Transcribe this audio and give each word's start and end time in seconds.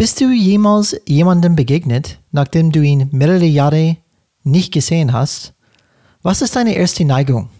Bist 0.00 0.18
du 0.18 0.32
jemals 0.32 0.96
jemandem 1.06 1.56
begegnet, 1.56 2.20
nachdem 2.32 2.72
du 2.72 2.80
ihn 2.80 3.10
mehrere 3.12 3.44
Jahre 3.44 3.98
nicht 4.42 4.72
gesehen 4.72 5.12
hast? 5.12 5.52
Was 6.22 6.40
ist 6.40 6.56
deine 6.56 6.74
erste 6.74 7.04
Neigung? 7.04 7.50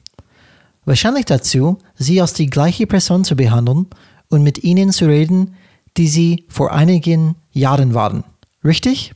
Wahrscheinlich 0.87 1.27
dazu, 1.27 1.77
sie 1.97 2.19
als 2.19 2.33
die 2.33 2.47
gleiche 2.47 2.87
Person 2.87 3.25
zu 3.25 3.37
behandeln 3.37 3.89
und 4.31 4.43
mit 4.43 4.65
ihnen 4.65 4.91
zu 4.91 5.05
reden, 5.05 5.55
die 5.99 6.09
sie 6.09 6.47
vor 6.49 6.73
einigen 6.73 7.35
Jahren 7.51 7.93
waren. 7.93 8.25
Richtig? 8.65 9.13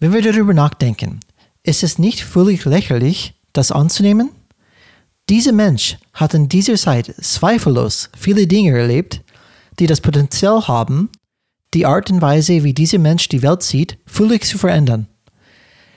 Wenn 0.00 0.12
wir 0.12 0.20
darüber 0.20 0.54
nachdenken, 0.54 1.20
ist 1.62 1.84
es 1.84 2.00
nicht 2.00 2.24
völlig 2.24 2.64
lächerlich, 2.64 3.34
das 3.52 3.70
anzunehmen? 3.70 4.30
Dieser 5.28 5.52
Mensch 5.52 5.98
hat 6.14 6.34
in 6.34 6.48
dieser 6.48 6.74
Zeit 6.74 7.14
zweifellos 7.20 8.10
viele 8.18 8.48
Dinge 8.48 8.76
erlebt, 8.76 9.20
die 9.78 9.86
das 9.86 10.00
Potenzial 10.00 10.66
haben, 10.66 11.10
die 11.74 11.86
Art 11.86 12.10
und 12.10 12.22
Weise, 12.22 12.64
wie 12.64 12.74
dieser 12.74 12.98
Mensch 12.98 13.28
die 13.28 13.42
Welt 13.42 13.62
sieht, 13.62 13.98
völlig 14.06 14.44
zu 14.44 14.58
verändern. 14.58 15.06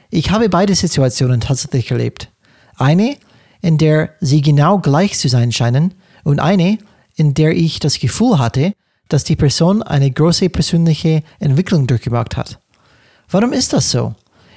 Ich 0.10 0.32
habe 0.32 0.50
beide 0.50 0.76
Situationen 0.76 1.40
tatsächlich 1.40 1.92
erlebt. 1.92 2.30
Eine, 2.78 3.18
in 3.62 3.78
der 3.78 4.16
sie 4.20 4.42
genau 4.42 4.80
gleich 4.80 5.18
zu 5.18 5.30
sein 5.30 5.52
scheinen, 5.52 5.94
und 6.24 6.40
eine, 6.40 6.78
in 7.16 7.34
der 7.34 7.56
ich 7.56 7.80
das 7.80 8.00
Gefühl 8.00 8.38
hatte, 8.38 8.74
dass 9.10 9.24
die 9.24 9.36
Person 9.36 9.82
eine 9.84 10.12
große 10.12 10.50
persönliche 10.50 11.24
Entwicklung 11.40 11.88
durchgemacht 11.88 12.38
hat. 12.38 12.60
Warum 13.30 13.54
ist 13.54 13.74
das 13.74 13.92
so? 13.92 14.16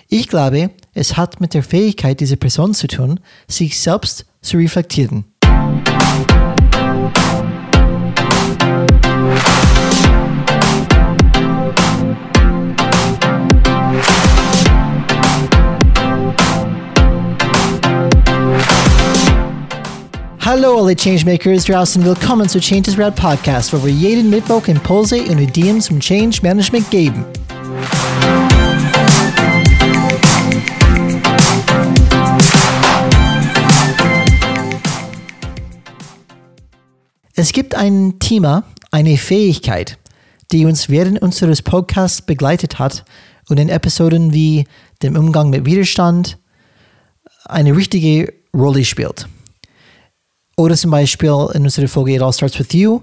Ich 0.08 0.28
glaube, 0.28 0.70
es 0.92 1.16
hat 1.16 1.40
mit 1.40 1.54
der 1.54 1.62
Fähigkeit 1.62 2.20
dieser 2.20 2.36
Person 2.36 2.74
zu 2.74 2.86
tun, 2.86 3.20
sich 3.48 3.80
selbst 3.80 4.26
zu 4.42 4.58
reflektieren. 4.58 5.24
Hallo 20.46 20.76
alle 20.76 20.94
Changemakers 20.94 21.64
draußen, 21.64 22.04
willkommen 22.04 22.46
zu 22.46 22.60
Change 22.60 22.90
is 22.90 22.98
Rad 22.98 23.16
Podcast, 23.16 23.72
wo 23.72 23.82
wir 23.82 23.90
jeden 23.90 24.28
Mittwoch 24.28 24.68
Impulse 24.68 25.22
und 25.22 25.38
Ideen 25.38 25.80
zum 25.80 26.00
Change 26.00 26.40
Management 26.42 26.90
geben. 26.90 27.24
Es 37.34 37.50
gibt 37.54 37.74
ein 37.74 38.18
Thema, 38.18 38.64
eine 38.90 39.16
Fähigkeit, 39.16 39.96
die 40.52 40.66
uns 40.66 40.90
während 40.90 41.22
unseres 41.22 41.62
Podcasts 41.62 42.20
begleitet 42.20 42.78
hat 42.78 43.06
und 43.48 43.58
in 43.58 43.70
Episoden 43.70 44.34
wie 44.34 44.66
dem 45.02 45.16
Umgang 45.16 45.48
mit 45.48 45.64
Widerstand 45.64 46.36
eine 47.46 47.74
richtige 47.74 48.34
Rolle 48.52 48.84
spielt. 48.84 49.26
Oder 50.56 50.76
zum 50.76 50.90
Beispiel 50.90 51.48
in 51.54 51.64
unserer 51.64 51.88
Folge 51.88 52.14
It 52.14 52.22
All 52.22 52.32
Starts 52.32 52.58
With 52.58 52.72
You, 52.72 53.00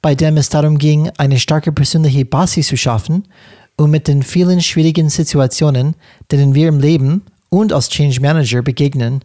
bei 0.00 0.14
dem 0.14 0.36
es 0.36 0.48
darum 0.48 0.78
ging, 0.78 1.10
eine 1.16 1.38
starke 1.38 1.72
persönliche 1.72 2.24
Basis 2.24 2.68
zu 2.68 2.76
schaffen, 2.76 3.26
um 3.76 3.90
mit 3.90 4.06
den 4.06 4.22
vielen 4.22 4.60
schwierigen 4.60 5.08
Situationen, 5.08 5.96
denen 6.30 6.54
wir 6.54 6.68
im 6.68 6.78
Leben 6.78 7.22
und 7.48 7.72
als 7.72 7.88
Change 7.88 8.20
Manager 8.20 8.62
begegnen, 8.62 9.24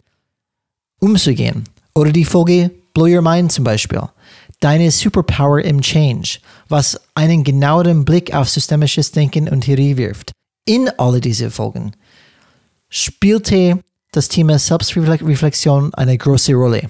umzugehen. 1.00 1.64
Oder 1.94 2.12
die 2.12 2.26
Folge 2.26 2.72
Blow 2.94 3.08
Your 3.08 3.22
Mind 3.22 3.52
zum 3.52 3.64
Beispiel. 3.64 4.02
Deine 4.60 4.92
Superpower 4.92 5.64
im 5.64 5.82
Change, 5.82 6.40
was 6.68 7.00
einen 7.14 7.44
genaueren 7.44 8.04
Blick 8.04 8.34
auf 8.34 8.50
systemisches 8.50 9.12
Denken 9.12 9.48
und 9.48 9.62
Theorie 9.62 9.96
wirft. 9.96 10.32
In 10.66 10.90
alle 10.98 11.22
diese 11.22 11.50
Folgen 11.50 11.94
spielte 12.90 13.80
das 14.12 14.28
Thema 14.28 14.60
Selbstreflexion 14.60 15.94
eine 15.94 16.18
große 16.18 16.54
Rolle. 16.54 16.90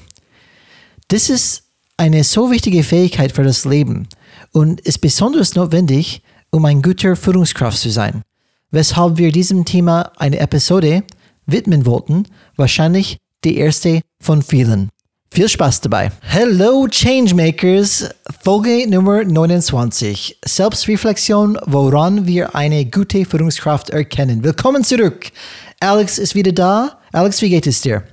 Das 1.12 1.28
ist 1.28 1.64
eine 1.98 2.24
so 2.24 2.52
wichtige 2.52 2.84
Fähigkeit 2.84 3.32
für 3.32 3.42
das 3.42 3.66
Leben 3.66 4.08
und 4.52 4.80
ist 4.82 5.00
besonders 5.00 5.56
notwendig, 5.56 6.22
um 6.52 6.66
ein 6.66 6.84
guter 6.84 7.16
Führungskraft 7.16 7.80
zu 7.80 7.90
sein, 7.90 8.22
weshalb 8.70 9.18
wir 9.18 9.32
diesem 9.32 9.66
Thema 9.66 10.12
eine 10.18 10.40
Episode 10.40 11.04
widmen 11.48 11.88
wollten, 11.88 12.28
wahrscheinlich 12.58 13.18
die 13.44 13.58
erste 13.58 14.02
von 14.22 14.44
vielen. 14.44 14.90
Viel 15.32 15.50
Spaß 15.50 15.82
dabei. 15.82 16.12
Hello 16.22 16.88
Changemakers, 16.88 18.08
Folge 18.44 18.88
Nummer 18.88 19.24
29. 19.24 20.38
Selbstreflexion, 20.46 21.58
woran 21.66 22.28
wir 22.28 22.54
eine 22.54 22.86
gute 22.86 23.26
Führungskraft 23.26 23.90
erkennen. 23.90 24.44
Willkommen 24.44 24.84
zurück. 24.84 25.32
Alex 25.80 26.20
ist 26.20 26.36
wieder 26.36 26.52
da. 26.52 27.00
Alex, 27.12 27.42
wie 27.42 27.50
geht 27.50 27.66
es 27.66 27.82
dir? 27.82 28.04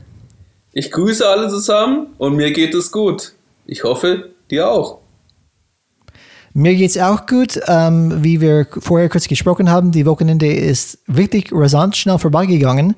Ich 0.79 0.91
grüße 0.91 1.27
alle 1.27 1.49
zusammen 1.49 2.09
und 2.19 2.37
mir 2.37 2.51
geht 2.51 2.75
es 2.75 2.93
gut. 2.93 3.33
Ich 3.65 3.83
hoffe, 3.83 4.33
dir 4.51 4.71
auch. 4.71 4.99
Mir 6.53 6.75
geht 6.75 6.91
es 6.91 6.99
auch 6.99 7.25
gut. 7.25 7.59
Ähm, 7.67 8.23
wie 8.23 8.43
wir 8.43 8.67
vorher 8.81 9.09
kurz 9.09 9.27
gesprochen 9.27 9.71
haben, 9.71 9.91
die 9.91 10.05
Wochenende 10.05 10.53
ist 10.53 10.99
wirklich 11.07 11.47
rasant 11.51 11.97
schnell 11.97 12.19
vorbeigegangen. 12.19 12.95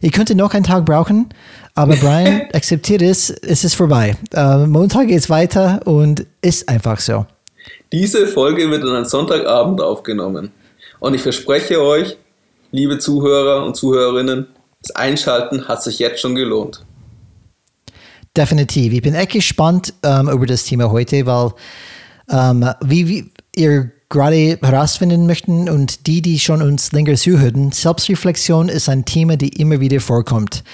Ich 0.00 0.12
könnte 0.12 0.34
noch 0.34 0.54
einen 0.54 0.64
Tag 0.64 0.86
brauchen, 0.86 1.28
aber 1.74 1.96
Brian 2.00 2.48
akzeptiert 2.54 3.02
es, 3.02 3.28
es 3.28 3.62
ist 3.62 3.74
vorbei. 3.74 4.16
Ähm, 4.32 4.70
Montag 4.70 5.08
geht 5.08 5.18
es 5.18 5.28
weiter 5.28 5.82
und 5.84 6.24
ist 6.40 6.66
einfach 6.66 6.98
so. 6.98 7.26
Diese 7.92 8.26
Folge 8.26 8.70
wird 8.70 8.84
an 8.84 9.04
Sonntagabend 9.04 9.82
aufgenommen. 9.82 10.50
Und 10.98 11.12
ich 11.12 11.20
verspreche 11.20 11.82
euch, 11.82 12.16
liebe 12.70 12.98
Zuhörer 12.98 13.66
und 13.66 13.76
Zuhörerinnen, 13.76 14.46
das 14.80 14.96
Einschalten 14.96 15.68
hat 15.68 15.82
sich 15.82 15.98
jetzt 15.98 16.22
schon 16.22 16.34
gelohnt. 16.34 16.86
Definitiv. 18.36 18.92
Ich 18.92 19.02
bin 19.02 19.14
echt 19.14 19.32
gespannt 19.32 19.94
ähm, 20.02 20.28
über 20.28 20.46
das 20.46 20.64
Thema 20.64 20.90
heute, 20.90 21.26
weil 21.26 21.52
ähm, 22.30 22.68
wie, 22.84 23.08
wie 23.08 23.32
ihr 23.56 23.90
gerade 24.08 24.58
herausfinden 24.62 25.26
möchten 25.26 25.68
und 25.68 26.06
die, 26.06 26.22
die 26.22 26.38
schon 26.38 26.62
uns 26.62 26.92
länger 26.92 27.14
zuhören, 27.16 27.72
Selbstreflexion 27.72 28.68
ist 28.68 28.88
ein 28.88 29.04
Thema, 29.04 29.36
die 29.36 29.48
immer 29.48 29.80
wieder 29.80 30.00
vorkommt. 30.00 30.64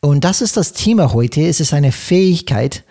Und 0.00 0.24
das 0.24 0.40
ist 0.40 0.56
das 0.56 0.72
Thema 0.72 1.12
heute. 1.12 1.42
Es 1.42 1.60
ist 1.60 1.74
eine 1.74 1.92
Fähigkeit, 1.92 2.84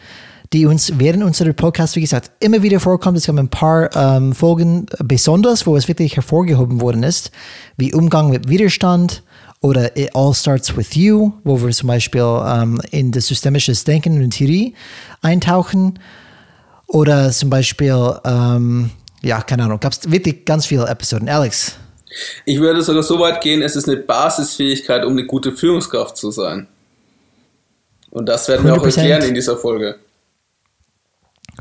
die 0.53 0.65
uns 0.65 0.93
während 0.97 1.23
unserer 1.23 1.53
Podcast, 1.53 1.95
wie 1.95 2.01
gesagt, 2.01 2.31
immer 2.39 2.61
wieder 2.61 2.79
vorkommt. 2.79 3.17
Es 3.17 3.25
gab 3.25 3.37
ein 3.37 3.49
paar 3.49 3.95
ähm, 3.95 4.33
Folgen 4.33 4.85
besonders, 5.03 5.67
wo 5.67 5.75
es 5.75 5.87
wirklich 5.87 6.15
hervorgehoben 6.15 6.81
worden 6.81 7.03
ist, 7.03 7.31
wie 7.77 7.93
Umgang 7.93 8.29
mit 8.29 8.47
Widerstand, 8.47 9.23
oder 9.61 9.95
It 9.97 10.15
All 10.15 10.33
Starts 10.33 10.75
With 10.75 10.95
You, 10.95 11.33
wo 11.43 11.61
wir 11.61 11.71
zum 11.71 11.87
Beispiel 11.87 12.21
ähm, 12.21 12.81
in 12.91 13.11
das 13.11 13.27
systemische 13.27 13.73
Denken 13.73 14.21
und 14.21 14.31
Theorie 14.31 14.73
eintauchen. 15.21 15.99
Oder 16.87 17.29
zum 17.31 17.49
Beispiel, 17.49 18.19
ähm, 18.25 18.89
ja, 19.21 19.41
keine 19.41 19.63
Ahnung, 19.63 19.79
gab 19.79 19.91
es 19.91 20.09
wirklich 20.09 20.45
ganz 20.45 20.65
viele 20.65 20.87
Episoden. 20.87 21.29
Alex? 21.29 21.77
Ich 22.45 22.59
würde 22.59 22.81
sogar 22.81 23.03
so 23.03 23.19
weit 23.19 23.41
gehen, 23.41 23.61
es 23.61 23.75
ist 23.75 23.87
eine 23.87 23.97
Basisfähigkeit, 23.97 25.05
um 25.05 25.11
eine 25.11 25.25
gute 25.25 25.51
Führungskraft 25.51 26.17
zu 26.17 26.31
sein. 26.31 26.67
Und 28.09 28.27
das 28.27 28.47
werden 28.47 28.65
wir 28.65 28.73
auch 28.73 28.83
erklären 28.83 29.21
in 29.21 29.35
dieser 29.35 29.55
Folge. 29.55 29.99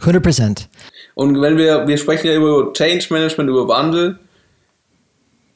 100 0.01 0.23
Prozent. 0.23 0.69
Und 1.15 1.41
wenn 1.43 1.59
wir, 1.59 1.87
wir 1.87 1.99
sprechen 1.99 2.29
ja 2.29 2.35
über 2.35 2.73
Change 2.73 3.07
Management, 3.11 3.51
über 3.51 3.69
Wandel, 3.69 4.19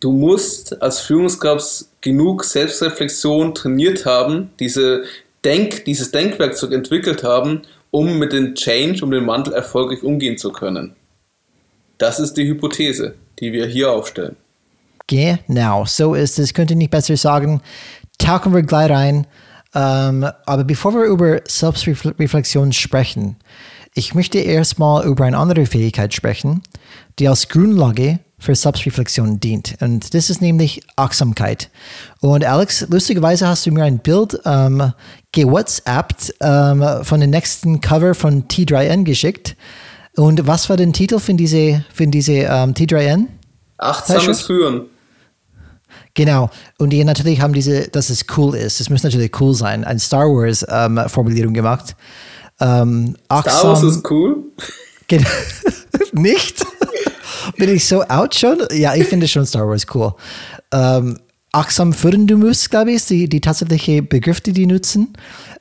du 0.03 0.11
musst 0.11 0.83
als 0.83 1.01
Führungskraft 1.01 1.87
genug 2.01 2.45
Selbstreflexion 2.45 3.55
trainiert 3.55 4.05
haben, 4.05 4.51
diese 4.59 5.05
Denk, 5.45 5.85
dieses 5.85 6.11
Denkwerkzeug 6.11 6.73
entwickelt 6.73 7.23
haben, 7.25 7.63
um 7.91 8.19
mit 8.19 8.33
dem 8.33 8.55
Change, 8.55 9.05
um 9.05 9.11
den 9.11 9.27
Wandel 9.27 9.55
erfolgreich 9.55 10.03
umgehen 10.03 10.39
zu 10.39 10.53
können. 10.53 10.95
Das 11.99 12.19
ist 12.19 12.35
die 12.35 12.47
Hypothese, 12.47 13.15
die 13.39 13.53
wir 13.53 13.67
hier 13.67 13.93
aufstellen. 13.93 14.37
Genau, 15.07 15.85
so 15.85 16.15
ist 16.15 16.39
es. 16.39 16.55
Könnte 16.55 16.75
ich 16.75 16.79
nicht 16.79 16.91
besser 16.91 17.17
sagen. 17.17 17.61
Tauchen 18.19 18.55
wir 18.55 18.63
gleich 18.63 18.91
rein. 18.91 19.27
Ähm, 19.75 20.27
aber 20.47 20.65
bevor 20.65 20.95
wir 20.95 21.05
über 21.05 21.41
Selbstreflexion 21.47 22.73
sprechen, 22.73 23.37
ich 23.95 24.15
möchte 24.15 24.39
erstmal 24.39 25.07
über 25.07 25.25
eine 25.25 25.39
andere 25.39 25.67
Fähigkeit 25.67 26.15
sprechen, 26.15 26.63
die 27.19 27.29
als 27.29 27.49
Grundlage 27.49 28.21
für 28.39 28.55
Selbstreflexion 28.55 29.39
dient. 29.39 29.77
Und 29.81 30.15
das 30.15 30.29
ist 30.29 30.43
nämlich 30.43 30.83
Achtsamkeit. 30.97 31.71
Und 32.21 32.45
Alex, 32.45 32.87
lustigerweise 32.91 33.47
hast 33.47 33.65
du 33.67 33.71
mir 33.71 33.85
ein 33.85 34.01
Bild 34.01 34.41
ähm, 34.45 34.93
gewhatsappt 35.31 36.35
ähm, 36.41 36.85
von 37.03 37.21
dem 37.21 37.31
nächsten 37.31 37.81
Cover 37.81 38.15
von 38.15 38.49
T3N 38.49 39.05
geschickt. 39.05 39.57
Und 40.17 40.47
was 40.47 40.69
war 40.69 40.77
der 40.77 40.91
Titel 40.93 41.21
für 41.21 41.35
diese, 41.35 41.85
für 41.95 42.07
diese 42.07 42.33
ähm, 42.33 42.75
T3N? 42.75 43.27
Achtsames 43.79 44.43
Führen. 44.43 44.87
Genau. 46.15 46.51
Und 46.79 46.91
die 46.91 47.05
natürlich 47.05 47.41
haben 47.41 47.53
diese, 47.53 47.89
dass 47.89 48.11
es 48.11 48.27
cool 48.37 48.57
ist. 48.57 48.81
Es 48.81 48.91
muss 48.91 49.03
natürlich 49.03 49.41
cool 49.41 49.55
sein. 49.55 49.85
Ein 49.85 49.99
Star 49.99 50.27
Wars 50.27 50.67
ähm, 50.69 51.01
Formulierung 51.09 51.55
gemacht. 51.55 51.97
Ähm, 52.61 53.17
Star 53.27 53.45
Wars 53.65 53.83
ist 53.83 54.11
cool? 54.11 54.45
Nicht? 56.13 56.65
Bin 57.57 57.75
ich 57.75 57.87
so 57.87 58.03
out 58.05 58.35
schon? 58.35 58.59
Ja, 58.73 58.95
ich 58.95 59.07
finde 59.07 59.29
schon 59.29 59.47
Star 59.47 59.69
Wars 59.69 59.87
cool. 59.95 60.15
Ähm, 60.73 61.19
achtsam 61.53 61.93
führen 61.93 62.27
du 62.27 62.37
musst, 62.37 62.71
glaube 62.71 62.93
ich, 62.93 63.05
die, 63.07 63.29
die 63.29 63.41
tatsächliche 63.41 64.03
Begriff, 64.03 64.41
die 64.41 64.53
die 64.53 64.67
nutzen. 64.67 65.15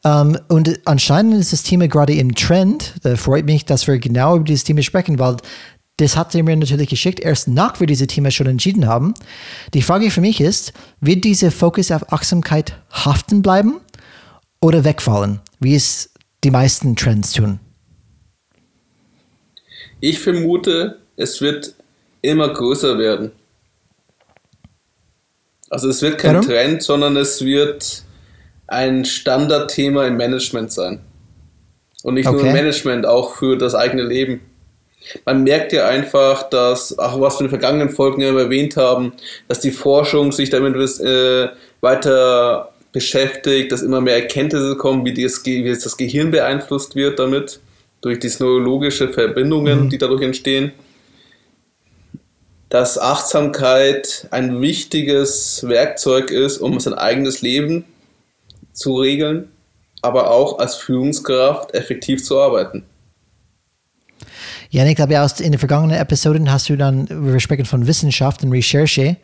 Um, 0.04 0.38
und 0.48 0.80
anscheinend 0.86 1.36
ist 1.36 1.54
das 1.54 1.64
Thema 1.64 1.88
gerade 1.88 2.14
im 2.14 2.34
Trend. 2.34 2.96
Da 3.04 3.16
freut 3.16 3.46
mich, 3.46 3.66
dass 3.66 3.86
wir 3.88 4.00
genau 4.00 4.36
über 4.36 4.46
dieses 4.46 4.64
Thema 4.64 4.82
sprechen, 4.82 5.20
weil 5.20 5.38
das 5.98 6.18
hat 6.18 6.34
er 6.34 6.44
mir 6.44 6.56
natürlich 6.56 6.90
geschickt, 6.90 7.20
erst 7.20 7.48
nach 7.48 7.80
wir 7.80 7.86
dieses 7.86 8.08
Thema 8.08 8.32
schon 8.32 8.48
entschieden 8.48 8.88
haben. 8.88 9.14
Die 9.76 9.84
Frage 9.84 10.10
für 10.10 10.22
mich 10.22 10.42
ist, 10.42 10.74
wird 11.00 11.24
dieser 11.24 11.52
Fokus 11.52 11.92
auf 11.92 12.12
Achtsamkeit 12.12 12.76
haften 12.92 13.44
bleiben 13.44 13.80
oder 14.62 14.84
wegfallen, 14.84 15.42
wie 15.60 15.76
es 15.76 16.10
die 16.44 16.50
meisten 16.50 16.96
Trends 16.96 17.34
tun? 17.34 17.60
Ich 20.02 20.20
vermute, 20.20 20.98
es 21.16 21.40
wird 21.40 21.74
immer 22.22 22.50
größer 22.50 22.98
werden. 22.98 23.32
Also 25.70 25.88
es 25.88 26.02
wird 26.02 26.18
kein 26.18 26.36
Warum? 26.36 26.48
Trend, 26.48 26.84
sondern 26.84 27.16
es 27.16 27.46
wird 27.46 28.04
ein 28.68 29.06
Standardthema 29.06 30.06
im 30.06 30.18
Management 30.18 30.72
sein. 30.72 31.00
Und 32.04 32.16
nicht 32.16 32.28
okay. 32.28 32.38
nur 32.38 32.48
im 32.48 32.54
Management, 32.54 33.06
auch 33.06 33.36
für 33.36 33.58
das 33.58 33.76
eigene 33.76 34.04
Leben. 34.04 34.42
Man 35.26 35.44
merkt 35.44 35.72
ja 35.72 35.88
einfach, 35.88 36.50
dass, 36.50 36.98
auch 36.98 37.20
was 37.22 37.36
wir 37.36 37.42
in 37.42 37.46
den 37.46 37.50
vergangenen 37.52 37.90
Folgen 37.90 38.22
ja 38.22 38.38
erwähnt 38.38 38.76
haben, 38.76 39.14
dass 39.48 39.60
die 39.60 39.72
Forschung 39.72 40.32
sich 40.32 40.50
damit 40.50 40.76
äh, 40.76 41.50
weiter 41.80 42.72
beschäftigt, 42.92 43.72
dass 43.72 43.82
immer 43.82 44.02
mehr 44.02 44.16
Erkenntnisse 44.16 44.76
kommen, 44.76 45.06
wie, 45.06 45.14
das, 45.14 45.46
wie 45.46 45.64
das 45.64 45.98
Gehirn 45.98 46.32
beeinflusst 46.32 46.96
wird 46.96 47.20
damit, 47.20 47.60
durch 48.02 48.20
die 48.20 48.32
neurologische 48.40 49.10
Verbindungen, 49.10 49.86
mhm. 49.86 49.90
die 49.90 49.98
dadurch 49.98 50.22
entstehen. 50.22 50.72
Dass 52.70 52.98
Achtsamkeit 52.98 54.28
ein 54.32 54.62
wichtiges 54.62 55.68
Werkzeug 55.68 56.32
ist, 56.32 56.58
um 56.58 56.80
sein 56.80 56.94
eigenes 56.94 57.42
Leben 57.42 57.86
zu 58.74 58.96
regeln, 58.96 59.50
aber 60.02 60.32
auch 60.32 60.60
als 60.60 60.76
Führungskraft 60.76 61.74
effektiv 61.74 62.24
zu 62.24 62.40
arbeiten. 62.40 62.86
Ja, 64.74 64.86
ich 64.86 64.96
glaube, 64.96 65.14
in 65.40 65.52
den 65.52 65.60
vergangenen 65.60 65.98
Episoden 65.98 66.50
hast 66.50 66.70
du 66.70 66.78
dann, 66.78 67.06
wir 67.10 67.42
sprechen 67.42 67.66
von 67.66 67.88
Wissenschaft 67.88 68.42
und 68.42 68.54
Recherche. 68.54 69.18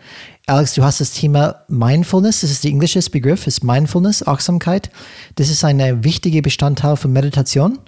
Alex, 0.46 0.74
du 0.74 0.84
hast 0.84 1.00
das 1.00 1.14
Thema 1.14 1.64
Mindfulness, 1.70 2.42
das 2.42 2.52
ist 2.52 2.66
der 2.66 2.72
englische 2.72 3.00
Begriff, 3.10 3.48
ist 3.48 3.64
Mindfulness, 3.64 4.28
Achtsamkeit. 4.28 4.90
Das 5.36 5.50
ist 5.50 5.64
ein 5.64 6.04
wichtiger 6.04 6.42
Bestandteil 6.42 6.98
von 6.98 7.14
Meditation. 7.14 7.80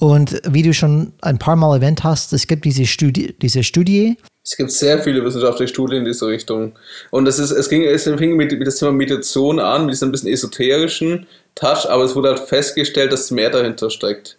Und 0.00 0.40
wie 0.48 0.62
du 0.62 0.74
schon 0.74 1.12
ein 1.20 1.38
paar 1.38 1.56
Mal 1.56 1.76
erwähnt 1.76 2.02
hast, 2.02 2.32
es 2.32 2.46
gibt 2.46 2.64
diese 2.64 2.86
Studie, 2.86 3.36
diese 3.40 3.62
Studie 3.62 4.16
es 4.42 4.56
gibt 4.56 4.72
sehr 4.72 5.02
viele 5.02 5.24
wissenschaftliche 5.24 5.72
Studien 5.72 6.00
in 6.00 6.04
diese 6.06 6.26
Richtung. 6.26 6.72
Und 7.10 7.26
das 7.26 7.38
ist, 7.38 7.50
es 7.50 7.68
ging, 7.68 7.82
es 7.84 8.04
fing 8.04 8.36
mit, 8.36 8.50
mit 8.50 8.66
das 8.66 8.78
Thema 8.78 8.92
Meditation 8.92 9.60
an, 9.60 9.84
mit 9.84 9.94
diesem 9.94 10.08
ein 10.08 10.12
bisschen 10.12 10.32
esoterischen 10.32 11.26
Touch, 11.54 11.88
aber 11.88 12.04
es 12.04 12.16
wurde 12.16 12.30
halt 12.30 12.40
festgestellt, 12.40 13.12
dass 13.12 13.30
mehr 13.30 13.50
dahinter 13.50 13.90
steckt. 13.90 14.38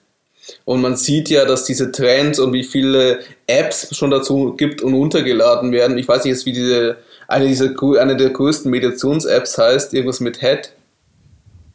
Und 0.66 0.82
man 0.82 0.98
sieht 0.98 1.30
ja, 1.30 1.46
dass 1.46 1.66
diese 1.66 1.92
Trends 1.92 2.40
und 2.40 2.52
wie 2.52 2.64
viele 2.64 3.20
Apps 3.46 3.96
schon 3.96 4.10
dazu 4.10 4.56
gibt 4.58 4.82
und 4.82 4.94
runtergeladen 4.96 5.72
werden. 5.72 5.98
Ich 5.98 6.08
weiß 6.08 6.24
nicht 6.24 6.34
jetzt, 6.34 6.46
wie 6.48 6.54
diese, 6.54 6.98
eine, 7.28 7.48
dieser, 7.48 7.72
eine 8.00 8.18
der 8.18 8.32
größten 8.32 8.72
Meditations-Apps 8.72 9.58
heißt, 9.58 9.94
irgendwas 9.94 10.20
mit 10.20 10.42
Head. 10.42 10.74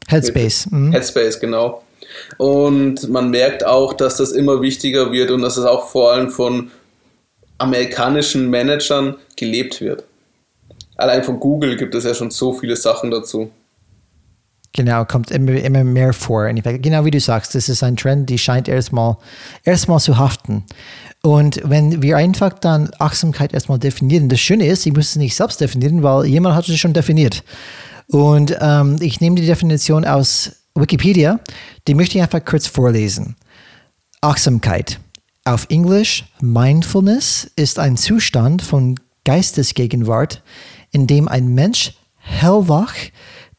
Headspace. 0.09 0.67
Mhm. 0.71 0.93
Headspace, 0.93 1.39
genau. 1.39 1.83
Und 2.39 3.09
man 3.09 3.31
merkt 3.31 3.65
auch, 3.65 3.93
dass 3.95 4.17
das 4.17 4.33
immer 4.33 4.63
wichtiger 4.63 5.13
wird 5.13 5.31
und 5.31 5.43
dass 5.43 5.57
es 5.57 5.65
auch 5.65 5.89
vor 5.89 6.13
allem 6.13 6.31
von 6.31 6.71
amerikanischen 7.59 8.51
Managern 8.51 9.17
gelebt 9.37 9.81
wird. 9.81 10.05
Allein 10.97 11.23
von 11.23 11.41
Google 11.41 11.77
gibt 11.77 11.95
es 11.95 12.05
ja 12.05 12.15
schon 12.15 12.31
so 12.31 12.53
viele 12.53 12.77
Sachen 12.77 13.11
dazu. 13.11 13.51
Genau, 14.73 15.07
kommt 15.07 15.31
immer, 15.31 15.53
immer 15.53 15.85
mehr 15.85 16.13
vor. 16.13 16.47
Genau 16.53 17.05
wie 17.07 17.11
du 17.11 17.21
sagst, 17.21 17.55
das 17.55 17.71
ist 17.71 17.83
ein 17.83 17.97
Trend, 17.97 18.29
die 18.29 18.39
scheint 18.39 18.69
erstmal 18.69 19.17
erstmal 19.65 20.01
zu 20.01 20.19
haften. 20.19 20.65
Und 21.23 21.61
wenn 21.65 22.03
wir 22.03 22.19
einfach 22.19 22.53
dann 22.53 22.91
Achtsamkeit 22.99 23.55
erstmal 23.55 23.79
definieren, 23.79 24.29
das 24.29 24.39
Schöne 24.39 24.67
ist, 24.67 24.85
ich 24.85 24.93
muss 24.93 25.11
es 25.11 25.17
nicht 25.17 25.35
selbst 25.35 25.61
definieren, 25.61 26.03
weil 26.03 26.27
jemand 26.27 26.55
hat 26.55 26.69
es 26.69 26.79
schon 26.79 26.93
definiert. 26.93 27.43
Und 28.09 28.57
ähm, 28.61 28.99
ich 29.01 29.21
nehme 29.21 29.37
die 29.37 29.47
Definition 29.47 30.05
aus 30.05 30.53
Wikipedia, 30.77 31.41
die 31.89 31.95
möchte 31.95 32.19
ich 32.19 32.23
einfach 32.23 32.45
kurz 32.45 32.67
vorlesen. 32.67 33.37
Achtsamkeit 34.21 35.01
auf 35.47 35.67
Englisch, 35.71 36.25
Mindfulness 36.41 37.51
ist 37.55 37.79
ein 37.79 37.97
Zustand 37.97 38.63
von 38.63 38.99
Geistesgegenwart, 39.25 40.43
in 40.91 41.07
dem 41.07 41.29
ein 41.29 41.49
Mensch 41.49 41.95
hellwach 42.17 42.95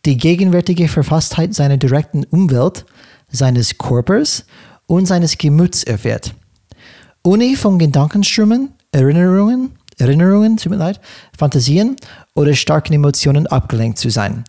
die 0.05 0.17
gegenwärtige 0.17 0.89
Verfasstheit 0.89 1.53
seiner 1.53 1.77
direkten 1.77 2.25
Umwelt, 2.25 2.85
seines 3.29 3.77
Körpers 3.77 4.45
und 4.85 5.05
seines 5.05 5.37
Gemüts 5.37 5.83
erfährt. 5.83 6.33
Ohne 7.23 7.55
von 7.55 7.79
Gedankenströmen, 7.79 8.73
Erinnerungen, 8.91 9.71
Erinnerungen, 9.97 10.57
tut 10.57 10.71
mir 10.71 10.77
leid, 10.77 10.99
Fantasien 11.37 11.95
oder 12.35 12.53
starken 12.53 12.93
Emotionen 12.93 13.47
abgelenkt 13.47 13.97
zu 13.97 14.09
sein 14.09 14.43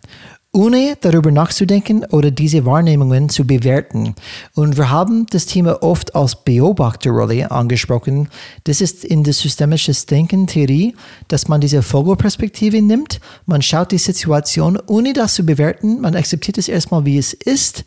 ohne 0.51 0.97
darüber 0.99 1.31
nachzudenken 1.31 2.05
oder 2.05 2.31
diese 2.31 2.65
Wahrnehmungen 2.65 3.29
zu 3.29 3.45
bewerten. 3.45 4.15
Und 4.55 4.77
wir 4.77 4.89
haben 4.89 5.27
das 5.29 5.45
Thema 5.45 5.83
oft 5.83 6.15
als 6.15 6.43
Beobachterrolle 6.43 7.51
angesprochen. 7.51 8.29
Das 8.63 8.81
ist 8.81 9.05
in 9.05 9.23
der 9.23 9.33
systemischen 9.33 9.95
Denken-Theorie, 10.09 10.95
dass 11.27 11.47
man 11.47 11.61
diese 11.61 11.83
Vogelperspektive 11.83 12.81
nimmt. 12.81 13.19
Man 13.45 13.61
schaut 13.61 13.91
die 13.91 13.99
Situation, 13.99 14.79
ohne 14.87 15.13
das 15.13 15.35
zu 15.35 15.45
bewerten. 15.45 16.01
Man 16.01 16.15
akzeptiert 16.15 16.57
es 16.57 16.67
erstmal, 16.67 17.05
wie 17.05 17.19
es 17.19 17.33
ist 17.33 17.83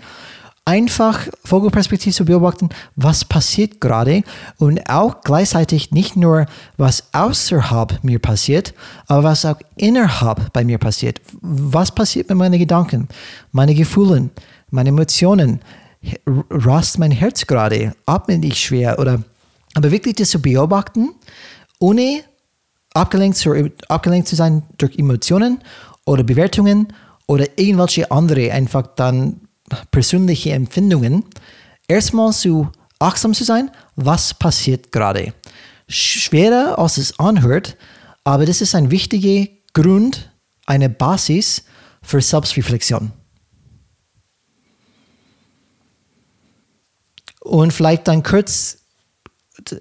einfach 0.64 1.26
Vogelperspektive 1.44 2.14
zu 2.14 2.24
beobachten, 2.24 2.68
was 2.94 3.24
passiert 3.24 3.80
gerade 3.80 4.22
und 4.58 4.88
auch 4.88 5.20
gleichzeitig 5.22 5.90
nicht 5.90 6.16
nur, 6.16 6.46
was 6.76 7.04
außerhalb 7.12 8.02
mir 8.04 8.20
passiert, 8.20 8.72
aber 9.06 9.24
was 9.24 9.44
auch 9.44 9.58
innerhalb 9.76 10.52
bei 10.52 10.64
mir 10.64 10.78
passiert. 10.78 11.20
Was 11.40 11.92
passiert 11.92 12.28
mit 12.28 12.38
meinen 12.38 12.58
Gedanken, 12.58 13.08
meine 13.50 13.74
Gefühlen, 13.74 14.30
meine 14.70 14.90
Emotionen? 14.90 15.60
Rast 16.26 16.98
mein 16.98 17.12
Herz 17.12 17.46
gerade? 17.46 17.94
Atme 18.06 18.40
ich 18.44 18.60
schwer? 18.60 18.98
Oder, 18.98 19.22
aber 19.74 19.90
wirklich 19.90 20.16
das 20.16 20.30
zu 20.30 20.40
beobachten, 20.40 21.10
ohne 21.78 22.22
abgelenkt 22.94 23.36
zu, 23.36 23.70
abgelenkt 23.88 24.28
zu 24.28 24.36
sein 24.36 24.62
durch 24.78 24.98
Emotionen 24.98 25.60
oder 26.04 26.22
Bewertungen 26.22 26.88
oder 27.26 27.46
irgendwelche 27.56 28.10
andere 28.10 28.52
einfach 28.52 28.88
dann 28.96 29.40
persönliche 29.90 30.52
Empfindungen, 30.52 31.24
erstmal 31.88 32.32
zu 32.32 32.70
achtsam 32.98 33.34
zu 33.34 33.44
sein, 33.44 33.70
was 33.96 34.34
passiert 34.34 34.92
gerade. 34.92 35.34
Schwerer 35.88 36.78
als 36.78 36.98
es 36.98 37.18
anhört, 37.18 37.76
aber 38.24 38.46
das 38.46 38.60
ist 38.60 38.74
ein 38.74 38.90
wichtiger 38.90 39.50
Grund, 39.74 40.30
eine 40.66 40.88
Basis 40.88 41.64
für 42.02 42.20
Selbstreflexion. 42.20 43.12
Und 47.40 47.72
vielleicht 47.72 48.06
dann 48.06 48.22
kurz 48.22 48.78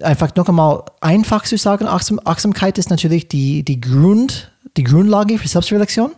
einfach 0.00 0.34
noch 0.34 0.48
einmal 0.48 0.84
einfach 1.00 1.44
zu 1.44 1.56
sagen, 1.56 1.86
Achtsam, 1.86 2.20
Achtsamkeit 2.24 2.78
ist 2.78 2.90
natürlich 2.90 3.28
die, 3.28 3.62
die, 3.62 3.80
Grund, 3.80 4.50
die 4.76 4.84
Grundlage 4.84 5.38
für 5.38 5.48
Selbstreflexion. 5.48 6.12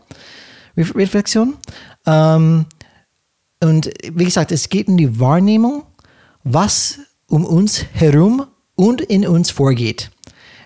Reflexion. 0.76 1.56
Ähm, 2.06 2.66
und 3.64 3.90
wie 4.12 4.24
gesagt, 4.24 4.52
es 4.52 4.68
geht 4.68 4.88
um 4.88 4.96
die 4.96 5.18
Wahrnehmung, 5.18 5.84
was 6.42 6.98
um 7.28 7.44
uns 7.44 7.84
herum 7.92 8.46
und 8.74 9.00
in 9.00 9.26
uns 9.26 9.50
vorgeht. 9.50 10.10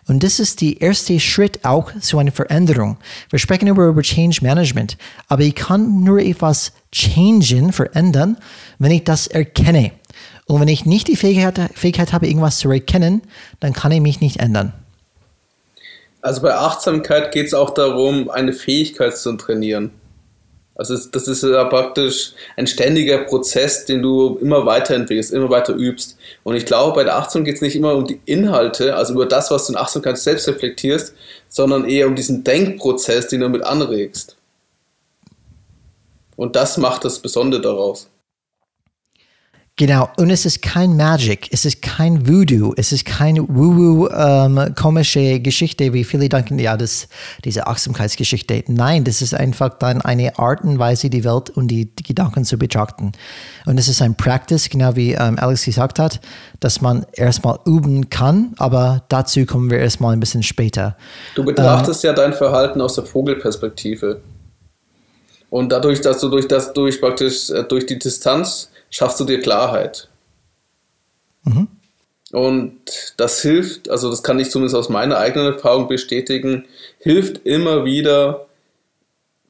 Und 0.09 0.23
das 0.23 0.41
ist 0.41 0.63
der 0.63 0.81
erste 0.81 1.21
Schritt 1.21 1.65
auch 1.65 1.93
zu 2.01 2.19
einer 2.19 2.33
Veränderung. 2.33 2.97
Wir 3.29 3.39
sprechen 3.39 3.69
über, 3.69 3.87
über 3.87 4.03
Change 4.03 4.39
Management, 4.43 4.97
aber 5.29 5.43
ich 5.43 5.55
kann 5.55 6.03
nur 6.03 6.19
etwas 6.19 6.73
changen, 6.91 7.73
verändern, 7.73 8.39
wenn 8.79 8.91
ich 8.91 9.05
das 9.05 9.27
erkenne. 9.27 9.93
Und 10.47 10.61
wenn 10.63 10.69
ich 10.69 10.87
nicht 10.87 11.09
die 11.09 11.17
Fähigkeit, 11.17 11.71
Fähigkeit 11.75 12.15
habe, 12.15 12.27
irgendwas 12.27 12.59
zu 12.59 12.71
erkennen, 12.71 13.21
dann 13.61 13.75
kann 13.75 13.93
ich 13.93 14.01
mich 14.01 14.21
nicht 14.21 14.41
ändern. 14.41 14.73
Also 16.23 16.41
bei 16.41 16.55
Achtsamkeit 16.55 17.31
geht 17.33 17.47
es 17.47 17.55
auch 17.55 17.71
darum, 17.71 18.31
eine 18.31 18.55
Fähigkeit 18.55 19.17
zu 19.17 19.37
trainieren. 19.37 19.91
Also 20.79 20.97
das 21.11 21.27
ist 21.27 21.43
ja 21.43 21.65
praktisch 21.65 22.35
ein 22.57 22.69
ständiger 22.69 23.19
Prozess, 23.25 23.85
den 23.85 24.01
du 24.01 24.39
immer 24.41 24.65
weiterentwickelst, 24.65 25.33
immer 25.33 25.51
weiter 25.51 25.75
übst. 25.75 26.17
Und 26.45 26.55
ich 26.55 26.67
glaube, 26.67 26.95
bei 26.95 27.05
der 27.05 27.17
Achtsamkeit 27.17 27.47
geht 27.47 27.55
es 27.57 27.63
nicht 27.63 27.75
immer 27.75 27.97
um 27.97 28.07
die 28.07 28.21
Inhalte, 28.27 28.95
also 28.95 29.13
über 29.13 29.27
das, 29.27 29.51
was 29.51 29.67
du 29.67 29.73
in 29.73 29.79
Achtsamkeit 29.79 30.19
selbst 30.19 30.47
reflektierst, 30.47 31.15
sondern 31.49 31.89
eher 31.89 32.07
um 32.07 32.15
diesen 32.15 32.45
Denkprozess, 32.45 33.27
den 33.27 33.41
du 33.41 33.49
mit 33.49 33.65
anregst. 33.65 34.37
Und 36.37 36.55
das 36.55 36.79
macht 36.79 37.05
das 37.05 37.19
Besondere 37.19 37.61
daraus. 37.61 38.09
Genau, 39.79 40.09
und 40.17 40.31
es 40.31 40.45
ist 40.45 40.61
kein 40.61 40.97
Magic, 40.97 41.51
es 41.53 41.65
ist 41.65 41.83
kein 41.83 42.27
Voodoo, 42.27 42.75
es 42.77 42.91
ist 42.91 43.05
keine 43.05 43.43
woo-woo 43.43 44.09
ähm, 44.09 44.75
Geschichte, 45.45 45.93
wie 45.93 46.03
viele 46.03 46.29
denken, 46.29 46.59
ja, 46.59 46.77
das, 46.77 47.07
diese 47.45 47.69
Achtsamkeitsgeschichte. 47.69 48.65
Nein, 48.67 49.05
das 49.05 49.23
ist 49.23 49.35
einfach 49.35 49.79
dann 49.79 50.03
eine 50.03 50.37
Art 50.37 50.65
und 50.65 50.81
Weise, 50.81 51.11
die 51.11 51.23
Welt 51.23 51.51
und 51.51 51.69
die, 51.69 51.95
die 51.95 52.03
Gedanken 52.03 52.45
zu 52.45 52.59
betrachten. 52.59 53.13
Und 53.67 53.79
es 53.79 53.87
ist 53.87 54.03
ein 54.03 54.17
Practice, 54.17 54.69
genau 54.69 54.97
wie 54.97 55.13
ähm, 55.13 55.39
Alex 55.39 55.65
gesagt 55.65 56.01
hat, 56.01 56.19
dass 56.59 56.81
man 56.81 57.07
erstmal 57.13 57.61
üben 57.65 58.11
kann, 58.11 58.55
aber 58.59 59.05
dazu 59.09 59.47
kommen 59.47 59.71
wir 59.71 59.79
erstmal 59.79 60.13
ein 60.13 60.19
bisschen 60.19 60.43
später. 60.43 60.97
Du 61.37 61.45
betrachtest 61.45 62.03
ähm, 62.03 62.09
ja 62.09 62.15
dein 62.15 62.33
Verhalten 62.33 62.81
aus 62.81 62.97
der 62.97 63.05
Vogelperspektive. 63.05 64.23
Und 65.51 65.71
dadurch, 65.71 66.01
dass 66.01 66.19
du 66.19 66.29
durch 66.29 66.49
das, 66.49 66.73
durch 66.73 67.01
praktisch, 67.01 67.49
äh, 67.51 67.63
durch 67.63 67.87
die 67.87 68.01
Distanz 68.01 68.71
schaffst 68.91 69.21
du 69.21 69.25
dir 69.25 69.41
Klarheit. 69.41 70.09
Mhm. 71.45 71.69
Und 72.31 72.75
das 73.17 73.41
hilft, 73.41 73.89
also 73.89 74.11
das 74.11 74.23
kann 74.23 74.39
ich 74.39 74.51
zumindest 74.51 74.77
aus 74.77 74.91
meiner 74.91 75.19
eigenen 75.19 75.55
Erfahrung 75.55 75.89
bestätigen, 75.89 76.67
hilft 76.99 77.47
immer 77.47 77.85
wieder 77.85 78.47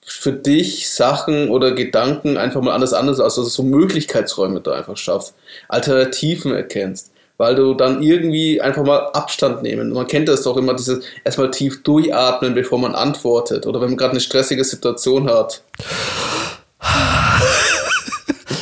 für 0.00 0.32
dich 0.32 0.88
Sachen 0.90 1.50
oder 1.50 1.72
Gedanken 1.72 2.36
einfach 2.36 2.62
mal 2.62 2.72
anders 2.72 2.92
anders, 2.92 3.20
also 3.20 3.42
so 3.42 3.62
Möglichkeitsräume 3.62 4.60
da 4.60 4.72
einfach 4.72 4.96
schaffst, 4.96 5.34
Alternativen 5.68 6.52
erkennst, 6.54 7.12
weil 7.36 7.56
du 7.56 7.74
dann 7.74 8.02
irgendwie 8.02 8.60
einfach 8.60 8.84
mal 8.84 9.10
Abstand 9.12 9.62
nehmen. 9.62 9.92
Man 9.92 10.06
kennt 10.06 10.28
das 10.28 10.42
doch 10.42 10.56
immer, 10.56 10.74
dieses 10.74 11.04
erstmal 11.24 11.50
tief 11.50 11.82
durchatmen, 11.82 12.54
bevor 12.54 12.78
man 12.78 12.94
antwortet 12.94 13.66
oder 13.66 13.80
wenn 13.80 13.88
man 13.88 13.98
gerade 13.98 14.12
eine 14.12 14.20
stressige 14.20 14.64
Situation 14.64 15.28
hat. 15.28 15.62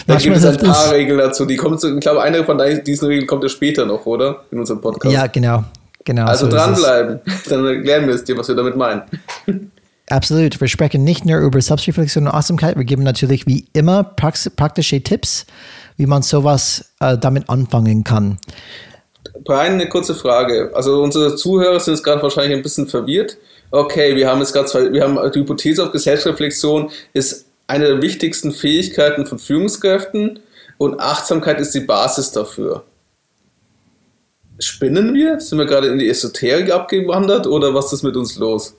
Da 0.07 0.17
gibt 0.17 0.37
es 0.37 0.45
ein 0.45 0.57
paar 0.59 0.93
Regeln 0.93 1.19
dazu. 1.19 1.45
Die 1.47 1.57
kommen 1.57 1.79
zu, 1.79 1.95
ich 1.95 2.01
glaube, 2.01 2.23
eine 2.23 2.45
von 2.45 2.61
diesen 2.85 3.09
Regeln 3.09 3.27
kommt 3.27 3.43
ja 3.43 3.49
später 3.49 3.87
noch, 3.87 4.07
oder? 4.07 4.45
In 4.51 4.61
unserem 4.61 4.81
Podcast. 4.81 5.13
Ja, 5.13 5.27
genau. 5.27 5.65
genau 6.05 6.27
also 6.27 6.47
so 6.47 6.53
dranbleiben. 6.53 7.21
Dann 7.49 7.67
erklären 7.67 8.07
wir 8.07 8.15
es 8.15 8.25
dir, 8.25 8.37
was 8.37 8.49
wir 8.49 8.55
damit 8.55 8.77
meinen. 8.77 9.03
Absolut. 10.09 10.61
Wir 10.61 10.69
sprechen 10.69 11.03
nicht 11.03 11.25
nur 11.25 11.41
über 11.41 11.61
Selbstreflexion 11.61 12.27
und 12.27 12.35
Achtsamkeit. 12.35 12.77
Wir 12.77 12.85
geben 12.85 13.03
natürlich 13.03 13.47
wie 13.47 13.67
immer 13.73 14.05
praktische 14.05 15.03
Tipps, 15.03 15.47
wie 15.97 16.07
man 16.07 16.23
sowas 16.23 16.93
äh, 17.01 17.19
damit 17.19 17.49
anfangen 17.49 18.05
kann. 18.05 18.39
Brian, 19.45 19.75
eine 19.75 19.89
kurze 19.89 20.15
Frage. 20.15 20.71
Also 20.75 21.03
unsere 21.03 21.35
Zuhörer 21.35 21.81
sind 21.81 21.95
jetzt 21.95 22.05
gerade 22.05 22.23
wahrscheinlich 22.23 22.57
ein 22.57 22.63
bisschen 22.63 22.87
verwirrt. 22.87 23.37
Okay, 23.71 24.15
wir 24.15 24.29
haben 24.29 24.39
jetzt 24.39 24.53
gerade 24.53 24.93
wir 24.93 25.03
haben 25.03 25.19
die 25.33 25.41
Hypothese 25.41 25.85
auf 25.85 25.91
Selbstreflexion 25.93 26.91
ist 27.13 27.46
eine 27.67 27.87
der 27.87 28.03
wichtigsten 28.03 28.53
Fähigkeiten 28.53 29.27
von 29.27 29.39
Führungskräften 29.39 30.41
und 30.79 31.01
Achtsamkeit 31.01 31.61
ist 31.61 31.75
die 31.75 31.81
Basis 31.81 32.33
dafür. 32.33 32.85
Spinnen 34.59 35.15
wir? 35.15 35.41
Sind 35.41 35.59
wir 35.59 35.67
gerade 35.67 35.89
in 35.89 35.99
die 35.99 36.09
Esoterik 36.09 36.71
abgewandert 36.73 37.47
oder 37.47 37.75
was 37.75 37.93
ist 37.93 38.03
mit 38.03 38.17
uns 38.17 38.37
los? 38.37 38.75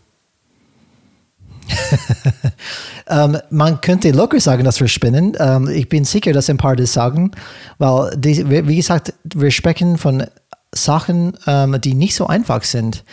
ähm, 3.10 3.38
man 3.50 3.82
könnte 3.82 4.12
locker 4.12 4.40
sagen, 4.40 4.64
dass 4.64 4.80
wir 4.80 4.88
spinnen. 4.88 5.38
Ähm, 5.40 5.68
ich 5.68 5.90
bin 5.90 6.06
sicher, 6.06 6.34
dass 6.34 6.50
ein 6.50 6.58
paar 6.58 6.76
das 6.76 6.94
sagen, 6.94 7.32
weil, 7.78 8.16
die, 8.18 8.50
wie 8.68 8.76
gesagt, 8.76 9.14
wir 9.24 9.52
sprechen 9.52 9.98
von 9.98 10.26
Sachen, 10.74 11.38
ähm, 11.46 11.80
die 11.82 11.94
nicht 11.94 12.16
so 12.16 12.28
einfach 12.28 12.64
sind. 12.64 13.04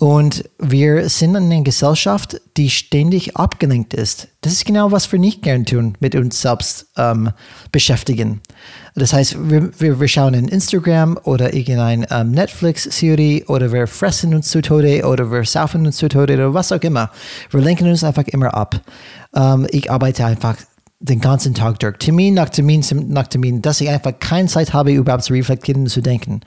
Und 0.00 0.48
wir 0.58 1.10
sind 1.10 1.34
in 1.34 1.52
einer 1.52 1.62
Gesellschaft, 1.62 2.40
die 2.56 2.70
ständig 2.70 3.36
abgelenkt 3.36 3.92
ist. 3.92 4.28
Das 4.40 4.54
ist 4.54 4.64
genau, 4.64 4.92
was 4.92 5.12
wir 5.12 5.18
nicht 5.18 5.42
gern 5.42 5.66
tun, 5.66 5.94
mit 6.00 6.14
uns 6.14 6.40
selbst 6.40 6.86
ähm, 6.96 7.32
beschäftigen. 7.70 8.40
Das 8.94 9.12
heißt, 9.12 9.50
wir, 9.50 9.78
wir, 9.78 10.00
wir 10.00 10.08
schauen 10.08 10.32
in 10.32 10.48
Instagram 10.48 11.20
oder 11.24 11.52
irgendeine 11.52 12.10
ähm, 12.10 12.30
Netflix-Serie 12.30 13.44
oder 13.48 13.74
wir 13.74 13.86
fressen 13.86 14.34
uns 14.34 14.48
zu 14.48 14.62
Tode 14.62 15.04
oder 15.04 15.30
wir 15.30 15.44
saufen 15.44 15.84
uns 15.84 15.98
zu 15.98 16.08
Tode 16.08 16.32
oder 16.32 16.54
was 16.54 16.72
auch 16.72 16.80
immer. 16.80 17.10
Wir 17.50 17.60
lenken 17.60 17.86
uns 17.86 18.02
einfach 18.02 18.26
immer 18.28 18.54
ab. 18.54 18.80
Ähm, 19.36 19.66
ich 19.70 19.90
arbeite 19.90 20.24
einfach 20.24 20.56
den 21.00 21.20
ganzen 21.20 21.52
Tag 21.52 21.78
durch, 21.78 21.98
Termin 21.98 22.34
nach 22.34 22.48
Termin 22.48 22.82
nach 23.08 23.26
Termin, 23.26 23.60
dass 23.60 23.82
ich 23.82 23.90
einfach 23.90 24.12
keine 24.18 24.48
Zeit 24.48 24.72
habe, 24.72 24.92
überhaupt 24.92 25.24
zu 25.24 25.34
reflektieren 25.34 25.82
und 25.82 25.88
zu 25.88 26.00
denken. 26.00 26.40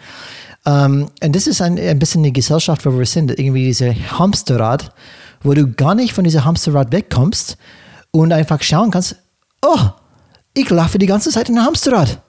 Ähm, 0.65 1.09
und 1.23 1.35
das 1.35 1.47
ist 1.47 1.61
ein, 1.61 1.77
ein 1.77 1.99
bisschen 1.99 2.23
die 2.23 2.33
Gesellschaft, 2.33 2.85
wo 2.85 2.97
wir 2.97 3.05
sind. 3.05 3.31
Irgendwie 3.31 3.65
diese 3.65 3.95
Hamsterrad, 4.17 4.93
wo 5.41 5.53
du 5.53 5.71
gar 5.71 5.95
nicht 5.95 6.13
von 6.13 6.23
diesem 6.23 6.45
Hamsterrad 6.45 6.91
wegkommst 6.91 7.57
und 8.11 8.31
einfach 8.31 8.61
schauen 8.61 8.91
kannst, 8.91 9.15
oh, 9.61 9.79
ich 10.53 10.69
laufe 10.69 10.99
die 10.99 11.05
ganze 11.05 11.31
Zeit 11.31 11.49
in 11.49 11.57
einem 11.57 11.67
Hamsterrad. 11.67 12.19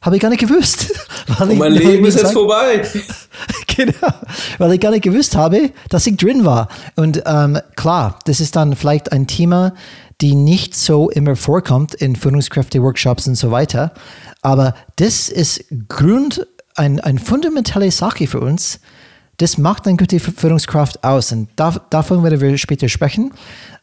Habe 0.00 0.16
ich 0.16 0.22
gar 0.22 0.30
nicht 0.30 0.40
gewusst. 0.40 0.92
und 1.38 1.58
mein 1.58 1.72
Leben 1.72 2.04
ist 2.06 2.18
jetzt 2.18 2.32
vorbei. 2.32 2.84
genau, 3.68 4.12
weil 4.58 4.72
ich 4.72 4.80
gar 4.80 4.90
nicht 4.90 5.04
gewusst 5.04 5.36
habe, 5.36 5.70
dass 5.88 6.06
ich 6.06 6.16
drin 6.16 6.44
war. 6.44 6.68
Und 6.96 7.22
ähm, 7.24 7.58
klar, 7.76 8.18
das 8.24 8.40
ist 8.40 8.56
dann 8.56 8.74
vielleicht 8.74 9.12
ein 9.12 9.28
Thema, 9.28 9.74
die 10.20 10.34
nicht 10.34 10.74
so 10.74 11.08
immer 11.08 11.36
vorkommt 11.36 11.94
in 11.94 12.16
Führungskräfte-Workshops 12.16 13.28
und 13.28 13.36
so 13.36 13.52
weiter. 13.52 13.92
Aber 14.40 14.74
das 14.96 15.28
ist 15.28 15.64
Grund 15.88 16.46
ein, 16.76 17.00
eine 17.00 17.18
fundamentale 17.18 17.90
Sache 17.90 18.26
für 18.26 18.40
uns. 18.40 18.80
Das 19.38 19.58
macht 19.58 19.86
eine 19.86 19.96
gute 19.96 20.20
Führungskraft 20.20 21.02
aus. 21.04 21.32
Und 21.32 21.48
da, 21.56 21.70
davon 21.90 22.22
werden 22.22 22.40
wir 22.40 22.58
später 22.58 22.88
sprechen. 22.88 23.32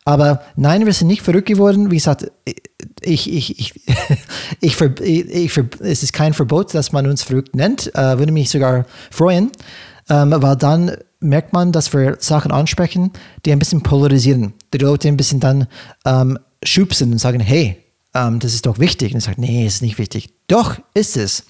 Aber 0.05 0.41
nein, 0.55 0.86
wir 0.86 0.93
sind 0.93 1.08
nicht 1.08 1.22
verrückt 1.22 1.48
geworden. 1.48 1.91
Wie 1.91 1.98
gesagt, 1.98 2.31
ich, 3.01 3.31
ich, 3.31 3.60
ich, 3.60 3.74
ich, 4.62 4.81
ich, 4.81 5.58
es 5.81 6.03
ist 6.03 6.13
kein 6.13 6.34
Verbot, 6.34 6.74
dass 6.74 6.91
man 6.91 7.08
uns 7.08 7.24
verrückt 7.24 7.55
nennt. 7.55 7.93
Äh, 7.96 8.17
würde 8.17 8.31
mich 8.31 8.50
sogar 8.50 8.86
freuen, 9.12 9.51
ähm, 10.10 10.34
weil 10.36 10.55
dann 10.55 10.98
merkt 11.19 11.53
man, 11.53 11.72
dass 11.72 11.93
wir 11.93 12.17
Sachen 12.19 12.51
ansprechen, 12.51 13.12
die 13.46 13.51
ein 13.51 13.60
bisschen 13.60 13.84
polarisieren. 13.84 14.53
Die 14.74 14.77
Leute 14.77 15.08
ein 15.10 15.17
bisschen 15.17 15.39
dann 15.39 15.67
ähm, 16.05 16.39
schubsen 16.63 17.12
und 17.12 17.19
sagen, 17.19 17.39
hey, 17.39 17.77
ähm, 18.13 18.39
das 18.39 18.53
ist 18.53 18.65
doch 18.65 18.79
wichtig. 18.79 19.13
Und 19.13 19.19
ich 19.19 19.25
sage, 19.25 19.41
nee, 19.41 19.65
ist 19.65 19.81
nicht 19.81 19.98
wichtig. 19.98 20.29
Doch, 20.48 20.77
ist 20.93 21.17
es. 21.17 21.43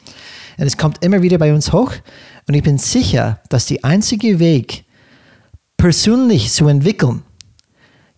Und 0.60 0.68
es 0.68 0.78
kommt 0.78 1.04
immer 1.04 1.22
wieder 1.22 1.38
bei 1.38 1.54
uns 1.54 1.72
hoch. 1.72 1.94
Und 2.48 2.54
ich 2.54 2.64
bin 2.64 2.78
sicher, 2.78 3.40
dass 3.50 3.68
der 3.68 3.84
einzige 3.84 4.40
Weg, 4.40 4.84
persönlich 5.78 6.52
zu 6.52 6.68
entwickeln, 6.68 7.24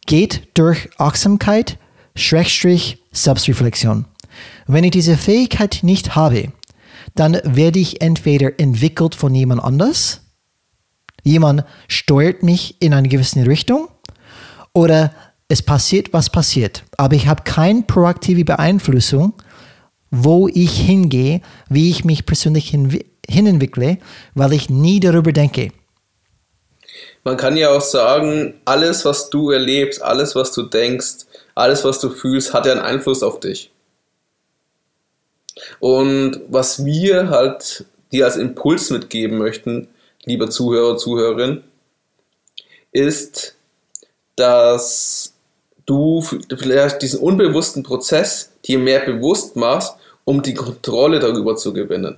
geht 0.07 0.47
durch 0.55 0.89
Achtsamkeit, 0.97 1.77
Schrägstrich, 2.15 3.03
Selbstreflexion. 3.11 4.05
Wenn 4.65 4.83
ich 4.83 4.91
diese 4.91 5.17
Fähigkeit 5.17 5.79
nicht 5.83 6.15
habe, 6.15 6.51
dann 7.13 7.39
werde 7.43 7.77
ich 7.77 8.01
entweder 8.01 8.59
entwickelt 8.59 9.13
von 9.13 9.35
jemand 9.35 9.63
anders, 9.63 10.21
jemand 11.23 11.63
steuert 11.87 12.41
mich 12.41 12.81
in 12.81 12.93
eine 12.93 13.09
gewisse 13.09 13.45
Richtung, 13.45 13.89
oder 14.73 15.13
es 15.47 15.61
passiert, 15.61 16.13
was 16.13 16.29
passiert. 16.29 16.83
Aber 16.97 17.15
ich 17.15 17.27
habe 17.27 17.43
keine 17.43 17.83
proaktive 17.83 18.45
Beeinflussung 18.45 19.33
wo 20.11 20.49
ich 20.49 20.77
hingehe, 20.77 21.41
wie 21.69 21.89
ich 21.89 22.03
mich 22.03 22.25
persönlich 22.25 22.69
hin, 22.69 23.03
hinentwickle, 23.27 23.97
weil 24.35 24.53
ich 24.53 24.69
nie 24.69 24.99
darüber 24.99 25.31
denke. 25.31 25.69
Man 27.23 27.37
kann 27.37 27.55
ja 27.55 27.69
auch 27.69 27.81
sagen, 27.81 28.55
alles, 28.65 29.05
was 29.05 29.29
du 29.29 29.51
erlebst, 29.51 30.01
alles, 30.01 30.35
was 30.35 30.51
du 30.51 30.63
denkst, 30.63 31.25
alles, 31.55 31.83
was 31.85 31.99
du 31.99 32.09
fühlst, 32.09 32.53
hat 32.53 32.65
ja 32.65 32.73
einen 32.73 32.81
Einfluss 32.81 33.23
auf 33.23 33.39
dich. 33.39 33.71
Und 35.79 36.41
was 36.49 36.83
wir 36.83 37.29
halt 37.29 37.85
dir 38.11 38.25
als 38.25 38.35
Impuls 38.35 38.89
mitgeben 38.89 39.37
möchten, 39.37 39.87
lieber 40.25 40.49
Zuhörer, 40.49 40.97
Zuhörerin, 40.97 41.63
ist, 42.91 43.55
dass 44.35 45.33
du 45.85 46.21
vielleicht 46.21 47.01
diesen 47.01 47.19
unbewussten 47.19 47.83
Prozess 47.83 48.51
dir 48.65 48.79
mehr 48.79 48.99
bewusst 49.05 49.55
machst 49.55 49.95
um 50.25 50.41
die 50.41 50.53
Kontrolle 50.53 51.19
darüber 51.19 51.55
zu 51.55 51.73
gewinnen. 51.73 52.17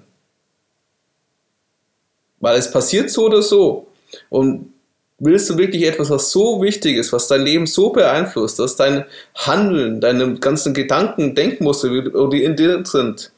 Weil 2.40 2.58
es 2.58 2.72
passiert 2.72 3.10
so 3.10 3.26
oder 3.26 3.42
so. 3.42 3.88
Und 4.30 4.74
willst 5.20 5.50
du 5.50 5.58
wirklich 5.58 5.84
etwas, 5.84 6.10
was 6.10 6.32
so 6.32 6.62
wichtig 6.62 6.98
ist, 6.98 7.14
was 7.14 7.28
dein 7.28 7.44
Leben 7.44 7.66
so 7.66 7.92
beeinflusst, 7.92 8.60
dass 8.60 8.76
dein 8.76 9.06
Handeln, 9.36 10.02
deine 10.02 10.36
ganzen 10.36 10.74
Gedanken, 10.74 11.36
Denkmuster, 11.36 11.90
die 12.30 12.44
in 12.44 12.56
dir 12.56 12.84
sind, 12.86 13.32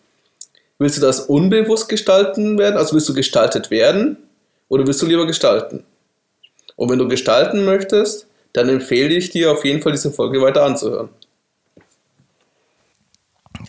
willst 0.80 0.98
du 0.98 1.02
das 1.02 1.22
unbewusst 1.22 1.88
gestalten 1.90 2.58
werden? 2.58 2.78
Also 2.78 2.96
willst 2.96 3.10
du 3.10 3.14
gestaltet 3.14 3.70
werden 3.70 4.18
oder 4.68 4.88
willst 4.88 5.02
du 5.02 5.06
lieber 5.06 5.28
gestalten? 5.28 5.84
Und 6.76 6.90
wenn 6.90 7.00
du 7.00 7.08
gestalten 7.08 7.64
möchtest, 7.66 8.28
dann 8.54 8.70
empfehle 8.70 9.14
ich 9.14 9.30
dir 9.30 9.52
auf 9.52 9.64
jeden 9.66 9.82
Fall 9.82 9.92
diese 9.92 10.12
Folge 10.12 10.42
weiter 10.42 10.64
anzuhören. 10.64 11.10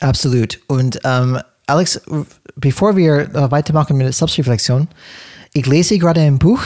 Absolut. 0.01 0.59
Und 0.67 1.01
ähm, 1.05 1.39
Alex, 1.67 2.01
bevor 2.57 2.97
wir 2.97 3.35
äh, 3.35 3.51
weitermachen 3.51 3.97
mit 3.97 4.07
der 4.07 4.13
Selbstreflexion, 4.13 4.89
ich 5.53 5.67
lese 5.67 5.99
gerade 5.99 6.21
ein 6.21 6.39
Buch, 6.39 6.61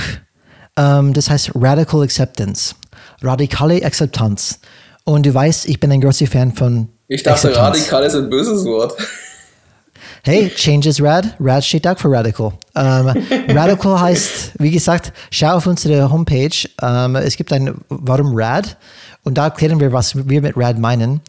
ähm, 0.76 1.12
das 1.12 1.30
heißt 1.30 1.52
Radical 1.54 2.02
Acceptance, 2.02 2.74
radikale 3.22 3.84
Akzeptanz. 3.84 4.60
Und 5.04 5.26
du 5.26 5.32
weißt, 5.32 5.66
ich 5.66 5.80
bin 5.80 5.90
ein 5.92 6.00
großer 6.00 6.26
Fan 6.26 6.52
von. 6.52 6.88
Ich 7.08 7.22
dachte, 7.22 7.48
Akzeptanz. 7.48 7.78
radikal 7.78 8.04
ist 8.04 8.14
ein 8.14 8.30
böses 8.30 8.64
Wort. 8.64 8.94
Hey, 10.22 10.50
Change 10.54 10.88
is 10.90 11.02
Rad. 11.02 11.34
Rad 11.40 11.64
steht 11.64 11.86
auch 11.86 11.98
für 11.98 12.10
Radical. 12.10 12.52
Ähm, 12.74 13.14
Radical 13.48 14.00
heißt, 14.00 14.52
wie 14.58 14.70
gesagt, 14.70 15.12
schau 15.30 15.56
auf 15.56 15.66
unsere 15.66 16.10
Homepage. 16.10 16.68
Ähm, 16.82 17.16
es 17.16 17.36
gibt 17.36 17.52
ein 17.52 17.74
Warum 17.88 18.32
Rad 18.34 18.76
und 19.22 19.38
da 19.38 19.44
erklären 19.44 19.80
wir, 19.80 19.92
was 19.92 20.14
wir 20.28 20.42
mit 20.42 20.56
Rad 20.56 20.78
meinen. 20.78 21.22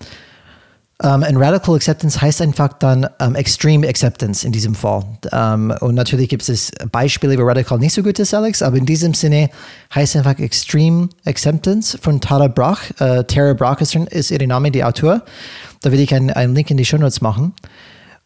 Um, 1.03 1.23
und 1.23 1.37
Radical 1.37 1.73
Acceptance 1.75 2.21
heißt 2.21 2.43
einfach 2.43 2.73
dann 2.73 3.07
um, 3.19 3.33
Extreme 3.33 3.87
Acceptance 3.87 4.45
in 4.45 4.51
diesem 4.51 4.75
Fall. 4.75 5.03
Um, 5.31 5.71
und 5.79 5.95
natürlich 5.95 6.29
gibt 6.29 6.47
es 6.47 6.71
Beispiele, 6.91 7.39
wo 7.39 7.43
Radical 7.43 7.79
nicht 7.79 7.93
so 7.93 8.03
gut 8.03 8.19
ist, 8.19 8.35
Alex, 8.35 8.61
aber 8.61 8.77
in 8.77 8.85
diesem 8.85 9.15
Sinne 9.15 9.49
heißt 9.95 10.15
einfach 10.15 10.37
Extreme 10.37 11.09
Acceptance 11.25 11.97
von 11.99 12.21
Tara 12.21 12.47
Brach. 12.47 12.91
Uh, 12.99 13.23
Tara 13.23 13.53
Brach 13.53 13.81
ist, 13.81 13.95
ist 13.95 14.29
ihr 14.29 14.47
Name, 14.47 14.69
die 14.69 14.83
Autor. 14.83 15.23
Da 15.81 15.91
will 15.91 15.99
ich 15.99 16.13
einen, 16.13 16.29
einen 16.29 16.53
Link 16.53 16.69
in 16.69 16.77
die 16.77 16.85
Show 16.85 16.97
Notes 16.97 17.19
machen. 17.19 17.53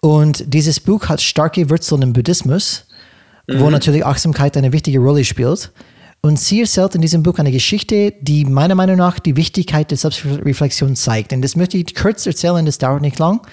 Und 0.02 0.54
dieses 0.54 0.82
Buch 0.82 1.08
hat 1.08 1.22
starke 1.22 1.70
Wurzeln 1.70 2.02
im 2.02 2.12
Buddhismus, 2.12 2.86
mhm. 3.48 3.60
wo 3.62 3.70
natürlich 3.70 4.06
Achtsamkeit 4.06 4.58
eine 4.58 4.74
wichtige 4.74 5.00
Rolle 5.00 5.24
spielt. 5.24 5.72
Und 6.22 6.40
sie 6.40 6.62
erzählt 6.62 6.96
in 6.96 7.02
diesem 7.02 7.22
Buch 7.22 7.38
eine 7.38 7.52
Geschichte, 7.52 8.14
die 8.20 8.46
meiner 8.46 8.74
Meinung 8.74 8.98
nach 8.98 9.20
die 9.20 9.36
Wichtigkeit 9.36 9.92
der 9.92 9.98
Selbstreflexion 9.98 10.96
zeigt. 10.96 11.34
Und 11.34 11.44
das 11.44 11.56
möchte 11.56 11.78
ich 11.78 11.94
kurz 11.94 12.26
erzählen, 12.26 12.66
das 12.66 12.80
dauert 12.80 13.02
nicht 13.02 13.20
lang. 13.20 13.46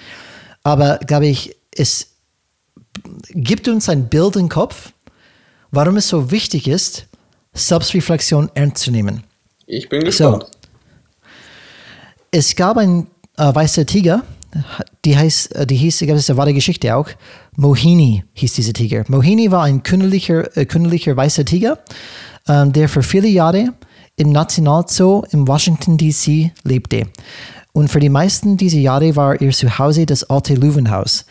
Aber 0.63 0.99
glaube 0.99 1.27
ich, 1.27 1.55
es 1.75 2.17
gibt 3.31 3.69
uns 3.69 3.89
ein 3.89 4.09
Bild 4.09 4.37
im 4.37 4.49
Kopf, 4.49 4.93
warum 5.71 5.97
es 5.97 6.09
so 6.09 6.31
wichtig 6.31 6.69
ist, 6.69 7.07
Selbstreflexion 7.53 8.51
ernst 8.55 8.79
zu 8.79 8.91
nehmen. 8.91 9.25
Ich 9.67 9.89
bin 9.89 10.05
gespannt. 10.05 10.45
So, 10.45 10.49
es 12.31 12.57
gab 12.57 12.79
ein 12.79 13.07
äh, 13.37 13.55
weißer 13.55 13.85
Tiger, 13.85 14.23
die, 15.05 15.17
heißt, 15.17 15.55
äh, 15.55 15.67
die 15.67 15.77
hieß, 15.77 16.01
ich 16.01 16.07
glaube, 16.07 16.19
das 16.19 16.31
eine 16.31 16.37
wahre 16.39 16.55
Geschichte 16.55 16.95
auch. 16.97 17.09
Mohini 17.57 18.25
hieß 18.35 18.55
dieser 18.55 18.73
Tiger. 18.73 19.05
Mohini 19.09 19.51
war 19.51 19.65
ein 19.65 19.83
künstlicher, 19.83 20.57
äh, 20.57 20.67
künstlicher 20.67 21.17
weißer 21.17 21.45
Tiger 21.45 21.79
der 22.47 22.89
für 22.89 23.03
viele 23.03 23.29
Jahre 23.29 23.73
im 24.17 24.31
Nationalzoo 24.31 25.25
in 25.31 25.47
Washington, 25.47 25.97
D.C. 25.97 26.53
lebte. 26.65 27.07
Und 27.73 27.89
für 27.89 28.01
die 28.01 28.11
meisten 28.11 28.57
dieser 28.57 28.79
Jahre 28.79 29.17
war 29.17 29.41
ihr 29.41 29.51
Zuhause 29.51 30.05
das 30.05 30.25
alte 30.25 30.55
Löwenhaus. 30.55 31.25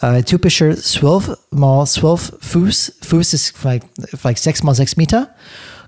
Äh, 0.00 0.22
typischer 0.22 0.76
12 0.76 1.36
mal 1.50 1.84
12 1.84 2.36
Fuß, 2.40 2.92
Fuß 3.02 3.34
ist 3.34 3.56
vielleicht, 3.56 3.84
vielleicht 4.14 4.42
6 4.42 4.62
mal 4.62 4.74
6 4.74 4.96
Meter, 4.96 5.30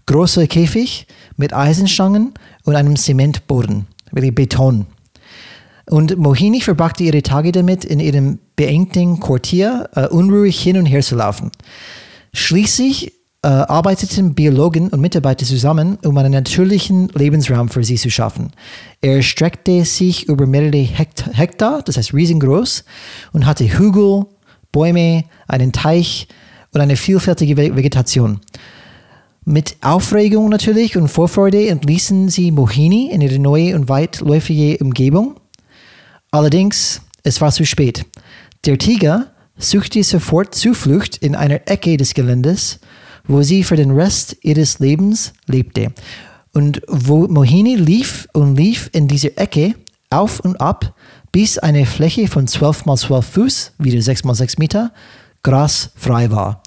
großer 0.07 0.49
Käfig 0.49 1.07
mit 1.37 1.53
Eisenstangen 1.53 2.35
und 2.65 2.75
einem 2.75 2.97
Zementboden, 2.97 3.87
wirklich 4.11 4.35
Beton. 4.35 4.87
Und 5.89 6.17
Mohini 6.19 6.61
verbrachte 6.61 7.05
ihre 7.05 7.23
Tage 7.23 7.53
damit, 7.53 7.85
in 7.85 8.01
ihrem 8.01 8.39
beengten 8.57 9.21
Quartier 9.21 9.91
uh, 9.97 10.15
unruhig 10.15 10.61
hin 10.61 10.77
und 10.77 10.87
her 10.87 11.03
zu 11.03 11.17
laufen. 11.17 11.51
Schließlich 12.33 13.13
äh, 13.43 13.49
arbeiteten 13.49 14.35
Biologen 14.35 14.89
und 14.89 15.01
Mitarbeiter 15.01 15.47
zusammen, 15.47 15.99
um 16.05 16.17
einen 16.19 16.33
natürlichen 16.33 17.09
Lebensraum 17.15 17.69
für 17.69 17.83
sie 17.85 17.97
zu 17.97 18.11
schaffen. 18.11 18.53
Er 19.01 19.23
streckte 19.23 19.85
sich 19.85 20.29
über 20.29 20.47
mehrere 20.47 20.83
Hektar, 20.83 21.83
das 21.83 21.97
heißt 21.97 22.13
riesengroß, 22.13 22.85
und 23.33 23.47
hatte 23.47 23.65
Hügel, 23.65 24.27
Bäume, 24.73 25.25
einen 25.49 25.73
Teich 25.73 26.29
und 26.73 26.81
eine 26.81 26.97
vielfältige 26.97 27.57
Vegetation. 27.57 28.41
Mit 29.47 29.77
Aufregung 29.81 30.51
natürlich 30.51 30.97
und 30.99 31.09
Vorfreude 31.09 31.67
entließen 31.69 32.29
sie 32.29 32.51
Mohini 32.51 33.11
in 33.11 33.23
ihre 33.23 33.39
neue 33.39 33.75
und 33.75 33.89
weitläufige 33.89 34.77
Umgebung. 34.85 35.41
Allerdings, 36.31 37.01
es 37.23 37.41
war 37.41 37.51
zu 37.51 37.65
spät. 37.65 38.05
Der 38.67 38.77
Tiger 38.77 39.33
suchte 39.57 40.05
sofort 40.05 40.55
Zuflucht 40.55 41.17
in 41.17 41.35
einer 41.35 41.67
Ecke 41.67 41.97
des 41.97 42.13
Geländes 42.13 42.81
wo 43.31 43.43
sie 43.43 43.63
für 43.63 43.77
den 43.77 43.93
Rest 43.93 44.37
ihres 44.43 44.81
Lebens 44.81 45.33
lebte. 45.47 45.93
Und 46.53 46.83
wo 46.89 47.29
Mohini 47.29 47.77
lief 47.77 48.27
und 48.33 48.57
lief 48.57 48.91
in 48.93 49.07
dieser 49.07 49.39
Ecke 49.39 49.77
auf 50.11 50.41
und 50.41 50.61
ab, 50.61 50.97
bis 51.31 51.57
eine 51.57 51.87
Fläche 51.87 52.27
von 52.27 52.49
12 52.49 52.87
mal 52.87 52.97
12 52.97 53.27
Fuß, 53.27 53.73
wieder 53.79 54.03
6 54.03 54.25
mal 54.25 54.35
6 54.35 54.59
Meter, 54.59 54.93
grasfrei 55.45 56.33
war. 56.33 56.65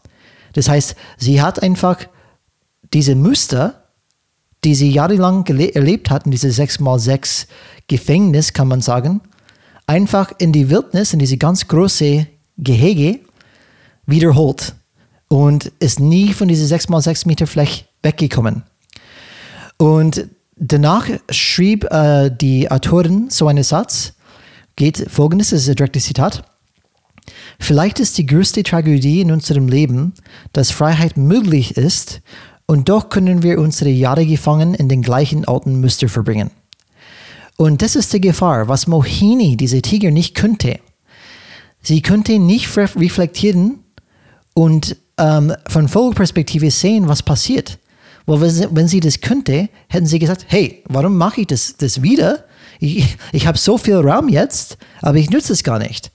Das 0.54 0.70
heißt, 0.70 0.96
sie 1.18 1.42
hat 1.42 1.62
einfach 1.62 1.98
diese 2.94 3.16
Muster, 3.16 3.84
die 4.64 4.76
sie 4.76 4.90
jahrelang 4.90 5.46
erlebt 5.46 6.10
hat, 6.10 6.24
in 6.26 6.32
diese 6.32 6.50
6 6.50 6.80
mal 6.80 6.98
6 6.98 7.48
Gefängnis, 7.88 8.54
kann 8.54 8.70
man 8.70 8.80
sagen, 8.80 9.20
einfach 9.86 10.32
in 10.38 10.54
die 10.54 10.70
Wildnis, 10.70 11.12
in 11.12 11.20
diese 11.20 11.38
ganz 11.38 11.68
große 11.68 12.26
Gehege 12.58 13.20
wiederholt 14.06 14.76
und 15.34 15.72
ist 15.80 16.00
nie 16.00 16.32
von 16.32 16.48
dieser 16.48 16.76
6x6 16.76 17.28
Meter 17.28 17.48
Fläche 17.48 17.86
weggekommen. 18.04 18.62
Und 19.78 20.28
danach 20.58 21.08
schrieb 21.32 21.86
äh, 21.86 22.30
die 22.30 22.70
Autorin 22.70 23.32
so 23.32 23.48
einen 23.48 23.64
Satz, 23.64 24.14
geht 24.76 25.08
folgendes, 25.10 25.50
das 25.50 25.64
ist 25.64 25.70
ein 25.70 25.76
direktes 25.76 26.04
Zitat. 26.04 26.44
Vielleicht 27.60 28.00
ist 28.00 28.16
die 28.20 28.28
größte 28.28 28.62
Tragödie 28.62 29.22
in 29.22 29.32
unserem 29.32 29.68
Leben, 29.68 30.14
dass 30.52 30.70
Freiheit 30.70 31.18
möglich 31.18 31.78
ist 31.78 32.22
und 32.68 32.88
doch 32.90 33.10
können 33.10 33.42
wir 33.42 33.58
unsere 33.58 33.90
Jahre 33.90 34.28
gefangen 34.28 34.76
in 34.76 34.88
den 34.88 35.02
gleichen 35.02 35.46
alten 35.46 35.82
Muster 35.82 36.10
verbringen. 36.10 36.52
Und 37.58 37.82
das 37.82 37.96
ist 37.96 38.14
die 38.14 38.22
Gefahr, 38.22 38.68
was 38.68 38.86
Mohini, 38.86 39.58
diese 39.58 39.82
Tiger, 39.82 40.12
nicht 40.12 40.36
könnte. 40.36 40.80
Sie 41.82 42.04
könnte 42.04 42.38
nicht 42.38 42.78
reflektieren 42.78 43.80
und 44.54 44.98
ähm, 45.18 45.54
von 45.68 45.88
Vogelperspektive 45.88 46.72
sehen, 46.72 47.08
was 47.08 47.24
passiert. 47.24 47.80
Weil 48.26 48.42
wenn 48.72 48.88
sie, 48.88 49.00
das 49.00 49.20
könnte, 49.22 49.70
hätten 49.90 50.06
sie 50.06 50.20
gesagt, 50.20 50.46
hey, 50.48 50.84
warum 50.88 51.18
mache 51.18 51.42
ich 51.42 51.48
das, 51.48 51.76
das 51.78 52.02
wieder? 52.02 52.46
Ich, 52.80 53.18
ich 53.32 53.48
habe 53.48 53.58
so 53.58 53.78
viel 53.78 53.96
Raum 53.96 54.30
jetzt, 54.30 54.78
aber 55.02 55.18
ich 55.18 55.30
nutze 55.30 55.54
es 55.54 55.64
gar 55.64 55.80
nicht. 55.80 56.12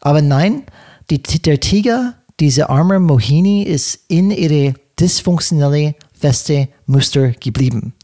Aber 0.00 0.22
nein, 0.22 0.62
die, 1.10 1.22
der 1.22 1.60
Tiger, 1.60 2.14
diese 2.40 2.70
arme 2.70 2.98
Mohini, 2.98 3.62
ist 3.62 4.00
in 4.08 4.30
ihre 4.30 4.74
dysfunktionelle, 4.98 5.94
feste 6.18 6.68
Muster 6.86 7.32
geblieben. 7.32 7.94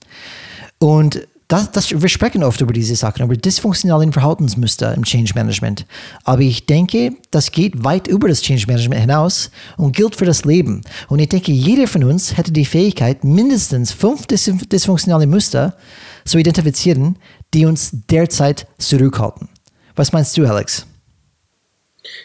Und 0.79 1.27
das, 1.49 1.71
das, 1.71 1.91
wir 1.91 2.09
sprechen 2.09 2.43
oft 2.43 2.61
über 2.61 2.73
diese 2.73 2.97
Sachen, 2.97 3.23
über 3.23 3.37
dysfunktionalen 3.37 4.13
Verhaltensmuster 4.13 4.95
im 4.95 5.05
Change 5.05 5.33
Management. 5.35 5.87
Aber 6.25 6.41
ich 6.41 6.67
denke, 6.67 7.13
das 7.31 7.53
geht 7.53 7.85
weit 7.85 8.09
über 8.09 8.29
das 8.29 8.43
Change 8.43 8.67
Management 8.67 9.01
hinaus 9.03 9.51
und 9.77 9.95
gilt 9.95 10.17
für 10.17 10.25
das 10.25 10.45
Leben. 10.45 10.83
Und 11.09 11.21
ich 11.21 11.29
denke, 11.29 11.53
jeder 11.53 11.87
von 11.87 12.03
uns 12.03 12.37
hätte 12.37 12.51
die 12.51 12.65
Fähigkeit, 12.65 13.23
mindestens 13.23 13.93
fünf 13.93 14.27
dysfunktionale 14.27 15.27
Muster 15.27 15.77
zu 16.25 16.39
identifizieren, 16.39 17.17
die 17.55 17.65
uns 17.65 17.91
derzeit 18.11 18.67
zurückhalten. 18.79 19.49
Was 19.95 20.13
meinst 20.13 20.37
du, 20.37 20.47
Alex? 20.47 20.87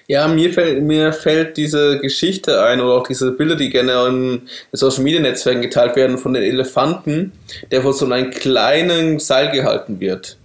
Ja, 0.08 0.28
mir 0.28 0.54
fällt, 0.54 0.84
mir 0.84 1.14
fällt 1.14 1.58
diese 1.58 2.00
Geschichte 2.00 2.64
ein 2.64 2.82
oder 2.82 2.94
auch 2.94 3.08
diese 3.08 3.32
Bilder, 3.32 3.56
die 3.56 3.70
gerne 3.70 4.08
in 4.08 4.42
Social 4.72 5.04
Media 5.04 5.22
Netzwerken 5.22 5.62
geteilt 5.62 5.96
werden 5.96 6.18
von 6.18 6.34
den 6.34 6.44
Elefanten, 6.44 7.32
der 7.72 7.82
von 7.82 7.94
so 7.94 8.06
einem 8.06 8.32
kleinen 8.32 9.20
Seil 9.20 9.52
gehalten 9.52 10.00
wird. 10.00 10.38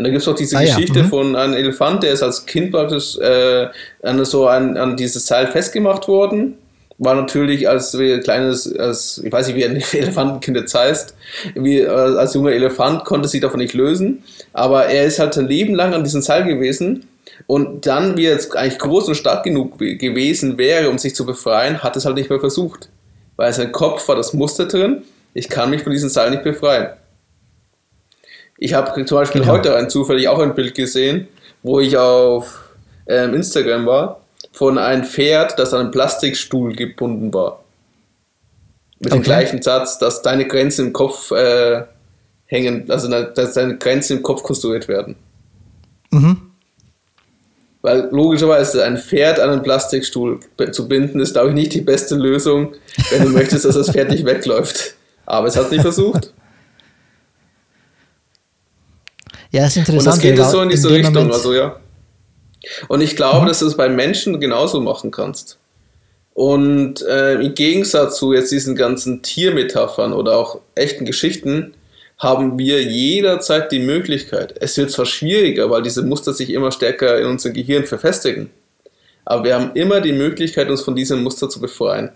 Und 0.00 0.04
da 0.04 0.10
gibt 0.10 0.22
es 0.22 0.28
auch 0.28 0.34
diese 0.34 0.56
ah, 0.56 0.62
Geschichte 0.62 1.00
ja. 1.00 1.04
mhm. 1.04 1.08
von 1.10 1.36
einem 1.36 1.52
Elefant, 1.52 2.02
der 2.02 2.12
ist 2.12 2.22
als 2.22 2.46
Kind 2.46 2.70
praktisch 2.70 3.18
äh, 3.18 3.66
an, 4.02 4.24
so 4.24 4.46
an, 4.46 4.78
an 4.78 4.96
dieses 4.96 5.26
Seil 5.26 5.46
festgemacht 5.46 6.08
worden. 6.08 6.56
War 6.96 7.14
natürlich 7.14 7.68
als 7.68 7.94
kleines, 8.22 8.74
als, 8.78 9.20
ich 9.22 9.30
weiß 9.30 9.48
nicht, 9.48 9.56
wie 9.56 9.64
ein 9.66 9.76
Elefantenkind 9.92 10.56
jetzt 10.56 10.74
heißt, 10.74 11.14
wie, 11.54 11.80
äh, 11.80 11.88
als 11.88 12.32
junger 12.32 12.52
Elefant 12.52 13.04
konnte 13.04 13.28
sich 13.28 13.42
davon 13.42 13.60
nicht 13.60 13.74
lösen. 13.74 14.22
Aber 14.54 14.86
er 14.86 15.04
ist 15.04 15.18
halt 15.18 15.34
sein 15.34 15.48
Leben 15.48 15.74
lang 15.74 15.92
an 15.92 16.02
diesem 16.02 16.22
Seil 16.22 16.44
gewesen 16.44 17.06
und 17.46 17.86
dann, 17.86 18.16
wie 18.16 18.26
er 18.26 18.32
jetzt 18.32 18.56
eigentlich 18.56 18.78
groß 18.78 19.08
und 19.08 19.14
stark 19.14 19.44
genug 19.44 19.78
gewesen 19.78 20.58
wäre, 20.58 20.90
um 20.90 20.98
sich 20.98 21.14
zu 21.14 21.24
befreien, 21.26 21.82
hat 21.82 21.96
es 21.96 22.04
halt 22.04 22.16
nicht 22.16 22.30
mehr 22.30 22.40
versucht. 22.40 22.88
Weil 23.36 23.52
sein 23.52 23.72
Kopf 23.72 24.06
war 24.08 24.16
das 24.16 24.32
Muster 24.32 24.66
drin, 24.66 25.02
ich 25.32 25.48
kann 25.48 25.70
mich 25.70 25.82
von 25.82 25.92
diesem 25.92 26.08
Seil 26.08 26.30
nicht 26.30 26.42
befreien. 26.42 26.90
Ich 28.58 28.74
habe 28.74 28.92
zum 29.06 29.16
Beispiel 29.16 29.40
genau. 29.40 29.54
heute 29.54 29.74
ein 29.76 29.88
zufällig 29.88 30.28
auch 30.28 30.38
ein 30.38 30.54
Bild 30.54 30.74
gesehen, 30.74 31.28
wo 31.62 31.80
ich 31.80 31.96
auf 31.96 32.64
ähm, 33.06 33.34
Instagram 33.34 33.86
war, 33.86 34.20
von 34.52 34.76
einem 34.76 35.04
Pferd, 35.04 35.58
das 35.58 35.72
an 35.72 35.80
einem 35.80 35.90
Plastikstuhl 35.90 36.74
gebunden 36.74 37.32
war. 37.32 37.64
Mit 38.98 39.12
okay. 39.12 39.20
dem 39.20 39.24
gleichen 39.24 39.62
Satz, 39.62 39.98
dass 39.98 40.20
deine 40.20 40.46
Grenzen 40.46 40.88
im 40.88 40.92
Kopf 40.92 41.30
äh, 41.30 41.84
hängen, 42.44 42.90
also 42.90 43.08
dass 43.08 43.54
deine 43.54 43.78
Grenzen 43.78 44.18
im 44.18 44.22
Kopf 44.22 44.42
konstruiert 44.42 44.88
werden. 44.88 45.16
Mhm. 46.10 46.49
Weil 47.82 48.08
logischerweise 48.10 48.84
ein 48.84 48.98
Pferd 48.98 49.40
an 49.40 49.50
einen 49.50 49.62
Plastikstuhl 49.62 50.40
zu 50.72 50.86
binden, 50.86 51.20
ist, 51.20 51.32
glaube 51.32 51.48
ich, 51.48 51.54
nicht 51.54 51.72
die 51.72 51.80
beste 51.80 52.14
Lösung, 52.14 52.74
wenn 53.10 53.24
du 53.24 53.28
möchtest, 53.30 53.64
dass 53.64 53.74
das 53.74 53.90
Pferd 53.90 54.10
nicht 54.10 54.26
wegläuft. 54.26 54.94
Aber 55.24 55.46
es 55.46 55.56
hat 55.56 55.70
nicht 55.70 55.80
versucht. 55.80 56.34
Ja, 59.50 59.66
ist 59.66 59.76
interessant. 59.76 59.98
Und 59.98 60.06
das 60.06 60.18
geht 60.20 60.38
so 60.44 60.60
in 60.60 60.68
diese 60.68 60.88
in 60.88 60.94
Richtung, 60.94 61.14
Moment, 61.14 61.32
also 61.32 61.54
ja. 61.54 61.76
Und 62.88 63.00
ich 63.00 63.16
glaube, 63.16 63.42
mhm. 63.42 63.48
dass 63.48 63.60
du 63.60 63.66
es 63.66 63.76
bei 63.76 63.88
Menschen 63.88 64.40
genauso 64.40 64.80
machen 64.80 65.10
kannst. 65.10 65.58
Und 66.34 67.02
äh, 67.02 67.34
im 67.34 67.54
Gegensatz 67.54 68.16
zu 68.16 68.32
jetzt 68.32 68.52
diesen 68.52 68.76
ganzen 68.76 69.22
Tiermetaphern 69.22 70.12
oder 70.12 70.36
auch 70.36 70.60
echten 70.74 71.04
Geschichten, 71.04 71.74
haben 72.20 72.58
wir 72.58 72.82
jederzeit 72.82 73.72
die 73.72 73.78
Möglichkeit. 73.78 74.54
Es 74.60 74.76
wird 74.76 74.90
zwar 74.90 75.06
schwieriger, 75.06 75.70
weil 75.70 75.82
diese 75.82 76.02
Muster 76.02 76.34
sich 76.34 76.50
immer 76.50 76.70
stärker 76.70 77.18
in 77.18 77.26
unserem 77.26 77.54
Gehirn 77.54 77.86
verfestigen, 77.86 78.50
aber 79.24 79.44
wir 79.44 79.54
haben 79.54 79.74
immer 79.74 80.00
die 80.00 80.12
Möglichkeit, 80.12 80.68
uns 80.68 80.82
von 80.82 80.94
diesem 80.94 81.22
Muster 81.22 81.48
zu 81.48 81.60
befreien. 81.60 82.10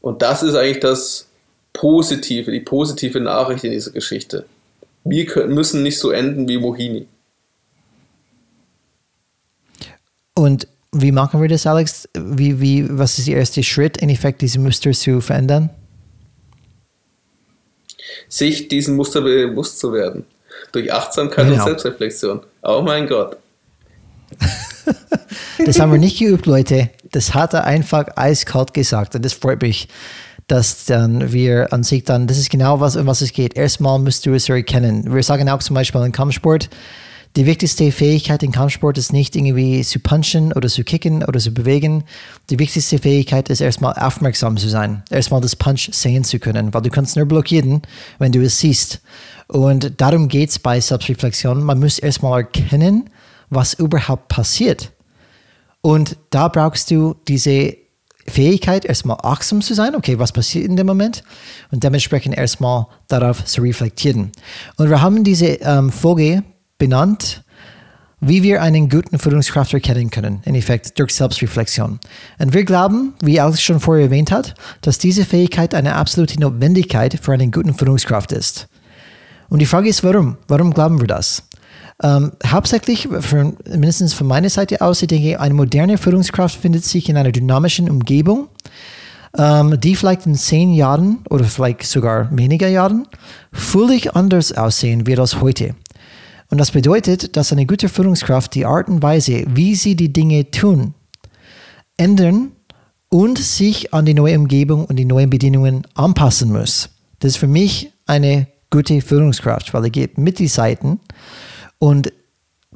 Und 0.00 0.22
das 0.22 0.42
ist 0.42 0.54
eigentlich 0.54 0.80
das 0.80 1.28
Positive, 1.72 2.52
die 2.52 2.60
positive 2.60 3.20
Nachricht 3.20 3.64
in 3.64 3.72
dieser 3.72 3.90
Geschichte. 3.90 4.46
Wir 5.02 5.46
müssen 5.46 5.82
nicht 5.82 5.98
so 5.98 6.10
enden 6.10 6.48
wie 6.48 6.58
Mohini. 6.58 7.08
Und 10.34 10.68
wie 10.92 11.10
machen 11.10 11.42
wir 11.42 11.48
das, 11.48 11.66
Alex? 11.66 12.08
Wie, 12.16 12.60
wie, 12.60 12.86
was 12.88 13.18
ist 13.18 13.26
der 13.26 13.38
erste 13.38 13.62
Schritt, 13.64 13.96
in 13.96 14.08
Effekt 14.08 14.42
diese 14.42 14.60
Muster 14.60 14.92
zu 14.92 15.20
verändern? 15.20 15.70
Sich 18.28 18.68
diesen 18.68 18.96
Muster 18.96 19.22
bewusst 19.22 19.78
zu 19.78 19.92
werden. 19.92 20.24
Durch 20.72 20.92
Achtsamkeit 20.92 21.46
genau. 21.46 21.58
und 21.58 21.64
Selbstreflexion. 21.64 22.40
Oh 22.62 22.82
mein 22.84 23.06
Gott. 23.06 23.36
das 25.64 25.80
haben 25.80 25.92
wir 25.92 25.98
nicht 25.98 26.18
geübt, 26.18 26.46
Leute. 26.46 26.90
Das 27.12 27.34
hat 27.34 27.54
er 27.54 27.64
einfach 27.64 28.06
eiskalt 28.16 28.74
gesagt 28.74 29.14
und 29.14 29.24
das 29.24 29.32
freut 29.32 29.62
mich, 29.62 29.88
dass 30.46 30.84
dann 30.84 31.32
wir 31.32 31.72
an 31.72 31.82
sich 31.84 32.04
dann, 32.04 32.26
das 32.26 32.38
ist 32.38 32.50
genau 32.50 32.80
was, 32.80 32.96
um 32.96 33.06
was 33.06 33.20
es 33.22 33.32
geht. 33.32 33.56
Erstmal 33.56 33.98
musst 33.98 34.26
du 34.26 34.34
es 34.34 34.48
erkennen. 34.48 35.14
Wir 35.14 35.22
sagen 35.22 35.48
auch 35.48 35.60
zum 35.60 35.74
Beispiel 35.74 36.02
im 36.02 36.12
Kampfsport, 36.12 36.68
die 37.36 37.46
wichtigste 37.46 37.90
Fähigkeit 37.90 38.44
im 38.44 38.52
Kampfsport 38.52 38.96
ist 38.96 39.12
nicht 39.12 39.34
irgendwie 39.34 39.82
zu 39.82 39.98
punchen 39.98 40.52
oder 40.52 40.68
zu 40.68 40.84
kicken 40.84 41.24
oder 41.24 41.40
zu 41.40 41.52
bewegen. 41.52 42.04
Die 42.48 42.60
wichtigste 42.60 42.98
Fähigkeit 42.98 43.50
ist 43.50 43.60
erstmal 43.60 43.94
aufmerksam 43.94 44.56
zu 44.56 44.68
sein, 44.68 45.02
erstmal 45.10 45.40
das 45.40 45.56
Punch 45.56 45.90
sehen 45.92 46.22
zu 46.22 46.38
können, 46.38 46.72
weil 46.72 46.82
du 46.82 46.90
kannst 46.90 47.16
nur 47.16 47.26
blockieren, 47.26 47.82
wenn 48.20 48.30
du 48.30 48.40
es 48.40 48.60
siehst. 48.60 49.00
Und 49.48 50.00
darum 50.00 50.28
geht 50.28 50.50
es 50.50 50.60
bei 50.60 50.80
Selbstreflexion. 50.80 51.64
Man 51.64 51.80
muss 51.80 51.98
erstmal 51.98 52.42
erkennen, 52.42 53.10
was 53.50 53.74
überhaupt 53.74 54.28
passiert. 54.28 54.92
Und 55.80 56.16
da 56.30 56.46
brauchst 56.46 56.92
du 56.92 57.16
diese 57.26 57.76
Fähigkeit, 58.26 58.84
erstmal 58.84 59.18
achtsam 59.22 59.60
zu 59.60 59.74
sein, 59.74 59.96
okay, 59.96 60.18
was 60.18 60.32
passiert 60.32 60.66
in 60.66 60.76
dem 60.76 60.86
Moment 60.86 61.24
und 61.72 61.82
dementsprechend 61.82 62.38
erstmal 62.38 62.86
darauf 63.08 63.44
zu 63.44 63.60
reflektieren. 63.60 64.30
Und 64.76 64.88
wir 64.88 65.02
haben 65.02 65.24
diese 65.24 65.46
ähm, 65.46 65.90
Folge 65.90 66.42
benannt, 66.78 67.44
wie 68.20 68.42
wir 68.42 68.62
einen 68.62 68.88
guten 68.88 69.18
Führungskraft 69.18 69.74
erkennen 69.74 70.10
können, 70.10 70.40
in 70.44 70.54
Effekt 70.54 70.98
durch 70.98 71.14
Selbstreflexion. 71.14 71.98
Und 72.38 72.54
wir 72.54 72.64
glauben, 72.64 73.14
wie 73.22 73.38
Alex 73.38 73.60
schon 73.62 73.80
vorher 73.80 74.06
erwähnt 74.06 74.32
hat, 74.32 74.54
dass 74.80 74.98
diese 74.98 75.24
Fähigkeit 75.24 75.74
eine 75.74 75.94
absolute 75.94 76.40
Notwendigkeit 76.40 77.18
für 77.20 77.32
einen 77.32 77.50
guten 77.50 77.74
Führungskraft 77.74 78.32
ist. 78.32 78.68
Und 79.50 79.58
die 79.58 79.66
Frage 79.66 79.88
ist, 79.88 80.02
warum? 80.02 80.38
Warum 80.48 80.72
glauben 80.72 81.00
wir 81.00 81.06
das? 81.06 81.42
Ähm, 82.02 82.32
hauptsächlich, 82.46 83.08
für, 83.20 83.52
mindestens 83.68 84.14
von 84.14 84.26
meiner 84.26 84.50
Seite 84.50 84.80
aus, 84.80 85.02
ich 85.02 85.08
denke, 85.08 85.38
eine 85.38 85.54
moderne 85.54 85.98
Führungskraft 85.98 86.58
findet 86.58 86.84
sich 86.84 87.08
in 87.08 87.16
einer 87.16 87.30
dynamischen 87.30 87.88
Umgebung, 87.88 88.48
ähm, 89.36 89.78
die 89.80 89.94
vielleicht 89.94 90.26
in 90.26 90.34
zehn 90.34 90.72
Jahren 90.72 91.18
oder 91.30 91.44
vielleicht 91.44 91.84
sogar 91.84 92.36
weniger 92.36 92.68
Jahren 92.68 93.06
völlig 93.52 94.16
anders 94.16 94.52
aussehen 94.52 95.06
wird 95.06 95.20
als 95.20 95.40
heute. 95.40 95.74
Und 96.50 96.58
das 96.58 96.70
bedeutet, 96.70 97.36
dass 97.36 97.52
eine 97.52 97.66
gute 97.66 97.88
Führungskraft 97.88 98.54
die 98.54 98.66
Art 98.66 98.88
und 98.88 99.02
Weise, 99.02 99.44
wie 99.48 99.74
sie 99.74 99.96
die 99.96 100.12
Dinge 100.12 100.50
tun, 100.50 100.94
ändern 101.96 102.52
und 103.08 103.38
sich 103.38 103.94
an 103.94 104.04
die 104.04 104.14
neue 104.14 104.38
Umgebung 104.38 104.84
und 104.86 104.96
die 104.96 105.04
neuen 105.04 105.30
Bedingungen 105.30 105.86
anpassen 105.94 106.52
muss. 106.52 106.90
Das 107.20 107.32
ist 107.32 107.36
für 107.36 107.46
mich 107.46 107.92
eine 108.06 108.48
gute 108.70 109.00
Führungskraft, 109.00 109.72
weil 109.72 109.84
er 109.84 109.90
geht 109.90 110.18
mit 110.18 110.38
die 110.38 110.48
Seiten 110.48 111.00
und 111.78 112.12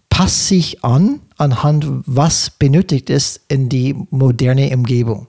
passt 0.09 0.49
sich 0.49 0.85
an 0.85 1.21
anhand, 1.37 1.87
was 2.07 2.51
benötigt 2.51 3.11
ist 3.11 3.41
in 3.49 3.69
die 3.69 3.95
moderne 4.11 4.75
Umgebung. 4.75 5.29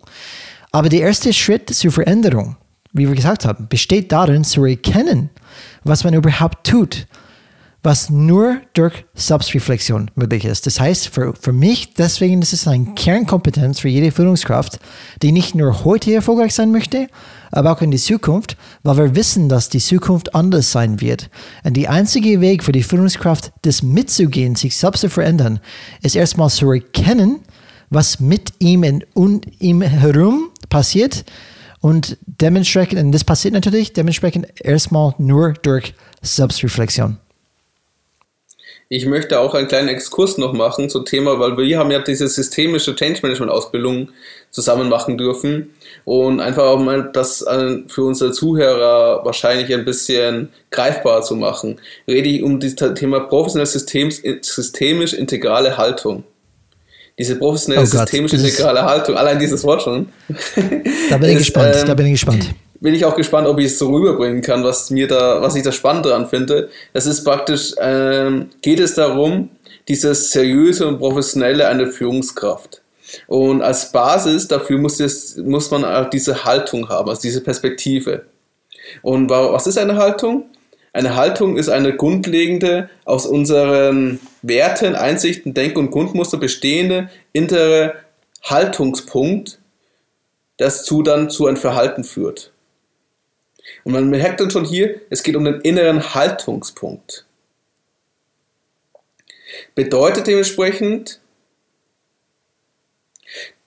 Aber 0.72 0.90
der 0.90 1.02
erste 1.02 1.34
Schritt 1.34 1.70
zur 1.70 1.92
Veränderung, 1.92 2.56
wie 2.94 3.08
wir 3.08 3.16
gesagt 3.16 3.46
haben, 3.46 3.68
besteht 3.68 4.12
darin 4.12 4.44
zu 4.44 4.66
erkennen, 4.66 5.30
was 5.84 6.04
man 6.04 6.14
überhaupt 6.14 6.66
tut 6.66 7.08
was 7.82 8.10
nur 8.10 8.58
durch 8.74 9.06
Selbstreflexion 9.14 10.12
möglich 10.16 10.44
ist. 10.46 10.66
Das 10.66 10.80
heißt, 10.80 11.08
für, 11.08 11.34
für 11.34 11.54
mich, 11.54 11.94
deswegen 11.94 12.42
ist 12.42 12.54
es 12.54 12.68
eine 12.68 12.94
Kernkompetenz 12.94 13.80
für 13.80 13.88
jede 13.88 14.12
Führungskraft, 14.12 14.80
die 15.22 15.32
nicht 15.32 15.56
nur 15.56 15.86
heute 15.86 16.14
erfolgreich 16.14 16.54
sein 16.54 16.72
möchte, 16.72 17.08
aber 17.52 17.72
auch 17.72 17.82
in 17.82 17.92
die 17.92 17.98
Zukunft, 17.98 18.58
weil 18.84 18.98
wir 18.98 19.16
wissen, 19.16 19.48
dass 19.48 19.70
die 19.70 19.80
Zukunft 19.80 20.36
anders 20.36 20.72
sein 20.72 21.00
wird. 21.00 21.30
Und 21.64 21.78
der 21.78 21.92
einzige 21.92 22.42
Weg 22.42 22.64
für 22.64 22.74
die 22.74 22.84
Führungskraft, 22.84 23.54
das 23.62 23.82
mitzugehen, 23.82 24.56
sich 24.56 24.76
selbst 24.76 25.02
zu 25.02 25.10
verändern, 25.10 25.60
ist 26.02 26.16
erstmal 26.16 26.50
zu 26.50 26.72
erkennen, 26.72 27.40
was 27.90 28.20
mit 28.20 28.54
ihm 28.60 29.02
und 29.14 29.48
ihm 29.62 29.82
herum 29.82 30.50
passiert 30.70 31.24
und 31.82 32.18
dementsprechend, 32.26 33.00
und 33.00 33.12
das 33.14 33.24
passiert 33.24 33.54
natürlich 33.54 33.94
dementsprechend 33.94 34.48
erstmal 34.62 35.16
nur 35.18 35.54
durch 35.54 35.94
Selbstreflexion. 36.22 37.18
Ich 38.92 39.06
möchte 39.06 39.40
auch 39.40 39.54
einen 39.54 39.68
kleinen 39.68 39.88
Exkurs 39.88 40.40
noch 40.40 40.52
machen 40.52 40.90
zum 40.90 41.06
Thema, 41.06 41.40
weil 41.40 41.56
wir 41.58 41.78
haben 41.78 41.92
ja 41.92 42.00
diese 42.00 42.28
systemische 42.28 42.96
Change 42.96 43.20
Management 43.22 43.52
Ausbildung 43.52 44.10
zusammen 44.50 44.90
machen 44.90 45.16
dürfen 45.16 45.76
und 46.06 46.40
einfach 46.40 46.64
auch 46.64 46.80
mal 46.80 47.12
das 47.14 47.46
für 47.88 48.04
unsere 48.04 48.32
Zuhörer 48.32 49.24
wahrscheinlich 49.24 49.72
ein 49.72 49.86
bisschen 49.86 50.50
greifbar 50.72 51.22
zu 51.22 51.36
machen. 51.36 51.80
Rede 52.08 52.30
ich 52.30 52.42
um 52.42 52.60
das 52.60 52.74
Thema 52.96 53.20
professionelle 53.20 53.68
Systems, 53.68 54.24
systemisch 54.42 55.14
integrale 55.14 55.78
Haltung. 55.78 56.24
Diese 57.20 57.36
professionelle 57.36 57.84
oh 57.84 57.86
systemisch 57.86 58.34
integrale 58.34 58.82
Haltung, 58.82 59.18
allein 59.18 59.38
dieses 59.38 59.64
Wort 59.66 59.84
schon. 59.84 60.10
Da 61.12 61.18
bin 61.18 61.30
ich 61.30 61.36
ist, 61.36 61.40
gespannt, 61.40 61.76
ähm, 61.76 61.86
da 61.86 61.94
bin 61.94 62.08
ich 62.08 62.14
gespannt 62.14 62.56
bin 62.82 62.94
ich 62.94 63.06
auch 63.06 63.16
gespannt, 63.16 63.48
ob 63.48 63.60
ich 63.60 63.68
es 63.68 63.80
so 63.80 63.90
rüberbringen 63.90 64.42
kann, 64.42 64.64
was 64.64 64.90
mir 64.90 65.08
da, 65.08 65.42
was 65.42 65.56
ich 65.56 65.64
da 65.64 65.72
spannend 65.72 66.06
dran 66.06 66.28
finde. 66.28 66.70
Das 66.94 67.06
ist 67.06 67.24
praktisch, 67.24 67.74
ähm, 67.80 68.50
geht 68.62 68.80
es 68.80 68.96
darum, 68.96 69.50
dieses 69.88 70.32
seriöse 70.32 70.88
und 70.88 71.00
professionelle 71.00 71.68
einer 71.68 71.88
Führungskraft. 71.88 72.82
Und 73.28 73.62
als 73.62 73.92
Basis 73.92 74.48
dafür 74.48 74.78
muss, 74.78 75.00
es, 75.00 75.38
muss 75.38 75.72
man 75.72 75.84
auch 75.84 76.10
diese 76.10 76.46
Haltung 76.46 76.90
haben, 76.90 77.10
also 77.10 77.22
diese 77.22 77.42
Perspektive. 77.42 78.26
Und 79.02 79.30
was 79.30 79.68
ist 79.68 79.78
eine 79.78 79.98
Haltung? 79.98 80.46
Eine 80.94 81.16
Haltung 81.16 81.58
ist 81.58 81.70
eine 81.70 81.96
grundlegende, 81.96 82.90
aus 83.06 83.26
unseren 83.26 84.20
Werten, 84.42 84.96
Einsichten, 84.96 85.54
Denk- 85.54 85.78
und 85.78 85.92
Grundmuster 85.92 86.38
bestehende 86.38 87.10
innere 87.32 87.96
Haltungspunkt, 88.44 89.60
das 90.58 90.84
zu 90.84 91.04
dann 91.04 91.30
zu 91.30 91.46
einem 91.46 91.58
Verhalten 91.58 92.04
führt. 92.04 92.52
Und 93.84 93.94
man 93.94 94.10
merkt 94.10 94.40
dann 94.40 94.52
schon 94.52 94.66
hier, 94.66 95.02
es 95.10 95.24
geht 95.24 95.36
um 95.36 95.46
den 95.46 95.62
inneren 95.62 96.14
Haltungspunkt. 96.14 97.26
Bedeutet 99.76 100.28
dementsprechend, 100.28 101.20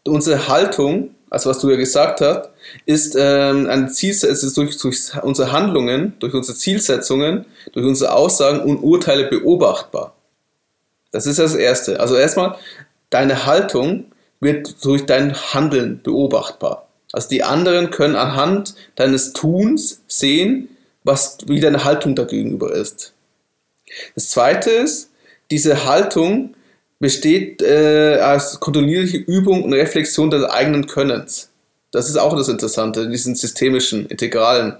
unsere 0.04 0.48
Haltung, 0.48 1.14
also 1.30 1.50
was 1.50 1.60
du 1.60 1.70
ja 1.70 1.76
gesagt 1.76 2.20
hast, 2.20 2.50
ist 2.86 3.16
ähm, 3.18 3.68
ein 3.68 3.88
Ziel, 3.90 4.10
es 4.10 4.22
ist 4.22 4.56
durch, 4.56 4.76
durch 4.78 5.12
unsere 5.22 5.52
Handlungen, 5.52 6.14
durch 6.18 6.34
unsere 6.34 6.56
Zielsetzungen, 6.56 7.46
durch 7.72 7.86
unsere 7.86 8.12
Aussagen 8.12 8.60
und 8.60 8.78
Urteile 8.78 9.28
beobachtbar. 9.28 10.14
Das 11.10 11.26
ist 11.26 11.38
das 11.38 11.54
Erste. 11.54 12.00
Also 12.00 12.16
erstmal, 12.16 12.56
deine 13.10 13.46
Haltung 13.46 14.12
wird 14.40 14.84
durch 14.84 15.06
dein 15.06 15.34
Handeln 15.34 16.02
beobachtbar. 16.02 16.88
Also 17.12 17.28
die 17.28 17.42
anderen 17.42 17.90
können 17.90 18.16
anhand 18.16 18.74
deines 18.96 19.34
Tuns 19.34 20.00
sehen, 20.08 20.68
was, 21.04 21.38
wie 21.46 21.60
deine 21.60 21.84
Haltung 21.84 22.14
dagegenüber 22.14 22.72
ist. 22.74 23.12
Das 24.14 24.30
zweite 24.30 24.70
ist, 24.70 25.10
diese 25.50 25.84
Haltung 25.84 26.54
besteht 26.98 27.60
äh, 27.60 28.18
als 28.20 28.58
kontinuierliche 28.60 29.18
Übung 29.18 29.62
und 29.64 29.74
Reflexion 29.74 30.30
des 30.30 30.44
eigenen 30.44 30.86
Könnens. 30.86 31.50
Das 31.90 32.08
ist 32.08 32.16
auch 32.16 32.34
das 32.36 32.48
Interessante, 32.48 33.10
diesen 33.10 33.34
systemischen, 33.34 34.06
integralen. 34.06 34.76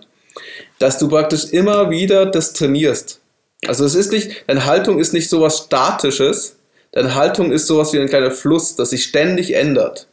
Dass 0.79 0.99
du 0.99 1.09
praktisch 1.09 1.47
immer 1.51 1.91
wieder 1.91 2.25
das 2.25 2.55
trainierst. 2.55 3.21
Also 3.67 3.85
es 3.85 3.95
ist 3.95 4.13
nicht, 4.13 4.45
deine 4.47 4.65
Haltung 4.65 4.99
ist 4.99 5.13
nicht 5.13 5.29
sowas 5.29 5.59
Statisches, 5.67 6.57
deine 6.93 7.15
Haltung 7.15 7.53
ist 7.53 7.67
sowas 7.67 7.93
wie 7.93 7.99
ein 7.99 8.09
kleiner 8.09 8.31
Fluss, 8.31 8.77
das 8.77 8.91
sich 8.91 9.05
ständig 9.05 9.55
ändert 9.55 10.07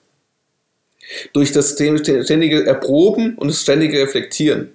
durch 1.34 1.52
das 1.52 1.74
ständige 1.74 2.66
Erproben 2.66 3.36
und 3.36 3.48
das 3.48 3.62
ständige 3.62 4.02
Reflektieren. 4.02 4.72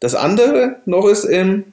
Das 0.00 0.14
andere 0.14 0.76
noch 0.84 1.06
ist, 1.06 1.24
ähm, 1.24 1.64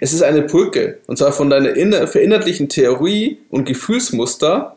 Es 0.00 0.12
ist 0.12 0.22
eine 0.22 0.42
Brücke, 0.42 0.98
und 1.06 1.18
zwar 1.18 1.32
von 1.32 1.50
deiner 1.50 2.06
verinnerlichen 2.06 2.68
Theorie 2.68 3.38
und 3.50 3.64
Gefühlsmuster 3.64 4.76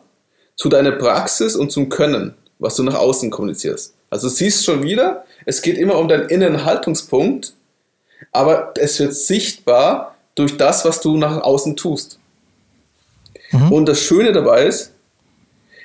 zu 0.56 0.68
deiner 0.68 0.92
Praxis 0.92 1.54
und 1.54 1.70
zum 1.70 1.88
Können, 1.88 2.34
was 2.58 2.76
du 2.76 2.82
nach 2.82 2.94
außen 2.94 3.30
kommunizierst. 3.30 3.94
Also 4.10 4.28
siehst 4.28 4.64
schon 4.64 4.82
wieder, 4.82 5.24
es 5.44 5.62
geht 5.62 5.76
immer 5.76 5.98
um 5.98 6.08
deinen 6.08 6.28
inneren 6.28 6.64
Haltungspunkt, 6.64 7.52
aber 8.32 8.72
es 8.78 8.98
wird 8.98 9.14
sichtbar 9.14 10.16
durch 10.34 10.56
das, 10.56 10.84
was 10.84 11.00
du 11.00 11.16
nach 11.16 11.42
außen 11.42 11.76
tust. 11.76 12.18
Mhm. 13.52 13.72
Und 13.72 13.86
das 13.86 14.00
Schöne 14.00 14.32
dabei 14.32 14.66
ist, 14.66 14.92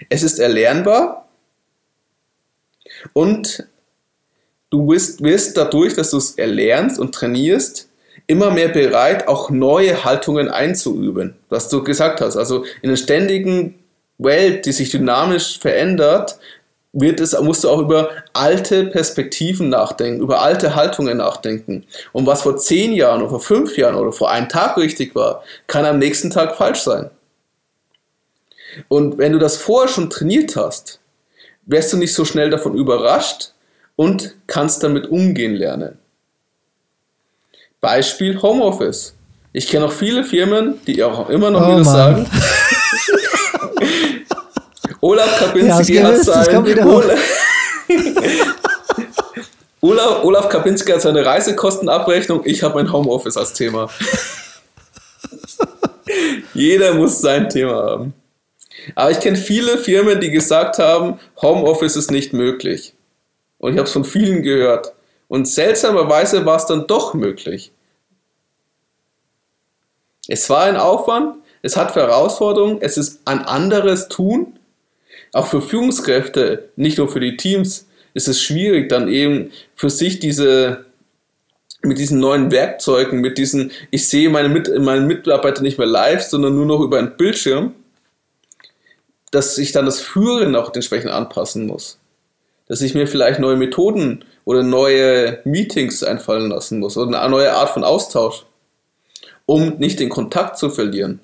es 0.10 0.24
ist 0.24 0.40
erlernbar 0.40 1.21
und 3.14 3.66
du 4.70 4.88
wirst, 4.90 5.24
wirst 5.24 5.58
dadurch, 5.58 5.94
dass 5.94 6.12
du 6.12 6.18
es 6.18 6.32
erlernst 6.38 7.00
und 7.00 7.14
trainierst, 7.14 7.90
immer 8.28 8.52
mehr 8.52 8.70
bereit, 8.70 9.28
auch 9.28 9.50
neue 9.50 10.06
Haltungen 10.06 10.48
einzuüben, 10.48 11.36
was 11.50 11.70
du 11.70 11.84
gesagt 11.84 12.22
hast. 12.22 12.38
Also 12.38 12.64
in 12.82 12.90
einer 12.90 12.98
ständigen 12.98 13.76
Welt, 14.18 14.66
die 14.66 14.72
sich 14.72 14.90
dynamisch 14.90 15.60
verändert, 15.60 16.38
wird 16.94 17.20
es, 17.20 17.40
musst 17.40 17.64
du 17.64 17.70
auch 17.70 17.80
über 17.80 18.10
alte 18.34 18.86
Perspektiven 18.86 19.70
nachdenken, 19.70 20.22
über 20.22 20.42
alte 20.42 20.76
Haltungen 20.76 21.18
nachdenken. 21.18 21.86
Und 22.12 22.26
was 22.26 22.42
vor 22.42 22.58
zehn 22.58 22.94
Jahren 22.94 23.22
oder 23.22 23.30
vor 23.30 23.42
fünf 23.42 23.78
Jahren 23.78 23.96
oder 23.96 24.12
vor 24.12 24.30
einem 24.30 24.50
Tag 24.50 24.78
richtig 24.78 25.16
war, 25.16 25.44
kann 25.68 25.86
am 25.86 26.00
nächsten 26.00 26.30
Tag 26.30 26.56
falsch 26.56 26.80
sein. 26.80 27.10
Und 28.88 29.18
wenn 29.18 29.34
du 29.34 29.40
das 29.40 29.58
vorher 29.58 29.90
schon 29.90 30.10
trainiert 30.10 30.56
hast, 30.56 31.01
wirst 31.66 31.94
du 31.94 31.98
nicht 31.98 32.14
so 32.14 32.26
schnell 32.26 32.50
davon 32.50 32.76
überrascht 32.76 33.54
und 33.96 34.36
kannst 34.48 34.84
damit 34.84 35.08
umgehen 35.08 35.56
lernen. 35.56 35.98
Beispiel 37.80 38.42
Homeoffice. 38.42 39.16
Ich 39.54 39.68
kenne 39.68 39.86
auch 39.86 39.92
viele 39.92 40.24
Firmen, 40.24 40.80
die 40.88 41.04
auch 41.04 41.30
immer 41.30 41.52
noch 41.52 41.68
oh, 41.68 41.72
wieder 41.72 41.84
sagen. 41.84 42.26
Olaf 45.02 45.40
Kapinski 45.40 45.96
ja, 45.96 46.04
hat 46.04 46.24
sein, 46.24 46.64
Olaf, 49.82 50.24
Olaf 50.24 50.48
Kapinski 50.48 50.92
hat 50.92 51.02
seine 51.02 51.26
Reisekostenabrechnung, 51.26 52.42
ich 52.46 52.62
habe 52.62 52.76
mein 52.76 52.92
Homeoffice 52.92 53.36
als 53.36 53.54
Thema. 53.54 53.90
Jeder 56.54 56.94
muss 56.94 57.20
sein 57.20 57.50
Thema 57.50 57.74
haben. 57.74 58.14
Aber 58.96 59.12
ich 59.12 59.20
kenne 59.20 59.38
viele 59.38 59.78
Firmen, 59.78 60.20
die 60.20 60.32
gesagt 60.32 60.80
haben, 60.80 61.20
Homeoffice 61.42 61.96
ist 61.96 62.12
nicht 62.12 62.34
möglich. 62.34 62.94
Und 63.58 63.74
ich 63.74 63.78
habe 63.78 63.88
es 63.88 63.94
von 63.94 64.06
vielen 64.06 64.44
gehört. 64.44 64.94
Und 65.28 65.48
seltsamerweise 65.48 66.46
war 66.46 66.58
es 66.58 66.66
dann 66.66 66.88
doch 66.88 67.14
möglich. 67.14 67.72
Es 70.28 70.50
war 70.50 70.64
ein 70.64 70.78
Aufwand, 70.78 71.36
es 71.62 71.78
hat 71.78 71.96
Herausforderungen, 71.96 72.80
es 72.82 72.98
ist 72.98 73.22
ein 73.26 73.40
anderes 73.40 74.08
Tun. 74.08 74.60
Auch 75.34 75.48
für 75.48 75.62
Führungskräfte, 75.62 76.70
nicht 76.76 76.98
nur 76.98 77.08
für 77.08 77.20
die 77.20 77.38
Teams, 77.38 77.88
ist 78.14 78.28
es 78.28 78.42
schwierig, 78.42 78.90
dann 78.90 79.08
eben 79.08 79.52
für 79.76 79.90
sich 79.90 80.20
diese 80.20 80.86
mit 81.84 81.98
diesen 81.98 82.20
neuen 82.20 82.52
Werkzeugen, 82.52 83.22
mit 83.22 83.38
diesen, 83.38 83.72
ich 83.90 84.08
sehe 84.08 84.30
meine, 84.30 84.50
mit, 84.50 84.70
meine 84.80 85.02
Mitarbeiter 85.02 85.64
nicht 85.64 85.80
mehr 85.80 85.88
live, 85.88 86.22
sondern 86.22 86.56
nur 86.56 86.66
noch 86.66 86.82
über 86.82 87.00
einen 87.00 87.18
Bildschirm, 87.18 87.74
dass 89.32 89.58
ich 89.58 89.72
dann 89.72 89.86
das 89.86 90.00
Führen 90.00 90.56
auch 90.56 90.74
entsprechend 90.74 91.12
anpassen 91.12 91.66
muss. 91.66 91.98
Dass 92.68 92.82
ich 92.82 92.94
mir 92.94 93.08
vielleicht 93.08 93.40
neue 93.40 93.58
Methoden 93.58 94.24
oder 94.46 94.64
neue 94.64 95.40
Meetings 95.46 96.04
einfallen 96.04 96.50
lassen 96.50 96.80
muss 96.80 96.98
oder 96.98 97.20
eine 97.22 97.32
neue 97.32 97.54
Art 97.54 97.70
von 97.70 97.84
Austausch, 97.84 98.46
um 99.46 99.78
nicht 99.78 100.00
den 100.00 100.10
Kontakt 100.10 100.58
zu 100.58 100.70
verlieren. 100.70 101.20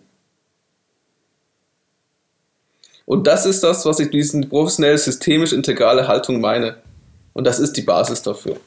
Und 3.05 3.27
das 3.27 3.45
ist 3.45 3.63
das, 3.63 3.85
was 3.85 3.99
ich 3.99 4.09
diesen 4.09 4.49
professionell 4.49 4.97
systemisch 4.97 5.53
integrale 5.53 6.07
Haltung 6.07 6.41
meine. 6.41 6.77
Und 7.33 7.45
das 7.45 7.59
ist 7.59 7.77
die 7.77 7.81
Basis 7.81 8.21
dafür. 8.21 8.57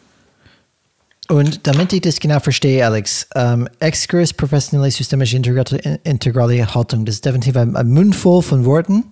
Und 1.31 1.65
damit 1.69 1.93
ich 1.93 2.01
das 2.01 2.19
genau 2.19 2.41
verstehe, 2.41 2.85
Alex, 2.85 3.29
ähm, 3.37 3.69
Exkurs 3.79 4.33
professionelle 4.33 4.91
systemische 4.91 5.37
integrale, 5.37 6.01
integrale 6.03 6.75
Haltung, 6.75 7.05
das 7.05 7.17
ist 7.17 7.25
definitiv 7.25 7.57
ein, 7.57 7.77
ein 7.77 7.89
Mundvoll 7.89 8.43
von 8.43 8.65
Worten. 8.65 9.05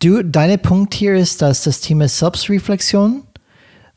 Du, 0.00 0.22
dein 0.22 0.60
Punkt 0.60 0.92
hier 0.92 1.14
ist, 1.14 1.40
dass 1.40 1.62
das 1.62 1.80
Thema 1.80 2.08
Selbstreflexion 2.08 3.22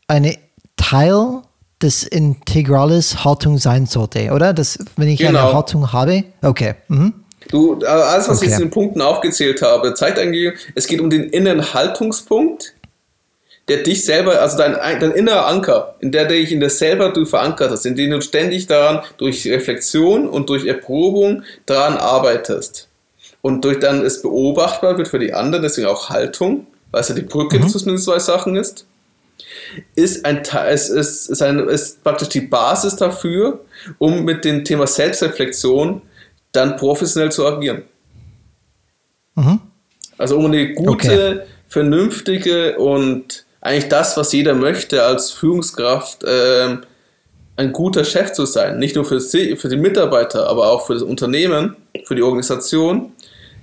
eine 0.07 0.37
Teil 0.77 1.41
des 1.81 2.03
integrales 2.03 3.25
Haltung 3.25 3.57
sein 3.57 3.87
sollte, 3.87 4.31
oder? 4.31 4.53
Das, 4.53 4.79
wenn 4.95 5.09
ich 5.09 5.19
genau. 5.19 5.47
eine 5.47 5.53
Haltung 5.53 5.91
habe, 5.91 6.23
okay. 6.43 6.75
Mhm. 6.87 7.13
Du, 7.49 7.73
alles, 7.85 8.29
was 8.29 8.37
okay. 8.37 8.47
ich 8.47 8.53
in 8.53 8.59
den 8.59 8.69
Punkten 8.69 9.01
aufgezählt 9.01 9.61
habe, 9.61 9.93
zeigt 9.95 10.17
eigentlich, 10.17 10.53
es 10.75 10.87
geht 10.87 11.01
um 11.01 11.09
den 11.09 11.29
inneren 11.29 11.73
Haltungspunkt, 11.73 12.73
der 13.67 13.77
dich 13.83 14.05
selber, 14.05 14.41
also 14.41 14.57
dein, 14.57 14.73
dein 14.73 15.11
innerer 15.11 15.47
Anker, 15.47 15.95
in 15.99 16.11
der 16.11 16.25
dich 16.25 16.51
in 16.51 16.59
der 16.59 16.69
selber 16.69 17.09
du 17.09 17.25
verankert 17.25 17.71
hast, 17.71 17.85
in 17.85 17.95
dem 17.95 18.11
du 18.11 18.21
ständig 18.21 18.67
daran 18.67 19.03
durch 19.17 19.45
Reflexion 19.47 20.27
und 20.29 20.49
durch 20.49 20.65
Erprobung 20.65 21.43
daran 21.65 21.97
arbeitest. 21.97 22.87
Und 23.41 23.63
durch 23.65 23.79
dann 23.79 24.05
es 24.05 24.21
beobachtbar 24.21 24.97
wird 24.97 25.09
für 25.09 25.19
die 25.19 25.33
anderen, 25.33 25.63
deswegen 25.63 25.87
auch 25.87 26.09
Haltung, 26.09 26.67
weil 26.91 27.01
es 27.01 27.09
ja 27.09 27.15
die 27.15 27.21
Brücke 27.21 27.59
mhm. 27.59 27.67
zwischen 27.67 27.89
den 27.89 27.97
zwei 27.97 28.19
Sachen 28.19 28.55
ist 28.55 28.85
ist, 29.95 30.25
ein, 30.25 30.43
es 30.67 30.89
ist, 30.89 31.29
ist, 31.29 31.41
ein, 31.41 31.59
ist 31.67 32.03
praktisch 32.03 32.29
die 32.29 32.41
Basis 32.41 32.95
dafür, 32.95 33.61
um 33.97 34.23
mit 34.23 34.45
dem 34.45 34.63
Thema 34.65 34.87
Selbstreflexion 34.87 36.01
dann 36.51 36.75
professionell 36.77 37.31
zu 37.31 37.45
agieren. 37.45 37.83
Mhm. 39.35 39.61
Also 40.17 40.37
um 40.37 40.45
eine 40.45 40.73
gute, 40.73 40.91
okay. 40.91 41.39
vernünftige 41.67 42.77
und 42.77 43.45
eigentlich 43.61 43.89
das, 43.89 44.17
was 44.17 44.31
jeder 44.33 44.53
möchte 44.53 45.03
als 45.03 45.31
Führungskraft, 45.31 46.23
äh, 46.23 46.77
ein 47.57 47.73
guter 47.73 48.05
Chef 48.05 48.33
zu 48.33 48.45
sein. 48.45 48.77
Nicht 48.79 48.95
nur 48.95 49.05
für, 49.05 49.19
sie, 49.19 49.55
für 49.55 49.67
die 49.67 49.77
Mitarbeiter, 49.77 50.47
aber 50.47 50.71
auch 50.71 50.85
für 50.85 50.93
das 50.93 51.03
Unternehmen, 51.03 51.75
für 52.05 52.15
die 52.15 52.21
Organisation, 52.21 53.11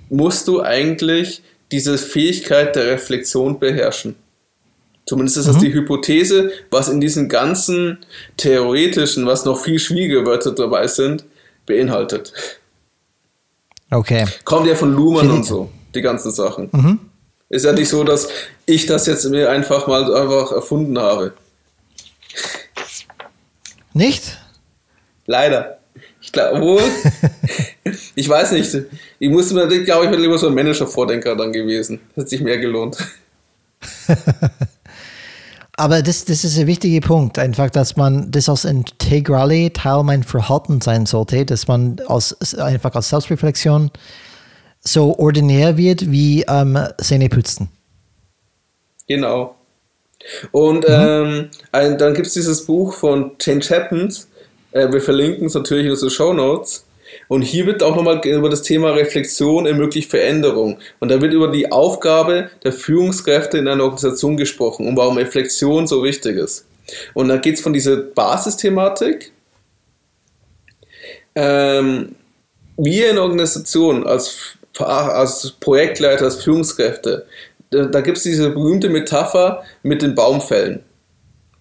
musst 0.09 0.47
du 0.47 0.61
eigentlich 0.61 1.41
diese 1.71 1.97
Fähigkeit 1.97 2.75
der 2.75 2.87
Reflexion 2.87 3.59
beherrschen. 3.59 4.15
Zumindest 5.05 5.37
ist 5.37 5.47
das 5.47 5.57
mhm. 5.57 5.61
die 5.61 5.73
Hypothese, 5.73 6.51
was 6.71 6.89
in 6.89 6.99
diesen 6.99 7.29
ganzen 7.29 7.99
theoretischen, 8.37 9.25
was 9.25 9.45
noch 9.45 9.59
viel 9.59 9.79
schwierige 9.79 10.25
Wörter 10.25 10.51
dabei 10.51 10.87
sind, 10.87 11.25
beinhaltet. 11.65 12.33
Okay. 13.91 14.25
Kommt 14.43 14.67
ja 14.67 14.75
von 14.75 14.93
Luhmann 14.93 15.29
und 15.29 15.45
so, 15.45 15.69
die 15.93 16.01
ganzen 16.01 16.31
Sachen. 16.31 16.69
Mhm. 16.71 16.99
Ist 17.49 17.65
ja 17.65 17.73
nicht 17.73 17.89
so, 17.89 18.03
dass 18.03 18.27
ich 18.65 18.85
das 18.85 19.05
jetzt 19.05 19.25
mir 19.25 19.49
einfach 19.49 19.87
mal 19.87 20.13
einfach 20.13 20.51
erfunden 20.51 20.97
habe. 20.97 21.33
Nicht? 23.93 24.37
Leider. 25.25 25.79
Ich 26.21 26.31
glaube, 26.31 26.81
ich 28.15 28.27
weiß 28.27 28.51
nicht. 28.53 28.75
Ich 29.19 29.29
musste 29.29 29.53
mir, 29.53 29.67
glaube 29.83 30.05
ich, 30.05 30.11
bin 30.11 30.21
lieber 30.21 30.37
so 30.37 30.47
ein 30.47 30.55
Manager-Vordenker 30.55 31.35
dann 31.35 31.53
gewesen. 31.53 32.01
Das 32.15 32.23
hat 32.23 32.29
sich 32.29 32.41
mehr 32.41 32.57
gelohnt. 32.57 32.97
Aber 35.77 36.01
das, 36.01 36.25
das 36.25 36.43
ist 36.43 36.57
ein 36.57 36.67
wichtiger 36.67 37.05
Punkt, 37.05 37.37
einfach, 37.37 37.69
dass 37.69 37.97
man 37.97 38.31
das 38.31 38.47
als 38.47 38.63
integrale 38.63 39.73
Teil 39.73 40.03
mein 40.03 40.23
Verhalten 40.23 40.79
sein 40.79 41.05
sollte, 41.05 41.45
dass 41.45 41.67
man 41.67 42.01
als, 42.07 42.55
einfach 42.55 42.95
als 42.95 43.09
Selbstreflexion 43.09 43.91
so 44.85 45.17
ordinär 45.17 45.77
wird 45.77 46.11
wie 46.11 46.45
ähm, 46.47 46.77
Zähne 47.01 47.29
putzen. 47.29 47.69
Genau. 49.07 49.55
Und 50.51 50.87
mhm. 50.87 51.49
ähm, 51.73 51.97
dann 51.97 52.13
gibt 52.13 52.27
es 52.27 52.33
dieses 52.33 52.65
Buch 52.65 52.93
von 52.93 53.37
Change 53.37 53.67
Happens. 53.69 54.27
Äh, 54.71 54.91
wir 54.91 55.01
verlinken 55.01 55.47
es 55.47 55.53
natürlich 55.53 55.85
in 55.85 55.91
unseren 55.91 56.09
Show 56.09 56.33
Notes. 56.33 56.85
Und 57.27 57.41
hier 57.43 57.65
wird 57.65 57.83
auch 57.83 57.95
nochmal 57.95 58.21
über 58.25 58.49
das 58.49 58.61
Thema 58.61 58.91
Reflexion 58.91 59.65
ermöglicht 59.65 60.09
Veränderung. 60.09 60.79
Und 60.99 61.09
da 61.09 61.21
wird 61.21 61.33
über 61.33 61.51
die 61.51 61.71
Aufgabe 61.71 62.49
der 62.63 62.73
Führungskräfte 62.73 63.57
in 63.57 63.67
einer 63.67 63.83
Organisation 63.83 64.37
gesprochen 64.37 64.87
und 64.87 64.97
warum 64.97 65.17
Reflexion 65.17 65.87
so 65.87 66.03
wichtig 66.03 66.37
ist. 66.37 66.65
Und 67.13 67.29
da 67.29 67.37
geht 67.37 67.55
es 67.55 67.61
von 67.61 67.73
dieser 67.73 67.97
Basisthematik. 67.97 69.31
Ähm, 71.35 72.15
wir 72.77 73.11
in 73.11 73.17
Organisationen 73.17 74.05
als, 74.05 74.57
als 74.79 75.51
Projektleiter, 75.59 76.25
als 76.25 76.43
Führungskräfte, 76.43 77.25
da, 77.71 78.01
gibt 78.01 78.17
es 78.17 78.23
diese 78.23 78.51
berühmte 78.51 78.89
Metapher 78.89 79.63
mit 79.83 80.01
den 80.01 80.15
Baumfällen. 80.15 80.81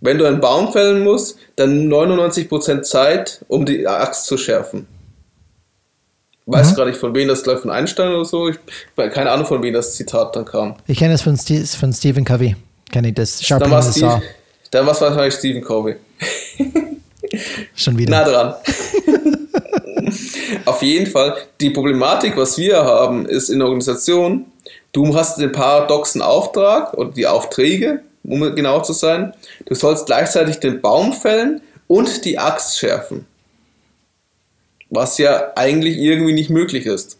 Wenn 0.00 0.18
du 0.18 0.27
einen 0.27 0.40
Baum 0.40 0.70
fällen 0.72 1.03
musst, 1.03 1.38
dann 1.57 1.88
99% 1.88 2.83
Zeit, 2.83 3.44
um 3.48 3.64
die 3.64 3.87
Axt 3.87 4.27
zu 4.27 4.37
schärfen. 4.37 4.87
Weiß 6.46 6.72
mhm. 6.72 6.77
gar 6.77 6.85
nicht, 6.87 6.98
von 6.98 7.14
wem 7.14 7.27
das 7.27 7.42
gleich 7.42 7.61
von 7.61 7.70
Einstein 7.70 8.11
oder 8.11 8.24
so. 8.24 8.48
Ich 8.48 8.59
keine 8.96 9.31
Ahnung, 9.31 9.46
von 9.46 9.62
wem 9.62 9.72
das 9.72 9.94
Zitat 9.94 10.37
dann 10.37 10.44
kam. 10.44 10.77
Ich 10.87 10.98
kenne 10.98 11.14
es 11.14 11.22
von, 11.22 11.37
St 11.38 11.74
von 11.74 11.92
Stephen 11.92 12.24
Covey. 12.24 12.55
Kenne 12.92 13.09
ich 13.09 13.14
das? 13.14 13.40
Dann 14.70 14.87
war 14.87 14.92
es 14.92 15.00
wahrscheinlich 15.00 15.35
Stephen 15.35 15.62
Covey. 15.62 15.96
Schon 17.74 17.96
wieder. 17.96 18.11
Na 18.11 18.24
dran. 18.24 18.55
Auf 20.64 20.82
jeden 20.82 21.06
Fall, 21.06 21.36
die 21.60 21.70
Problematik, 21.70 22.36
was 22.36 22.58
wir 22.58 22.84
haben, 22.84 23.26
ist 23.26 23.48
in 23.48 23.58
der 23.58 23.66
Organisation, 23.68 24.46
du 24.92 25.14
hast 25.14 25.38
den 25.38 25.52
paradoxen 25.52 26.22
Auftrag 26.22 26.94
oder 26.94 27.10
die 27.10 27.26
Aufträge, 27.26 28.02
um 28.22 28.40
genau 28.54 28.80
zu 28.80 28.92
sein. 28.92 29.34
Du 29.66 29.74
sollst 29.74 30.06
gleichzeitig 30.06 30.60
den 30.60 30.80
Baum 30.80 31.12
fällen 31.12 31.60
und 31.86 32.24
die 32.24 32.38
Axt 32.38 32.78
schärfen. 32.78 33.26
Was 34.90 35.18
ja 35.18 35.52
eigentlich 35.56 35.98
irgendwie 35.98 36.32
nicht 36.32 36.50
möglich 36.50 36.86
ist. 36.86 37.18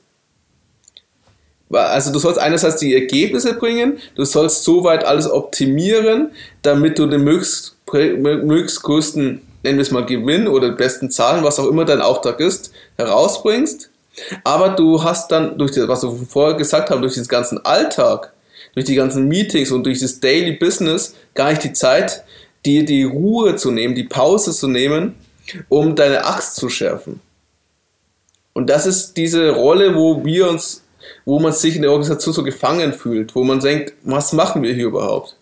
Also 1.71 2.13
du 2.13 2.19
sollst 2.19 2.39
einerseits 2.39 2.77
die 2.77 2.95
Ergebnisse 2.95 3.55
bringen, 3.55 3.99
du 4.15 4.25
sollst 4.25 4.65
soweit 4.65 5.05
alles 5.05 5.29
optimieren, 5.29 6.31
damit 6.63 6.99
du 6.99 7.07
den 7.07 7.25
möglichst, 7.25 7.77
möglichst 7.93 8.83
größten, 8.83 9.41
nennen 9.65 9.79
wir 9.79 9.83
es 9.83 9.91
mal 9.91 10.07
Gewinn 10.07 10.47
oder 10.47 10.71
besten 10.71 11.11
Zahlen, 11.11 11.43
was 11.43 11.59
auch 11.59 11.67
immer 11.67 11.85
dein 11.85 12.03
Auftrag 12.03 12.39
ist, 12.39 12.73
herausbringst. 12.97 13.91
Aber 14.45 14.71
du 14.71 15.03
hast 15.03 15.33
dann 15.33 15.59
durch 15.59 15.73
das, 15.73 15.89
was 15.89 16.03
wir 16.05 16.27
vorher 16.29 16.57
gesagt 16.57 16.91
haben, 16.91 17.01
durch 17.01 17.15
diesen 17.15 17.29
ganzen 17.29 17.65
Alltag, 17.65 18.33
durch 18.75 18.87
die 18.87 18.95
ganzen 18.95 19.27
Meetings 19.27 19.73
und 19.73 19.85
durch 19.85 20.01
das 20.01 20.21
Daily 20.21 20.53
Business 20.53 21.15
gar 21.35 21.51
nicht 21.51 21.65
die 21.65 21.73
Zeit, 21.73 22.23
dir 22.65 22.85
die 22.85 23.03
Ruhe 23.03 23.57
zu 23.57 23.71
nehmen, 23.71 23.95
die 23.95 24.05
Pause 24.05 24.53
zu 24.53 24.69
nehmen, 24.69 25.17
um 25.69 25.97
deine 25.97 26.25
Axt 26.25 26.57
zu 26.57 26.69
schärfen. 26.69 27.21
Und 28.53 28.71
das 28.71 28.87
ist 28.87 29.17
diese 29.17 29.51
Rolle, 29.51 29.97
wo 29.97 30.25
wir 30.25 30.49
uns, 30.49 30.85
wo 31.25 31.41
man 31.41 31.53
sich 31.53 31.75
in 31.75 31.83
der 31.83 31.91
Organisation 31.91 32.35
so 32.35 32.45
gefangen 32.45 32.93
fühlt, 32.93 33.35
wo 33.35 33.43
man 33.43 33.61
denkt, 33.61 33.95
was 34.05 34.33
machen 34.33 34.63
wir 34.63 34.73
hier 34.73 34.87
überhaupt? 34.87 35.37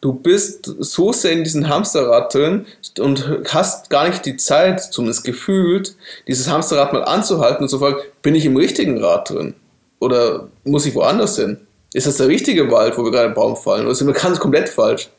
Du 0.00 0.14
bist 0.14 0.64
so 0.78 1.12
sehr 1.12 1.32
in 1.32 1.44
diesem 1.44 1.68
Hamsterrad 1.68 2.32
drin 2.32 2.64
und 2.98 3.44
hast 3.48 3.90
gar 3.90 4.08
nicht 4.08 4.24
die 4.24 4.38
Zeit, 4.38 4.80
zumindest 4.80 5.24
gefühlt, 5.24 5.94
dieses 6.26 6.48
Hamsterrad 6.48 6.94
mal 6.94 7.04
anzuhalten 7.04 7.62
und 7.62 7.68
zu 7.68 7.78
fragen, 7.78 7.96
bin 8.22 8.34
ich 8.34 8.46
im 8.46 8.56
richtigen 8.56 9.02
Rad 9.02 9.28
drin? 9.28 9.54
Oder 9.98 10.48
muss 10.64 10.86
ich 10.86 10.94
woanders 10.94 11.36
hin? 11.36 11.58
Ist 11.92 12.06
das 12.06 12.16
der 12.16 12.28
richtige 12.28 12.70
Wald, 12.70 12.96
wo 12.96 13.04
wir 13.04 13.10
gerade 13.10 13.28
im 13.28 13.34
Baum 13.34 13.56
fallen? 13.56 13.84
Oder 13.84 13.94
sind 13.94 14.06
wir 14.06 14.14
ganz 14.14 14.40
komplett 14.40 14.70
falsch? 14.70 15.10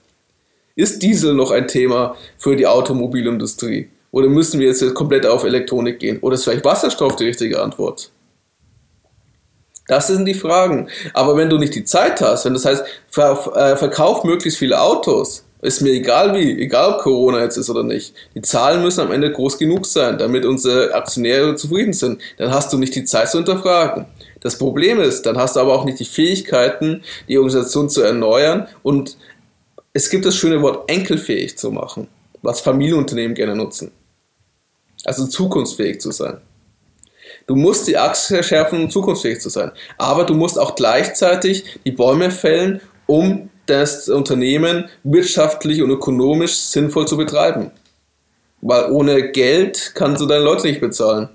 Ist 0.76 1.04
Diesel 1.04 1.36
noch 1.36 1.52
ein 1.52 1.68
Thema 1.68 2.16
für 2.38 2.56
die 2.56 2.66
Automobilindustrie? 2.66 3.90
Oder 4.12 4.30
müssen 4.30 4.60
wir 4.60 4.68
jetzt 4.68 4.94
komplett 4.96 5.26
auf 5.26 5.44
Elektronik 5.44 6.00
gehen? 6.00 6.20
Oder 6.22 6.36
ist 6.36 6.46
vielleicht 6.46 6.66
Wasserstoff 6.66 7.16
die 7.18 7.26
richtige 7.26 7.62
Antwort? 7.62 8.10
Das 9.92 10.08
sind 10.08 10.24
die 10.24 10.34
Fragen. 10.34 10.88
Aber 11.14 11.36
wenn 11.36 11.50
du 11.50 11.58
nicht 11.58 11.76
die 11.76 11.84
Zeit 11.84 12.22
hast, 12.22 12.46
wenn 12.46 12.54
das 12.54 12.64
heißt, 12.64 12.86
ver 13.10 13.52
äh, 13.58 13.76
verkauf 13.76 14.24
möglichst 14.24 14.58
viele 14.58 14.80
Autos, 14.80 15.44
ist 15.62 15.82
mir 15.82 15.90
egal 15.90 16.34
wie, 16.34 16.62
egal 16.62 16.94
ob 16.94 17.02
Corona 17.02 17.42
jetzt 17.42 17.58
ist 17.58 17.70
oder 17.70 17.84
nicht. 17.84 18.14
Die 18.34 18.42
Zahlen 18.42 18.82
müssen 18.84 19.02
am 19.02 19.12
Ende 19.12 19.30
groß 19.30 19.58
genug 19.58 19.86
sein, 19.86 20.18
damit 20.18 20.46
unsere 20.46 20.94
Aktionäre 20.94 21.58
zufrieden 21.58 21.92
sind. 21.92 22.22
Dann 22.38 22.54
hast 22.54 22.72
du 22.72 22.78
nicht 22.78 22.96
die 22.96 23.04
Zeit 23.04 23.32
zu 23.32 23.40
hinterfragen. 23.40 24.06
Das 24.40 24.58
Problem 24.58 25.02
ist, 25.02 25.26
dann 25.26 25.38
hast 25.38 25.58
du 25.58 25.60
aber 25.60 25.74
auch 25.74 25.84
nicht 25.84 26.00
die 26.00 26.06
Fähigkeiten, 26.06 27.04
die 27.28 27.38
Organisation 27.38 27.90
zu 27.90 28.02
erneuern 28.02 28.70
und 28.84 29.18
es 29.92 30.10
gibt 30.10 30.24
das 30.26 30.38
schöne 30.38 30.62
Wort 30.62 30.90
enkelfähig 30.90 31.58
zu 31.58 31.70
machen, 31.70 32.08
was 32.42 32.62
Familienunternehmen 32.62 33.36
gerne 33.36 33.58
nutzen. 33.58 33.92
Also 35.04 35.28
zukunftsfähig 35.28 36.00
zu 36.00 36.12
sein. 36.12 36.40
Du 37.48 37.56
musst 37.56 37.88
die 37.88 37.98
Achse 37.98 38.44
schärfen, 38.44 38.84
um 38.84 38.90
zukunftsfähig 38.90 39.40
zu 39.40 39.50
sein. 39.50 39.72
Aber 39.98 40.26
du 40.26 40.34
musst 40.34 40.60
auch 40.60 40.76
gleichzeitig 40.76 41.80
die 41.86 41.92
Bäume 41.92 42.32
fällen, 42.32 42.82
um 43.08 43.50
das 43.66 44.10
Unternehmen 44.10 44.90
wirtschaftlich 45.04 45.82
und 45.82 45.90
ökonomisch 45.90 46.56
sinnvoll 46.56 47.08
zu 47.08 47.18
betreiben. 47.18 47.72
Weil 48.62 48.92
ohne 48.92 49.32
Geld 49.32 49.94
kannst 49.96 50.22
du 50.22 50.28
deine 50.28 50.44
Leute 50.44 50.68
nicht 50.68 50.82
bezahlen. 50.82 51.30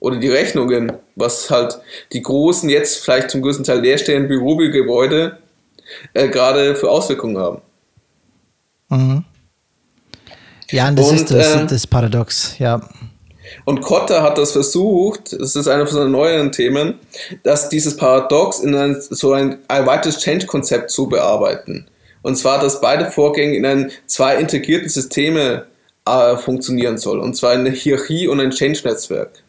Oder 0.00 0.16
die 0.16 0.28
Rechnungen, 0.28 0.92
was 1.14 1.50
halt 1.50 1.78
die 2.12 2.22
großen, 2.22 2.68
jetzt 2.68 3.02
vielleicht 3.02 3.30
zum 3.30 3.42
größten 3.42 3.64
Teil 3.64 3.80
leerstehenden 3.80 4.28
Bürogebäude 4.28 5.38
äh, 6.14 6.28
gerade 6.28 6.74
für 6.74 6.90
Auswirkungen 6.90 7.38
haben. 7.38 7.62
Mhm. 8.88 9.24
Ja, 10.70 10.88
und 10.88 10.98
das 10.98 11.10
und, 11.10 11.16
ist 11.16 11.30
das, 11.30 11.54
äh, 11.54 11.66
das 11.66 11.86
Paradox, 11.86 12.58
ja. 12.58 12.80
Und 13.66 13.82
Kotter 13.82 14.22
hat 14.22 14.38
das 14.38 14.52
versucht, 14.52 15.38
das 15.38 15.56
ist 15.56 15.68
einer 15.68 15.86
von 15.86 15.98
seinen 15.98 16.12
neueren 16.12 16.52
Themen, 16.52 16.94
dass 17.42 17.68
dieses 17.68 17.96
Paradox 17.96 18.60
in 18.60 18.74
ein, 18.74 18.96
so 19.00 19.32
ein 19.32 19.58
erweitertes 19.68 20.20
Change-Konzept 20.20 20.90
zu 20.90 21.08
bearbeiten. 21.08 21.86
Und 22.22 22.36
zwar, 22.36 22.58
dass 22.58 22.80
beide 22.80 23.10
Vorgänge 23.10 23.56
in 23.56 23.66
ein, 23.66 23.90
zwei 24.06 24.36
integrierten 24.36 24.88
Systeme 24.88 25.66
äh, 26.06 26.36
funktionieren 26.38 26.96
soll. 26.96 27.18
Und 27.18 27.36
zwar 27.36 27.52
eine 27.52 27.70
Hierarchie 27.70 28.28
und 28.28 28.40
ein 28.40 28.50
Change-Netzwerk. 28.50 29.42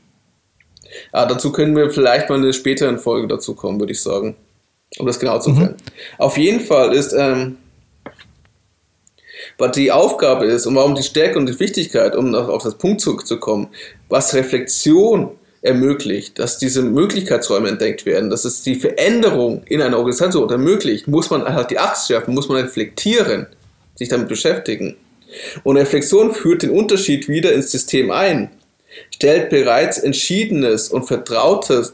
Ah, 1.12 1.26
dazu 1.26 1.52
können 1.52 1.76
wir 1.76 1.90
vielleicht 1.92 2.28
mal 2.28 2.36
in 2.36 2.44
einer 2.44 2.54
späteren 2.54 2.98
Folge 2.98 3.28
dazu 3.28 3.56
kommen, 3.56 3.80
würde 3.80 3.94
ich 3.94 4.02
sagen 4.02 4.36
um 4.98 5.06
das 5.06 5.20
genau 5.20 5.40
zu 5.40 5.52
erklären. 5.52 5.72
Mhm. 5.74 5.94
Auf 6.18 6.38
jeden 6.38 6.60
Fall 6.62 6.94
ist, 6.94 7.14
ähm, 7.14 7.58
was 9.58 9.72
die 9.72 9.92
Aufgabe 9.92 10.46
ist 10.46 10.66
und 10.66 10.76
warum 10.76 10.96
die 10.96 11.04
Stärke 11.04 11.40
und 11.40 11.48
die 11.48 11.60
Wichtigkeit, 11.60 12.16
um 12.16 12.34
auf 12.36 12.64
das 12.64 12.78
Punkt 12.78 13.02
zurückzukommen, 13.02 13.70
was 14.10 14.34
Reflexion 14.34 15.32
ermöglicht, 15.62 16.38
dass 16.40 16.60
diese 16.60 16.84
Möglichkeitsräume 16.84 17.70
entdeckt 17.70 18.06
werden, 18.06 18.30
dass 18.30 18.46
es 18.46 18.62
die 18.62 18.76
Veränderung 18.76 19.64
in 19.66 19.82
einer 19.82 19.98
Organisation 19.98 20.50
ermöglicht, 20.50 21.08
muss 21.08 21.30
man 21.30 21.44
halt 21.44 21.72
die 21.72 21.80
Axt 21.80 22.08
schärfen, 22.08 22.36
muss 22.36 22.48
man 22.48 22.58
reflektieren, 22.58 23.48
sich 23.96 24.10
damit 24.10 24.28
beschäftigen. 24.28 24.96
Und 25.64 25.78
Reflexion 25.78 26.34
führt 26.34 26.62
den 26.62 26.70
Unterschied 26.70 27.28
wieder 27.28 27.52
ins 27.54 27.72
System 27.72 28.12
ein, 28.12 28.50
stellt 29.12 29.50
bereits 29.50 29.98
Entschiedenes 29.98 30.90
und 30.90 31.06
Vertrautes 31.06 31.94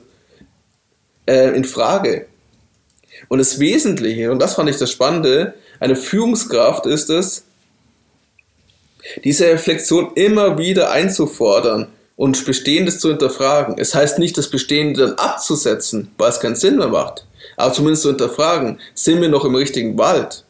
äh, 1.26 1.56
in 1.56 1.63
Frage 1.63 2.28
und 3.30 3.39
das 3.39 3.60
Wesentliche, 3.60 4.32
und 4.32 4.39
das 4.39 4.56
fand 4.56 4.69
ich 4.69 4.78
das 4.78 4.91
Spannende, 4.91 5.54
eine 5.80 5.95
Führungskraft 5.95 6.86
ist 6.86 7.10
es, 7.10 7.45
diese 9.24 9.48
Reflexion 9.48 10.12
immer 10.16 10.58
wieder 10.58 10.92
einzufordern 10.92 11.88
und 12.16 12.46
Bestehendes 12.46 13.00
zu 13.00 13.10
hinterfragen. 13.10 13.76
Es 13.78 13.96
heißt 13.96 14.20
nicht, 14.20 14.38
das 14.38 14.50
Bestehende 14.50 15.08
dann 15.08 15.16
abzusetzen, 15.16 16.12
weil 16.18 16.30
es 16.30 16.39
keinen 16.39 16.56
Sinn 16.56 16.78
mehr 16.78 16.88
macht, 16.88 17.26
aber 17.58 17.74
zumindest 17.74 18.04
zu 18.04 18.10
hinterfragen, 18.10 18.80
sind 18.94 19.22
wir 19.22 19.30
noch 19.30 19.46
im 19.46 19.56
richtigen 19.56 19.98
Wald? 19.98 20.44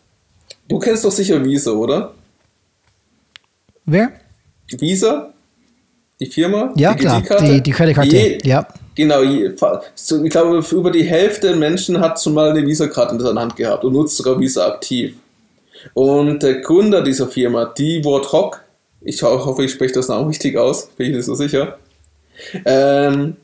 Du 0.67 0.79
kennst 0.79 1.03
doch 1.03 1.11
sicher 1.11 1.43
Visa, 1.43 1.71
oder? 1.71 2.13
Wer? 3.85 4.11
Visa? 4.69 5.33
Die 6.19 6.25
Firma? 6.25 6.71
Ja, 6.75 6.93
die 6.93 6.99
klar, 6.99 7.21
die, 7.41 7.61
die 7.61 7.71
Kreditkarte, 7.71 8.37
ja. 8.43 8.65
Genau, 8.95 9.23
ich 9.23 9.55
glaube, 10.29 10.63
über 10.71 10.91
die 10.91 11.03
Hälfte 11.03 11.47
der 11.47 11.55
Menschen 11.57 11.99
hat 11.99 12.21
schon 12.21 12.33
mal 12.33 12.51
eine 12.51 12.65
Visa-Karte 12.65 13.15
in 13.15 13.23
der 13.23 13.33
Hand 13.33 13.55
gehabt 13.55 13.83
und 13.83 13.93
nutzt 13.93 14.15
sogar 14.15 14.39
Visa 14.39 14.67
aktiv. 14.67 15.15
Und 15.93 16.43
der 16.43 16.61
Gründer 16.61 17.01
dieser 17.01 17.27
Firma, 17.27 17.65
Divot 17.65 18.31
Hock, 18.31 18.63
ich 19.01 19.21
hoffe, 19.21 19.65
ich 19.65 19.71
spreche 19.71 19.93
das 19.93 20.07
Namen 20.07 20.27
richtig 20.27 20.57
aus, 20.57 20.87
bin 20.87 21.07
ich 21.09 21.15
nicht 21.15 21.25
so 21.25 21.35
sicher, 21.35 21.77
ähm, 22.65 23.35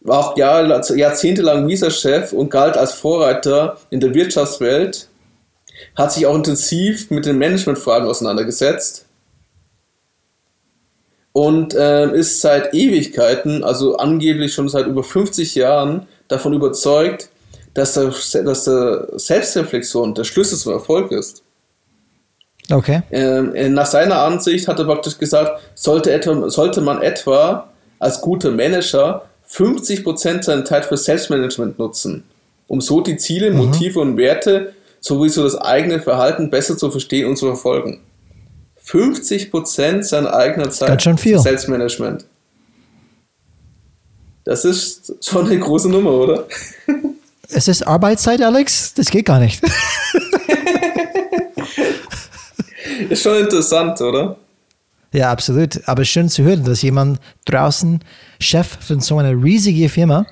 war 0.00 0.18
auch 0.18 0.36
Jahr, 0.36 0.82
jahrzehntelang 0.94 1.66
Visa-Chef 1.66 2.32
und 2.32 2.50
galt 2.50 2.76
als 2.76 2.92
Vorreiter 2.92 3.78
in 3.90 4.00
der 4.00 4.14
Wirtschaftswelt, 4.14 5.08
hat 5.96 6.12
sich 6.12 6.26
auch 6.26 6.34
intensiv 6.34 7.10
mit 7.10 7.24
den 7.24 7.38
Managementfragen 7.38 8.06
auseinandergesetzt 8.06 9.06
und 11.32 11.74
äh, 11.74 12.12
ist 12.14 12.40
seit 12.42 12.74
Ewigkeiten, 12.74 13.64
also 13.64 13.96
angeblich 13.96 14.54
schon 14.54 14.68
seit 14.68 14.86
über 14.86 15.02
50 15.02 15.54
Jahren, 15.54 16.06
davon 16.28 16.52
überzeugt, 16.52 17.30
dass 17.74 17.94
der, 17.94 18.14
dass 18.42 18.64
der 18.64 19.08
Selbstreflexion 19.16 20.14
der 20.14 20.24
Schlüssel 20.24 20.56
zum 20.56 20.72
Erfolg 20.72 21.10
ist. 21.12 21.43
Okay. 22.70 23.02
Ähm, 23.10 23.54
äh, 23.54 23.68
nach 23.68 23.86
seiner 23.86 24.22
Ansicht 24.22 24.68
hat 24.68 24.78
er 24.78 24.86
praktisch 24.86 25.18
gesagt, 25.18 25.60
sollte, 25.74 26.12
etwa, 26.12 26.48
sollte 26.48 26.80
man 26.80 27.02
etwa 27.02 27.68
als 27.98 28.20
guter 28.20 28.50
Manager 28.50 29.26
50% 29.50 30.42
seiner 30.42 30.64
Zeit 30.64 30.86
für 30.86 30.96
Selbstmanagement 30.96 31.78
nutzen, 31.78 32.24
um 32.66 32.80
so 32.80 33.00
die 33.00 33.16
Ziele, 33.16 33.50
mhm. 33.50 33.58
Motive 33.58 34.00
und 34.00 34.16
Werte 34.16 34.72
sowie 35.00 35.28
so 35.28 35.42
das 35.42 35.56
eigene 35.56 36.00
Verhalten 36.00 36.50
besser 36.50 36.78
zu 36.78 36.90
verstehen 36.90 37.28
und 37.28 37.36
zu 37.36 37.46
verfolgen. 37.46 38.00
50% 38.86 40.02
seiner 40.02 40.34
eigenen 40.34 40.70
Zeit 40.70 40.88
Ganz 40.88 41.02
schon 41.02 41.18
viel. 41.18 41.38
Selbstmanagement. 41.38 42.24
Das 44.44 44.64
ist 44.64 45.14
schon 45.22 45.46
eine 45.46 45.58
große 45.58 45.88
Nummer, 45.88 46.10
oder? 46.12 46.46
Es 47.48 47.68
ist 47.68 47.86
Arbeitszeit, 47.86 48.42
Alex? 48.42 48.92
Das 48.94 49.10
geht 49.10 49.26
gar 49.26 49.38
nicht. 49.38 49.62
ist 53.08 53.22
schon 53.22 53.38
interessant, 53.38 54.00
oder? 54.00 54.36
Ja, 55.12 55.30
absolut. 55.30 55.80
Aber 55.86 56.04
schön 56.04 56.28
zu 56.28 56.42
hören, 56.42 56.64
dass 56.64 56.82
jemand 56.82 57.20
draußen 57.44 58.00
Chef 58.40 58.78
von 58.80 59.00
so 59.00 59.18
einer 59.18 59.30
riesigen 59.30 59.88
Firma 59.88 60.26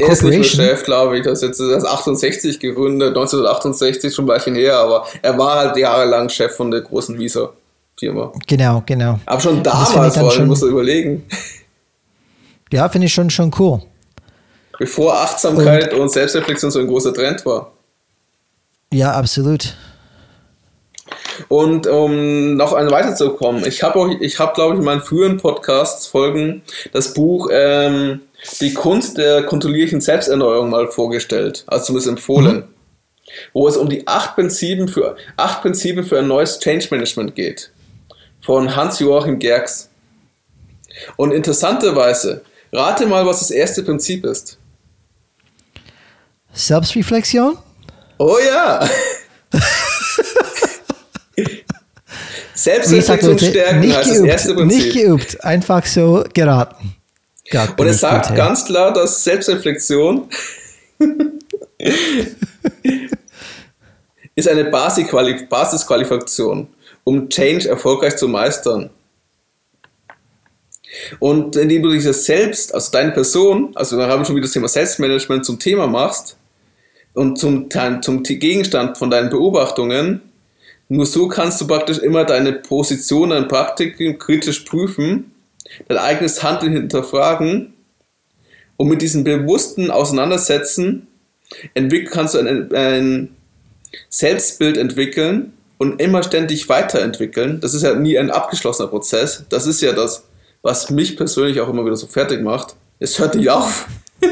er 0.00 0.10
ist 0.10 0.22
nicht 0.22 0.56
mehr 0.56 0.68
Chef, 0.68 0.84
glaube 0.84 1.18
ich. 1.18 1.24
Das 1.24 1.42
ist 1.42 1.48
jetzt 1.48 1.60
das 1.60 1.84
68 1.84 2.60
gegründet, 2.60 3.08
1968 3.08 4.14
schon 4.14 4.30
ein 4.30 4.54
her, 4.54 4.76
aber 4.76 5.06
er 5.22 5.36
war 5.38 5.58
halt 5.58 5.76
jahrelang 5.76 6.28
Chef 6.28 6.54
von 6.54 6.70
der 6.70 6.82
großen 6.82 7.18
Visa. 7.18 7.50
Firma. 7.98 8.32
Genau, 8.46 8.82
genau. 8.86 9.18
Aber 9.26 9.40
schon 9.40 9.62
damals, 9.62 10.16
vor 10.16 10.30
allem, 10.30 10.46
musst 10.46 10.62
du 10.62 10.68
überlegen. 10.68 11.24
Ja, 12.70 12.88
finde 12.88 13.06
ich 13.06 13.14
schon, 13.14 13.28
schon 13.28 13.50
cool. 13.58 13.82
Bevor 14.78 15.14
Achtsamkeit 15.14 15.92
und, 15.92 16.00
und 16.02 16.12
Selbstreflexion 16.12 16.70
so 16.70 16.78
ein 16.78 16.86
großer 16.86 17.12
Trend 17.12 17.44
war. 17.44 17.72
Ja, 18.92 19.12
absolut. 19.12 19.74
Und 21.48 21.86
um 21.86 22.56
noch 22.56 22.72
ein 22.72 22.90
weiterzukommen, 22.90 23.64
ich 23.64 23.82
habe 23.82 24.16
ich 24.20 24.38
habe, 24.38 24.54
glaube 24.54 24.74
ich, 24.74 24.80
in 24.80 24.84
meinen 24.84 25.02
früheren 25.02 25.36
Podcasts-Folgen 25.36 26.62
das 26.92 27.14
Buch 27.14 27.48
ähm, 27.52 28.22
Die 28.60 28.74
Kunst 28.74 29.18
der 29.18 29.44
kontrollierlichen 29.44 30.00
Selbsterneuerung 30.00 30.70
mal 30.70 30.88
vorgestellt, 30.88 31.64
also 31.66 31.86
zumindest 31.86 32.08
empfohlen. 32.08 32.56
Mhm. 32.56 32.64
Wo 33.52 33.68
es 33.68 33.76
um 33.76 33.88
die 33.88 34.06
acht 34.06 34.34
Prinzipien 34.34 34.88
für, 34.88 35.16
acht 35.36 35.62
Prinzipien 35.62 36.04
für 36.04 36.18
ein 36.18 36.28
neues 36.28 36.58
Change 36.60 36.88
Management 36.90 37.34
geht. 37.34 37.70
Von 38.40 38.74
Hans-Joachim 38.74 39.38
Gerks. 39.38 39.90
Und 41.16 41.32
interessanterweise, 41.32 42.42
rate 42.72 43.06
mal, 43.06 43.26
was 43.26 43.40
das 43.40 43.50
erste 43.50 43.82
Prinzip 43.82 44.24
ist. 44.24 44.58
Selbstreflexion? 46.52 47.58
Oh 48.18 48.38
ja! 48.44 48.88
Selbstreflexion 52.58 53.38
stärken 53.38 53.80
nicht 53.80 53.96
heißt 53.96 54.10
geübt, 54.10 54.20
das 54.20 54.28
erste 54.32 54.54
Prinzip. 54.54 54.84
Nicht 54.84 54.94
geübt, 54.94 55.44
einfach 55.44 55.86
so 55.86 56.24
geraten. 56.34 56.96
Und 57.76 57.86
es 57.86 58.00
sagt 58.00 58.34
ganz 58.34 58.64
klar, 58.64 58.92
dass 58.92 59.22
Selbstreflexion 59.22 60.28
ist 64.34 64.48
eine 64.48 64.64
Basisqualifikation, 64.64 66.66
um 67.04 67.28
Change 67.28 67.68
erfolgreich 67.68 68.16
zu 68.16 68.26
meistern. 68.26 68.90
Und 71.20 71.54
indem 71.54 71.84
du 71.84 71.90
dich 71.90 72.02
das 72.02 72.24
selbst, 72.24 72.74
also 72.74 72.90
deine 72.90 73.12
Person, 73.12 73.70
also 73.76 73.96
da 73.96 74.08
haben 74.08 74.22
wir 74.22 74.26
schon 74.26 74.34
wieder 74.34 74.46
das 74.46 74.52
Thema 74.52 74.66
Selbstmanagement 74.66 75.46
zum 75.46 75.60
Thema 75.60 75.86
machst 75.86 76.36
und 77.14 77.38
zum, 77.38 77.68
zum 78.02 78.24
Gegenstand 78.24 78.98
von 78.98 79.10
deinen 79.10 79.30
Beobachtungen, 79.30 80.27
nur 80.88 81.06
so 81.06 81.28
kannst 81.28 81.60
du 81.60 81.66
praktisch 81.66 81.98
immer 81.98 82.24
deine 82.24 82.52
Position 82.52 83.32
an 83.32 83.48
Praktiken 83.48 84.18
kritisch 84.18 84.60
prüfen, 84.60 85.32
dein 85.86 85.98
eigenes 85.98 86.42
Handeln 86.42 86.72
hinterfragen 86.72 87.74
und 88.76 88.88
mit 88.88 89.02
diesem 89.02 89.24
bewussten 89.24 89.90
Auseinandersetzen 89.90 91.08
entwickeln, 91.74 92.10
kannst 92.12 92.34
du 92.34 92.38
ein, 92.38 92.74
ein 92.74 93.36
Selbstbild 94.08 94.76
entwickeln 94.76 95.52
und 95.78 96.00
immer 96.00 96.22
ständig 96.22 96.68
weiterentwickeln. 96.68 97.60
Das 97.60 97.74
ist 97.74 97.82
ja 97.82 97.94
nie 97.94 98.18
ein 98.18 98.30
abgeschlossener 98.30 98.88
Prozess. 98.88 99.44
Das 99.48 99.66
ist 99.66 99.80
ja 99.80 99.92
das, 99.92 100.24
was 100.62 100.90
mich 100.90 101.16
persönlich 101.16 101.60
auch 101.60 101.68
immer 101.68 101.84
wieder 101.84 101.96
so 101.96 102.06
fertig 102.06 102.42
macht. 102.42 102.76
Es 102.98 103.18
hört 103.18 103.34
nicht 103.34 103.50
auf. 103.50 103.86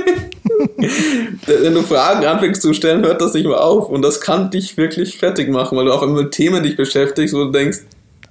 Wenn 1.47 1.75
du 1.75 1.83
Fragen 1.83 2.25
anfängst 2.25 2.63
zu 2.63 2.73
stellen, 2.73 3.05
hört 3.05 3.21
das 3.21 3.35
nicht 3.35 3.47
mehr 3.47 3.63
auf. 3.63 3.89
Und 3.89 4.03
das 4.03 4.21
kann 4.21 4.51
dich 4.51 4.77
wirklich 4.77 5.19
fertig 5.19 5.49
machen, 5.49 5.77
weil 5.77 5.87
du 5.87 5.93
auf 5.93 6.03
einmal 6.03 6.25
mit 6.25 6.33
Themen 6.33 6.63
dich 6.63 6.77
beschäftigst, 6.77 7.35
du 7.35 7.51
denkst, 7.51 7.79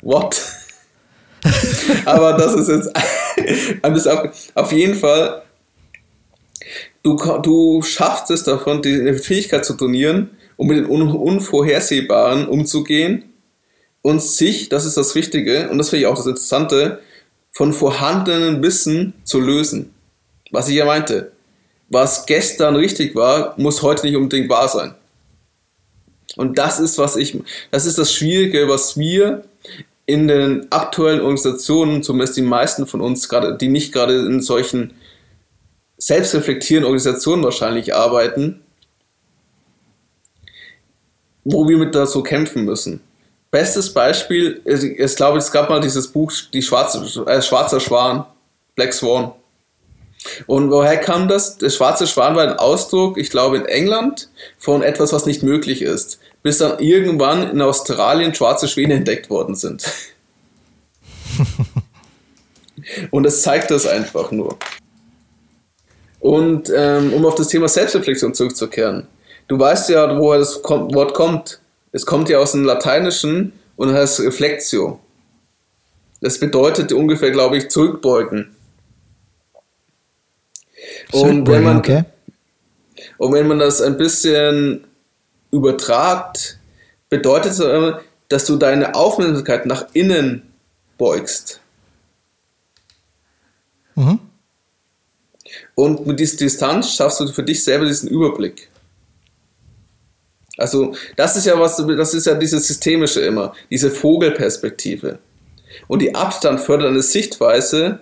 what? 0.01 0.41
Aber 2.05 2.33
das 2.33 2.55
ist 2.55 2.69
jetzt 2.69 2.91
das 3.81 4.07
auf, 4.07 4.29
auf 4.55 4.71
jeden 4.71 4.95
Fall, 4.95 5.43
du, 7.03 7.15
du 7.41 7.81
schaffst 7.81 8.31
es 8.31 8.43
davon, 8.43 8.81
die 8.81 9.13
Fähigkeit 9.13 9.65
zu 9.65 9.75
trainieren, 9.75 10.31
um 10.57 10.67
mit 10.67 10.77
den 10.77 10.85
Unvorhersehbaren 10.85 12.47
umzugehen 12.47 13.25
und 14.01 14.21
sich, 14.21 14.69
das 14.69 14.85
ist 14.85 14.97
das 14.97 15.13
Wichtige, 15.15 15.69
und 15.69 15.77
das 15.77 15.89
finde 15.89 16.01
ich 16.01 16.07
auch 16.07 16.15
das 16.15 16.25
Interessante, 16.25 16.99
von 17.51 17.73
vorhandenen 17.73 18.61
Wissen 18.63 19.13
zu 19.23 19.39
lösen. 19.39 19.93
Was 20.51 20.67
ich 20.67 20.75
ja 20.75 20.85
meinte 20.85 21.34
was 21.89 22.25
gestern 22.25 22.75
richtig 22.75 23.15
war, 23.15 23.53
muss 23.57 23.81
heute 23.81 24.05
nicht 24.05 24.15
unbedingt 24.15 24.49
wahr 24.49 24.67
sein. 24.67 24.95
Und 26.35 26.57
das 26.57 26.79
ist, 26.79 26.97
was 26.97 27.15
ich, 27.15 27.37
das 27.71 27.85
ist 27.85 27.97
das 27.97 28.11
Schwierige, 28.11 28.67
was 28.67 28.97
wir 28.97 29.45
in 30.05 30.27
den 30.27 30.71
aktuellen 30.71 31.21
Organisationen, 31.21 32.03
zumindest 32.03 32.37
die 32.37 32.41
meisten 32.41 32.85
von 32.85 33.01
uns 33.01 33.29
gerade, 33.29 33.57
die 33.57 33.69
nicht 33.69 33.93
gerade 33.93 34.25
in 34.25 34.41
solchen 34.41 34.93
selbstreflektierenden 35.97 36.85
Organisationen 36.85 37.43
wahrscheinlich 37.43 37.95
arbeiten, 37.95 38.61
wo 41.43 41.67
wir 41.67 41.77
mit 41.77 41.95
da 41.95 42.05
so 42.05 42.21
kämpfen 42.21 42.65
müssen. 42.65 43.01
Bestes 43.49 43.93
Beispiel, 43.93 44.61
ich, 44.65 45.15
glaube, 45.15 45.37
es 45.37 45.51
gab 45.51 45.69
mal 45.69 45.79
dieses 45.79 46.09
Buch, 46.09 46.31
die 46.51 46.61
Schwarze, 46.61 46.99
äh, 47.25 47.41
Schwarzer 47.41 47.79
Schwan, 47.79 48.25
Black 48.75 48.93
Swan. 48.93 49.31
Und 50.47 50.71
woher 50.71 50.97
kam 50.97 51.27
das? 51.27 51.57
Der 51.57 51.69
schwarze 51.69 52.07
Schwan 52.07 52.35
war 52.35 52.43
ein 52.43 52.57
Ausdruck, 52.57 53.17
ich 53.17 53.29
glaube 53.29 53.57
in 53.57 53.65
England, 53.65 54.29
von 54.57 54.81
etwas, 54.81 55.13
was 55.13 55.25
nicht 55.25 55.43
möglich 55.43 55.81
ist. 55.81 56.19
Bis 56.43 56.57
dann 56.59 56.79
irgendwann 56.79 57.49
in 57.49 57.61
Australien 57.61 58.33
schwarze 58.33 58.67
Schwäne 58.67 58.95
entdeckt 58.95 59.29
worden 59.29 59.55
sind. 59.55 59.85
Und 63.11 63.23
das 63.23 63.41
zeigt 63.41 63.71
das 63.71 63.87
einfach 63.87 64.31
nur. 64.31 64.57
Und 66.19 66.71
ähm, 66.75 67.13
um 67.13 67.25
auf 67.25 67.35
das 67.35 67.47
Thema 67.47 67.67
Selbstreflexion 67.67 68.33
zurückzukehren. 68.33 69.07
Du 69.47 69.59
weißt 69.59 69.89
ja, 69.89 70.17
woher 70.17 70.39
das 70.39 70.63
Wort 70.63 71.13
kommt. 71.13 71.59
Es 71.91 72.05
kommt 72.05 72.29
ja 72.29 72.39
aus 72.39 72.53
dem 72.53 72.63
Lateinischen 72.63 73.53
und 73.75 73.93
heißt 73.93 74.21
Reflektio. 74.21 74.99
Das 76.21 76.39
bedeutet 76.39 76.91
ungefähr, 76.91 77.31
glaube 77.31 77.57
ich, 77.57 77.69
zurückbeugen. 77.69 78.54
Und 81.11 81.47
wenn, 81.47 81.63
man, 81.63 81.77
okay. 81.77 82.03
und 83.17 83.33
wenn 83.33 83.47
man 83.47 83.59
das 83.59 83.81
ein 83.81 83.97
bisschen 83.97 84.85
übertragt, 85.51 86.57
bedeutet 87.09 87.53
es, 87.53 87.61
dass 88.29 88.45
du 88.45 88.57
deine 88.57 88.95
Aufmerksamkeit 88.95 89.65
nach 89.65 89.85
innen 89.93 90.53
beugst. 90.97 91.59
Mhm. 93.95 94.19
Und 95.75 96.07
mit 96.07 96.19
dieser 96.19 96.37
Distanz 96.37 96.91
schaffst 96.91 97.19
du 97.19 97.27
für 97.27 97.43
dich 97.43 97.63
selber 97.63 97.85
diesen 97.85 98.09
Überblick. 98.09 98.69
Also, 100.57 100.95
das 101.17 101.35
ist 101.35 101.45
ja 101.45 101.59
was, 101.59 101.75
das 101.75 102.13
ist 102.13 102.25
ja 102.25 102.35
dieses 102.35 102.67
Systemische 102.67 103.21
immer, 103.21 103.53
diese 103.69 103.91
Vogelperspektive. 103.91 105.19
Und 105.87 105.99
die 105.99 106.15
Abstand 106.15 106.61
fördert 106.61 106.87
eine 106.87 107.01
Sichtweise, 107.01 107.99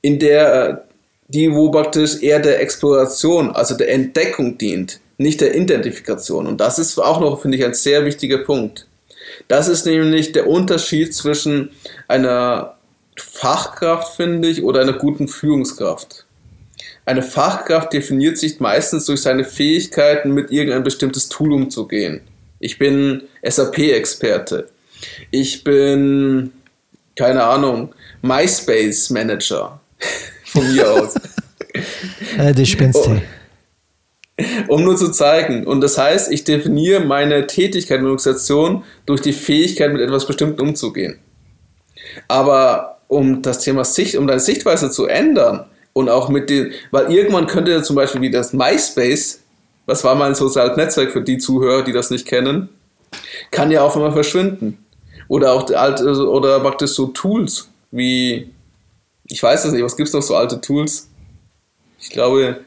in 0.00 0.18
der 0.18 0.84
die 1.28 1.52
wo 1.52 1.70
praktisch 1.70 2.22
eher 2.22 2.40
der 2.40 2.60
Exploration, 2.60 3.50
also 3.50 3.76
der 3.76 3.90
Entdeckung 3.90 4.58
dient, 4.58 5.00
nicht 5.18 5.40
der 5.40 5.54
Identifikation. 5.54 6.46
Und 6.46 6.60
das 6.60 6.78
ist 6.78 6.98
auch 6.98 7.20
noch, 7.20 7.40
finde 7.40 7.58
ich, 7.58 7.64
ein 7.64 7.74
sehr 7.74 8.04
wichtiger 8.04 8.38
Punkt. 8.38 8.86
Das 9.48 9.68
ist 9.68 9.86
nämlich 9.86 10.32
der 10.32 10.46
Unterschied 10.46 11.14
zwischen 11.14 11.70
einer 12.08 12.76
Fachkraft, 13.16 14.16
finde 14.16 14.48
ich, 14.48 14.62
oder 14.62 14.80
einer 14.80 14.94
guten 14.94 15.28
Führungskraft. 15.28 16.26
Eine 17.04 17.22
Fachkraft 17.22 17.92
definiert 17.92 18.38
sich 18.38 18.60
meistens 18.60 19.06
durch 19.06 19.22
seine 19.22 19.44
Fähigkeiten, 19.44 20.32
mit 20.32 20.50
irgendein 20.50 20.84
bestimmtes 20.84 21.28
Tool 21.28 21.52
umzugehen. 21.52 22.20
Ich 22.60 22.78
bin 22.78 23.22
SAP-Experte. 23.42 24.68
Ich 25.30 25.64
bin, 25.64 26.52
keine 27.16 27.42
Ahnung, 27.42 27.92
MySpace-Manager 28.22 29.80
von 30.52 30.72
mir 30.72 30.90
aus. 30.90 31.14
äh, 32.38 32.52
die 32.52 32.66
spinnst 32.66 33.06
um, 33.06 33.20
um 34.68 34.84
nur 34.84 34.96
zu 34.96 35.10
zeigen. 35.10 35.66
Und 35.66 35.80
das 35.80 35.98
heißt, 35.98 36.30
ich 36.30 36.44
definiere 36.44 37.00
meine 37.00 37.46
Tätigkeit 37.46 37.98
in 37.98 38.04
der 38.04 38.12
Organisation 38.12 38.84
durch 39.06 39.20
die 39.20 39.32
Fähigkeit, 39.32 39.92
mit 39.92 40.02
etwas 40.02 40.26
Bestimmten 40.26 40.60
umzugehen. 40.60 41.18
Aber 42.28 43.00
um 43.08 43.42
das 43.42 43.58
Thema 43.58 43.84
Sicht, 43.84 44.16
um 44.16 44.26
deine 44.26 44.40
Sichtweise 44.40 44.90
zu 44.90 45.06
ändern 45.06 45.66
und 45.92 46.08
auch 46.08 46.28
mit 46.28 46.50
den, 46.50 46.72
weil 46.90 47.12
irgendwann 47.12 47.46
könnte 47.46 47.82
zum 47.82 47.96
Beispiel 47.96 48.20
wie 48.20 48.30
das 48.30 48.52
MySpace, 48.52 49.40
was 49.86 50.04
war 50.04 50.14
mal 50.14 50.28
ein 50.28 50.34
soziales 50.34 50.76
Netzwerk 50.76 51.12
für 51.12 51.22
die 51.22 51.38
Zuhörer, 51.38 51.82
die 51.82 51.92
das 51.92 52.10
nicht 52.10 52.26
kennen, 52.26 52.68
kann 53.50 53.70
ja 53.70 53.82
auch 53.82 53.96
immer 53.96 54.12
verschwinden. 54.12 54.78
Oder 55.28 55.52
auch 55.52 55.70
alte, 55.70 56.04
oder 56.28 56.60
praktisch 56.60 56.92
so 56.92 57.06
Tools 57.08 57.68
wie 57.90 58.50
ich 59.32 59.42
weiß 59.42 59.64
es 59.64 59.72
nicht, 59.72 59.82
was 59.82 59.96
gibt 59.96 60.08
es 60.08 60.14
noch 60.14 60.22
so 60.22 60.36
alte 60.36 60.60
Tools? 60.60 61.08
Ich 61.98 62.10
glaube. 62.10 62.60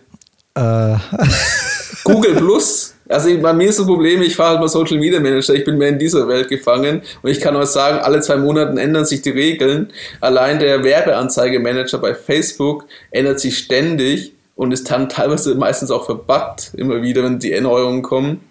Äh. 0.56 0.96
Google 2.04 2.36
Plus. 2.36 2.96
Also 3.08 3.40
bei 3.40 3.54
mir 3.54 3.70
ist 3.70 3.78
das 3.78 3.86
Problem, 3.86 4.24
ich 4.24 4.36
fahre 4.36 4.52
halt 4.52 4.62
mal 4.62 4.68
Social 4.68 4.98
Media 4.98 5.20
Manager, 5.20 5.54
ich 5.54 5.64
bin 5.64 5.78
mehr 5.78 5.90
in 5.90 6.00
dieser 6.00 6.28
Welt 6.28 6.50
gefangen 6.50 7.04
und 7.22 7.30
ich 7.30 7.40
kann 7.40 7.56
euch 7.56 7.68
sagen, 7.68 8.00
alle 8.00 8.20
zwei 8.22 8.38
Monate 8.38 8.82
ändern 8.82 9.06
sich 9.06 9.22
die 9.22 9.30
Regeln. 9.30 9.94
Allein 10.22 10.58
der 10.58 10.84
Werbeanzeigemanager 10.84 12.00
bei 12.00 12.16
Facebook 12.16 12.86
ändert 13.12 13.40
sich 13.40 13.60
ständig 13.60 14.34
und 14.56 14.72
ist 14.72 14.90
dann 14.90 15.08
teilweise 15.08 15.54
meistens 15.54 15.92
auch 15.92 16.06
verbuggt, 16.06 16.72
immer 16.76 17.04
wieder, 17.04 17.24
wenn 17.24 17.38
die 17.38 17.52
Erneuerungen 17.52 18.02
kommen. 18.02 18.42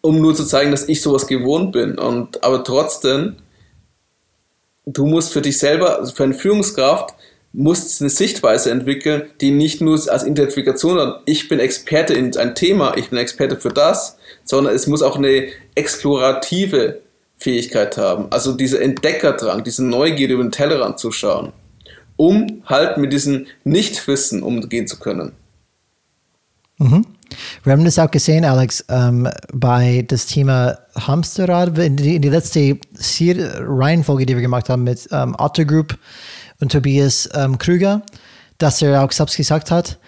Um 0.00 0.20
nur 0.20 0.34
zu 0.34 0.44
zeigen, 0.44 0.72
dass 0.72 0.88
ich 0.88 1.02
sowas 1.02 1.28
gewohnt 1.28 1.70
bin. 1.70 1.98
Und 1.98 2.42
aber 2.42 2.64
trotzdem 2.64 3.36
du 4.86 5.04
musst 5.04 5.32
für 5.32 5.42
dich 5.42 5.58
selber, 5.58 5.98
also 5.98 6.14
für 6.14 6.24
eine 6.24 6.34
Führungskraft, 6.34 7.14
muss 7.52 8.00
eine 8.00 8.10
Sichtweise 8.10 8.70
entwickeln, 8.70 9.24
die 9.40 9.50
nicht 9.50 9.80
nur 9.80 9.94
als 10.10 10.24
Identifikation 10.24 11.14
ich 11.24 11.48
bin 11.48 11.58
Experte 11.58 12.14
in 12.14 12.36
ein 12.36 12.54
Thema, 12.54 12.96
ich 12.96 13.10
bin 13.10 13.18
Experte 13.18 13.56
für 13.56 13.70
das, 13.70 14.18
sondern 14.44 14.74
es 14.74 14.86
muss 14.86 15.02
auch 15.02 15.16
eine 15.16 15.48
explorative 15.74 17.00
Fähigkeit 17.38 17.96
haben. 17.96 18.26
Also 18.30 18.52
dieser 18.52 18.80
Entdeckerdrang, 18.82 19.64
diese 19.64 19.84
Neugierde 19.84 20.34
über 20.34 20.42
den 20.42 20.52
Tellerrand 20.52 20.98
zu 20.98 21.12
schauen, 21.12 21.52
um 22.16 22.62
halt 22.66 22.98
mit 22.98 23.12
diesem 23.12 23.46
Nichtwissen 23.64 24.42
umgehen 24.42 24.86
zu 24.86 24.98
können. 24.98 25.32
Mhm. 26.78 27.06
Wir 27.64 27.72
haben 27.72 27.84
das 27.84 27.98
auch 27.98 28.10
gesehen, 28.10 28.44
Alex, 28.44 28.84
ähm, 28.88 29.28
bei 29.52 30.04
das 30.06 30.26
Thema 30.26 30.78
Hamsterrad, 30.94 31.76
in 31.78 31.96
die, 31.96 32.16
in 32.16 32.22
die 32.22 32.28
letzte 32.28 32.78
Reihenfolge, 33.60 34.26
die 34.26 34.34
wir 34.34 34.42
gemacht 34.42 34.68
haben 34.68 34.84
mit 34.84 35.08
ähm, 35.10 35.34
Otto 35.38 35.64
Group 35.64 35.98
und 36.60 36.72
Tobias 36.72 37.28
ähm, 37.34 37.58
Krüger, 37.58 38.02
dass 38.58 38.80
er 38.82 39.04
auch 39.04 39.12
selbst 39.12 39.36
gesagt 39.36 39.70
hat, 39.70 39.98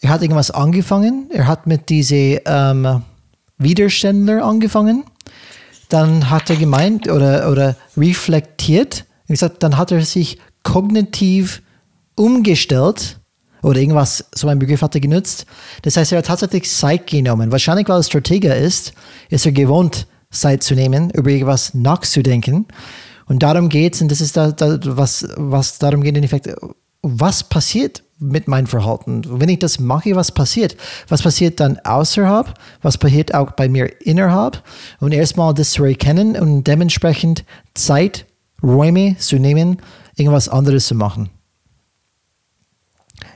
er 0.00 0.10
hat 0.10 0.22
irgendwas 0.22 0.50
angefangen, 0.50 1.30
er 1.32 1.46
hat 1.46 1.66
mit 1.66 1.88
diese 1.88 2.42
ähm, 2.44 3.02
Widerständler 3.58 4.44
angefangen, 4.44 5.04
dann 5.88 6.28
hat 6.28 6.50
er 6.50 6.56
gemeint 6.56 7.08
oder, 7.08 7.50
oder 7.50 7.76
reflektiert, 7.96 9.06
gesagt, 9.28 9.62
dann 9.62 9.78
hat 9.78 9.92
er 9.92 10.02
sich 10.02 10.38
kognitiv 10.62 11.62
umgestellt 12.16 13.20
oder 13.62 13.80
irgendwas, 13.80 14.24
so 14.34 14.48
ein 14.48 14.58
Begriff 14.58 14.82
hat 14.82 14.94
er 14.94 15.00
genutzt. 15.00 15.46
Das 15.82 15.96
heißt, 15.96 16.12
er 16.12 16.18
hat 16.18 16.26
tatsächlich 16.26 16.70
Zeit 16.70 17.06
genommen. 17.06 17.52
Wahrscheinlich, 17.52 17.88
weil 17.88 18.00
er 18.00 18.02
Strateger 18.02 18.56
ist, 18.56 18.92
ist 19.28 19.46
er 19.46 19.52
gewohnt, 19.52 20.06
Zeit 20.30 20.62
zu 20.62 20.74
nehmen, 20.74 21.10
über 21.10 21.30
irgendwas 21.30 21.74
nachzudenken. 21.74 22.66
Und 23.26 23.42
darum 23.42 23.68
geht 23.68 23.94
es, 23.94 24.02
und 24.02 24.10
das 24.10 24.20
ist 24.20 24.36
da, 24.36 24.52
da, 24.52 24.78
was, 24.82 25.26
was 25.36 25.78
darum 25.78 26.02
geht, 26.02 26.16
in 26.16 26.24
Effekt, 26.24 26.48
was 27.02 27.44
passiert 27.44 28.02
mit 28.18 28.48
meinem 28.48 28.66
Verhalten? 28.66 29.22
Wenn 29.26 29.48
ich 29.48 29.58
das 29.58 29.78
mache, 29.78 30.16
was 30.16 30.32
passiert? 30.32 30.76
Was 31.08 31.22
passiert 31.22 31.60
dann 31.60 31.78
außerhalb? 31.80 32.54
Was 32.82 32.98
passiert 32.98 33.34
auch 33.34 33.52
bei 33.52 33.68
mir 33.68 33.90
innerhalb? 34.00 34.62
Und 35.00 35.12
erstmal 35.12 35.54
das 35.54 35.72
zu 35.72 35.84
erkennen 35.84 36.36
und 36.36 36.64
dementsprechend 36.64 37.44
Zeit, 37.74 38.26
Räume 38.62 39.16
zu 39.18 39.36
nehmen, 39.36 39.78
irgendwas 40.16 40.48
anderes 40.48 40.86
zu 40.86 40.94
machen 40.94 41.30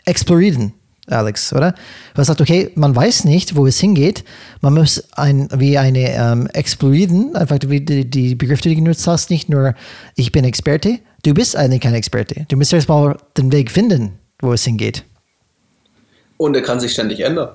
explorieren, 0.05 0.73
Alex, 1.07 1.53
oder? 1.53 1.73
Du 1.73 2.19
hast 2.19 2.29
gesagt, 2.29 2.41
okay, 2.41 2.71
man 2.75 2.95
weiß 2.95 3.25
nicht, 3.25 3.57
wo 3.57 3.67
es 3.67 3.79
hingeht. 3.79 4.25
Man 4.61 4.75
muss 4.75 5.03
ein, 5.13 5.49
wie 5.55 5.79
eine 5.79 6.15
ähm, 6.15 6.47
explorieren, 6.53 7.35
einfach 7.37 7.59
wie 7.67 7.81
die, 7.81 8.09
die 8.09 8.35
Begriffe, 8.35 8.63
die 8.63 8.71
du 8.71 8.77
genutzt 8.77 9.07
hast, 9.07 9.31
nicht 9.31 9.49
nur 9.49 9.75
ich 10.17 10.33
bin 10.33 10.45
Experte, 10.45 10.99
du 11.25 11.35
bist 11.35 11.57
eigentlich 11.57 11.81
kein 11.81 11.95
Experte. 11.95 12.47
Du 12.49 12.57
musst 12.57 12.73
erstmal 12.73 13.17
den 13.37 13.53
Weg 13.53 13.71
finden, 13.71 14.19
wo 14.41 14.53
es 14.53 14.65
hingeht. 14.65 15.05
Und 16.37 16.55
er 16.57 16.63
kann 16.63 16.81
sich 16.81 16.93
ständig 16.93 17.21
ändern. 17.21 17.51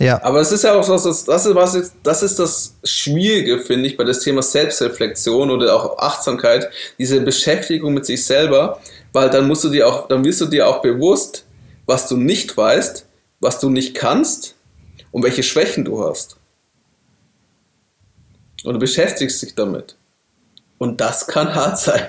Ja. 0.00 0.20
Aber 0.24 0.40
es 0.40 0.50
ist 0.50 0.64
ja 0.64 0.74
auch 0.74 0.88
was, 0.88 1.04
das, 1.04 1.24
das, 1.24 1.46
ist, 1.46 1.54
was 1.54 1.74
ist, 1.74 1.94
das 2.02 2.22
ist 2.22 2.38
das 2.38 2.74
Schwierige, 2.82 3.60
finde 3.60 3.88
ich, 3.88 3.96
bei 3.96 4.02
das 4.02 4.20
Thema 4.20 4.42
Selbstreflexion 4.42 5.50
oder 5.50 5.74
auch 5.74 5.98
Achtsamkeit, 5.98 6.68
diese 6.98 7.20
Beschäftigung 7.20 7.94
mit 7.94 8.04
sich 8.04 8.24
selber, 8.24 8.80
weil 9.12 9.30
dann 9.30 9.46
musst 9.46 9.62
du 9.62 9.68
dir 9.68 9.86
auch, 9.86 10.08
dann 10.08 10.24
wirst 10.24 10.40
du 10.40 10.46
dir 10.46 10.66
auch 10.66 10.82
bewusst, 10.82 11.43
was 11.86 12.08
du 12.08 12.16
nicht 12.16 12.56
weißt, 12.56 13.06
was 13.40 13.60
du 13.60 13.70
nicht 13.70 13.94
kannst 13.94 14.54
und 15.10 15.22
welche 15.22 15.42
Schwächen 15.42 15.84
du 15.84 16.04
hast. 16.04 16.36
Und 18.64 18.74
du 18.74 18.78
beschäftigst 18.78 19.42
dich 19.42 19.54
damit. 19.54 19.96
Und 20.78 21.00
das 21.00 21.26
kann 21.26 21.54
hart 21.54 21.78
sein. 21.78 22.08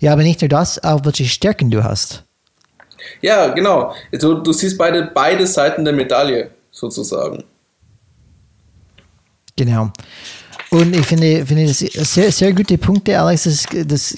Ja, 0.00 0.12
aber 0.12 0.22
nicht 0.22 0.40
nur 0.40 0.48
das, 0.48 0.82
auch 0.82 1.04
welche 1.04 1.26
Stärken 1.26 1.70
du 1.70 1.84
hast. 1.84 2.24
Ja, 3.22 3.48
genau. 3.48 3.94
Also, 4.12 4.34
du 4.34 4.52
siehst 4.52 4.76
beide, 4.76 5.10
beide 5.14 5.46
Seiten 5.46 5.84
der 5.84 5.94
Medaille, 5.94 6.50
sozusagen. 6.70 7.44
Genau. 9.56 9.92
Und 10.70 10.94
ich 10.94 11.06
finde, 11.06 11.44
finde 11.46 11.66
das 11.66 11.78
sehr, 11.78 12.30
sehr 12.30 12.52
gute 12.52 12.76
Punkte, 12.76 13.18
Alex. 13.18 13.44
Das, 13.44 13.66
das 13.86 14.10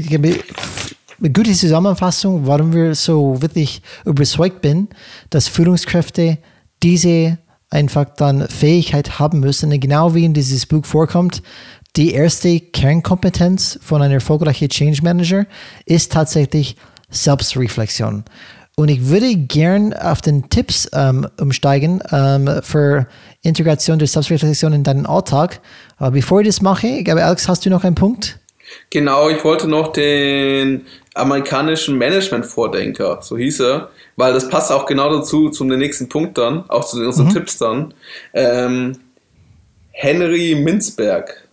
eine 1.20 1.30
gute 1.30 1.52
Zusammenfassung, 1.52 2.46
warum 2.46 2.72
wir 2.72 2.94
so 2.94 3.40
wirklich 3.42 3.82
überzeugt 4.04 4.64
sind, 4.64 4.94
dass 5.28 5.48
Führungskräfte 5.48 6.38
diese 6.82 7.38
einfach 7.68 8.06
dann 8.16 8.48
Fähigkeit 8.48 9.18
haben 9.18 9.40
müssen. 9.40 9.78
Genau 9.78 10.14
wie 10.14 10.24
in 10.24 10.34
dieses 10.34 10.66
Buch 10.66 10.84
vorkommt, 10.84 11.42
die 11.96 12.12
erste 12.12 12.58
Kernkompetenz 12.60 13.78
von 13.82 14.02
einem 14.02 14.14
erfolgreichen 14.14 14.68
Change 14.68 15.02
Manager 15.02 15.46
ist 15.86 16.12
tatsächlich 16.12 16.76
Selbstreflexion. 17.10 18.24
Und 18.76 18.88
ich 18.88 19.08
würde 19.08 19.36
gern 19.36 19.92
auf 19.92 20.22
den 20.22 20.48
Tipps 20.48 20.88
ähm, 20.94 21.28
umsteigen 21.38 22.00
ähm, 22.12 22.48
für 22.62 23.06
Integration 23.42 23.98
der 23.98 24.08
Selbstreflexion 24.08 24.72
in 24.72 24.84
deinen 24.84 25.04
Alltag. 25.04 25.60
Aber 25.98 26.12
bevor 26.12 26.40
ich 26.40 26.46
das 26.46 26.62
mache, 26.62 26.86
ich 26.86 27.04
glaube, 27.04 27.24
Alex, 27.24 27.48
hast 27.48 27.66
du 27.66 27.70
noch 27.70 27.84
einen 27.84 27.96
Punkt? 27.96 28.38
Genau, 28.90 29.28
ich 29.28 29.44
wollte 29.44 29.68
noch 29.68 29.92
den 29.92 30.86
amerikanischen 31.14 31.98
Management-Vordenker, 31.98 33.18
so 33.22 33.36
hieß 33.36 33.60
er, 33.60 33.90
weil 34.16 34.32
das 34.32 34.48
passt 34.48 34.70
auch 34.70 34.86
genau 34.86 35.12
dazu, 35.12 35.50
zum 35.50 35.68
nächsten 35.68 36.08
Punkt 36.08 36.38
dann, 36.38 36.68
auch 36.68 36.84
zu 36.84 36.98
unseren 37.04 37.26
mhm. 37.26 37.32
Tipps 37.32 37.58
dann. 37.58 37.94
Ähm, 38.32 38.96
Henry 39.90 40.54
Minzberg. 40.54 41.48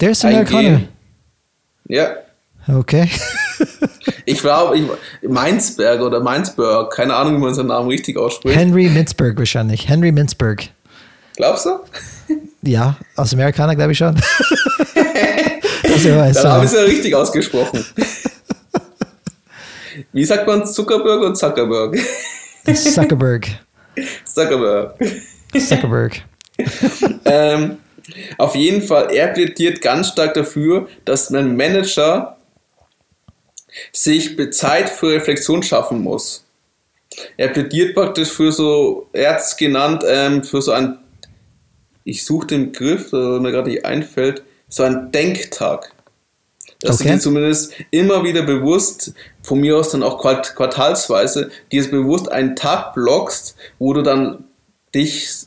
Der 0.00 0.10
ist 0.10 0.24
Amerikaner. 0.24 0.82
Ja. 1.86 2.16
Okay. 2.66 3.08
ich 4.24 4.40
glaube, 4.40 4.98
Mainzberg 5.22 6.00
oder 6.00 6.20
Mainzberg, 6.20 6.92
keine 6.92 7.14
Ahnung, 7.14 7.36
wie 7.36 7.40
man 7.40 7.54
seinen 7.54 7.68
Namen 7.68 7.88
richtig 7.88 8.16
ausspricht. 8.16 8.56
Henry 8.56 8.88
Minzberg 8.88 9.38
wahrscheinlich. 9.38 9.88
Henry 9.88 10.12
Minzberg. 10.12 10.68
Glaubst 11.36 11.66
du? 11.66 11.80
Ja, 12.62 12.96
aus 13.16 13.32
Amerikaner 13.34 13.76
glaube 13.76 13.92
ich 13.92 13.98
schon. 13.98 14.14
das 15.82 16.02
Dann 16.42 16.52
habe 16.52 16.64
ich 16.64 16.70
es 16.70 16.76
ja 16.76 16.82
richtig 16.82 17.14
ausgesprochen. 17.14 17.84
Wie 20.12 20.24
sagt 20.24 20.46
man 20.46 20.66
Zuckerberg 20.66 21.22
und 21.22 21.36
Zuckerberg? 21.36 21.98
Zuckerberg. 22.74 23.46
Zuckerberg. 24.24 24.94
Zuckerberg. 25.58 26.22
ähm, 27.24 27.78
auf 28.38 28.54
jeden 28.54 28.82
Fall, 28.82 29.12
er 29.12 29.28
plädiert 29.28 29.80
ganz 29.80 30.08
stark 30.08 30.34
dafür, 30.34 30.88
dass 31.04 31.30
ein 31.30 31.56
Manager 31.56 32.36
sich 33.92 34.36
Zeit 34.52 34.88
für 34.88 35.12
Reflexion 35.12 35.62
schaffen 35.62 36.00
muss. 36.00 36.44
Er 37.36 37.48
plädiert 37.48 37.94
praktisch 37.94 38.30
für 38.30 38.52
so, 38.52 39.08
er 39.12 39.34
hat 39.34 39.40
es 39.40 39.56
genannt, 39.56 40.04
ähm, 40.06 40.42
für 40.42 40.60
so 40.60 40.72
ein, 40.72 40.98
ich 42.04 42.24
suche 42.24 42.48
den 42.48 42.72
Begriff, 42.72 43.10
der 43.10 43.40
mir 43.40 43.52
gerade 43.52 43.70
nicht 43.70 43.84
einfällt, 43.84 44.42
so 44.68 44.82
ein 44.82 45.12
Denktag. 45.12 45.92
Dass 46.84 47.00
okay. 47.00 47.08
du 47.08 47.14
dir 47.14 47.20
zumindest 47.20 47.72
immer 47.90 48.22
wieder 48.24 48.42
bewusst, 48.42 49.14
von 49.42 49.58
mir 49.58 49.78
aus 49.78 49.90
dann 49.90 50.02
auch 50.02 50.18
quartalsweise, 50.20 51.50
dir 51.72 51.90
bewusst 51.90 52.30
einen 52.30 52.56
Tag 52.56 52.92
blockst, 52.92 53.56
wo 53.78 53.94
du 53.94 54.02
dann 54.02 54.44
dich 54.94 55.46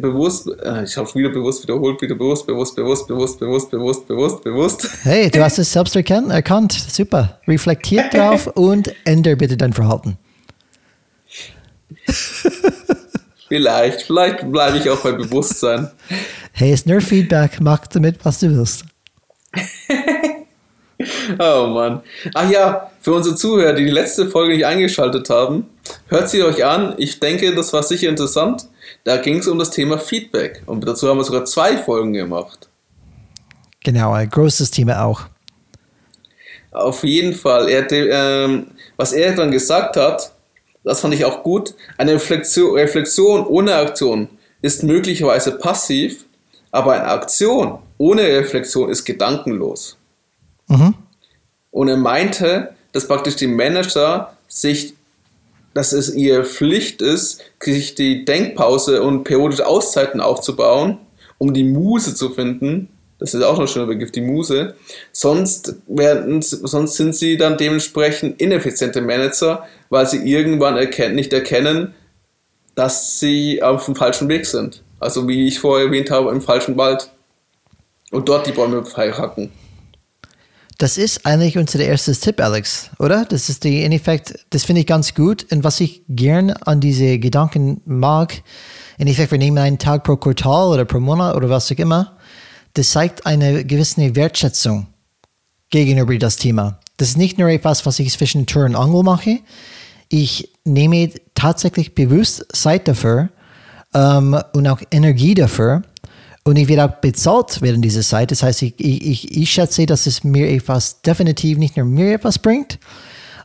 bewusst, 0.00 0.48
äh, 0.62 0.84
ich 0.84 0.96
habe 0.96 1.14
wieder 1.14 1.28
bewusst 1.28 1.62
wiederholt, 1.62 2.00
wieder 2.00 2.14
bewusst, 2.14 2.46
bewusst, 2.46 2.74
bewusst, 2.74 3.06
bewusst, 3.06 3.38
bewusst, 3.38 3.70
bewusst, 3.70 4.08
bewusst, 4.08 4.42
bewusst. 4.42 4.88
Hey, 5.02 5.30
du 5.30 5.40
hast 5.44 5.58
es 5.58 5.70
selbst 5.70 5.94
erkannt, 5.94 6.32
erkannt. 6.32 6.72
super. 6.72 7.38
Reflektiert 7.46 8.14
drauf 8.14 8.46
und 8.46 8.90
ändere 9.04 9.36
bitte 9.36 9.58
dein 9.58 9.74
Verhalten. 9.74 10.16
vielleicht, 13.48 14.02
vielleicht 14.02 14.50
bleibe 14.50 14.78
ich 14.78 14.88
auch 14.88 15.00
bei 15.00 15.12
Bewusstsein. 15.12 15.90
Hey, 16.52 16.72
ist 16.72 16.86
nur 16.86 17.02
Feedback, 17.02 17.60
mach 17.60 17.86
damit, 17.86 18.24
was 18.24 18.40
du 18.40 18.50
willst. 18.50 18.86
Oh 21.38 21.66
Mann. 21.66 22.02
Ach 22.34 22.50
ja, 22.50 22.90
für 23.00 23.12
unsere 23.12 23.34
Zuhörer, 23.34 23.72
die 23.72 23.84
die 23.84 23.90
letzte 23.90 24.28
Folge 24.28 24.54
nicht 24.54 24.66
eingeschaltet 24.66 25.30
haben, 25.30 25.66
hört 26.08 26.28
sie 26.28 26.42
euch 26.42 26.64
an. 26.64 26.94
Ich 26.98 27.20
denke, 27.20 27.54
das 27.54 27.72
war 27.72 27.82
sicher 27.82 28.08
interessant. 28.08 28.66
Da 29.04 29.16
ging 29.16 29.38
es 29.38 29.48
um 29.48 29.58
das 29.58 29.70
Thema 29.70 29.98
Feedback. 29.98 30.62
Und 30.66 30.86
dazu 30.86 31.08
haben 31.08 31.18
wir 31.18 31.24
sogar 31.24 31.44
zwei 31.44 31.78
Folgen 31.78 32.12
gemacht. 32.12 32.68
Genau, 33.82 34.12
ein 34.12 34.28
großes 34.28 34.70
Thema 34.70 35.04
auch. 35.04 35.22
Auf 36.70 37.02
jeden 37.02 37.32
Fall. 37.32 37.68
Er, 37.68 37.90
ähm, 37.90 38.66
was 38.96 39.12
er 39.12 39.34
dann 39.34 39.50
gesagt 39.50 39.96
hat, 39.96 40.32
das 40.84 41.00
fand 41.00 41.14
ich 41.14 41.24
auch 41.24 41.42
gut. 41.42 41.74
Eine 41.96 42.14
Reflexion, 42.14 42.74
Reflexion 42.74 43.46
ohne 43.46 43.74
Aktion 43.74 44.28
ist 44.62 44.82
möglicherweise 44.82 45.52
passiv, 45.52 46.24
aber 46.70 46.92
eine 46.92 47.08
Aktion 47.08 47.78
ohne 47.98 48.22
Reflexion 48.22 48.90
ist 48.90 49.04
gedankenlos. 49.04 49.96
Mhm. 50.70 50.94
Und 51.70 51.88
er 51.88 51.96
meinte, 51.96 52.70
dass 52.92 53.06
praktisch 53.06 53.36
die 53.36 53.46
Manager 53.46 54.32
sich, 54.48 54.94
dass 55.74 55.92
es 55.92 56.14
ihre 56.14 56.44
Pflicht 56.44 57.02
ist, 57.02 57.42
sich 57.62 57.94
die 57.94 58.24
Denkpause 58.24 59.02
und 59.02 59.24
periodische 59.24 59.66
Auszeiten 59.66 60.20
aufzubauen, 60.20 60.98
um 61.38 61.52
die 61.52 61.64
Muse 61.64 62.14
zu 62.14 62.30
finden, 62.30 62.88
Das 63.20 63.34
ist 63.34 63.42
auch 63.42 63.52
noch 63.52 63.60
ein 63.60 63.68
schöner 63.68 63.86
Begriff, 63.86 64.12
die 64.12 64.22
Muse. 64.22 64.74
Sonst, 65.12 65.74
werden, 65.86 66.40
sonst 66.40 66.96
sind 66.96 67.14
sie 67.14 67.36
dann 67.36 67.58
dementsprechend 67.58 68.40
ineffiziente 68.40 69.02
Manager, 69.02 69.66
weil 69.90 70.06
sie 70.06 70.18
irgendwann 70.18 70.78
erkennt, 70.78 71.16
nicht 71.16 71.32
erkennen, 71.34 71.94
dass 72.74 73.20
sie 73.20 73.62
auf 73.62 73.84
dem 73.84 73.94
falschen 73.94 74.28
Weg 74.30 74.46
sind. 74.46 74.82
Also 75.00 75.28
wie 75.28 75.46
ich 75.46 75.58
vorher 75.58 75.88
erwähnt 75.88 76.10
habe, 76.10 76.30
im 76.30 76.40
falschen 76.40 76.78
Wald. 76.78 77.10
Und 78.10 78.28
dort 78.28 78.46
die 78.46 78.52
Bäume 78.52 78.82
hacken. 78.96 79.52
Das 80.80 80.96
ist 80.96 81.26
eigentlich 81.26 81.58
unser 81.58 81.80
erstes 81.80 82.20
Tipp, 82.20 82.40
Alex, 82.40 82.88
oder? 82.98 83.26
Das 83.26 83.50
ist 83.50 83.64
die, 83.64 83.82
in 83.82 83.92
Effekt, 83.92 84.46
das 84.48 84.64
finde 84.64 84.80
ich 84.80 84.86
ganz 84.86 85.12
gut. 85.12 85.44
Und 85.52 85.62
was 85.62 85.78
ich 85.78 86.04
gern 86.08 86.52
an 86.52 86.80
diese 86.80 87.18
Gedanken 87.18 87.82
mag, 87.84 88.42
in 88.96 89.06
Effekt, 89.06 89.30
wir 89.30 89.36
nehmen 89.36 89.58
einen 89.58 89.76
Tag 89.76 90.04
pro 90.04 90.16
Quartal 90.16 90.68
oder 90.68 90.86
pro 90.86 90.98
Monat 90.98 91.36
oder 91.36 91.50
was 91.50 91.70
auch 91.70 91.76
immer, 91.76 92.16
das 92.72 92.88
zeigt 92.92 93.26
eine 93.26 93.62
gewisse 93.66 94.16
Wertschätzung 94.16 94.86
gegenüber 95.68 96.16
das 96.16 96.36
Thema. 96.36 96.80
Das 96.96 97.10
ist 97.10 97.18
nicht 97.18 97.36
nur 97.36 97.50
etwas, 97.50 97.84
was 97.84 97.98
ich 97.98 98.10
zwischen 98.10 98.46
Tür 98.46 98.64
und 98.64 98.74
Angel 98.74 99.02
mache. 99.02 99.40
Ich 100.08 100.50
nehme 100.64 101.10
tatsächlich 101.34 101.94
bewusst 101.94 102.46
Zeit 102.54 102.88
dafür 102.88 103.28
ähm, 103.92 104.40
und 104.54 104.66
auch 104.66 104.80
Energie 104.90 105.34
dafür, 105.34 105.82
und 106.44 106.56
ich 106.56 106.68
werde 106.68 106.84
auch 106.84 107.00
bezahlt 107.00 107.60
während 107.60 107.84
dieser 107.84 108.02
Zeit. 108.02 108.30
Das 108.30 108.42
heißt, 108.42 108.62
ich, 108.62 108.74
ich, 108.78 109.36
ich 109.36 109.50
schätze, 109.50 109.86
dass 109.86 110.06
es 110.06 110.24
mir 110.24 110.48
etwas 110.50 111.02
definitiv 111.02 111.58
nicht 111.58 111.76
nur 111.76 111.86
mir 111.86 112.14
etwas 112.14 112.38
bringt, 112.38 112.78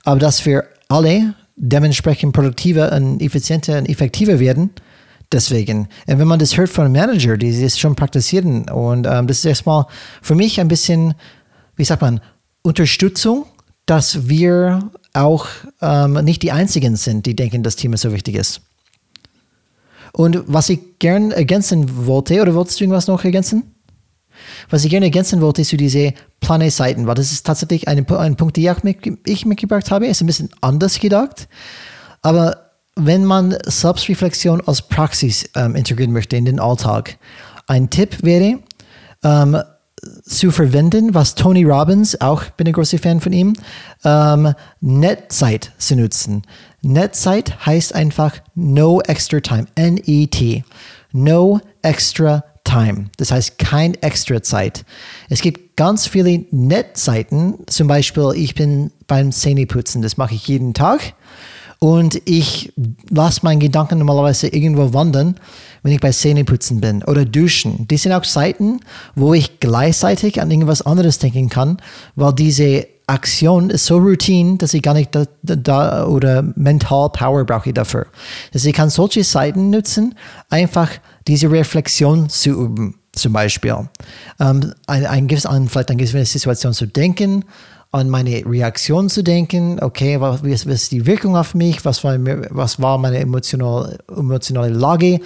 aber 0.04 0.20
dass 0.20 0.46
wir 0.46 0.66
alle 0.88 1.36
dementsprechend 1.56 2.34
produktiver 2.34 2.92
und 2.94 3.22
effizienter 3.22 3.78
und 3.78 3.90
effektiver 3.90 4.40
werden. 4.40 4.72
Deswegen, 5.32 5.88
und 6.08 6.20
wenn 6.20 6.28
man 6.28 6.40
das 6.40 6.56
hört 6.58 6.70
von 6.70 6.86
einem 6.86 6.94
Manager, 6.94 7.38
die 7.38 7.62
das 7.62 7.80
schon 7.80 7.96
praktizieren, 7.96 8.70
und 8.70 9.08
ähm, 9.08 9.28
das 9.28 9.40
ist 9.40 9.46
erstmal 9.46 9.86
für 10.22 10.36
mich 10.36 10.60
ein 10.60 10.68
bisschen, 10.68 11.16
wie 11.76 11.84
sagt 11.84 12.02
man, 12.02 12.22
Unterstützung, 12.62 13.46
dass 13.86 14.28
wir 14.28 14.92
auch 15.14 15.48
ähm, 15.82 16.14
nicht 16.24 16.44
die 16.44 16.52
Einzigen 16.52 16.96
sind, 16.96 17.26
die 17.26 17.36
denken, 17.36 17.64
das 17.64 17.76
Thema 17.76 17.98
so 17.98 18.14
wichtig 18.14 18.36
ist. 18.36 18.62
Und 20.16 20.44
was 20.48 20.70
ich 20.70 20.98
gern 21.00 21.32
ergänzen 21.32 22.08
wollte, 22.08 22.42
oder 22.42 22.56
wolltest 22.56 22.80
du 22.80 22.86
irgendwas 22.86 23.08
noch 23.08 23.26
ergänzen? 23.26 23.76
Was 24.70 24.86
ich 24.86 24.90
gerne 24.90 25.08
ergänzen 25.08 25.42
wollte 25.42 25.64
zu 25.64 25.76
diese 25.76 26.14
Plane-Seiten, 26.40 27.06
weil 27.06 27.16
das 27.16 27.34
ist 27.34 27.46
tatsächlich 27.46 27.90
ein, 27.90 28.10
ein 28.10 28.38
Punkt, 28.38 28.56
den 28.56 29.20
ich 29.26 29.46
mitgebracht 29.46 29.92
habe, 29.92 30.08
ist 30.08 30.22
ein 30.22 30.28
bisschen 30.28 30.52
anders 30.62 31.02
gedacht. 31.02 31.50
Aber 32.22 32.72
wenn 32.96 33.26
man 33.26 33.58
Selbstreflexion 33.66 34.62
als 34.66 34.84
Praxis 34.84 35.50
ähm, 35.54 35.76
integrieren 35.76 36.14
möchte 36.14 36.38
in 36.38 36.46
den 36.46 36.62
Alltag, 36.62 37.18
ein 37.68 37.90
Tipp 37.90 38.24
wäre, 38.24 38.60
ähm, 39.22 39.58
zu 40.24 40.52
verwenden, 40.52 41.14
was 41.14 41.36
Tony 41.36 41.64
Robbins, 41.64 42.20
auch 42.22 42.44
bin 42.52 42.68
ein 42.68 42.74
großer 42.74 42.98
Fan 42.98 43.22
von 43.22 43.34
ihm, 43.34 43.54
ähm, 44.04 44.54
Netzeit 44.82 45.72
zu 45.78 45.96
nutzen. 45.96 46.44
Netzeit 46.82 47.66
heißt 47.66 47.96
einfach 47.96 48.34
No 48.54 49.02
Extra 49.02 49.40
Time, 49.40 49.66
N-E-T, 49.76 50.64
No 51.12 51.60
Extra 51.82 52.44
Time. 52.64 53.06
Das 53.18 53.32
heißt 53.32 53.58
kein 53.58 53.94
extra 53.96 54.42
Zeit. 54.42 54.86
Es 55.30 55.42
gibt 55.42 55.78
ganz 55.78 56.08
viele 56.08 56.46
Netzseiten, 56.52 57.56
zum 57.68 57.88
Beispiel 57.88 58.32
ich 58.36 58.56
bin 58.56 58.92
beim 59.08 59.32
Zähneputzen, 59.32 60.02
das 60.02 60.18
mache 60.18 60.36
ich 60.36 60.48
jeden 60.48 60.74
Tag 60.74 61.14
und 61.80 62.22
ich 62.26 62.74
lasse 63.10 63.42
meinen 63.44 63.60
Gedanken 63.60 64.00
normalerweise 64.00 64.48
irgendwo 64.48 64.94
wandern 64.94 65.36
wenn 65.86 65.92
ich 65.94 66.00
bei 66.00 66.10
Zähneputzen 66.10 66.82
bin 66.82 67.04
oder 67.04 67.26
Duschen. 67.26 67.88
Die 67.88 67.98
sind 67.98 68.12
auch 68.12 68.24
Seiten, 68.24 68.80
wo 69.14 69.36
ich 69.36 69.60
gleichzeitig 69.60 70.42
an 70.42 70.50
irgendwas 70.50 70.82
anderes 70.82 71.20
denken 71.20 71.48
kann, 71.48 71.78
weil 72.16 72.34
diese 72.34 72.88
Aktion 73.06 73.70
ist 73.70 73.86
so 73.86 73.98
routine, 73.98 74.58
dass 74.58 74.74
ich 74.74 74.82
gar 74.82 74.96
nicht 74.96 75.14
da, 75.14 75.26
da 75.44 76.08
oder 76.08 76.42
mental 76.56 77.12
Power 77.12 77.46
brauche 77.46 77.72
dafür. 77.72 78.08
Also 78.52 78.68
ich 78.68 78.74
kann 78.74 78.90
solche 78.90 79.24
Seiten 79.24 79.70
nutzen, 79.70 80.16
einfach 80.50 80.90
diese 81.28 81.52
Reflexion 81.52 82.30
zu 82.30 82.50
üben, 82.50 82.96
zum 83.12 83.34
Beispiel. 83.34 83.88
Ähm, 84.40 84.74
ein, 84.88 85.06
ein, 85.06 85.46
an 85.46 85.70
vielleicht 85.70 85.92
eine 85.92 85.98
gewisse 85.98 86.26
Situation 86.26 86.74
zu 86.74 86.88
denken, 86.88 87.46
an 87.96 88.10
meine 88.10 88.46
Reaktion 88.46 89.10
zu 89.10 89.24
denken, 89.24 89.80
okay, 89.82 90.20
was, 90.20 90.44
was 90.44 90.66
ist 90.66 90.92
die 90.92 91.06
Wirkung 91.06 91.38
auf 91.38 91.56
mich, 91.56 91.86
was 91.86 92.04
war, 92.04 92.18
was 92.50 92.82
war 92.82 92.98
meine 92.98 93.20
emotionale, 93.20 93.98
emotionale 94.10 94.74
Lage, 94.74 95.20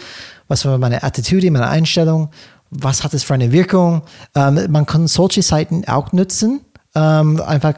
was 0.47 0.65
war 0.65 0.77
meine 0.77 1.01
Attitude, 1.03 1.49
meine 1.49 1.67
Einstellung, 1.67 2.29
was 2.69 3.03
hat 3.03 3.13
es 3.15 3.23
für 3.23 3.33
eine 3.33 3.51
Wirkung. 3.51 4.03
Ähm, 4.35 4.67
man 4.69 4.85
kann 4.85 5.07
solche 5.07 5.41
Seiten 5.41 5.83
auch 5.87 6.11
nutzen, 6.11 6.61
ähm, 6.93 7.41
einfach 7.41 7.73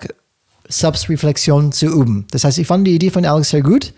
Selbstreflexion 0.68 1.72
zu 1.72 1.86
üben. 1.86 2.28
Das 2.32 2.44
heißt, 2.44 2.58
ich 2.58 2.68
fand 2.68 2.86
die 2.86 2.96
Idee 2.96 3.12
von 3.12 3.26
Alex 3.26 3.50
sehr 3.50 3.62
gut. 3.62 3.94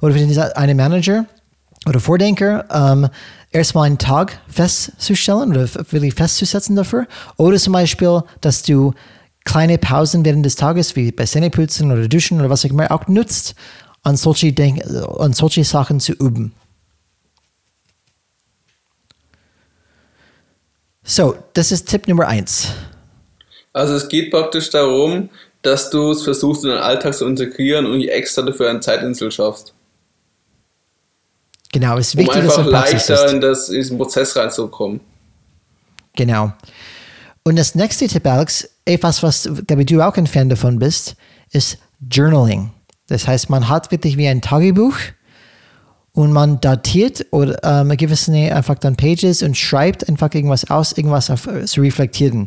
Oder 0.00 0.14
wenn 0.14 0.38
eine 0.38 0.74
Manager 0.74 1.26
oder 1.86 2.00
Vordenker, 2.00 2.64
ähm, 2.72 3.08
erstmal 3.50 3.86
einen 3.86 3.98
Tag 3.98 4.40
festzustellen 4.48 5.50
oder 5.50 5.68
wirklich 5.90 6.14
festzusetzen 6.14 6.74
dafür. 6.74 7.06
Oder 7.36 7.58
zum 7.58 7.74
Beispiel, 7.74 8.22
dass 8.40 8.62
du 8.62 8.94
kleine 9.44 9.78
Pausen 9.78 10.24
während 10.24 10.44
des 10.46 10.56
Tages, 10.56 10.96
wie 10.96 11.12
bei 11.12 11.24
Zähneputzen 11.24 11.90
oder 11.90 12.08
Duschen 12.08 12.40
oder 12.40 12.50
was 12.50 12.64
auch 12.64 12.70
immer, 12.70 12.90
auch 12.90 13.08
nutzt, 13.08 13.54
an 14.02 14.16
solche, 14.16 14.52
Denk 14.52 14.84
an 14.84 15.32
solche 15.32 15.64
Sachen 15.64 16.00
zu 16.00 16.12
üben. 16.12 16.54
So, 21.04 21.36
das 21.54 21.72
ist 21.72 21.88
Tipp 21.88 22.08
Nummer 22.08 22.28
eins. 22.28 22.68
Also 23.72 23.94
es 23.94 24.08
geht 24.08 24.30
praktisch 24.30 24.70
darum, 24.70 25.30
dass 25.62 25.90
du 25.90 26.10
es 26.10 26.22
versuchst 26.22 26.64
in 26.64 26.70
den 26.70 26.78
Alltag 26.78 27.14
zu 27.14 27.26
integrieren 27.26 27.86
und 27.86 28.02
extra 28.02 28.42
dafür 28.42 28.70
eine 28.70 28.80
Zeitinsel 28.80 29.30
schaffst. 29.30 29.74
Genau, 31.72 31.96
es 31.96 32.08
ist 32.08 32.16
wichtig, 32.16 32.36
um 32.36 32.42
einfach 32.42 32.66
leichter 32.66 33.30
in, 33.30 33.40
das, 33.40 33.70
in 33.70 33.76
diesen 33.76 33.96
Prozess 33.96 34.36
reinzukommen. 34.36 35.00
Genau. 36.14 36.52
Und 37.44 37.56
das 37.56 37.74
nächste 37.74 38.06
Tipp, 38.06 38.26
Alex, 38.26 38.68
etwas, 38.84 39.22
was 39.22 39.48
glaube 39.66 39.84
du 39.84 40.00
auch 40.00 40.16
ein 40.16 40.26
Fan 40.26 40.48
davon 40.48 40.78
bist, 40.78 41.16
ist 41.50 41.78
Journaling. 42.10 42.70
Das 43.08 43.26
heißt, 43.26 43.50
man 43.50 43.68
hat 43.68 43.90
wirklich 43.90 44.16
wie 44.16 44.28
ein 44.28 44.40
Tagebuch 44.40 44.94
und 46.12 46.32
man 46.32 46.60
datiert 46.60 47.26
oder 47.30 47.58
ähm, 47.62 47.96
gewisse 47.96 48.32
einfach 48.32 48.76
dann 48.76 48.96
Pages 48.96 49.42
und 49.42 49.56
schreibt 49.56 50.08
einfach 50.08 50.32
irgendwas 50.34 50.70
aus, 50.70 50.92
irgendwas 50.92 51.30
auf, 51.30 51.46
äh, 51.46 51.64
zu 51.64 51.80
reflektieren. 51.80 52.44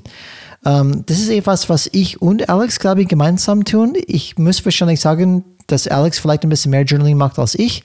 Ähm, 0.65 1.03
das 1.05 1.19
ist 1.19 1.29
etwas, 1.29 1.69
was 1.69 1.89
ich 1.91 2.21
und 2.21 2.49
Alex, 2.49 2.79
glaube 2.79 3.01
ich, 3.01 3.07
gemeinsam 3.07 3.63
tun. 3.63 3.95
Ich 4.07 4.37
muss 4.37 4.63
wahrscheinlich 4.65 4.99
sagen, 4.99 5.43
dass 5.67 5.87
Alex 5.87 6.19
vielleicht 6.19 6.43
ein 6.43 6.49
bisschen 6.49 6.71
mehr 6.71 6.83
Journaling 6.83 7.17
macht 7.17 7.39
als 7.39 7.55
ich. 7.55 7.83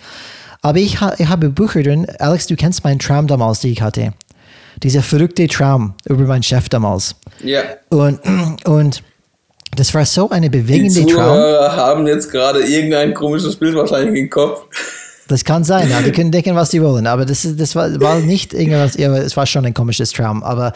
Aber 0.63 0.79
ich, 0.79 1.01
ha 1.01 1.15
ich 1.19 1.29
habe 1.29 1.49
Bücher 1.49 1.83
drin. 1.83 2.07
Alex, 2.19 2.47
du 2.47 2.57
kennst 2.57 2.85
meinen 2.85 2.99
Traum 2.99 3.27
damals, 3.27 3.61
den 3.61 3.73
ich 3.73 3.81
hatte. 3.81 4.13
Dieser 4.83 5.03
verrückte 5.03 5.47
Traum 5.49 5.95
über 6.09 6.25
meinen 6.25 6.43
Chef 6.43 6.69
damals. 6.69 7.15
Ja. 7.43 7.63
Und, 7.91 8.21
und 8.65 9.03
das 9.77 9.95
war 9.95 10.05
so 10.05 10.31
eine 10.31 10.51
bewegende 10.51 11.01
Die 11.01 11.07
Zuhörer 11.07 11.69
Traum. 11.69 11.77
haben 11.77 12.07
jetzt 12.07 12.31
gerade 12.31 12.61
irgendein 12.61 13.15
komisches 13.15 13.57
Bild 13.57 13.75
wahrscheinlich 13.75 14.19
im 14.21 14.31
Kopf. 14.31 14.65
Das 15.29 15.45
kann 15.45 15.63
sein, 15.63 15.89
ja. 15.89 16.03
Die 16.03 16.11
können 16.11 16.33
denken, 16.33 16.57
was 16.57 16.73
sie 16.73 16.83
wollen. 16.83 17.07
Aber 17.07 17.25
das, 17.25 17.45
ist, 17.45 17.61
das 17.61 17.77
war, 17.77 18.01
war 18.01 18.19
nicht 18.19 18.53
irgendwas, 18.53 18.97
es 18.97 19.37
war 19.37 19.47
schon 19.47 19.65
ein 19.65 19.75
komisches 19.75 20.11
Traum. 20.11 20.43
Aber 20.43 20.73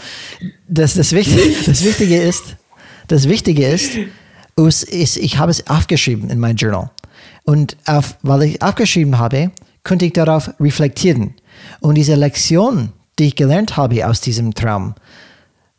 das, 0.69 0.95
das, 0.95 1.13
Wichtige, 1.13 1.43
das 1.67 1.83
Wichtige 1.85 2.23
ist, 2.23 2.57
das 3.09 3.29
Wichtige 3.29 3.67
ist, 3.67 3.91
ist, 4.57 5.17
ich 5.17 5.39
habe 5.39 5.51
es 5.51 5.67
aufgeschrieben 5.67 6.31
in 6.31 6.39
mein 6.39 6.55
Journal. 6.55 6.91
Und 7.45 7.77
auf, 7.85 8.17
weil 8.23 8.45
ich 8.45 8.63
aufgeschrieben 8.63 9.19
habe, 9.19 9.51
konnte 9.83 10.05
ich 10.05 10.13
darauf 10.13 10.51
reflektieren. 10.61 11.35
Und 11.81 11.97
diese 11.97 12.15
Lektion, 12.15 12.93
die 13.19 13.27
ich 13.29 13.37
gelernt 13.37 13.77
habe 13.77 14.07
aus 14.07 14.21
diesem 14.21 14.55
Traum, 14.55 14.95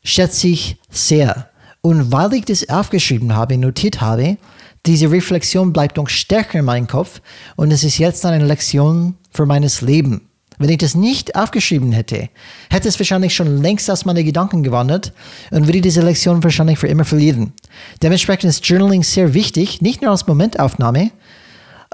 schätze 0.03 0.47
ich 0.47 0.77
sehr. 0.89 1.49
Und 1.81 2.11
weil 2.11 2.33
ich 2.33 2.45
das 2.45 2.69
aufgeschrieben 2.69 3.35
habe, 3.35 3.57
notiert 3.57 4.01
habe, 4.01 4.37
diese 4.85 5.11
Reflexion 5.11 5.73
bleibt 5.73 5.97
noch 5.97 6.09
stärker 6.09 6.59
in 6.59 6.65
meinem 6.65 6.87
Kopf 6.87 7.21
und 7.55 7.71
es 7.71 7.83
ist 7.83 7.97
jetzt 7.97 8.25
eine 8.25 8.45
Lektion 8.45 9.15
für 9.31 9.45
meines 9.45 9.81
Leben. 9.81 10.29
Wenn 10.57 10.69
ich 10.69 10.77
das 10.77 10.95
nicht 10.95 11.35
aufgeschrieben 11.35 11.91
hätte, 11.91 12.29
hätte 12.69 12.87
es 12.87 12.99
wahrscheinlich 12.99 13.35
schon 13.35 13.61
längst 13.61 13.91
aus 13.91 14.05
meinen 14.05 14.23
Gedanken 14.23 14.63
gewandert 14.63 15.11
und 15.51 15.67
würde 15.67 15.81
diese 15.81 16.01
Lektion 16.01 16.43
wahrscheinlich 16.43 16.79
für 16.79 16.87
immer 16.87 17.03
verlieren. 17.03 17.53
Dementsprechend 18.01 18.49
ist 18.49 18.65
Journaling 18.65 19.03
sehr 19.03 19.33
wichtig, 19.33 19.81
nicht 19.81 20.01
nur 20.01 20.11
als 20.11 20.27
Momentaufnahme, 20.27 21.11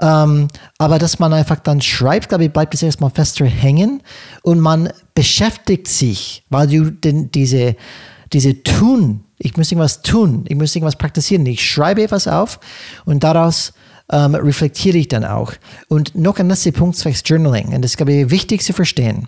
ähm, 0.00 0.48
aber 0.78 0.98
dass 0.98 1.18
man 1.18 1.32
einfach 1.32 1.60
dann 1.60 1.80
schreibt, 1.80 2.28
glaube 2.28 2.44
ich, 2.44 2.52
bleibt 2.52 2.74
es 2.74 2.82
erstmal 2.82 3.10
fester 3.10 3.44
hängen 3.44 4.02
und 4.42 4.60
man 4.60 4.92
beschäftigt 5.14 5.88
sich, 5.88 6.44
weil 6.50 6.66
du 6.68 6.90
den, 6.90 7.30
diese, 7.30 7.76
diese 8.32 8.62
Tun 8.62 9.24
ich 9.42 9.56
muss 9.56 9.72
irgendwas 9.72 10.02
tun, 10.02 10.44
ich 10.48 10.56
muss 10.56 10.74
irgendwas 10.74 10.96
praktizieren. 10.96 11.44
Ich 11.46 11.68
schreibe 11.68 12.02
etwas 12.02 12.28
auf 12.28 12.60
und 13.04 13.24
daraus 13.24 13.72
ähm, 14.10 14.34
reflektiere 14.34 14.98
ich 14.98 15.08
dann 15.08 15.24
auch. 15.24 15.52
Und 15.88 16.14
noch 16.14 16.38
ein 16.38 16.48
letzter 16.48 16.70
Punkt 16.70 16.96
zwecks 16.96 17.22
Journaling, 17.24 17.74
und 17.74 17.82
das 17.82 17.92
ist, 17.92 17.96
glaube 17.96 18.12
ich, 18.12 18.30
wichtig 18.30 18.62
zu 18.62 18.72
verstehen. 18.72 19.26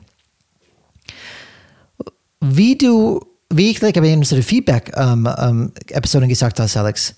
Wie 2.41 2.77
du, 2.79 3.21
wie 3.51 3.71
ich 3.71 3.81
gleich 3.81 3.97
in 3.97 4.19
unserer 4.19 4.43
Feedback-Episoden 4.43 6.29
gesagt 6.29 6.61
hast, 6.61 6.77
Alex, 6.77 7.15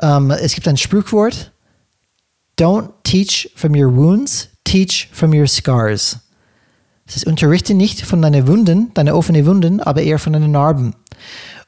ähm, 0.00 0.30
es 0.30 0.54
gibt 0.54 0.68
ein 0.68 0.76
Sprichwort, 0.76 1.52
don't 2.58 2.90
teach 3.04 3.50
from 3.54 3.74
your 3.74 3.94
wounds, 3.94 4.48
teach 4.64 5.08
from 5.12 5.32
your 5.32 5.46
scars. 5.46 6.18
Es 7.06 7.16
ist 7.16 7.26
unterrichte 7.26 7.72
nicht 7.72 8.02
von 8.02 8.20
deinen 8.20 8.46
Wunden, 8.46 8.92
deine 8.92 9.14
offenen 9.14 9.46
Wunden, 9.46 9.80
aber 9.80 10.02
eher 10.02 10.18
von 10.18 10.34
deinen 10.34 10.50
Narben. 10.50 10.94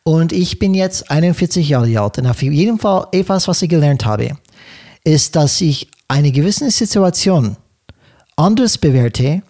Und 0.02 0.32
ich 0.32 0.58
bin 0.58 0.74
jetzt 0.74 1.10
41 1.10 1.68
Jahre 1.68 1.98
alt 1.98 2.18
und 2.18 2.26
auf 2.26 2.42
jeden 2.42 2.78
Fall 2.78 3.06
etwas, 3.12 3.48
was 3.48 3.62
ich 3.62 3.70
gelernt 3.70 4.04
habe, 4.04 4.36
ist, 5.04 5.36
dass 5.36 5.60
ich 5.60 5.88
eine 6.08 6.32
gewisse 6.32 6.70
Situation 6.70 7.56
anders 8.36 8.76
bewerte, 8.76 9.42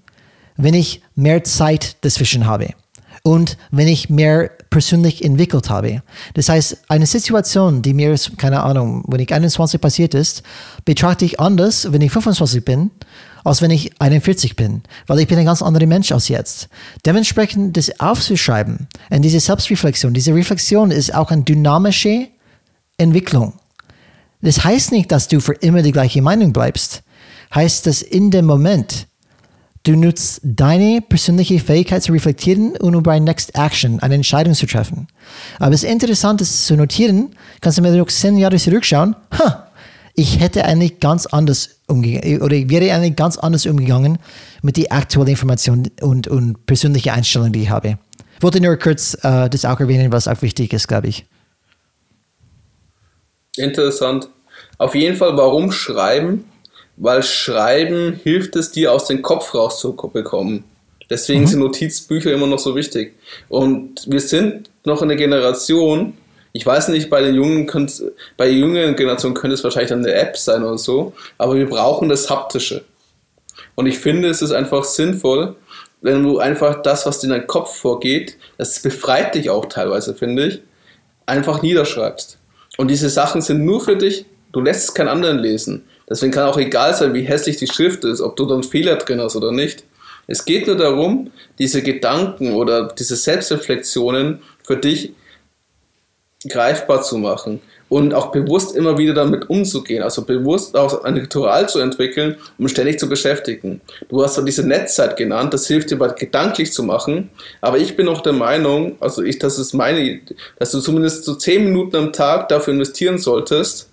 wenn 0.57 0.75
ich 0.75 1.03
mehr 1.15 1.43
Zeit 1.43 1.97
dazwischen 2.03 2.47
habe 2.47 2.75
und 3.23 3.57
wenn 3.71 3.89
ich 3.89 4.11
mehr 4.11 4.51
persönlich 4.71 5.25
entwickelt 5.25 5.69
habe. 5.69 6.03
Das 6.35 6.49
heißt, 6.49 6.79
eine 6.89 7.07
Situation, 7.07 7.83
die 7.83 7.93
mir, 7.93 8.17
keine 8.37 8.63
Ahnung, 8.63 9.05
wenn 9.09 9.21
ich 9.21 9.33
21 9.33 9.81
passiert 9.81 10.15
ist, 10.15 10.43
betrachte 10.85 11.25
ich 11.25 11.41
anders, 11.41 11.93
wenn 11.93 12.01
ich 12.01 12.13
25 12.13 12.65
bin, 12.65 12.91
als 13.45 13.63
wenn 13.63 13.71
ich 13.71 14.01
41 14.01 14.57
bin, 14.57 14.83
weil 15.07 15.19
ich 15.19 15.29
bin 15.29 15.39
ein 15.39 15.45
ganz 15.45 15.63
anderer 15.63 15.87
Mensch 15.87 16.13
als 16.13 16.29
jetzt. 16.29 16.69
Dementsprechend 17.05 17.77
das 17.77 18.01
aufzuschreiben 18.01 18.87
und 19.11 19.23
diese 19.23 19.41
Selbstreflexion, 19.41 20.15
diese 20.15 20.35
Reflexion 20.35 20.91
ist 20.91 21.15
auch 21.15 21.31
eine 21.31 21.43
dynamische 21.43 22.29
Entwicklung. 22.97 23.55
Das 24.43 24.65
heißt 24.65 24.93
nicht, 24.93 25.11
dass 25.11 25.29
du 25.29 25.41
für 25.41 25.55
immer 25.55 25.83
die 25.83 25.93
gleiche 25.93 26.23
Meinung 26.23 26.53
bleibst. 26.53 27.03
Heißt, 27.55 27.87
dass 27.87 28.03
in 28.03 28.31
dem 28.31 28.47
Moment 28.47 29.07
du 29.85 29.97
nutzt 29.97 30.41
deine 30.43 31.01
persönliche 31.01 31.59
Fähigkeit 31.59 32.03
zu 32.03 32.13
reflektieren 32.13 32.77
und 32.77 32.95
über 32.95 33.13
eine 33.13 33.25
Next 33.25 33.55
Action, 33.55 34.01
eine 34.01 34.15
Entscheidung 34.15 34.55
zu 34.55 34.67
treffen. 34.67 35.09
Aber 35.59 35.75
es 35.75 35.83
ist 35.83 35.91
interessant, 35.91 36.41
das 36.41 36.67
zu 36.67 36.77
notieren, 36.77 37.35
kannst 37.61 37.79
du 37.79 37.83
mir 37.83 37.97
noch 37.97 38.09
zehn 38.09 38.37
Jahre 38.37 38.57
zurückschauen, 38.57 39.17
ha, 39.39 39.71
ich 40.15 40.41
hätte 40.41 40.65
eigentlich 40.65 41.01
ganz 41.01 41.27
anders 41.27 41.81
umgegangen, 41.87 42.43
oder 42.43 42.55
ich 42.55 42.69
wäre 42.69 42.93
eigentlich 42.93 43.17
ganz 43.17 43.39
anders 43.39 43.65
umgegangen 43.67 44.19
mit 44.61 44.77
der 44.77 44.93
aktuellen 44.93 45.29
Information 45.29 45.89
und, 46.03 46.29
und 46.29 46.67
persönliche 46.67 47.13
Einstellung, 47.13 47.53
die 47.53 47.63
ich 47.63 47.71
habe. 47.71 47.99
Ich 48.37 48.43
wollte 48.43 48.61
nur 48.61 48.77
kurz 48.77 49.15
äh, 49.23 49.49
das 49.49 49.65
auch 49.65 49.81
erwähnen, 49.81 50.13
was 50.13 50.29
auch 50.29 50.43
wichtig 50.43 50.73
ist, 50.73 50.89
glaube 50.89 51.09
ich. 51.09 51.27
Interessant. 53.57 54.29
Auf 54.79 54.95
jeden 54.95 55.17
Fall, 55.17 55.37
warum 55.37 55.73
schreiben? 55.73 56.45
Weil 57.03 57.23
Schreiben 57.23 58.21
hilft 58.23 58.57
es 58.57 58.73
dir, 58.73 58.93
aus 58.93 59.07
dem 59.07 59.23
Kopf 59.23 59.55
rauszubekommen. 59.55 60.65
Deswegen 61.09 61.41
mhm. 61.41 61.47
sind 61.47 61.61
Notizbücher 61.61 62.33
immer 62.33 62.47
noch 62.47 62.59
so 62.59 62.77
wichtig. 62.77 63.17
Und 63.49 64.05
wir 64.07 64.21
sind 64.21 64.71
noch 64.85 65.03
in 65.03 65.09
der 65.09 65.17
Generation, 65.17 66.13
ich 66.53 66.65
weiß 66.65 66.89
nicht, 66.89 67.09
bei 67.09 67.23
den 67.23 67.35
jungen, 67.35 67.67
bei 68.37 68.47
der 68.47 68.55
jüngeren 68.55 68.97
Generation 68.97 69.35
könnte 69.35 69.55
es 69.55 69.65
wahrscheinlich 69.65 69.93
eine 69.93 70.13
App 70.13 70.37
sein 70.37 70.63
oder 70.63 70.79
so, 70.79 71.15
aber 71.39 71.57
wir 71.57 71.69
brauchen 71.69 72.09
das 72.09 72.29
Haptische. 72.29 72.85
Und 73.75 73.87
ich 73.87 73.99
finde, 73.99 74.29
es 74.29 74.43
ist 74.43 74.53
einfach 74.53 74.85
sinnvoll, 74.85 75.57
wenn 76.03 76.23
du 76.23 76.39
einfach 76.39 76.83
das, 76.83 77.07
was 77.07 77.25
in 77.25 77.31
deinem 77.31 77.47
Kopf 77.47 77.77
vorgeht, 77.77 78.37
das 78.59 78.81
befreit 78.81 79.35
dich 79.35 79.51
auch 79.51 79.67
teilweise, 79.67 80.15
finde 80.15 80.47
ich, 80.47 80.61
einfach 81.27 81.63
niederschreibst. 81.63 82.39
Und 82.77 82.89
diese 82.89 83.11
Sachen 83.11 83.43
sind 83.43 83.65
nur 83.65 83.81
für 83.81 83.97
dich, 83.97 84.27
du 84.53 84.61
lässt 84.61 84.89
es 84.89 84.95
keinen 84.95 85.09
anderen 85.09 85.39
lesen. 85.39 85.85
Deswegen 86.11 86.33
kann 86.33 86.49
auch 86.49 86.59
egal 86.59 86.95
sein, 86.95 87.15
wie 87.15 87.23
hässlich 87.23 87.57
die 87.57 87.69
Schrift 87.69 88.05
ist, 88.05 88.21
ob 88.21 88.37
du 88.37 88.45
da 88.45 88.55
einen 88.55 88.65
Fehler 88.65 88.97
drin 88.97 89.21
hast 89.21 89.37
oder 89.37 89.53
nicht. 89.53 89.85
Es 90.27 90.45
geht 90.45 90.67
nur 90.67 90.77
darum, 90.77 91.31
diese 91.59 91.83
Gedanken 91.83 92.53
oder 92.53 92.89
diese 92.89 93.17
Selbstreflexionen 93.17 94.43
für 94.65 94.77
dich 94.77 95.13
greifbar 96.49 97.03
zu 97.03 97.19
machen 97.19 97.61
und 97.91 98.15
auch 98.15 98.33
bewusst 98.33 98.75
immer 98.75 98.97
wieder 98.97 99.13
damit 99.13 99.51
umzugehen, 99.51 100.03
also 100.03 100.23
bewusst 100.25 100.77
auch 100.77 101.05
ein 101.05 101.17
Ritual 101.17 101.69
zu 101.69 101.81
entwickeln, 101.81 102.37
um 102.59 102.67
ständig 102.69 102.99
zu 102.99 103.09
beschäftigen. 103.09 103.83
Du 104.09 104.23
hast 104.23 104.37
so 104.37 104.43
diese 104.43 104.67
Netzzeit 104.67 105.17
genannt, 105.17 105.53
das 105.53 105.67
hilft 105.67 105.91
dir 105.91 105.97
mal 105.97 106.15
gedanklich 106.15 106.73
zu 106.73 106.83
machen, 106.83 107.31
aber 107.61 107.79
ich 107.79 107.97
bin 107.97 108.09
auch 108.09 108.23
der 108.23 108.33
Meinung, 108.33 108.97
also 109.01 109.23
ich, 109.23 109.39
das 109.39 109.59
ist 109.59 109.75
meine, 109.75 110.21
dass 110.59 110.71
du 110.71 110.81
zumindest 110.81 111.25
so 111.25 111.35
zehn 111.35 111.65
Minuten 111.65 111.97
am 111.97 112.13
Tag 112.13 112.49
dafür 112.49 112.73
investieren 112.73 113.19
solltest, 113.19 113.90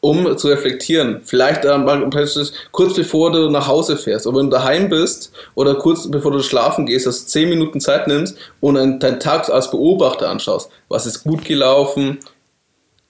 um 0.00 0.36
zu 0.36 0.48
reflektieren. 0.48 1.20
Vielleicht 1.24 1.64
ähm, 1.64 1.86
kurz 2.72 2.94
bevor 2.94 3.32
du 3.32 3.50
nach 3.50 3.66
Hause 3.66 3.96
fährst, 3.96 4.26
oder 4.26 4.38
wenn 4.38 4.50
du 4.50 4.56
daheim 4.56 4.88
bist 4.88 5.32
oder 5.54 5.74
kurz 5.74 6.10
bevor 6.10 6.32
du 6.32 6.42
schlafen 6.42 6.86
gehst, 6.86 7.06
dass 7.06 7.24
du 7.24 7.26
zehn 7.26 7.48
Minuten 7.48 7.80
Zeit 7.80 8.06
nimmst 8.06 8.36
und 8.60 8.74
deinen 8.74 9.20
Tag 9.20 9.48
als 9.48 9.70
Beobachter 9.70 10.28
anschaust. 10.28 10.70
Was 10.88 11.06
ist 11.06 11.24
gut 11.24 11.44
gelaufen? 11.44 12.18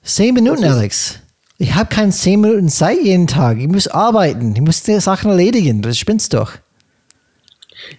Zehn 0.03 0.35
Minuten, 0.35 0.65
Alex. 0.65 1.21
Ich 1.59 1.75
habe 1.75 1.95
keine 1.95 2.11
zehn 2.11 2.41
Minuten 2.41 2.71
Zeit 2.71 2.99
jeden 3.03 3.27
Tag. 3.27 3.59
Ich 3.59 3.69
muss 3.69 3.87
arbeiten. 3.87 4.55
Ich 4.55 4.63
muss 4.63 4.83
die 4.83 4.99
Sachen 4.99 5.31
erledigen. 5.31 5.83
Das 5.83 5.99
spinnst 5.99 6.33
doch. 6.33 6.53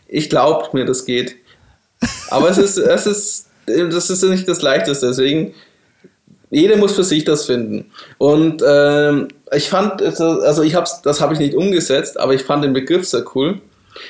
Ich 0.07 0.29
glaube 0.29 0.69
mir, 0.73 0.85
das 0.85 1.05
geht. 1.05 1.35
Aber 2.29 2.49
es 2.49 2.57
ist, 2.57 2.77
es 2.77 3.05
ist, 3.05 3.47
das 3.67 4.09
ist 4.09 4.23
nicht 4.23 4.47
das 4.47 4.63
Leichteste. 4.63 5.07
Deswegen 5.07 5.53
jeder 6.51 6.77
muss 6.77 6.93
für 6.93 7.03
sich 7.03 7.23
das 7.23 7.45
finden. 7.45 7.91
Und 8.17 8.61
ähm, 8.67 9.29
ich 9.51 9.69
fand, 9.69 10.01
also 10.01 10.61
ich 10.61 10.75
hab's, 10.75 11.01
das 11.01 11.21
habe 11.21 11.33
ich 11.33 11.39
nicht 11.39 11.55
umgesetzt, 11.55 12.19
aber 12.19 12.33
ich 12.33 12.43
fand 12.43 12.63
den 12.63 12.73
Begriff 12.73 13.07
sehr 13.07 13.23
cool. 13.35 13.59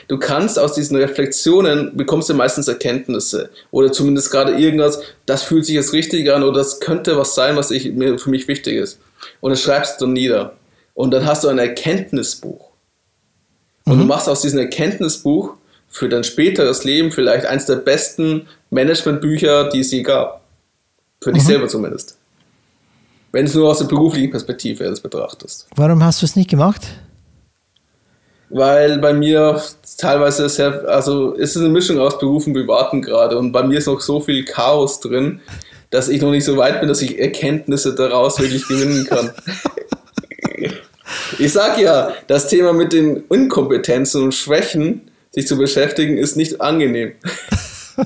Du 0.08 0.18
kannst 0.18 0.60
aus 0.60 0.74
diesen 0.74 0.98
Reflexionen 0.98 1.96
bekommst 1.96 2.30
du 2.30 2.34
meistens 2.34 2.68
Erkenntnisse 2.68 3.50
oder 3.72 3.92
zumindest 3.92 4.32
gerade 4.32 4.54
irgendwas, 4.54 5.02
das 5.26 5.44
fühlt 5.44 5.66
sich 5.66 5.76
jetzt 5.76 5.94
richtig 5.94 6.32
an 6.32 6.44
oder 6.44 6.60
das 6.60 6.80
könnte 6.80 7.18
was 7.18 7.36
sein, 7.36 7.56
was 7.56 7.72
ich, 7.72 7.92
mir, 7.92 8.18
für 8.20 8.30
mich 8.30 8.48
wichtig 8.48 8.76
ist. 8.76 9.00
Und 9.40 9.52
das 9.52 9.62
schreibst 9.62 10.02
du 10.02 10.08
nieder. 10.08 10.54
Und 10.94 11.12
dann 11.12 11.26
hast 11.26 11.44
du 11.44 11.48
ein 11.48 11.58
Erkenntnisbuch. 11.58 12.70
Und 13.86 13.96
mhm. 13.96 14.02
du 14.02 14.06
machst 14.06 14.28
aus 14.28 14.42
diesem 14.42 14.60
Erkenntnisbuch 14.60 15.56
für 15.90 16.10
dein 16.10 16.24
späteres 16.24 16.84
Leben 16.84 17.12
vielleicht 17.12 17.46
eins 17.46 17.66
der 17.66 17.76
besten 17.76 18.48
Managementbücher, 18.70 19.70
die 19.70 19.80
es 19.80 19.92
je 19.92 20.02
gab. 20.02 20.42
Für 21.22 21.30
mhm. 21.30 21.36
dich 21.36 21.44
selber 21.44 21.68
zumindest. 21.68 22.18
Wenn 23.32 23.46
es 23.46 23.54
nur 23.54 23.70
aus 23.70 23.80
der 23.80 23.86
beruflichen 23.86 24.32
Perspektive 24.32 24.84
das 24.84 25.00
betrachtest. 25.00 25.68
Warum 25.76 26.04
hast 26.04 26.22
du 26.22 26.26
es 26.26 26.36
nicht 26.36 26.50
gemacht? 26.50 26.82
Weil 28.50 29.00
bei 29.00 29.14
mir 29.14 29.62
teilweise 29.98 30.50
sehr, 30.50 30.88
also 30.90 31.34
ist 31.34 31.56
es 31.56 31.62
eine 31.62 31.72
Mischung 31.72 32.00
aus 32.00 32.20
Beruf 32.20 32.48
und 32.48 32.54
Privaten 32.54 33.02
gerade 33.02 33.38
und 33.38 33.54
bei 33.54 33.64
mir 33.64 33.78
ist 33.78 33.88
noch 33.88 34.02
so 34.02 34.20
viel 34.20 34.44
Chaos 34.44 35.00
drin, 35.00 35.40
dass 35.90 36.10
ich 36.10 36.22
noch 36.22 36.32
nicht 36.32 36.44
so 36.44 36.58
weit 36.58 36.82
bin, 36.82 36.90
dass 36.90 37.02
ich 37.02 37.18
Erkenntnisse 37.18 37.96
daraus 37.96 38.40
wirklich 38.40 38.68
gewinnen 38.68 39.06
kann. 39.06 39.32
ich 41.40 41.54
sag 41.54 41.80
ja, 41.80 42.12
das 42.28 42.50
Thema 42.50 42.74
mit 42.74 42.92
den 42.92 43.24
Inkompetenzen 43.30 44.24
und 44.24 44.34
Schwächen 44.34 45.10
sich 45.32 45.48
zu 45.48 45.58
beschäftigen, 45.58 46.18
ist 46.18 46.36
nicht 46.36 46.60
angenehm. 46.60 47.14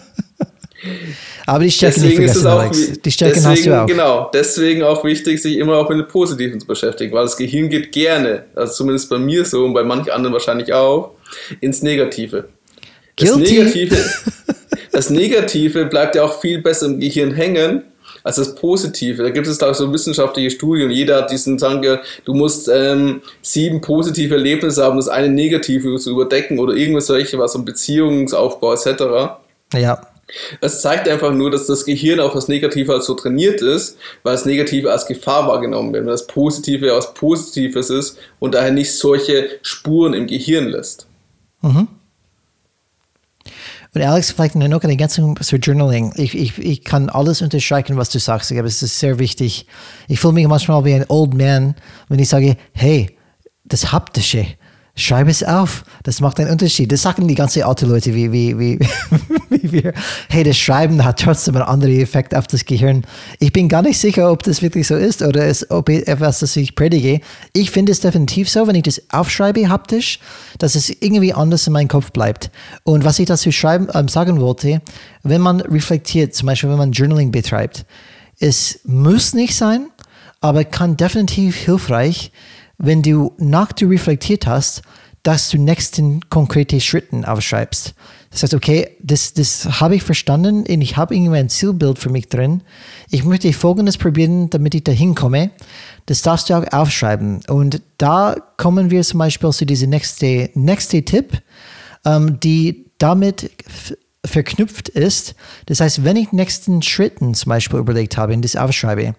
Aber 1.46 1.64
die 1.64 1.72
Stärken 1.72 2.02
deswegen 2.02 2.24
nicht 2.24 2.34
vergessen, 2.34 2.96
auch, 2.96 3.02
Die 3.02 3.12
Stärken 3.12 3.36
deswegen, 3.36 3.56
hast 3.56 3.66
du 3.66 3.82
auch. 3.82 3.86
Genau, 3.88 4.32
deswegen 4.34 4.84
auch 4.84 5.04
wichtig, 5.04 5.42
sich 5.42 5.58
immer 5.58 5.78
auch 5.78 5.90
mit 5.90 6.00
dem 6.00 6.08
Positiven 6.08 6.60
zu 6.60 6.66
beschäftigen, 6.66 7.14
weil 7.14 7.24
das 7.24 7.38
Gehirn 7.38 7.70
geht 7.70 7.92
gerne, 7.92 8.46
also 8.56 8.74
zumindest 8.74 9.10
bei 9.10 9.20
mir 9.20 9.46
so 9.46 9.64
und 9.66 9.74
bei 9.74 9.84
manchen 9.84 10.12
anderen 10.12 10.34
wahrscheinlich 10.34 10.74
auch, 10.74 11.12
ins 11.62 11.82
Negative. 11.82 12.46
Das 13.16 13.36
Negative, 13.36 13.96
das 14.92 15.10
Negative 15.10 15.86
bleibt 15.86 16.16
ja 16.16 16.24
auch 16.24 16.40
viel 16.42 16.62
besser 16.62 16.88
im 16.88 17.00
Gehirn 17.00 17.32
hängen, 17.32 17.84
als 18.24 18.38
das 18.38 18.56
Positive. 18.56 19.22
Da 19.22 19.30
gibt 19.30 19.46
es 19.46 19.60
da 19.60 19.72
so 19.74 19.94
wissenschaftliche 19.94 20.50
Studien. 20.50 20.90
Jeder 20.90 21.18
hat 21.18 21.32
diesen 21.32 21.60
ja, 21.60 22.02
du 22.26 22.34
musst 22.34 22.68
ähm, 22.74 23.22
sieben 23.44 23.82
positive 23.82 24.34
Erlebnisse 24.34 24.84
haben, 24.84 24.98
das 24.98 25.08
eine 25.08 25.30
negative 25.30 25.96
zu 25.98 26.10
überdecken 26.10 26.58
oder 26.58 26.74
irgendwas 26.74 27.06
solche, 27.06 27.38
was 27.38 27.56
um 27.56 27.66
Beziehungsaufbau 27.66 28.74
etc. 28.74 29.38
Ja. 29.74 30.02
Es 30.60 30.82
zeigt 30.82 31.08
einfach 31.08 31.34
nur, 31.34 31.52
dass 31.52 31.68
das 31.68 31.86
Gehirn 31.86 32.20
auf 32.20 32.34
das 32.34 32.48
Negative 32.48 32.94
als 32.94 33.06
so 33.06 33.14
trainiert 33.14 33.62
ist, 33.62 33.98
weil 34.24 34.34
das 34.34 34.46
Negative 34.46 34.92
als 34.92 35.06
Gefahr 35.06 35.48
wahrgenommen 35.48 35.94
wird, 35.94 36.04
wenn 36.04 36.12
das 36.12 36.28
Positive 36.28 36.94
als 36.94 37.14
Positives 37.14 37.90
ist 37.90 38.18
und 38.40 38.56
daher 38.56 38.72
nicht 38.72 38.98
solche 38.98 39.50
Spuren 39.62 40.14
im 40.14 40.26
Gehirn 40.28 40.68
lässt. 40.70 41.08
Mhm. 41.62 41.88
Und 43.94 44.02
Alex, 44.02 44.32
vielleicht 44.32 44.56
noch 44.56 44.66
eine 44.66 44.92
Ergänzung 44.92 45.42
zu 45.42 45.56
Journaling. 45.56 46.12
Ich, 46.18 46.36
ich, 46.36 46.58
ich 46.58 46.84
kann 46.84 47.10
alles 47.10 47.42
unterstreichen, 47.42 47.96
was 47.96 48.10
du 48.10 48.20
sagst. 48.20 48.50
Glaube, 48.50 48.68
es 48.68 48.84
ist 48.84 49.00
sehr 49.00 49.20
wichtig. 49.20 49.68
Ich 50.10 50.20
fühle 50.20 50.34
mich 50.34 50.48
manchmal 50.48 50.84
wie 50.84 50.96
ein 50.96 51.06
Old 51.08 51.34
Man, 51.34 51.76
wenn 52.10 52.20
ich 52.20 52.28
sage, 52.28 52.58
hey, 52.74 53.18
das 53.64 53.94
Haptische, 53.94 54.48
Schreib 54.98 55.28
es 55.28 55.44
auf. 55.44 55.84
Das 56.04 56.22
macht 56.22 56.40
einen 56.40 56.50
Unterschied. 56.50 56.90
Das 56.90 57.02
sagen 57.02 57.28
die 57.28 57.36
ganzen 57.36 57.64
Autoleute 57.64 58.16
wie, 58.16 58.32
wie, 58.32 58.58
wie, 58.58 58.80
wie 59.50 59.72
wir. 59.72 59.94
Hey, 60.30 60.46
das 60.46 60.58
Schreiben 60.58 61.04
hat 61.04 61.20
trotzdem 61.20 61.56
einen 61.56 61.66
anderen 61.66 62.00
Effekt 62.00 62.34
auf 62.34 62.48
das 62.48 62.64
Gehirn. 62.64 63.04
Ich 63.40 63.52
bin 63.52 63.68
gar 63.68 63.82
nicht 63.82 64.00
sicher, 64.00 64.32
ob 64.32 64.44
das 64.44 64.62
wirklich 64.62 64.88
so 64.88 64.96
ist 64.96 65.22
oder 65.22 65.46
es, 65.46 65.70
ob 65.70 65.90
etwas, 65.90 66.40
das 66.40 66.56
ich 66.56 66.76
predige. 66.76 67.20
Ich 67.52 67.72
finde 67.72 67.92
es 67.92 68.00
definitiv 68.00 68.50
so, 68.50 68.68
wenn 68.68 68.76
ich 68.76 68.84
das 68.84 69.02
aufschreibe 69.12 69.68
haptisch, 69.68 70.20
dass 70.60 70.76
es 70.76 70.90
irgendwie 70.90 71.34
anders 71.34 71.68
in 71.68 71.74
meinem 71.74 71.90
Kopf 71.90 72.12
bleibt. 72.12 72.50
Und 72.84 73.04
was 73.04 73.20
ich 73.20 73.26
dazu 73.26 73.52
schreiben, 73.52 73.90
ähm, 73.94 74.08
sagen 74.08 74.40
wollte, 74.40 74.82
wenn 75.24 75.42
man 75.42 75.60
reflektiert, 75.60 76.34
zum 76.36 76.46
Beispiel 76.46 76.70
wenn 76.70 76.78
man 76.78 76.94
Journaling 76.94 77.32
betreibt, 77.32 77.86
es 78.40 78.80
muss 78.86 79.34
nicht 79.34 79.56
sein, 79.56 79.88
aber 80.40 80.64
kann 80.64 80.96
definitiv 80.96 81.58
hilfreich 81.58 82.32
sein 82.32 82.55
wenn 82.78 83.02
du 83.02 83.34
nach 83.38 83.72
du 83.72 83.88
reflektiert 83.88 84.48
hast, 84.48 84.82
dass 85.24 85.50
du 85.50 85.58
nächsten 85.58 86.22
konkrete 86.30 86.80
Schritten 86.80 87.26
aufschreibst. 87.26 87.96
Das 88.30 88.44
heißt, 88.44 88.54
okay, 88.54 88.90
das, 89.02 89.34
das 89.34 89.80
habe 89.80 89.96
ich 89.96 90.04
verstanden 90.04 90.66
und 90.68 90.82
ich 90.82 90.98
habe 90.98 91.16
irgendwie 91.16 91.38
ein 91.38 91.50
Zielbild 91.50 91.98
für 91.98 92.10
mich 92.10 92.30
drin. 92.30 92.62
Ich 93.10 93.24
möchte 93.24 93.52
Folgendes 93.54 93.98
probieren, 93.98 94.50
damit 94.52 94.76
ich 94.76 94.84
da 94.84 94.92
hinkomme. 94.92 95.50
Das 96.06 96.22
darfst 96.22 96.50
du 96.50 96.54
auch 96.54 96.72
aufschreiben. 96.72 97.42
Und 97.48 97.82
da 97.98 98.36
kommen 98.58 98.92
wir 98.92 99.02
zum 99.02 99.20
Beispiel 99.20 99.50
zu 99.52 99.66
diesem 99.66 99.90
nächste, 99.90 100.52
nächste 100.54 101.04
Tipp, 101.04 101.42
ähm, 102.06 102.40
die 102.40 102.92
damit 103.00 103.50
verknüpft 104.26 104.90
ist. 104.90 105.36
Das 105.66 105.80
heißt, 105.80 106.04
wenn 106.04 106.18
ich 106.18 106.32
nächsten 106.34 106.82
Schritten 106.82 107.34
zum 107.34 107.50
Beispiel 107.50 107.80
überlegt 107.80 108.18
habe 108.18 108.34
und 108.34 108.44
das 108.44 108.56
aufschreibe, 108.56 109.16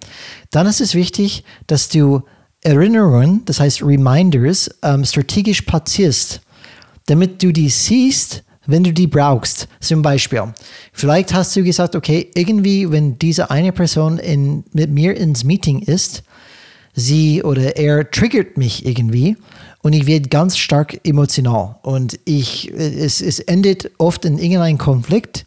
dann 0.51 0.67
ist 0.67 0.81
es 0.81 0.95
wichtig, 0.95 1.43
dass 1.67 1.89
du 1.89 2.23
Erinnerungen, 2.67 3.43
das 3.45 3.61
heißt 3.61 3.81
Reminders, 3.81 4.69
ähm, 4.83 5.05
strategisch 5.05 5.63
platzierst, 5.63 6.41
damit 7.07 7.41
du 7.41 7.53
die 7.53 7.69
siehst, 7.69 8.43
wenn 8.67 8.83
du 8.83 8.93
die 8.93 9.07
brauchst. 9.07 9.69
Zum 9.79 10.03
Beispiel, 10.03 10.43
vielleicht 10.93 11.33
hast 11.33 11.55
du 11.55 11.63
gesagt, 11.63 11.95
okay, 11.95 12.29
irgendwie, 12.35 12.91
wenn 12.91 13.21
diese 13.21 13.53
eine 13.53 13.71
Person 13.71 14.19
in, 14.19 14.65
mit 14.73 14.91
mir 14.91 15.17
ins 15.17 15.45
Meeting 15.45 15.79
ist, 15.79 16.25
sie 16.93 17.45
oder 17.45 17.77
er 17.77 18.11
triggert 18.11 18.57
mich 18.57 18.85
irgendwie 18.85 19.37
und 19.83 19.93
ich 19.93 20.09
werde 20.09 20.29
ganz 20.29 20.57
stark 20.57 20.99
emotional 21.07 21.77
und 21.83 22.19
ich, 22.25 22.73
es, 22.73 23.21
es 23.21 23.39
endet 23.39 23.93
oft 23.99 24.25
in 24.25 24.39
irgendeinem 24.39 24.79
Konflikt 24.79 25.47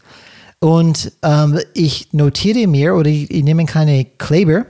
und 0.59 1.11
ähm, 1.24 1.59
ich 1.74 2.13
notiere 2.13 2.65
mir 2.67 2.95
oder 2.95 3.09
ich, 3.09 3.30
ich 3.30 3.43
nehme 3.43 3.65
keine 3.65 4.05
Kleber 4.05 4.65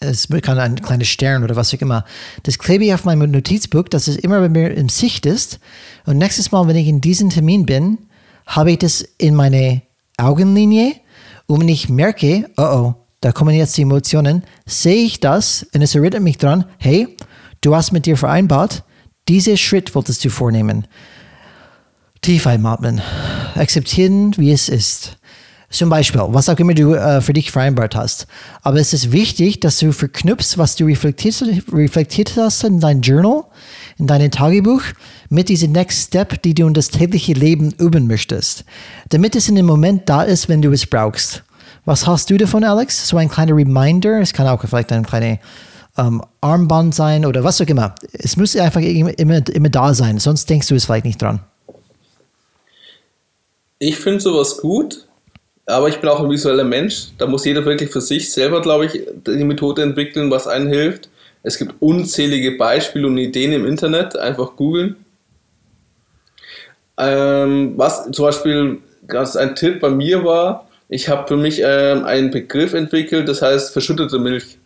es 0.00 0.28
kann 0.42 0.58
ein 0.58 0.76
kleiner 0.76 1.04
Stern 1.04 1.42
oder 1.42 1.56
was 1.56 1.74
auch 1.74 1.80
immer. 1.80 2.04
Das 2.44 2.58
klebe 2.58 2.84
ich 2.84 2.94
auf 2.94 3.04
meinem 3.04 3.30
Notizbuch, 3.30 3.84
dass 3.84 4.06
es 4.06 4.16
immer 4.16 4.40
bei 4.40 4.48
mir 4.48 4.70
in 4.70 4.88
Sicht 4.88 5.26
ist. 5.26 5.58
Und 6.06 6.18
nächstes 6.18 6.52
Mal, 6.52 6.66
wenn 6.68 6.76
ich 6.76 6.86
in 6.86 7.00
diesem 7.00 7.30
Termin 7.30 7.66
bin, 7.66 7.98
habe 8.46 8.72
ich 8.72 8.78
das 8.78 9.02
in 9.18 9.34
meine 9.34 9.82
Augenlinie. 10.16 10.94
Und 11.46 11.60
wenn 11.60 11.68
ich 11.68 11.88
merke, 11.88 12.48
oh 12.56 12.62
oh, 12.62 12.94
da 13.20 13.32
kommen 13.32 13.54
jetzt 13.54 13.76
die 13.76 13.82
Emotionen, 13.82 14.44
sehe 14.66 15.04
ich 15.04 15.20
das 15.20 15.66
und 15.74 15.82
es 15.82 15.94
erinnert 15.94 16.22
mich 16.22 16.38
dran, 16.38 16.64
hey, 16.78 17.16
du 17.60 17.74
hast 17.74 17.92
mit 17.92 18.06
dir 18.06 18.16
vereinbart, 18.16 18.84
diesen 19.28 19.56
Schritt 19.56 19.94
wolltest 19.94 20.24
du 20.24 20.30
vornehmen. 20.30 20.86
Tief 22.20 22.46
einatmen, 22.46 23.00
akzeptieren, 23.54 24.36
wie 24.36 24.52
es 24.52 24.68
ist. 24.68 25.18
Zum 25.70 25.90
Beispiel, 25.90 26.22
was 26.28 26.48
auch 26.48 26.58
immer 26.58 26.72
du 26.72 26.94
äh, 26.94 27.20
für 27.20 27.34
dich 27.34 27.50
vereinbart 27.50 27.94
hast. 27.94 28.26
Aber 28.62 28.78
es 28.78 28.94
ist 28.94 29.12
wichtig, 29.12 29.60
dass 29.60 29.78
du 29.78 29.92
verknüpfst, 29.92 30.56
was 30.56 30.76
du 30.76 30.86
reflektiert, 30.86 31.44
reflektiert 31.72 32.36
hast 32.36 32.64
in 32.64 32.80
dein 32.80 33.02
Journal, 33.02 33.44
in 33.98 34.06
deinem 34.06 34.30
Tagebuch, 34.30 34.80
mit 35.28 35.50
diesem 35.50 35.72
Next 35.72 36.08
Step, 36.08 36.42
die 36.42 36.54
du 36.54 36.66
in 36.66 36.72
das 36.72 36.88
tägliche 36.88 37.34
Leben 37.34 37.72
üben 37.72 38.06
möchtest. 38.06 38.64
Damit 39.10 39.36
es 39.36 39.48
in 39.50 39.56
dem 39.56 39.66
Moment 39.66 40.08
da 40.08 40.22
ist, 40.22 40.48
wenn 40.48 40.62
du 40.62 40.72
es 40.72 40.86
brauchst. 40.86 41.42
Was 41.84 42.06
hast 42.06 42.30
du 42.30 42.38
davon, 42.38 42.64
Alex? 42.64 43.06
So 43.06 43.18
ein 43.18 43.28
kleiner 43.28 43.54
Reminder. 43.54 44.20
Es 44.20 44.32
kann 44.32 44.46
auch 44.46 44.64
vielleicht 44.66 44.90
ein 44.90 45.04
kleiner 45.04 45.38
ähm, 45.98 46.22
Armband 46.40 46.94
sein 46.94 47.26
oder 47.26 47.44
was 47.44 47.60
auch 47.60 47.66
immer. 47.66 47.94
Es 48.12 48.38
muss 48.38 48.56
einfach 48.56 48.80
immer, 48.80 49.12
immer 49.18 49.68
da 49.68 49.92
sein, 49.92 50.18
sonst 50.18 50.48
denkst 50.48 50.68
du 50.68 50.76
es 50.76 50.86
vielleicht 50.86 51.04
nicht 51.04 51.20
dran. 51.20 51.40
Ich 53.78 53.96
finde 53.96 54.20
sowas 54.20 54.58
gut, 54.58 55.07
aber 55.68 55.88
ich 55.88 55.98
bin 55.98 56.08
auch 56.08 56.20
ein 56.20 56.30
visueller 56.30 56.64
Mensch. 56.64 57.08
Da 57.18 57.26
muss 57.26 57.44
jeder 57.44 57.64
wirklich 57.64 57.90
für 57.90 58.00
sich 58.00 58.32
selber, 58.32 58.62
glaube 58.62 58.86
ich, 58.86 59.02
die 59.26 59.44
Methode 59.44 59.82
entwickeln, 59.82 60.30
was 60.30 60.46
einen 60.46 60.68
hilft. 60.68 61.08
Es 61.42 61.58
gibt 61.58 61.74
unzählige 61.80 62.52
Beispiele 62.52 63.06
und 63.06 63.18
Ideen 63.18 63.52
im 63.52 63.66
Internet. 63.66 64.16
Einfach 64.16 64.56
googeln. 64.56 64.96
Ähm, 66.96 67.74
was 67.76 68.10
zum 68.10 68.24
Beispiel 68.24 68.78
ganz 69.06 69.36
ein 69.36 69.54
Tipp 69.54 69.80
bei 69.80 69.90
mir 69.90 70.24
war, 70.24 70.68
ich 70.88 71.08
habe 71.08 71.28
für 71.28 71.36
mich 71.36 71.60
ähm, 71.62 72.04
einen 72.04 72.30
Begriff 72.30 72.72
entwickelt, 72.72 73.28
das 73.28 73.42
heißt 73.42 73.72
verschüttete 73.72 74.18
Milch. 74.18 74.58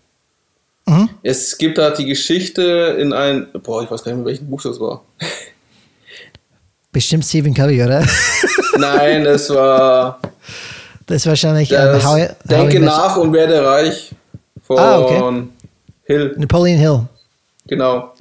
Mhm. 0.86 1.11
Es 1.22 1.59
gibt 1.59 1.78
da 1.78 1.90
die 1.90 2.07
Geschichte 2.07 2.96
in 2.98 3.12
ein, 3.12 3.48
boah, 3.62 3.82
ich 3.82 3.90
weiß 3.90 4.05
gar 4.05 4.14
nicht 4.14 4.24
welchen 4.24 4.48
Buch 4.48 4.62
das 4.62 4.80
war. 4.80 5.05
Bestimmt 6.92 7.24
Stephen 7.24 7.55
Covey, 7.55 7.82
oder? 7.82 8.07
Nein, 8.78 9.26
es 9.26 9.50
war 9.50 10.20
das 11.07 11.18
ist 11.18 11.26
wahrscheinlich 11.26 11.68
das 11.68 12.05
um, 12.05 12.11
how, 12.11 12.28
Denke 12.44 12.78
how 12.78 12.84
nach 12.84 13.16
und 13.16 13.32
werde 13.32 13.64
reich 13.64 14.11
von 14.62 14.78
ah, 14.78 15.00
okay. 15.00 15.42
Hill. 16.05 16.34
Napoleon 16.36 16.78
Hill. 16.78 17.00
Genau. 17.66 18.12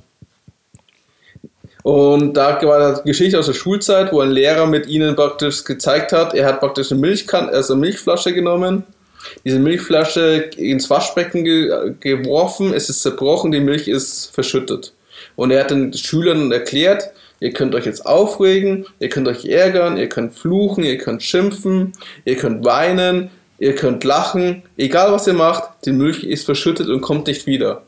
Und 1.83 2.33
da 2.35 2.61
war 2.61 2.79
eine 2.79 3.01
Geschichte 3.03 3.39
aus 3.39 3.47
der 3.47 3.53
Schulzeit, 3.53 4.13
wo 4.13 4.21
ein 4.21 4.29
Lehrer 4.29 4.67
mit 4.67 4.87
ihnen 4.87 5.15
praktisch 5.15 5.63
gezeigt 5.63 6.11
hat, 6.13 6.33
er 6.35 6.45
hat 6.45 6.59
praktisch 6.59 6.91
eine 6.91 7.01
Milchkan 7.01 7.49
also 7.49 7.73
eine 7.73 7.81
Milchflasche 7.81 8.33
genommen, 8.33 8.83
diese 9.43 9.59
Milchflasche 9.59 10.49
ins 10.57 10.89
Waschbecken 10.89 11.43
ge 11.43 11.93
geworfen, 11.99 12.73
es 12.73 12.89
ist 12.89 13.01
zerbrochen, 13.01 13.51
die 13.51 13.59
Milch 13.59 13.87
ist 13.87 14.31
verschüttet. 14.33 14.93
Und 15.35 15.51
er 15.51 15.61
hat 15.61 15.71
den 15.71 15.93
Schülern 15.93 16.51
erklärt, 16.51 17.11
Ihr 17.41 17.51
könnt 17.53 17.73
euch 17.73 17.85
jetzt 17.87 18.05
aufregen, 18.05 18.85
ihr 18.99 19.09
könnt 19.09 19.27
euch 19.27 19.45
ärgern, 19.45 19.97
ihr 19.97 20.07
könnt 20.07 20.35
fluchen, 20.35 20.83
ihr 20.83 20.99
könnt 20.99 21.23
schimpfen, 21.23 21.93
ihr 22.23 22.35
könnt 22.35 22.63
weinen, 22.63 23.31
ihr 23.57 23.73
könnt 23.73 24.03
lachen. 24.03 24.61
Egal 24.77 25.11
was 25.11 25.25
ihr 25.25 25.33
macht, 25.33 25.63
die 25.85 25.91
Milch 25.91 26.23
ist 26.23 26.45
verschüttet 26.45 26.87
und 26.87 27.01
kommt 27.01 27.25
nicht 27.25 27.47
wieder. 27.47 27.81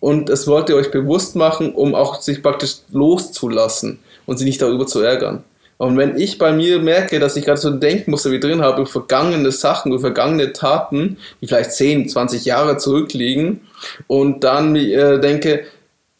Und 0.00 0.30
das 0.30 0.46
wollt 0.48 0.70
ihr 0.70 0.76
euch 0.76 0.90
bewusst 0.90 1.36
machen, 1.36 1.74
um 1.74 1.94
auch 1.94 2.22
sich 2.22 2.42
praktisch 2.42 2.76
loszulassen 2.90 3.98
und 4.24 4.38
sie 4.38 4.46
nicht 4.46 4.62
darüber 4.62 4.86
zu 4.86 5.00
ärgern. 5.00 5.44
Und 5.76 5.98
wenn 5.98 6.16
ich 6.18 6.38
bei 6.38 6.52
mir 6.52 6.78
merke, 6.78 7.20
dass 7.20 7.36
ich 7.36 7.44
gerade 7.44 7.60
so 7.60 7.68
ein 7.68 7.80
Denkmuster 7.80 8.30
wie 8.30 8.40
drin 8.40 8.62
habe, 8.62 8.80
über 8.82 8.90
vergangene 8.90 9.52
Sachen, 9.52 9.92
über 9.92 10.00
vergangene 10.00 10.54
Taten, 10.54 11.18
die 11.40 11.48
vielleicht 11.48 11.72
10, 11.72 12.08
20 12.08 12.46
Jahre 12.46 12.78
zurückliegen, 12.78 13.60
und 14.06 14.42
dann 14.42 14.74
äh, 14.76 15.20
denke, 15.20 15.64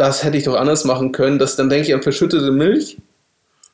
das 0.02 0.24
hätte 0.24 0.36
ich 0.36 0.42
doch 0.42 0.56
anders 0.56 0.82
machen 0.82 1.12
können. 1.12 1.38
Das, 1.38 1.54
dann 1.54 1.70
denke 1.70 1.86
ich 1.86 1.94
an 1.94 2.02
verschüttete 2.02 2.50
Milch. 2.50 2.96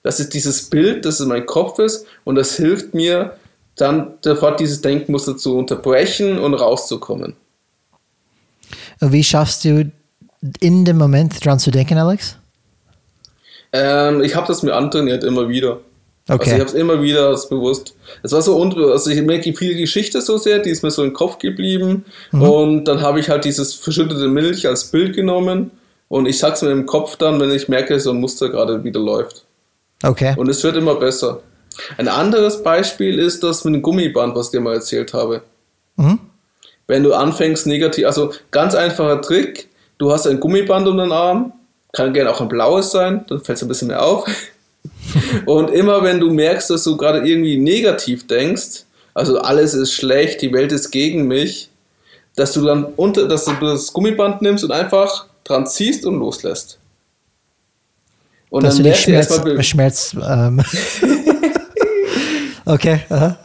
Das 0.02 0.20
ist 0.20 0.34
dieses 0.34 0.68
Bild, 0.68 1.06
das 1.06 1.20
in 1.20 1.28
meinem 1.28 1.46
Kopf 1.46 1.78
ist 1.78 2.04
und 2.24 2.34
das 2.34 2.54
hilft 2.54 2.92
mir, 2.92 3.38
dann 3.76 4.12
sofort 4.20 4.60
dieses 4.60 4.82
Denkmuster 4.82 5.38
zu 5.38 5.56
unterbrechen 5.56 6.38
und 6.38 6.52
rauszukommen. 6.52 7.34
Wie 9.00 9.24
schaffst 9.24 9.64
du 9.64 9.90
in 10.60 10.84
dem 10.84 10.98
Moment 10.98 11.42
dran 11.42 11.58
zu 11.58 11.70
denken, 11.70 11.96
Alex? 11.96 12.36
Ähm, 13.72 14.22
ich 14.22 14.36
habe 14.36 14.46
das 14.48 14.62
mir 14.62 14.74
antrainiert 14.74 15.24
immer 15.24 15.48
wieder. 15.48 15.80
Okay. 16.28 16.40
Also 16.40 16.44
ich 16.44 16.60
habe 16.60 16.70
es 16.70 16.74
immer 16.74 17.02
wieder 17.02 17.30
bewusst. 17.48 17.94
Es 18.22 18.32
war 18.32 18.42
so 18.42 18.62
also 18.62 19.10
ich 19.10 19.22
merke 19.22 19.54
viel 19.54 19.78
Geschichte 19.78 20.20
so 20.20 20.36
sehr, 20.36 20.58
die 20.58 20.68
ist 20.68 20.82
mir 20.82 20.90
so 20.90 21.02
im 21.02 21.14
Kopf 21.14 21.38
geblieben 21.38 22.04
mhm. 22.32 22.42
und 22.42 22.84
dann 22.84 23.00
habe 23.00 23.18
ich 23.18 23.30
halt 23.30 23.46
dieses 23.46 23.72
verschüttete 23.72 24.28
Milch 24.28 24.68
als 24.68 24.90
Bild 24.90 25.16
genommen 25.16 25.70
und 26.08 26.26
ich 26.26 26.38
sag's 26.38 26.62
mir 26.62 26.70
im 26.70 26.86
Kopf 26.86 27.16
dann, 27.16 27.40
wenn 27.40 27.50
ich 27.50 27.68
merke, 27.68 27.98
so 28.00 28.10
ein 28.10 28.20
Muster 28.20 28.48
gerade 28.48 28.82
wieder 28.84 29.00
läuft. 29.00 29.44
Okay. 30.02 30.34
Und 30.36 30.48
es 30.48 30.62
wird 30.64 30.76
immer 30.76 30.94
besser. 30.94 31.40
Ein 31.96 32.08
anderes 32.08 32.62
Beispiel 32.62 33.18
ist 33.18 33.42
das 33.42 33.64
mit 33.64 33.74
dem 33.74 33.82
Gummiband, 33.82 34.34
was 34.34 34.46
ich 34.46 34.52
dir 34.52 34.60
mal 34.60 34.74
erzählt 34.74 35.12
habe. 35.12 35.42
Mhm. 35.96 36.18
Wenn 36.86 37.02
du 37.02 37.12
anfängst 37.12 37.66
negativ, 37.66 38.06
also 38.06 38.32
ganz 38.50 38.74
einfacher 38.74 39.20
Trick, 39.20 39.68
du 39.98 40.10
hast 40.10 40.26
ein 40.26 40.40
Gummiband 40.40 40.88
um 40.88 40.96
den 40.96 41.12
Arm, 41.12 41.52
kann 41.92 42.14
gerne 42.14 42.30
auch 42.30 42.40
ein 42.40 42.48
blaues 42.48 42.90
sein, 42.90 43.24
dann 43.28 43.40
fällt 43.40 43.56
es 43.56 43.62
ein 43.62 43.68
bisschen 43.68 43.88
mehr 43.88 44.02
auf. 44.02 44.26
Und 45.46 45.70
immer 45.70 46.02
wenn 46.02 46.20
du 46.20 46.30
merkst, 46.30 46.70
dass 46.70 46.84
du 46.84 46.96
gerade 46.96 47.26
irgendwie 47.26 47.58
negativ 47.58 48.26
denkst, 48.26 48.84
also 49.14 49.38
alles 49.38 49.74
ist 49.74 49.92
schlecht, 49.92 50.42
die 50.42 50.52
Welt 50.52 50.72
ist 50.72 50.90
gegen 50.90 51.26
mich, 51.26 51.70
dass 52.36 52.52
du 52.52 52.64
dann 52.64 52.84
unter, 52.84 53.26
dass 53.26 53.46
du 53.46 53.52
das 53.60 53.92
Gummiband 53.92 54.42
nimmst 54.42 54.62
und 54.62 54.70
einfach 54.70 55.26
dran 55.48 55.66
ziehst 55.66 56.04
und 56.06 56.18
loslässt. 56.18 56.78
Und 58.50 58.64
Dass 58.64 58.76
dann 58.76 58.84
du 58.84 58.94
Schmerz, 58.94 59.30
erstmal 59.30 59.62
Schmerz 59.62 60.14
ähm. 60.14 60.62
okay. 62.64 63.00
Aha. 63.10 63.38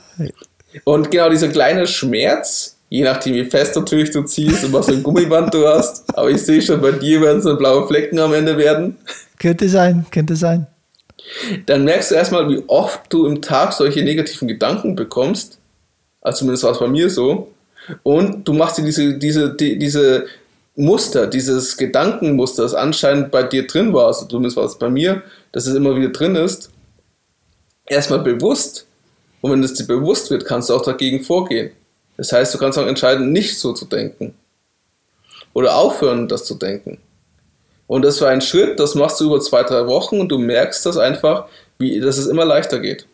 Und 0.86 1.12
genau 1.12 1.30
dieser 1.30 1.50
kleine 1.50 1.86
Schmerz, 1.88 2.74
Je 2.94 3.02
nachdem, 3.02 3.34
wie 3.34 3.46
fest 3.46 3.76
natürlich 3.76 4.12
du 4.12 4.22
ziehst 4.22 4.64
und 4.64 4.72
was 4.72 4.86
für 4.86 4.92
ein 4.92 5.02
Gummiband 5.02 5.52
du 5.52 5.68
hast. 5.68 6.16
Aber 6.16 6.30
ich 6.30 6.44
sehe 6.44 6.62
schon, 6.62 6.80
bei 6.80 6.92
dir 6.92 7.22
werden 7.22 7.40
es 7.40 7.44
so 7.44 7.58
blaue 7.58 7.88
Flecken 7.88 8.20
am 8.20 8.36
Ende 8.36 8.56
werden. 8.56 8.98
Könnte 9.40 9.68
sein, 9.68 10.06
könnte 10.12 10.36
sein. 10.36 10.68
Dann 11.66 11.86
merkst 11.86 12.12
du 12.12 12.16
erstmal, 12.16 12.48
wie 12.50 12.62
oft 12.68 13.02
du 13.10 13.26
im 13.26 13.42
Tag 13.42 13.74
solche 13.74 14.04
negativen 14.04 14.48
Gedanken 14.48 14.96
bekommst. 14.96 15.58
Also 16.22 16.42
zumindest 16.42 16.66
war 16.66 16.74
es 16.74 16.78
bei 16.78 16.88
mir 16.88 17.10
so. 17.10 17.52
Und 18.04 18.48
du 18.48 18.54
machst 18.54 18.78
dir 18.78 18.84
diese, 18.84 19.18
diese, 19.18 19.56
die, 19.56 19.80
diese 19.80 20.28
Muster, 20.76 21.28
dieses 21.28 21.78
Gedankenmuster, 21.78 22.64
das 22.64 22.74
anscheinend 22.74 23.32
bei 23.32 23.44
dir 23.44 23.68
drin 23.68 23.94
war, 23.94 24.08
also 24.08 24.26
zumindest 24.26 24.58
war 24.58 24.66
es 24.66 24.78
bei 24.78 24.90
mir, 24.90 25.22
dass 25.52 25.68
es 25.68 25.76
immer 25.76 25.96
wieder 25.96 26.10
drin 26.10 26.36
ist, 26.36 26.72
erstmal 27.86 28.20
bewusst. 28.20 28.88
Und 29.42 29.52
wenn 29.52 29.64
es 29.64 29.74
dir 29.76 29.86
bewusst 29.86 30.32
wird, 30.32 30.46
kannst 30.46 30.70
du 30.70 30.74
auch 30.74 30.84
dagegen 30.84 31.24
vorgehen. 31.24 31.72
Das 32.18 32.32
heißt, 32.32 32.54
du 32.54 32.58
kannst 32.58 32.78
auch 32.78 32.88
entscheiden, 32.88 33.32
nicht 33.32 33.60
so 33.60 33.74
zu 33.74 33.86
denken. 33.86 34.34
Oder 35.54 35.76
aufhören, 35.76 36.28
das 36.28 36.46
zu 36.46 36.56
denken. 36.56 36.98
Und 37.86 38.04
das 38.04 38.22
war 38.22 38.30
ein 38.30 38.42
Schritt, 38.42 38.80
das 38.80 38.96
machst 38.96 39.20
du 39.20 39.26
über 39.26 39.40
zwei, 39.42 39.64
drei 39.64 39.86
Wochen 39.86 40.20
und 40.20 40.30
du 40.30 40.40
merkst 40.40 40.86
das 40.86 40.98
einfach, 40.98 41.46
wie, 41.78 42.00
dass 42.00 42.18
es 42.18 42.28
immer 42.28 42.46
leichter 42.46 42.80
geht. 42.80 43.06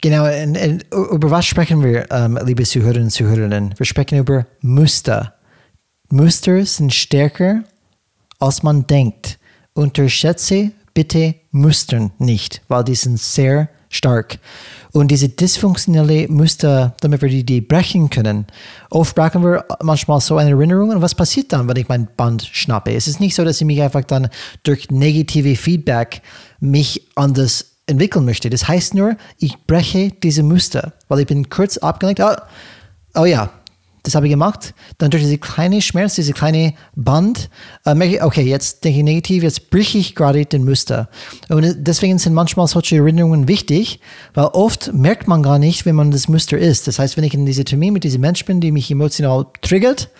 Genau, 0.00 0.24
und, 0.24 0.56
und 0.58 1.12
über 1.12 1.30
was 1.30 1.44
sprechen 1.44 1.84
wir, 1.84 2.06
ähm, 2.10 2.38
liebe 2.44 2.64
Zuhörerinnen 2.64 3.04
und 3.04 3.10
Zuhörerinnen? 3.10 3.74
Wir 3.76 3.86
sprechen 3.86 4.18
über 4.18 4.46
Muster. 4.60 5.34
Muster 6.12 6.66
sind 6.66 6.92
stärker, 6.92 7.64
als 8.38 8.62
man 8.62 8.86
denkt. 8.86 9.38
Unterschätze 9.72 10.72
bitte 10.92 11.36
Mustern 11.52 12.12
nicht, 12.18 12.60
weil 12.68 12.84
die 12.84 12.94
sind 12.94 13.18
sehr 13.18 13.70
stark. 13.88 14.38
Und 14.92 15.10
diese 15.10 15.30
dysfunktionelle 15.30 16.28
Muster, 16.28 16.94
damit 17.00 17.22
wir 17.22 17.30
die, 17.30 17.44
die 17.44 17.62
brechen 17.62 18.10
können, 18.10 18.46
oft 18.90 19.14
brauchen 19.14 19.42
wir 19.42 19.64
manchmal 19.82 20.20
so 20.20 20.36
eine 20.36 20.50
Erinnerung. 20.50 20.90
Und 20.90 21.00
was 21.00 21.14
passiert 21.14 21.50
dann, 21.54 21.66
wenn 21.66 21.76
ich 21.76 21.88
mein 21.88 22.06
Band 22.14 22.42
schnappe? 22.42 22.92
Es 22.92 23.08
ist 23.08 23.18
nicht 23.18 23.34
so, 23.34 23.42
dass 23.42 23.62
ich 23.62 23.66
mich 23.66 23.80
einfach 23.80 24.04
dann 24.04 24.28
durch 24.64 24.90
negative 24.90 25.56
Feedback 25.56 26.20
mich 26.60 27.08
anders 27.14 27.76
entwickeln 27.86 28.26
möchte. 28.26 28.50
Das 28.50 28.68
heißt 28.68 28.92
nur, 28.94 29.16
ich 29.38 29.56
breche 29.66 30.10
diese 30.10 30.42
Muster, 30.42 30.92
weil 31.08 31.20
ich 31.20 31.26
bin 31.26 31.48
kurz 31.48 31.78
abgelenkt. 31.78 32.20
Oh, 32.20 32.36
oh 33.14 33.24
ja, 33.24 33.50
das 34.02 34.14
habe 34.14 34.26
ich 34.26 34.32
gemacht. 34.32 34.74
Dann 34.98 35.10
durch 35.10 35.22
diese 35.22 35.38
kleine 35.38 35.80
Schmerz, 35.80 36.16
diese 36.16 36.32
kleine 36.32 36.74
Band, 36.96 37.50
äh, 37.84 37.94
merke 37.94 38.16
ich, 38.16 38.22
okay, 38.22 38.42
jetzt 38.42 38.84
denke 38.84 38.98
ich 38.98 39.04
negativ, 39.04 39.42
jetzt 39.42 39.70
breche 39.70 39.98
ich 39.98 40.14
gerade 40.14 40.44
den 40.44 40.64
Muster. 40.64 41.08
Und 41.48 41.76
deswegen 41.78 42.18
sind 42.18 42.34
manchmal 42.34 42.66
solche 42.66 42.96
Erinnerungen 42.96 43.46
wichtig, 43.46 44.00
weil 44.34 44.46
oft 44.46 44.92
merkt 44.92 45.28
man 45.28 45.42
gar 45.42 45.58
nicht, 45.58 45.86
wenn 45.86 45.94
man 45.94 46.10
das 46.10 46.28
Muster 46.28 46.58
ist. 46.58 46.88
Das 46.88 46.98
heißt, 46.98 47.16
wenn 47.16 47.24
ich 47.24 47.34
in 47.34 47.46
diese 47.46 47.64
Termin 47.64 47.92
mit 47.92 48.04
diesem 48.04 48.20
Mensch 48.20 48.44
bin, 48.44 48.60
die 48.60 48.72
mich 48.72 48.90
emotional 48.90 49.46
triggert, 49.60 50.10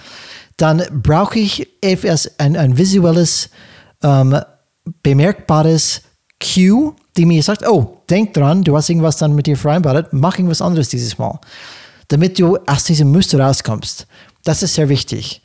dann 0.57 0.83
brauche 0.93 1.39
ich 1.39 1.66
etwas, 1.80 2.39
ein, 2.39 2.57
ein 2.57 2.78
visuelles, 2.78 3.51
ähm, 4.03 4.39
bemerkbares 5.03 6.03
Cue, 6.41 6.95
die 7.16 7.24
mir 7.24 7.43
sagt, 7.43 7.66
oh, 7.68 8.03
denk 8.11 8.35
dran, 8.35 8.62
du 8.62 8.76
hast 8.76 8.89
irgendwas 8.89 9.16
dann 9.16 9.35
mit 9.35 9.47
dir 9.47 9.57
vereinbart, 9.57 10.12
mach 10.12 10.39
irgendwas 10.39 10.62
anderes 10.62 10.89
dieses 10.89 11.18
Mal 11.18 11.39
damit 12.13 12.39
du 12.39 12.59
aus 12.67 12.85
diesem 12.85 13.11
Muster 13.11 13.41
rauskommst. 13.41 14.07
Das 14.45 14.63
ist 14.63 14.75
sehr 14.75 14.89
wichtig. 14.89 15.43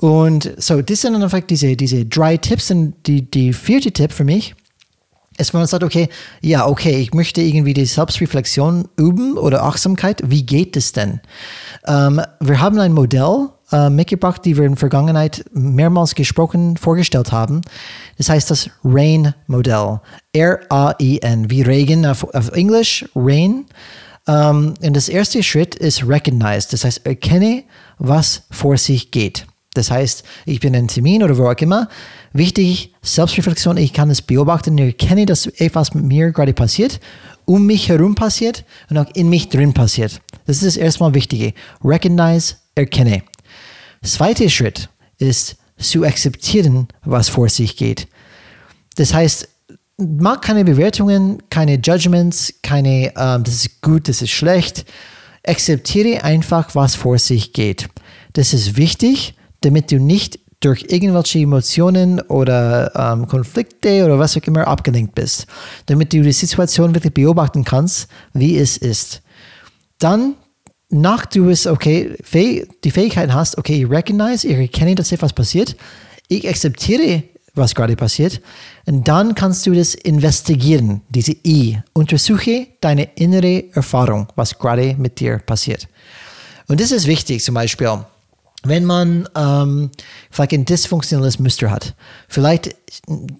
Und 0.00 0.52
so, 0.58 0.82
das 0.82 1.00
sind 1.00 1.14
einfach 1.14 1.40
diese, 1.40 1.76
diese 1.76 2.04
drei 2.04 2.36
Tipps. 2.36 2.70
Und 2.70 2.94
die, 3.06 3.30
die 3.30 3.52
vierte 3.52 3.92
Tipp 3.92 4.12
für 4.12 4.24
mich 4.24 4.54
ist, 5.38 5.54
wenn 5.54 5.60
man 5.60 5.68
sagt, 5.68 5.84
okay, 5.84 6.08
ja, 6.40 6.66
okay, 6.66 6.96
ich 7.00 7.14
möchte 7.14 7.40
irgendwie 7.40 7.74
die 7.74 7.86
Selbstreflexion 7.86 8.88
üben 8.96 9.38
oder 9.38 9.62
Achtsamkeit. 9.62 10.22
Wie 10.26 10.44
geht 10.44 10.76
es 10.76 10.92
denn? 10.92 11.20
Ähm, 11.86 12.20
wir 12.40 12.60
haben 12.60 12.78
ein 12.78 12.92
Modell 12.92 13.48
äh, 13.72 13.88
mitgebracht, 13.88 14.44
die 14.44 14.56
wir 14.56 14.64
in 14.64 14.72
der 14.72 14.78
Vergangenheit 14.78 15.44
mehrmals 15.52 16.14
gesprochen, 16.14 16.76
vorgestellt 16.76 17.32
haben. 17.32 17.62
Das 18.18 18.28
heißt 18.28 18.50
das 18.50 18.68
RAIN-Modell. 18.84 20.00
R-A-I-N, 20.32 21.50
wie 21.50 21.62
Regen 21.62 22.04
auf, 22.04 22.24
auf 22.34 22.50
Englisch, 22.50 23.06
RAIN. 23.14 23.64
Ähm, 24.30 24.74
und 24.80 24.96
das 24.96 25.08
erste 25.08 25.42
Schritt 25.42 25.74
ist 25.74 26.06
recognize, 26.06 26.68
das 26.70 26.84
heißt 26.84 27.04
erkenne, 27.04 27.64
was 27.98 28.42
vor 28.50 28.76
sich 28.76 29.10
geht. 29.10 29.46
Das 29.74 29.90
heißt, 29.90 30.24
ich 30.46 30.60
bin 30.60 30.74
in 30.74 30.80
einem 30.80 30.88
Termin 30.88 31.22
oder 31.22 31.36
wo 31.38 31.48
auch 31.48 31.56
immer. 31.56 31.88
Wichtig, 32.32 32.94
Selbstreflexion, 33.02 33.76
ich 33.76 33.92
kann 33.92 34.10
es 34.10 34.22
beobachten, 34.22 34.76
ich 34.78 34.84
erkenne, 34.84 35.26
dass 35.26 35.46
etwas 35.46 35.94
mit 35.94 36.04
mir 36.04 36.32
gerade 36.32 36.52
passiert, 36.52 37.00
um 37.44 37.66
mich 37.66 37.88
herum 37.88 38.14
passiert 38.14 38.64
und 38.88 38.98
auch 38.98 39.08
in 39.14 39.28
mich 39.28 39.48
drin 39.48 39.72
passiert. 39.72 40.20
Das 40.46 40.56
ist 40.56 40.66
das 40.66 40.76
erstmal 40.76 41.14
Wichtige. 41.14 41.54
Recognize, 41.84 42.56
erkenne. 42.74 43.22
Zweiter 44.02 44.48
Schritt 44.48 44.88
ist 45.18 45.56
zu 45.76 46.04
akzeptieren, 46.04 46.88
was 47.04 47.28
vor 47.28 47.48
sich 47.48 47.76
geht. 47.76 48.08
Das 48.96 49.14
heißt, 49.14 49.48
mag 50.00 50.42
keine 50.42 50.64
Bewertungen, 50.64 51.42
keine 51.50 51.74
Judgments, 51.74 52.54
keine, 52.62 53.12
ähm, 53.16 53.44
das 53.44 53.54
ist 53.54 53.80
gut, 53.82 54.08
das 54.08 54.22
ist 54.22 54.30
schlecht. 54.30 54.84
Akzeptiere 55.46 56.24
einfach, 56.24 56.74
was 56.74 56.94
vor 56.94 57.18
sich 57.18 57.52
geht. 57.52 57.88
Das 58.32 58.52
ist 58.52 58.76
wichtig, 58.76 59.34
damit 59.60 59.90
du 59.90 59.98
nicht 59.98 60.38
durch 60.60 60.86
irgendwelche 60.88 61.38
Emotionen 61.38 62.20
oder 62.20 62.92
ähm, 62.94 63.26
Konflikte 63.26 64.04
oder 64.04 64.18
was 64.18 64.36
auch 64.36 64.42
immer 64.42 64.66
abgelenkt 64.66 65.14
bist, 65.14 65.46
damit 65.86 66.12
du 66.12 66.22
die 66.22 66.32
Situation 66.32 66.94
wirklich 66.94 67.14
beobachten 67.14 67.64
kannst, 67.64 68.08
wie 68.34 68.58
es 68.58 68.76
ist. 68.76 69.22
Dann, 69.98 70.34
nach 70.90 71.24
du 71.24 71.48
es, 71.48 71.66
okay, 71.66 72.16
die 72.84 72.90
Fähigkeit 72.90 73.32
hast, 73.32 73.56
okay, 73.56 73.82
ich 73.82 73.90
recognize, 73.90 74.46
ich 74.46 74.56
erkenne, 74.56 74.94
dass 74.94 75.12
etwas 75.12 75.32
passiert, 75.32 75.76
ich 76.28 76.46
akzeptiere 76.48 77.22
was 77.54 77.74
gerade 77.74 77.96
passiert. 77.96 78.40
Und 78.86 79.06
dann 79.08 79.34
kannst 79.34 79.66
du 79.66 79.72
das 79.72 79.94
investigieren, 79.94 81.02
diese 81.08 81.32
I. 81.44 81.78
Untersuche 81.92 82.68
deine 82.80 83.04
innere 83.14 83.64
Erfahrung, 83.72 84.28
was 84.36 84.58
gerade 84.58 84.94
mit 84.98 85.20
dir 85.20 85.38
passiert. 85.38 85.88
Und 86.68 86.80
das 86.80 86.92
ist 86.92 87.06
wichtig, 87.06 87.42
zum 87.42 87.54
Beispiel, 87.54 88.04
wenn 88.62 88.84
man 88.84 89.28
ähm, 89.36 89.90
vielleicht 90.30 90.52
ein 90.52 90.64
dysfunktionales 90.64 91.38
Muster 91.38 91.70
hat. 91.70 91.94
Vielleicht, 92.28 92.76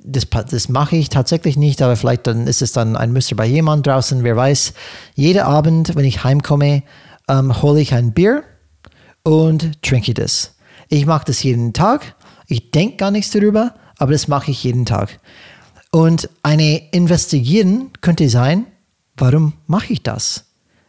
das, 0.04 0.26
das 0.50 0.68
mache 0.68 0.96
ich 0.96 1.10
tatsächlich 1.10 1.56
nicht, 1.56 1.82
aber 1.82 1.96
vielleicht 1.96 2.26
dann 2.26 2.46
ist 2.46 2.62
es 2.62 2.72
dann 2.72 2.96
ein 2.96 3.12
Muster 3.12 3.36
bei 3.36 3.46
jemand 3.46 3.86
draußen, 3.86 4.24
wer 4.24 4.36
weiß. 4.36 4.72
Jeden 5.14 5.42
Abend, 5.42 5.94
wenn 5.94 6.04
ich 6.04 6.24
heimkomme, 6.24 6.82
ähm, 7.28 7.62
hole 7.62 7.80
ich 7.80 7.92
ein 7.92 8.12
Bier 8.12 8.44
und 9.22 9.82
trinke 9.82 10.14
das. 10.14 10.54
Ich 10.88 11.06
mache 11.06 11.26
das 11.26 11.42
jeden 11.42 11.72
Tag. 11.72 12.16
Ich 12.46 12.70
denke 12.70 12.96
gar 12.96 13.10
nichts 13.10 13.30
darüber 13.30 13.74
aber 14.00 14.12
das 14.12 14.28
mache 14.28 14.50
ich 14.50 14.64
jeden 14.64 14.86
Tag. 14.86 15.20
Und 15.92 16.28
eine 16.42 16.90
Investigieren 16.90 17.90
könnte 18.00 18.28
sein, 18.28 18.66
warum 19.16 19.52
mache 19.66 19.92
ich 19.92 20.02
das? 20.02 20.46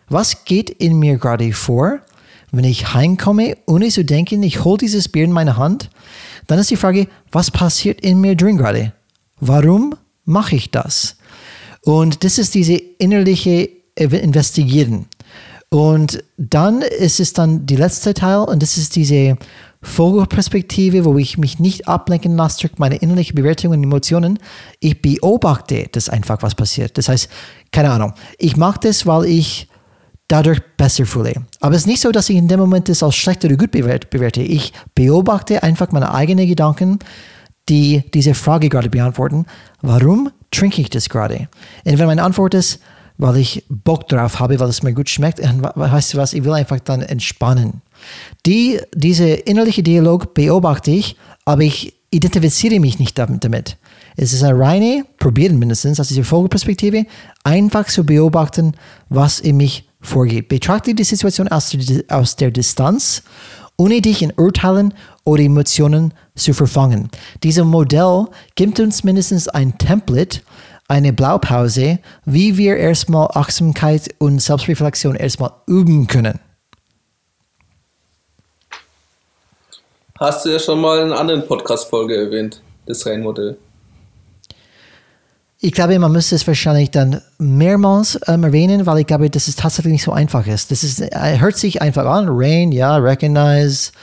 Was 0.07 0.45
geht 0.45 0.69
in 0.69 0.97
mir 0.97 1.17
gerade 1.17 1.51
vor, 1.53 1.99
wenn 2.51 2.63
ich 2.63 2.93
heimkomme, 2.93 3.57
ohne 3.67 3.89
zu 3.89 4.05
denken, 4.05 4.43
ich 4.43 4.63
hole 4.63 4.77
dieses 4.77 5.09
Bier 5.09 5.25
in 5.25 5.31
meine 5.31 5.57
Hand? 5.57 5.89
Dann 6.47 6.59
ist 6.59 6.71
die 6.71 6.77
Frage, 6.77 7.07
was 7.31 7.51
passiert 7.51 8.01
in 8.01 8.21
mir 8.21 8.35
drin 8.35 8.57
gerade? 8.57 8.93
Warum 9.39 9.95
mache 10.23 10.55
ich 10.55 10.71
das? 10.71 11.17
Und 11.83 12.23
das 12.23 12.37
ist 12.37 12.55
diese 12.55 12.75
innerliche 12.75 13.69
Investigieren. 13.95 15.07
Und 15.69 16.23
dann 16.37 16.81
ist 16.81 17.19
es 17.19 17.33
dann 17.33 17.65
die 17.65 17.75
letzte 17.75 18.13
Teil 18.13 18.39
und 18.39 18.61
das 18.61 18.77
ist 18.77 18.95
diese 18.95 19.37
Vogelperspektive, 19.83 21.05
wo 21.05 21.17
ich 21.17 21.37
mich 21.37 21.59
nicht 21.59 21.87
ablenken 21.87 22.35
lasse 22.37 22.61
durch 22.61 22.77
meine 22.77 22.97
innerlichen 22.97 23.35
Bewertungen 23.35 23.79
und 23.79 23.83
Emotionen. 23.83 24.39
Ich 24.79 25.01
beobachte 25.01 25.87
das 25.91 26.07
einfach, 26.07 26.43
was 26.43 26.53
passiert. 26.53 26.97
Das 26.97 27.09
heißt, 27.09 27.29
keine 27.71 27.91
Ahnung, 27.91 28.13
ich 28.37 28.57
mache 28.57 28.79
das, 28.83 29.07
weil 29.07 29.25
ich 29.25 29.67
dadurch 30.27 30.61
besser 30.77 31.05
fühle. 31.05 31.33
Aber 31.59 31.75
es 31.75 31.81
ist 31.81 31.87
nicht 31.87 32.01
so, 32.01 32.11
dass 32.11 32.29
ich 32.29 32.37
in 32.37 32.47
dem 32.47 32.59
Moment 32.59 32.89
das 32.89 33.03
als 33.03 33.15
schlecht 33.15 33.43
oder 33.43 33.57
gut 33.57 33.71
bewerte. 33.71 34.41
Ich 34.41 34.71
beobachte 34.95 35.61
einfach 35.63 35.91
meine 35.91 36.13
eigenen 36.13 36.47
Gedanken, 36.47 36.99
die 37.67 38.03
diese 38.13 38.33
Frage 38.33 38.69
gerade 38.69 38.89
beantworten. 38.89 39.45
Warum 39.81 40.31
trinke 40.51 40.81
ich 40.81 40.89
das 40.89 41.09
gerade? 41.09 41.49
Und 41.85 41.99
wenn 41.99 42.05
meine 42.05 42.23
Antwort 42.23 42.53
ist, 42.53 42.79
weil 43.17 43.37
ich 43.37 43.65
Bock 43.69 44.07
drauf 44.07 44.39
habe, 44.39 44.59
weil 44.59 44.69
es 44.69 44.83
mir 44.83 44.93
gut 44.93 45.09
schmeckt, 45.09 45.39
weißt 45.39 46.13
du 46.13 46.17
was, 46.17 46.33
ich 46.33 46.43
will 46.43 46.53
einfach 46.53 46.79
dann 46.79 47.01
entspannen. 47.01 47.81
Die, 48.45 48.79
diese 48.93 49.27
innerliche 49.29 49.83
Dialog 49.83 50.33
beobachte 50.33 50.91
ich, 50.91 51.15
aber 51.45 51.61
ich 51.61 51.93
identifiziere 52.11 52.79
mich 52.79 52.99
nicht 52.99 53.17
damit. 53.17 53.77
Es 54.17 54.33
ist 54.33 54.43
eine 54.43 54.59
reine, 54.59 55.05
probieren 55.17 55.57
mindestens, 55.57 55.99
aus 55.99 56.09
dieser 56.09 56.23
Vogelperspektive, 56.23 57.05
einfach 57.43 57.85
zu 57.85 58.05
beobachten, 58.05 58.73
was 59.09 59.39
in 59.39 59.57
mich 59.57 59.89
vorgeht. 60.01 60.49
Betrachte 60.49 60.93
die 60.93 61.03
Situation 61.03 61.47
aus, 61.47 61.75
aus 62.09 62.35
der 62.35 62.51
Distanz, 62.51 63.23
ohne 63.77 64.01
dich 64.01 64.21
in 64.21 64.33
Urteilen 64.35 64.93
oder 65.23 65.43
Emotionen 65.43 66.13
zu 66.35 66.53
verfangen. 66.53 67.09
Dieses 67.43 67.63
Modell 67.63 68.25
gibt 68.55 68.79
uns 68.79 69.03
mindestens 69.03 69.47
ein 69.47 69.77
Template, 69.77 70.41
eine 70.87 71.13
Blaupause, 71.13 71.99
wie 72.25 72.57
wir 72.57 72.75
erstmal 72.75 73.29
Achtsamkeit 73.33 74.13
und 74.17 74.41
Selbstreflexion 74.41 75.15
erstmal 75.15 75.51
üben 75.65 76.07
können. 76.07 76.39
Hast 80.21 80.45
du 80.45 80.49
ja 80.49 80.59
schon 80.59 80.79
mal 80.79 80.99
in 80.99 81.05
einer 81.05 81.19
anderen 81.19 81.47
Podcast-Folge 81.47 82.15
erwähnt, 82.15 82.61
das 82.85 83.07
RAIN-Modell. 83.07 83.57
Ich 85.57 85.71
glaube, 85.71 85.97
man 85.97 86.11
müsste 86.11 86.35
es 86.35 86.45
wahrscheinlich 86.45 86.91
dann 86.91 87.23
mehrmals 87.39 88.19
ähm, 88.27 88.43
erwähnen, 88.43 88.85
weil 88.85 88.99
ich 88.99 89.07
glaube, 89.07 89.31
dass 89.31 89.47
es 89.47 89.55
tatsächlich 89.55 89.93
nicht 89.93 90.03
so 90.03 90.11
einfach 90.11 90.45
ist. 90.45 90.69
Das 90.69 90.83
ist, 90.83 91.01
äh, 91.01 91.39
hört 91.39 91.57
sich 91.57 91.81
einfach 91.81 92.05
an. 92.05 92.27
RAIN, 92.29 92.71
ja, 92.71 92.97
recognize, 92.97 93.93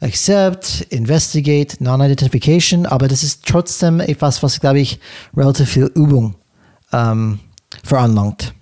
accept, 0.00 0.86
investigate, 0.88 1.84
non-identification, 1.84 2.86
aber 2.86 3.06
das 3.06 3.22
ist 3.22 3.44
trotzdem 3.44 4.00
etwas, 4.00 4.42
was, 4.42 4.60
glaube 4.60 4.80
ich, 4.80 4.98
relativ 5.36 5.68
viel 5.68 5.90
Übung 5.94 6.34
ähm, 6.94 7.40
veranlangt. 7.84 8.54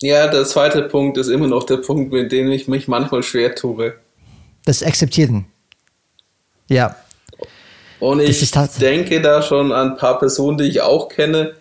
Ja, 0.00 0.26
der 0.28 0.46
zweite 0.46 0.84
Punkt 0.84 1.18
ist 1.18 1.28
immer 1.28 1.48
noch 1.48 1.64
der 1.64 1.76
Punkt, 1.76 2.10
mit 2.14 2.32
dem 2.32 2.50
ich 2.50 2.66
mich 2.66 2.88
manchmal 2.88 3.22
schwer 3.22 3.54
tue. 3.54 3.92
Das 4.64 4.82
Akzeptieren. 4.82 5.44
Ja. 6.70 6.96
Und 7.98 8.20
ich 8.20 8.50
denke 8.80 9.20
da 9.20 9.42
schon 9.42 9.72
an 9.72 9.90
ein 9.90 9.96
paar 9.96 10.18
Personen, 10.18 10.56
die 10.56 10.64
ich 10.64 10.80
auch 10.80 11.10
kenne 11.10 11.54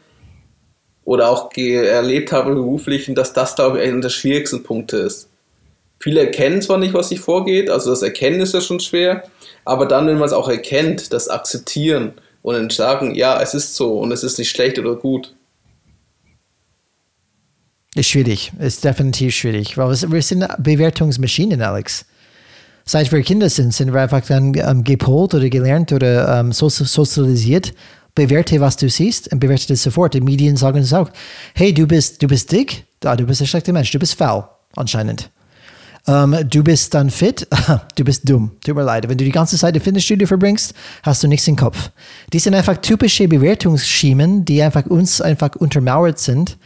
oder 1.04 1.30
auch 1.30 1.52
erlebt 1.58 2.32
habe 2.32 2.52
im 2.52 2.56
Beruflichen, 2.56 3.16
dass 3.16 3.34
das, 3.34 3.56
glaube 3.56 3.82
ich, 3.82 3.90
einer 3.90 4.00
der 4.00 4.10
schwierigsten 4.10 4.64
Punkte 4.64 4.98
ist. 4.98 5.28
Viele 6.00 6.22
erkennen 6.22 6.62
zwar 6.62 6.78
nicht, 6.78 6.94
was 6.94 7.10
sich 7.10 7.20
vorgeht, 7.20 7.70
also 7.70 7.90
das 7.90 8.04
Erkennen 8.04 8.40
ist 8.40 8.54
ja 8.54 8.62
schon 8.62 8.80
schwer, 8.80 9.24
aber 9.66 9.86
dann, 9.86 10.08
wenn 10.08 10.18
man 10.18 10.28
es 10.28 10.34
auch 10.34 10.48
erkennt, 10.48 11.12
das 11.12 11.28
Akzeptieren 11.28 12.14
und 12.42 12.54
dann 12.54 12.70
sagen, 12.70 13.16
ja, 13.16 13.42
es 13.42 13.54
ist 13.54 13.76
so 13.76 14.00
und 14.00 14.14
es 14.14 14.24
ist 14.24 14.40
nicht 14.40 14.50
schlecht 14.50 14.80
oder 14.80 14.96
gut. 14.96 15.36
Ist 17.96 18.08
schwierig, 18.08 18.54
ist 18.60 18.86
definitiv 18.86 19.36
schwierig, 19.36 19.78
weil 19.78 19.90
wir 19.90 20.22
sind 20.22 20.48
Bewertungsmaschinen, 20.60 21.62
Alex. 21.62 22.06
Seit 22.92 23.12
wir 23.12 23.22
Kinder 23.22 23.52
sind, 23.52 23.72
sind 23.72 23.94
wir 23.94 24.02
einfach 24.02 24.22
dann 24.22 24.52
ähm, 24.56 24.84
gepolt 24.84 25.36
oder 25.36 25.48
gelernt 25.48 25.94
oder 25.94 26.40
ähm, 26.40 26.52
sozialisiert. 26.52 27.72
Bewerte, 28.16 28.60
was 28.62 28.78
du 28.78 28.90
siehst 28.90 29.32
und 29.32 29.40
bewerte 29.40 29.68
das 29.68 29.84
sofort. 29.84 30.16
Die 30.16 30.22
Medien 30.22 30.58
sagen 30.58 30.80
es 30.80 30.92
auch. 30.92 31.08
Hey, 31.54 31.72
du 31.72 31.86
bist, 31.86 32.24
du 32.24 32.28
bist 32.28 32.52
dick, 32.52 32.86
da, 33.00 33.16
du 33.16 33.26
bist 33.28 33.42
ein 33.42 33.46
schlechter 33.46 33.74
Mensch, 33.74 33.92
du 33.92 34.00
bist 34.00 34.16
faul, 34.16 34.44
anscheinend. 34.76 35.30
Um, 36.08 36.34
ähm, 36.34 36.50
du 36.50 36.64
bist 36.64 36.96
dann 36.96 37.12
fit, 37.12 37.48
du 37.96 38.04
bist 38.04 38.28
dumm. 38.28 38.54
Tut 38.66 38.76
mir 38.76 38.82
leid. 38.82 39.08
Wenn 39.08 39.20
du 39.20 39.24
die 39.24 39.32
ganze 39.32 39.56
Zeit 39.56 39.76
im 39.76 39.84
Fitnessstudio 39.84 40.26
verbringst, 40.26 40.74
hast 41.04 41.22
du 41.22 41.28
nichts 41.28 41.48
im 41.48 41.58
Kopf. 41.58 41.92
Die 42.34 42.40
sind 42.40 42.56
einfach 42.56 42.78
typische 42.78 43.28
Bewertungsschemen, 43.28 44.46
die 44.46 44.64
einfach 44.64 44.88
uns 44.88 45.22
einfach 45.22 45.56
untermauert 45.58 46.18
sind. 46.18 46.58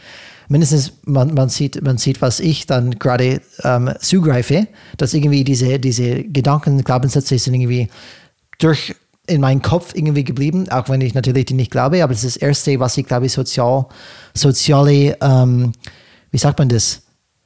Mindestens 0.48 0.92
man, 1.04 1.34
man, 1.34 1.48
sieht, 1.48 1.82
man 1.82 1.98
sieht, 1.98 2.20
was 2.20 2.40
ich 2.40 2.66
dann 2.66 2.98
gerade 2.98 3.40
ähm, 3.62 3.90
zugreife, 4.00 4.66
dass 4.96 5.14
irgendwie 5.14 5.44
diese, 5.44 5.78
diese 5.78 6.24
Gedanken, 6.24 6.82
Glaubenssätze 6.84 7.38
sind 7.38 7.54
irgendwie 7.54 7.88
durch 8.58 8.94
in 9.26 9.40
meinen 9.40 9.62
Kopf 9.62 9.94
irgendwie 9.94 10.24
geblieben, 10.24 10.68
auch 10.68 10.88
wenn 10.88 11.00
ich 11.00 11.14
natürlich 11.14 11.46
die 11.46 11.54
nicht 11.54 11.70
glaube, 11.70 12.02
aber 12.02 12.12
das 12.12 12.24
ist 12.24 12.36
das 12.36 12.42
Erste, 12.42 12.78
was 12.78 12.96
ich 12.98 13.06
glaube, 13.06 13.28
sozial, 13.28 13.86
soziale, 14.34 15.16
ähm, 15.20 15.72
wie 16.30 16.38
sagt 16.38 16.58
man 16.58 16.68
das, 16.68 17.02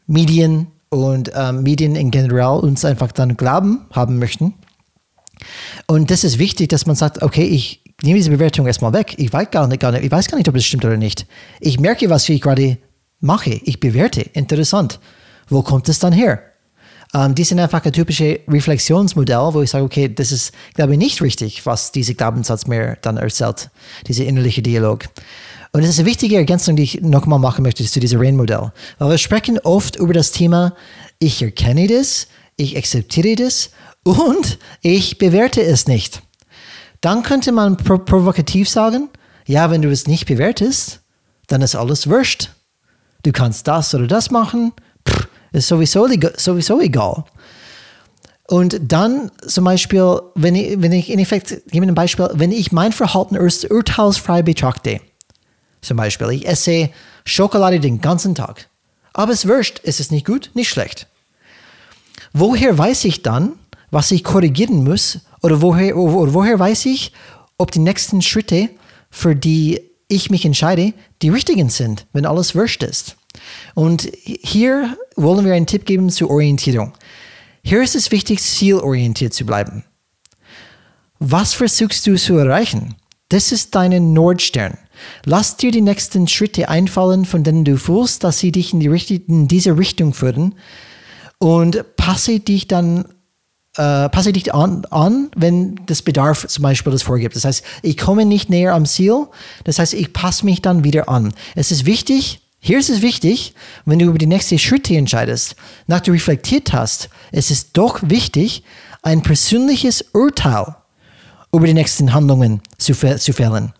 Medien 0.06 0.68
und 0.88 1.30
ähm, 1.34 1.62
Medien 1.62 1.94
in 1.94 2.10
general 2.10 2.60
uns 2.60 2.84
einfach 2.84 3.12
dann 3.12 3.36
glauben 3.36 3.86
haben 3.92 4.18
möchten. 4.18 4.54
Und 5.86 6.10
das 6.10 6.24
ist 6.24 6.38
wichtig, 6.38 6.68
dass 6.68 6.86
man 6.86 6.96
sagt, 6.96 7.22
okay, 7.22 7.44
ich 7.44 7.82
nehme 8.02 8.16
diese 8.16 8.30
Bewertung 8.30 8.66
erstmal 8.66 8.92
weg. 8.92 9.14
Ich 9.18 9.32
weiß 9.32 9.50
gar 9.50 9.66
nicht, 9.68 9.80
gar 9.80 9.92
nicht, 9.92 10.04
ich 10.04 10.10
weiß 10.10 10.28
gar 10.28 10.38
nicht, 10.38 10.48
ob 10.48 10.54
das 10.54 10.64
stimmt 10.64 10.84
oder 10.84 10.96
nicht. 10.96 11.26
Ich 11.60 11.78
merke, 11.78 12.10
was 12.10 12.28
ich 12.28 12.40
gerade 12.40 12.78
mache. 13.20 13.60
Ich 13.64 13.80
bewerte. 13.80 14.20
Interessant. 14.20 15.00
Wo 15.48 15.62
kommt 15.62 15.88
es 15.88 15.98
dann 15.98 16.12
her? 16.12 16.42
Ähm, 17.14 17.34
die 17.34 17.44
sind 17.44 17.58
einfach 17.58 17.84
ein 17.84 17.92
typisches 17.92 18.40
Reflexionsmodell, 18.48 19.52
wo 19.52 19.62
ich 19.62 19.70
sage, 19.70 19.84
okay, 19.84 20.12
das 20.12 20.30
ist, 20.32 20.52
glaube 20.74 20.92
ich, 20.92 20.98
nicht 20.98 21.22
richtig, 21.22 21.64
was 21.64 21.92
dieser 21.92 22.14
Glaubenssatz 22.14 22.66
mir 22.66 22.98
dann 23.00 23.16
erzählt, 23.16 23.70
dieser 24.06 24.26
innerliche 24.26 24.62
Dialog. 24.62 25.04
Und 25.72 25.82
das 25.82 25.90
ist 25.90 25.98
eine 25.98 26.08
wichtige 26.08 26.36
Ergänzung, 26.36 26.76
die 26.76 26.82
ich 26.82 27.00
nochmal 27.00 27.38
machen 27.38 27.62
möchte 27.62 27.84
zu 27.84 28.00
diesem 28.00 28.20
Rain-Modell. 28.20 28.72
Weil 28.98 29.10
wir 29.10 29.18
sprechen 29.18 29.58
oft 29.60 29.96
über 29.96 30.12
das 30.12 30.32
Thema, 30.32 30.74
ich 31.18 31.42
erkenne 31.42 31.86
das, 31.86 32.28
ich 32.56 32.76
akzeptiere 32.76 33.36
das 33.36 33.70
und 34.04 34.58
ich 34.82 35.18
bewerte 35.18 35.62
es 35.62 35.86
nicht. 35.86 36.22
Dann 37.00 37.22
könnte 37.22 37.52
man 37.52 37.76
pro 37.76 37.98
provokativ 37.98 38.68
sagen, 38.68 39.08
ja, 39.46 39.70
wenn 39.70 39.82
du 39.82 39.90
es 39.90 40.06
nicht 40.06 40.26
bewertest, 40.26 41.00
dann 41.46 41.62
ist 41.62 41.74
alles 41.74 42.08
wurscht. 42.08 42.50
Du 43.28 43.32
kannst 43.32 43.68
das 43.68 43.94
oder 43.94 44.06
das 44.06 44.30
machen, 44.30 44.72
Pff, 45.06 45.28
ist 45.52 45.68
sowieso, 45.68 46.08
sowieso 46.38 46.80
egal. 46.80 47.24
Und 48.46 48.80
dann 48.80 49.30
zum 49.46 49.64
Beispiel, 49.64 50.22
wenn 50.34 50.54
ich, 50.54 50.80
wenn 50.80 50.92
ich 50.92 51.10
in 51.10 51.18
Effekt, 51.18 51.60
gebe 51.70 51.84
ein 51.84 51.94
Beispiel, 51.94 52.30
wenn 52.32 52.52
ich 52.52 52.72
mein 52.72 52.90
Verhalten 52.90 53.36
urteilsfrei 53.36 54.40
betrachte, 54.40 55.02
zum 55.82 55.98
Beispiel, 55.98 56.30
ich 56.30 56.48
esse 56.48 56.88
Schokolade 57.26 57.80
den 57.80 58.00
ganzen 58.00 58.34
Tag. 58.34 58.70
Aber 59.12 59.34
es 59.34 59.46
wurscht, 59.46 59.82
es 59.84 60.00
ist 60.00 60.10
nicht 60.10 60.24
gut, 60.24 60.50
nicht 60.54 60.70
schlecht. 60.70 61.06
Woher 62.32 62.78
weiß 62.78 63.04
ich 63.04 63.22
dann, 63.22 63.58
was 63.90 64.10
ich 64.10 64.24
korrigieren 64.24 64.84
muss? 64.84 65.18
Oder 65.42 65.60
woher, 65.60 65.98
oder 65.98 66.32
woher 66.32 66.58
weiß 66.58 66.86
ich, 66.86 67.12
ob 67.58 67.72
die 67.72 67.80
nächsten 67.80 68.22
Schritte, 68.22 68.70
für 69.10 69.36
die 69.36 69.82
ich 70.08 70.30
mich 70.30 70.46
entscheide, 70.46 70.94
die 71.20 71.28
richtigen 71.28 71.68
sind, 71.68 72.06
wenn 72.14 72.24
alles 72.24 72.54
wurscht 72.54 72.82
ist? 72.82 73.17
Und 73.74 74.10
hier 74.24 74.96
wollen 75.16 75.44
wir 75.44 75.54
einen 75.54 75.66
Tipp 75.66 75.84
geben 75.86 76.10
zur 76.10 76.30
Orientierung. 76.30 76.92
Hier 77.62 77.82
ist 77.82 77.94
es 77.94 78.10
wichtig, 78.10 78.40
zielorientiert 78.40 79.34
zu 79.34 79.44
bleiben. 79.44 79.84
Was 81.18 81.54
versuchst 81.54 82.06
du 82.06 82.16
zu 82.16 82.36
erreichen? 82.36 82.94
Das 83.28 83.52
ist 83.52 83.74
dein 83.74 84.12
Nordstern. 84.12 84.78
Lass 85.24 85.56
dir 85.56 85.70
die 85.70 85.82
nächsten 85.82 86.28
Schritte 86.28 86.68
einfallen, 86.68 87.24
von 87.24 87.44
denen 87.44 87.64
du 87.64 87.76
fühlst, 87.76 88.24
dass 88.24 88.38
sie 88.38 88.52
dich 88.52 88.72
in, 88.72 88.80
die 88.80 88.88
Richtung, 88.88 89.20
in 89.28 89.48
diese 89.48 89.76
Richtung 89.76 90.14
führen 90.14 90.54
und 91.38 91.84
passe 91.96 92.40
dich 92.40 92.68
dann 92.68 93.04
äh, 93.76 94.08
passe 94.08 94.32
dich 94.32 94.54
an, 94.54 94.84
an, 94.90 95.30
wenn 95.36 95.80
das 95.86 96.02
Bedarf 96.02 96.46
zum 96.48 96.62
Beispiel 96.62 96.90
das 96.90 97.02
vorgibt. 97.02 97.36
Das 97.36 97.44
heißt, 97.44 97.64
ich 97.82 97.96
komme 97.96 98.24
nicht 98.24 98.50
näher 98.50 98.74
am 98.74 98.86
Ziel, 98.86 99.26
das 99.64 99.78
heißt, 99.78 99.94
ich 99.94 100.12
passe 100.12 100.44
mich 100.44 100.62
dann 100.62 100.82
wieder 100.84 101.08
an. 101.08 101.32
Es 101.54 101.70
ist 101.70 101.86
wichtig, 101.86 102.40
hier 102.60 102.78
ist 102.78 102.90
es 102.90 103.02
wichtig, 103.02 103.54
wenn 103.84 103.98
du 103.98 104.06
über 104.06 104.18
die 104.18 104.26
nächsten 104.26 104.58
Schritte 104.58 104.96
entscheidest, 104.96 105.56
nach 105.86 106.00
du 106.00 106.12
reflektiert 106.12 106.72
hast, 106.72 107.08
es 107.30 107.50
ist 107.50 107.70
doch 107.74 108.00
wichtig, 108.02 108.64
ein 109.02 109.22
persönliches 109.22 110.04
Urteil 110.12 110.76
über 111.52 111.66
die 111.66 111.74
nächsten 111.74 112.12
Handlungen 112.12 112.60
zu, 112.78 112.94
zu 112.94 113.32
fällen 113.32 113.72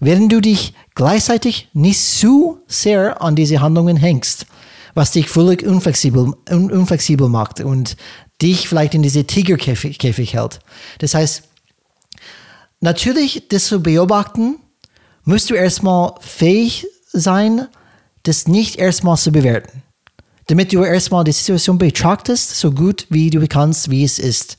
während 0.00 0.32
du 0.32 0.40
dich 0.40 0.74
gleichzeitig 0.94 1.68
nicht 1.72 2.00
zu 2.00 2.60
sehr 2.66 3.22
an 3.22 3.36
diese 3.36 3.60
Handlungen 3.60 3.96
hängst, 3.96 4.46
was 4.94 5.12
dich 5.12 5.28
völlig 5.28 5.62
unflexibel, 5.62 6.34
un, 6.50 6.72
unflexibel 6.72 7.28
macht 7.28 7.60
und 7.60 7.96
dich 8.42 8.68
vielleicht 8.68 8.94
in 8.94 9.02
diese 9.02 9.24
Tigerkäfig 9.24 9.98
Käfig 9.98 10.34
hält. 10.34 10.58
Das 10.98 11.14
heißt, 11.14 11.42
natürlich, 12.80 13.44
das 13.48 13.66
zu 13.66 13.82
beobachten, 13.82 14.56
musst 15.24 15.50
du 15.50 15.54
erstmal 15.54 16.14
fähig 16.20 16.86
sein, 17.12 17.68
das 18.24 18.46
nicht 18.48 18.76
erstmal 18.76 19.16
zu 19.16 19.32
bewerten. 19.32 19.82
Damit 20.46 20.72
du 20.72 20.82
erstmal 20.82 21.24
die 21.24 21.32
Situation 21.32 21.78
betrachtest, 21.78 22.56
so 22.56 22.72
gut 22.72 23.06
wie 23.08 23.30
du 23.30 23.46
kannst, 23.46 23.90
wie 23.90 24.04
es 24.04 24.18
ist. 24.18 24.58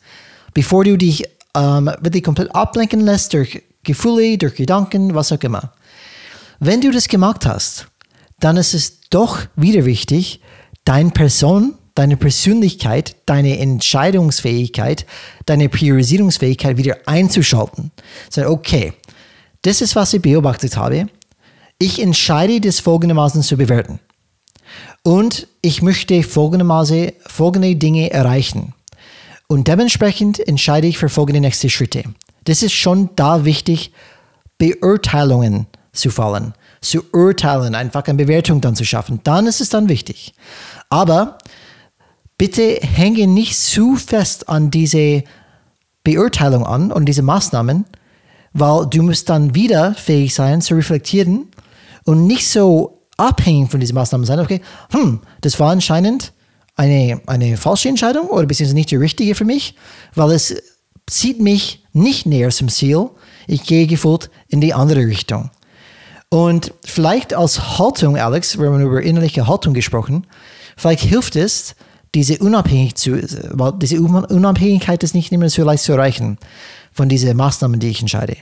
Bevor 0.54 0.84
du 0.84 0.98
dich 0.98 1.24
ähm, 1.56 1.92
wirklich 2.00 2.24
komplett 2.24 2.54
ablenken 2.56 3.02
lässt 3.02 3.34
durch 3.34 3.62
Gefühle, 3.84 4.38
durch 4.38 4.56
Gedanken, 4.56 5.16
was 5.16 5.32
auch 5.32 5.42
immer. 5.42 5.74
Wenn 6.60 6.82
du 6.82 6.92
das 6.92 7.08
gemacht 7.08 7.46
hast, 7.46 7.88
dann 8.40 8.58
ist 8.58 8.74
es 8.74 9.02
doch 9.10 9.40
wieder 9.56 9.86
wichtig, 9.86 10.42
deine 10.86 11.12
Person, 11.12 11.76
deine 11.96 12.18
Persönlichkeit, 12.18 13.16
deine 13.26 13.60
Entscheidungsfähigkeit, 13.60 15.06
deine 15.46 15.70
Priorisierungsfähigkeit 15.70 16.78
wieder 16.78 16.98
einzuschalten. 17.06 17.92
Sagen, 18.30 18.50
okay, 18.50 18.94
das 19.64 19.82
ist, 19.82 19.96
was 19.96 20.14
ich 20.14 20.22
beobachtet 20.22 20.78
habe. 20.78 21.08
Ich 21.82 22.00
entscheide, 22.00 22.62
das 22.62 22.80
folgendermaßen 22.80 23.42
zu 23.42 23.58
bewerten. 23.58 24.00
Und 25.02 25.48
ich 25.64 25.82
möchte 25.82 26.22
folgendermaßen 26.22 27.12
folgende 27.26 27.76
Dinge 27.76 28.12
erreichen. 28.12 28.76
Und 29.48 29.68
dementsprechend 29.68 30.40
entscheide 30.48 30.86
ich 30.86 31.00
für 31.00 31.10
folgende 31.10 31.42
nächste 31.42 31.72
Schritte. 31.72 32.04
Das 32.44 32.62
ist 32.62 32.74
schon 32.74 33.10
da 33.16 33.46
wichtig, 33.46 33.94
Beurteilungen 34.60 35.66
zu 35.92 36.12
fallen, 36.12 36.54
zu 36.82 37.04
urteilen, 37.14 37.74
einfach 37.74 38.06
eine 38.06 38.26
Bewertung 38.26 38.62
dann 38.62 38.76
zu 38.76 38.86
schaffen. 38.86 39.20
Dann 39.24 39.48
ist 39.48 39.60
es 39.60 39.70
dann 39.70 39.90
wichtig. 39.90 40.36
Aber 40.90 41.40
bitte 42.38 42.76
hänge 42.80 43.26
nicht 43.26 43.58
zu 43.58 43.96
fest 43.96 44.50
an 44.50 44.70
diese 44.70 45.24
Beurteilung 46.04 46.64
an 46.64 46.92
und 46.92 47.06
diese 47.06 47.24
Maßnahmen, 47.24 47.86
weil 48.54 48.86
du 48.86 49.02
musst 49.02 49.30
dann 49.30 49.56
wieder 49.56 49.96
fähig 49.96 50.36
sein 50.36 50.62
zu 50.62 50.76
reflektieren 50.76 51.51
und 52.06 52.28
nicht 52.28 52.48
so 52.48 53.08
abhängig 53.18 53.70
von 53.70 53.80
diesen 53.80 53.96
Maßnahmen 53.96 54.26
sein. 54.26 54.40
Okay, 54.40 54.62
hm, 54.92 55.22
das 55.42 55.60
war 55.60 55.72
anscheinend 55.72 56.34
eine, 56.76 57.22
eine 57.28 57.58
falsche 57.58 57.90
Entscheidung 57.90 58.28
oder 58.28 58.46
beziehungsweise 58.46 58.76
nicht 58.76 58.92
die 58.92 58.96
richtige 58.96 59.36
für 59.36 59.46
mich, 59.46 59.76
weil 60.16 60.32
es 60.32 60.56
zieht 61.08 61.40
mich 61.40 61.84
nicht 61.94 62.26
näher 62.26 62.50
zum 62.50 62.70
Ziel. 62.70 63.10
Ich 63.48 63.64
gehe 63.64 63.88
gefühlt 63.88 64.30
in 64.48 64.62
die 64.62 64.74
andere 64.74 65.06
Richtung. 65.06 65.52
Und 66.30 66.74
vielleicht 66.86 67.34
als 67.34 67.78
Haltung, 67.78 68.18
Alex, 68.18 68.58
wir 68.58 68.68
haben 68.68 68.82
über 68.82 69.02
innerliche 69.02 69.48
Haltung 69.48 69.74
gesprochen, 69.74 70.26
vielleicht 70.78 71.04
hilft 71.04 71.36
es, 71.36 71.76
diese, 72.16 72.40
Unabhängig 72.40 72.96
zu, 72.96 73.22
diese 73.78 74.02
Unabhängigkeit 74.02 75.04
ist 75.04 75.16
nicht 75.16 75.32
immer 75.32 75.50
so 75.50 75.64
leicht 75.64 75.84
zu 75.84 75.94
erreichen 75.94 76.38
von 76.92 77.08
diesen 77.08 77.36
Maßnahmen, 77.38 77.80
die 77.80 77.90
ich 77.90 78.02
entscheide. 78.02 78.36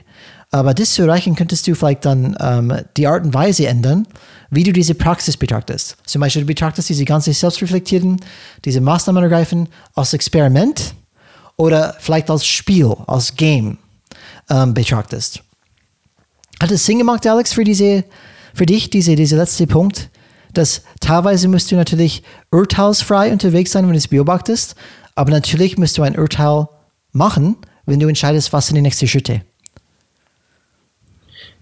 Aber 0.51 0.73
das 0.73 0.93
zu 0.93 1.03
erreichen, 1.03 1.35
könntest 1.35 1.67
du 1.67 1.75
vielleicht 1.75 2.05
dann 2.05 2.35
ähm, 2.39 2.73
die 2.97 3.05
Art 3.05 3.23
und 3.23 3.33
Weise 3.33 3.67
ändern, 3.67 4.07
wie 4.49 4.63
du 4.63 4.73
diese 4.73 4.95
Praxis 4.95 5.37
betrachtest. 5.37 5.97
Zum 6.05 6.21
Beispiel, 6.21 6.41
du 6.41 6.47
betrachtest 6.47 6.89
diese 6.89 7.05
ganze 7.05 7.33
Selbstreflektieren, 7.33 8.19
diese 8.65 8.81
Maßnahmen 8.81 9.21
ergreifen 9.21 9.69
als 9.93 10.13
Experiment 10.13 10.95
oder 11.55 11.95
vielleicht 11.99 12.31
als 12.31 12.47
Spiel, 12.47 12.95
als 13.05 13.35
Game 13.35 13.77
ähm, 14.49 14.73
betrachtest. 14.73 15.43
Hat 16.59 16.71
es 16.71 16.85
Sinn 16.85 16.97
gemacht, 16.97 17.27
Alex, 17.27 17.53
für, 17.53 17.63
diese, 17.63 18.03
für 18.55 18.65
dich, 18.65 18.89
diese, 18.89 19.15
dieser 19.15 19.37
letzte 19.37 19.67
Punkt? 19.67 20.09
Dass 20.53 20.81
teilweise 20.99 21.47
musst 21.47 21.71
du 21.71 21.75
natürlich 21.75 22.23
urteilsfrei 22.49 23.31
unterwegs 23.31 23.71
sein, 23.71 23.85
wenn 23.85 23.91
du 23.91 23.97
es 23.97 24.07
beobachtest, 24.07 24.75
aber 25.13 25.29
natürlich 25.29 25.77
musst 25.77 25.97
du 25.97 26.01
ein 26.01 26.17
Urteil 26.17 26.67
machen, 27.11 27.55
wenn 27.85 27.99
du 27.99 28.07
entscheidest, 28.07 28.51
was 28.51 28.67
sind 28.67 28.75
die 28.75 28.81
nächsten 28.81 29.07
Schritte. 29.07 29.41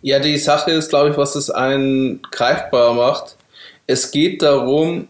Ja, 0.02 0.20
die 0.20 0.38
Sache 0.38 0.72
ist, 0.72 0.90
glaube 0.90 1.12
ich, 1.12 1.18
was 1.18 1.36
es 1.36 1.50
einen 1.50 2.22
greifbar 2.32 2.94
macht. 2.94 3.36
Es 3.88 4.12
geht 4.12 4.42
darum, 4.42 5.08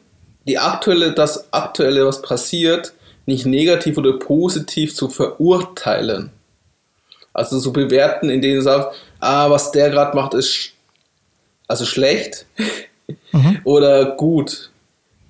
die 0.48 0.58
aktuelle, 0.58 1.12
das 1.14 1.52
aktuelle, 1.52 2.06
was 2.06 2.22
passiert, 2.22 2.94
nicht 3.26 3.46
negativ 3.46 3.98
oder 3.98 4.14
positiv 4.14 4.96
zu 4.96 5.10
verurteilen. 5.10 6.32
Also 7.34 7.60
zu 7.60 7.74
bewerten, 7.74 8.30
indem 8.30 8.56
du 8.56 8.62
sagst, 8.62 8.98
ah, 9.20 9.50
was 9.50 9.72
der 9.72 9.90
gerade 9.90 10.16
macht, 10.16 10.34
ist 10.34 10.72
also 11.68 11.86
schlecht 11.86 12.46
mhm. 13.32 13.60
oder 13.64 14.16
gut, 14.16 14.72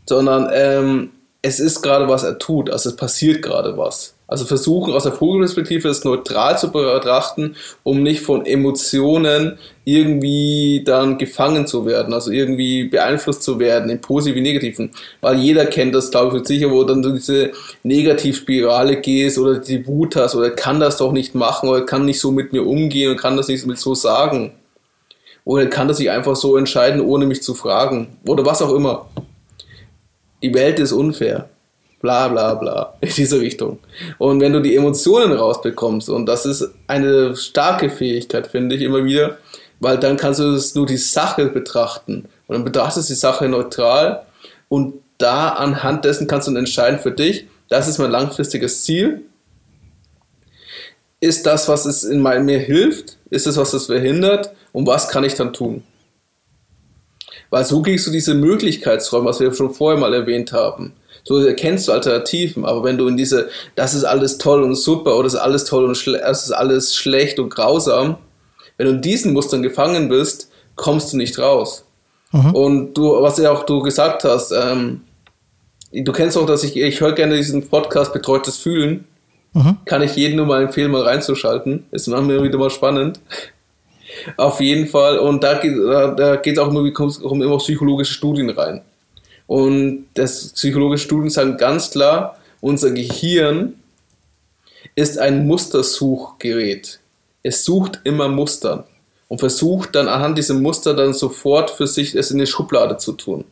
sondern 0.06 0.50
ähm, 0.54 1.12
es 1.42 1.60
ist 1.60 1.82
gerade, 1.82 2.08
was 2.08 2.24
er 2.24 2.38
tut, 2.38 2.70
also 2.70 2.90
es 2.90 2.96
passiert 2.96 3.42
gerade 3.42 3.78
was. 3.78 4.14
Also 4.30 4.44
versuchen 4.44 4.94
aus 4.94 5.04
der 5.04 5.14
Vogelperspektive 5.14 5.88
es 5.88 6.04
neutral 6.04 6.58
zu 6.58 6.70
betrachten, 6.70 7.56
um 7.84 8.04
nicht 8.04 8.22
von 8.22 8.46
Emotionen 8.46 9.58
irgendwie 9.86 10.84
dann 10.86 11.18
gefangen 11.18 11.66
zu 11.66 11.86
werden, 11.86 12.14
also 12.14 12.32
irgendwie 12.32 12.84
beeinflusst 12.84 13.44
zu 13.44 13.58
werden, 13.58 13.90
im 13.90 14.02
Positiven 14.02 14.44
Negativen. 14.44 14.92
Weil 15.22 15.38
jeder 15.38 15.66
kennt 15.66 15.96
das, 15.96 16.12
glaube 16.12 16.40
ich, 16.40 16.46
sicher, 16.46 16.70
wo 16.72 16.84
dann 16.84 17.02
du 17.02 17.14
diese 17.14 17.54
Negativspirale 17.84 18.98
gehst 18.98 19.38
oder 19.38 19.60
die 19.60 19.88
Wut 19.88 20.18
hast 20.18 20.36
oder 20.36 20.50
kann 20.50 20.82
das 20.82 20.98
doch 20.98 21.14
nicht 21.14 21.34
machen 21.34 21.70
oder 21.70 21.86
kann 21.86 22.04
nicht 22.04 22.20
so 22.20 22.32
mit 22.32 22.52
mir 22.52 22.68
umgehen 22.68 23.12
und 23.12 23.18
kann 23.18 23.38
das 23.38 23.48
nicht 23.48 23.66
mit 23.66 23.80
so 23.80 23.96
sagen. 23.96 24.52
Oder 25.46 25.68
kann 25.68 25.88
das 25.88 25.98
sich 25.98 26.12
einfach 26.12 26.36
so 26.36 26.58
entscheiden, 26.58 27.00
ohne 27.00 27.26
mich 27.26 27.42
zu 27.42 27.54
fragen. 27.54 28.18
Oder 28.28 28.46
was 28.46 28.62
auch 28.62 28.74
immer. 28.74 29.08
Die 30.44 30.54
Welt 30.54 30.80
ist 30.80 30.92
unfair 30.92 31.50
bla 32.00 32.28
bla 32.28 32.54
bla, 32.56 32.94
in 33.02 33.10
diese 33.10 33.40
Richtung. 33.40 33.80
Und 34.18 34.42
wenn 34.42 34.54
du 34.54 34.62
die 34.62 34.76
Emotionen 34.76 35.34
rausbekommst, 35.34 36.10
und 36.10 36.26
das 36.26 36.46
ist 36.46 36.70
eine 36.88 37.36
starke 37.36 37.90
Fähigkeit, 37.90 38.48
finde 38.48 38.76
ich 38.76 38.82
immer 38.82 39.04
wieder, 39.04 39.38
weil 39.80 39.98
dann 39.98 40.18
kannst 40.18 40.40
du 40.40 40.60
nur 40.76 40.86
die 40.86 40.98
Sache 40.98 41.48
betrachten. 41.48 42.26
Und 42.48 42.54
dann 42.54 42.64
betrachtest 42.64 43.10
du 43.10 43.14
die 43.14 43.20
Sache 43.20 43.48
neutral 43.48 44.24
und 44.70 44.96
da 45.18 45.50
anhand 45.50 46.06
dessen 46.06 46.28
kannst 46.28 46.48
du 46.48 46.56
entscheiden 46.56 47.00
für 47.00 47.12
dich, 47.12 47.48
das 47.70 47.88
ist 47.88 47.98
mein 47.98 48.12
langfristiges 48.12 48.84
Ziel. 48.84 49.24
Ist 51.20 51.46
das, 51.46 51.68
was 51.68 51.86
es 51.86 52.04
in 52.04 52.22
mir 52.22 52.60
hilft? 52.60 53.18
Ist 53.30 53.48
es, 53.48 53.58
was 53.58 53.74
es 53.74 53.88
verhindert? 53.88 54.52
Und 54.72 54.86
was 54.86 55.10
kann 55.10 55.24
ich 55.24 55.34
dann 55.34 55.52
tun? 55.52 55.84
Weil 57.50 57.66
so 57.66 57.82
kriegst 57.82 58.06
du 58.08 58.12
diese 58.12 58.36
Möglichkeitsräume, 58.36 59.26
was 59.26 59.40
wir 59.40 59.54
schon 59.54 59.74
vorher 59.74 60.00
mal 60.00 60.14
erwähnt 60.14 60.54
haben. 60.54 60.94
So 61.28 61.40
erkennst 61.40 61.90
du 61.90 61.92
Alternativen, 61.92 62.64
aber 62.64 62.86
wenn 62.86 62.98
du 62.98 63.10
in 63.10 63.18
diese, 63.18 63.50
das 63.76 63.94
ist 63.94 64.06
alles 64.06 64.38
toll 64.38 64.64
und 64.64 64.76
super 64.76 65.16
oder 65.16 65.26
das 65.26 65.34
ist 65.34 65.40
alles 65.42 65.66
toll 65.66 65.84
und 65.84 66.08
das 66.22 66.46
ist 66.46 66.52
alles 66.54 66.96
schlecht 66.96 67.38
und 67.38 67.50
grausam, 67.50 68.16
wenn 68.78 68.88
du 68.88 68.94
in 68.94 69.02
diesen 69.02 69.34
Mustern 69.34 69.62
gefangen 69.62 70.08
bist, 70.08 70.50
kommst 70.76 71.12
du 71.12 71.18
nicht 71.18 71.38
raus. 71.38 71.84
Mhm. 72.32 72.56
Und 72.56 72.94
du, 72.94 73.22
was 73.22 73.38
ja 73.40 73.52
auch 73.52 73.66
du 73.66 73.82
gesagt 73.82 74.24
hast, 74.24 74.54
ähm, 74.54 75.02
du 75.92 76.14
kennst 76.14 76.38
auch, 76.38 76.46
dass 76.46 76.64
ich, 76.64 76.78
ich 76.78 77.02
höre 77.02 77.12
gerne 77.12 77.36
diesen 77.36 77.68
Podcast 77.68 78.14
Betreutes 78.14 78.58
Fühlen. 78.58 79.04
Mhm. 79.52 79.80
Kann 79.84 80.04
ich 80.04 80.16
jedem 80.16 80.38
nur 80.38 80.46
mal 80.46 80.62
empfehlen, 80.62 80.92
mal 80.92 81.02
reinzuschalten. 81.02 81.88
Ist 81.92 82.08
mir 82.08 82.44
wieder 82.44 82.58
mal 82.58 82.70
spannend. 82.70 83.20
Auf 84.38 84.62
jeden 84.62 84.88
Fall. 84.88 85.20
Und 85.20 85.44
da 85.44 85.56
geht 85.56 85.78
da, 85.78 86.12
da 86.12 86.36
geht 86.38 86.58
auch 86.58 86.70
immer, 86.70 86.90
kommen 86.92 87.42
immer 87.42 87.58
psychologische 87.58 88.14
Studien 88.14 88.50
rein. 88.50 88.82
Und 89.48 90.08
das 90.14 90.50
psychologische 90.50 91.06
Studien 91.06 91.30
sagen 91.30 91.58
ganz 91.58 91.92
klar, 91.92 92.38
unser 92.62 92.92
Gehirn 92.92 93.76
ist 94.96 95.18
ein 95.18 95.48
Mustersuchgerät. 95.48 97.00
Es 97.44 97.64
sucht 97.64 98.02
immer 98.04 98.28
Muster 98.28 98.88
und 99.30 99.40
versucht 99.40 99.96
dann 99.96 100.08
anhand 100.08 100.38
dieser 100.38 100.54
Muster 100.54 100.94
dann 100.94 101.14
sofort 101.14 101.70
für 101.70 101.88
sich 101.88 102.16
es 102.16 102.32
in 102.32 102.40
die 102.40 102.48
Schublade 102.48 102.98
zu 102.98 103.14
tun. 103.14 103.46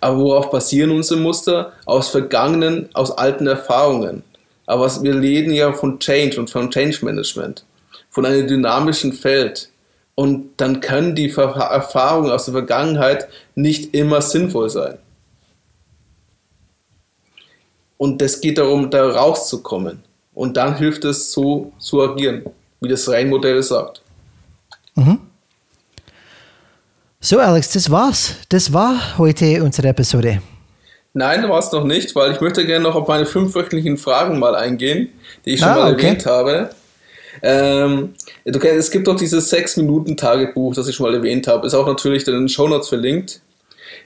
Aber 0.00 0.18
worauf 0.18 0.50
basieren 0.50 0.90
unsere 0.90 1.18
Muster? 1.18 1.72
Aus 1.84 2.08
vergangenen, 2.08 2.88
aus 2.92 3.10
alten 3.10 3.46
Erfahrungen. 3.46 4.22
Aber 4.66 4.88
wir 5.02 5.20
reden 5.20 5.52
ja 5.52 5.72
von 5.72 5.98
Change 5.98 6.38
und 6.38 6.48
von 6.48 6.70
Change 6.70 7.04
Management, 7.04 7.64
von 8.08 8.24
einem 8.24 8.46
dynamischen 8.46 9.12
Feld. 9.12 9.68
Und 10.14 10.52
dann 10.58 10.80
können 10.80 11.16
die 11.16 11.30
Erfahrungen 11.30 12.30
aus 12.30 12.44
der 12.44 12.52
Vergangenheit 12.52 13.26
nicht 13.56 13.94
immer 13.94 14.22
sinnvoll 14.22 14.70
sein. 14.70 14.98
Und 17.96 18.20
es 18.22 18.40
geht 18.40 18.58
darum, 18.58 18.90
da 18.90 19.08
rauszukommen. 19.10 20.02
Und 20.34 20.56
dann 20.56 20.76
hilft 20.76 21.04
es 21.04 21.32
so 21.32 21.72
zu 21.78 22.02
agieren, 22.02 22.44
wie 22.80 22.88
das 22.88 23.08
Reihenmodell 23.08 23.62
sagt. 23.62 24.02
Mhm. 24.94 25.20
So, 27.20 27.38
Alex, 27.38 27.72
das 27.72 27.90
war's. 27.90 28.34
Das 28.48 28.72
war 28.72 29.16
heute 29.16 29.62
unsere 29.62 29.88
Episode. 29.88 30.42
Nein, 31.14 31.48
war 31.48 31.60
es 31.60 31.70
noch 31.70 31.84
nicht, 31.84 32.14
weil 32.16 32.32
ich 32.32 32.40
möchte 32.40 32.66
gerne 32.66 32.82
noch 32.82 32.96
auf 32.96 33.06
meine 33.06 33.24
fünfwöchentlichen 33.24 33.96
Fragen 33.96 34.38
mal 34.40 34.56
eingehen, 34.56 35.10
die 35.44 35.50
ich 35.50 35.60
schon 35.60 35.68
ah, 35.68 35.76
mal 35.76 35.92
okay. 35.92 36.06
erwähnt 36.06 36.26
habe. 36.26 36.70
Ähm, 37.40 38.14
du, 38.44 38.58
es 38.58 38.90
gibt 38.90 39.06
doch 39.06 39.16
dieses 39.16 39.52
6-Minuten-Tagebuch, 39.52 40.74
das 40.74 40.88
ich 40.88 40.96
schon 40.96 41.06
mal 41.06 41.14
erwähnt 41.14 41.46
habe. 41.46 41.66
Ist 41.66 41.74
auch 41.74 41.86
natürlich 41.86 42.26
in 42.26 42.34
den 42.34 42.48
Shownotes 42.48 42.88
verlinkt 42.88 43.40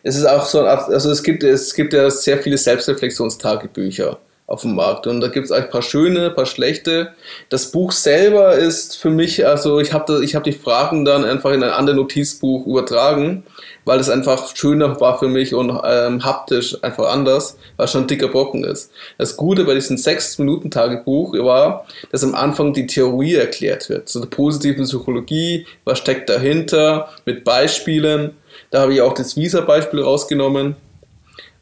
es 0.03 0.17
ist 0.17 0.27
auch 0.27 0.45
so, 0.45 0.63
also 0.63 1.11
es 1.11 1.23
gibt, 1.23 1.43
es 1.43 1.75
gibt 1.75 1.93
ja 1.93 2.11
sehr 2.11 2.39
viele 2.39 2.59
Selbstreflexionstagebücher 2.59 4.19
auf 4.49 4.63
dem 4.63 4.75
Markt 4.75 5.07
und 5.07 5.21
da 5.21 5.29
gibt 5.29 5.45
es 5.45 5.53
ein 5.53 5.69
paar 5.69 5.83
schöne, 5.83 6.31
ein 6.31 6.35
paar 6.35 6.47
schlechte. 6.47 7.11
Das 7.51 7.71
Buch 7.71 7.93
selber 7.93 8.55
ist 8.55 8.97
für 8.97 9.11
mich, 9.11 9.47
also 9.47 9.79
ich 9.79 9.93
habe 9.93 10.25
hab 10.25 10.45
die 10.45 10.53
Fragen 10.53 11.05
dann 11.05 11.27
einfach 11.27 11.53
in 11.53 11.63
ein 11.63 11.71
anderes 11.71 11.99
Notizbuch 11.99 12.67
übertragen, 12.67 13.45
weil 13.85 14.01
es 14.01 14.09
einfach 14.09 14.57
schöner 14.57 14.99
war 15.03 15.19
für 15.19 15.29
mich 15.29 15.55
und 15.55 15.79
ähm, 15.85 16.25
haptisch 16.25 16.83
einfach 16.83 17.13
anders, 17.13 17.59
weil 17.77 17.85
es 17.85 17.93
schon 17.93 18.07
dicker 18.07 18.29
Brocken 18.29 18.65
ist. 18.65 18.91
Das 19.19 19.37
Gute 19.37 19.65
bei 19.65 19.75
diesem 19.75 19.99
6-Minuten-Tagebuch 19.99 21.35
war, 21.41 21.87
dass 22.11 22.25
am 22.25 22.35
Anfang 22.35 22.73
die 22.73 22.87
Theorie 22.87 23.35
erklärt 23.35 23.91
wird, 23.91 24.09
so 24.09 24.19
eine 24.19 24.31
positive 24.31 24.83
Psychologie, 24.83 25.67
was 25.85 25.99
steckt 25.99 26.31
dahinter, 26.31 27.11
mit 27.27 27.45
Beispielen 27.45 28.35
da 28.71 28.81
habe 28.83 28.95
ich 28.95 29.01
auch 29.01 29.15
das 29.15 29.37
Visa-Beispiel 29.37 30.03
rausgenommen 30.03 30.77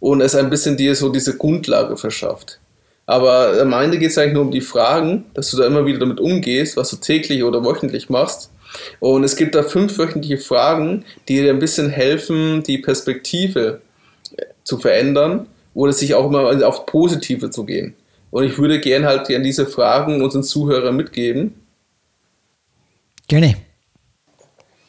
und 0.01 0.21
es 0.21 0.35
ein 0.35 0.51
bisschen 0.51 0.77
dir 0.77 0.95
so 0.95 1.09
diese 1.09 1.37
Grundlage 1.37 1.97
verschafft. 1.97 2.61
Aber 3.07 3.61
am 3.61 3.73
Ende 3.73 3.99
geht 3.99 4.11
es 4.11 4.19
eigentlich 4.19 4.35
nur 4.35 4.43
um 4.43 4.51
die 4.51 4.61
Fragen, 4.61 5.27
dass 5.35 5.51
du 5.51 5.57
da 5.57 5.67
immer 5.67 5.87
wieder 5.87 6.01
damit 6.01 6.19
umgehst, 6.19 6.77
was 6.77 6.91
du 6.91 6.97
täglich 6.97 7.45
oder 7.45 7.65
wöchentlich 7.65 8.09
machst. 8.11 8.51
Und 8.99 9.23
es 9.23 9.37
gibt 9.37 9.55
da 9.55 9.63
fünf 9.63 9.97
wöchentliche 9.97 10.39
Fragen, 10.39 11.05
die 11.29 11.37
dir 11.37 11.51
ein 11.51 11.61
bisschen 11.61 11.89
helfen, 11.89 12.65
die 12.65 12.79
Perspektive 12.79 13.81
äh, 14.37 14.45
zu 14.65 14.79
verändern 14.79 15.47
oder 15.73 15.93
sich 15.93 16.15
auch 16.15 16.27
immer 16.27 16.67
auf 16.67 16.85
Positive 16.87 17.51
zu 17.51 17.65
gehen. 17.65 17.95
Und 18.33 18.45
ich 18.45 18.59
würde 18.59 18.81
gerne 18.81 19.07
halt 19.07 19.29
gerne 19.29 19.45
diese 19.45 19.67
Fragen 19.67 20.21
unseren 20.21 20.43
Zuhörern 20.43 20.97
mitgeben. 20.97 21.55
Gerne. 23.29 23.57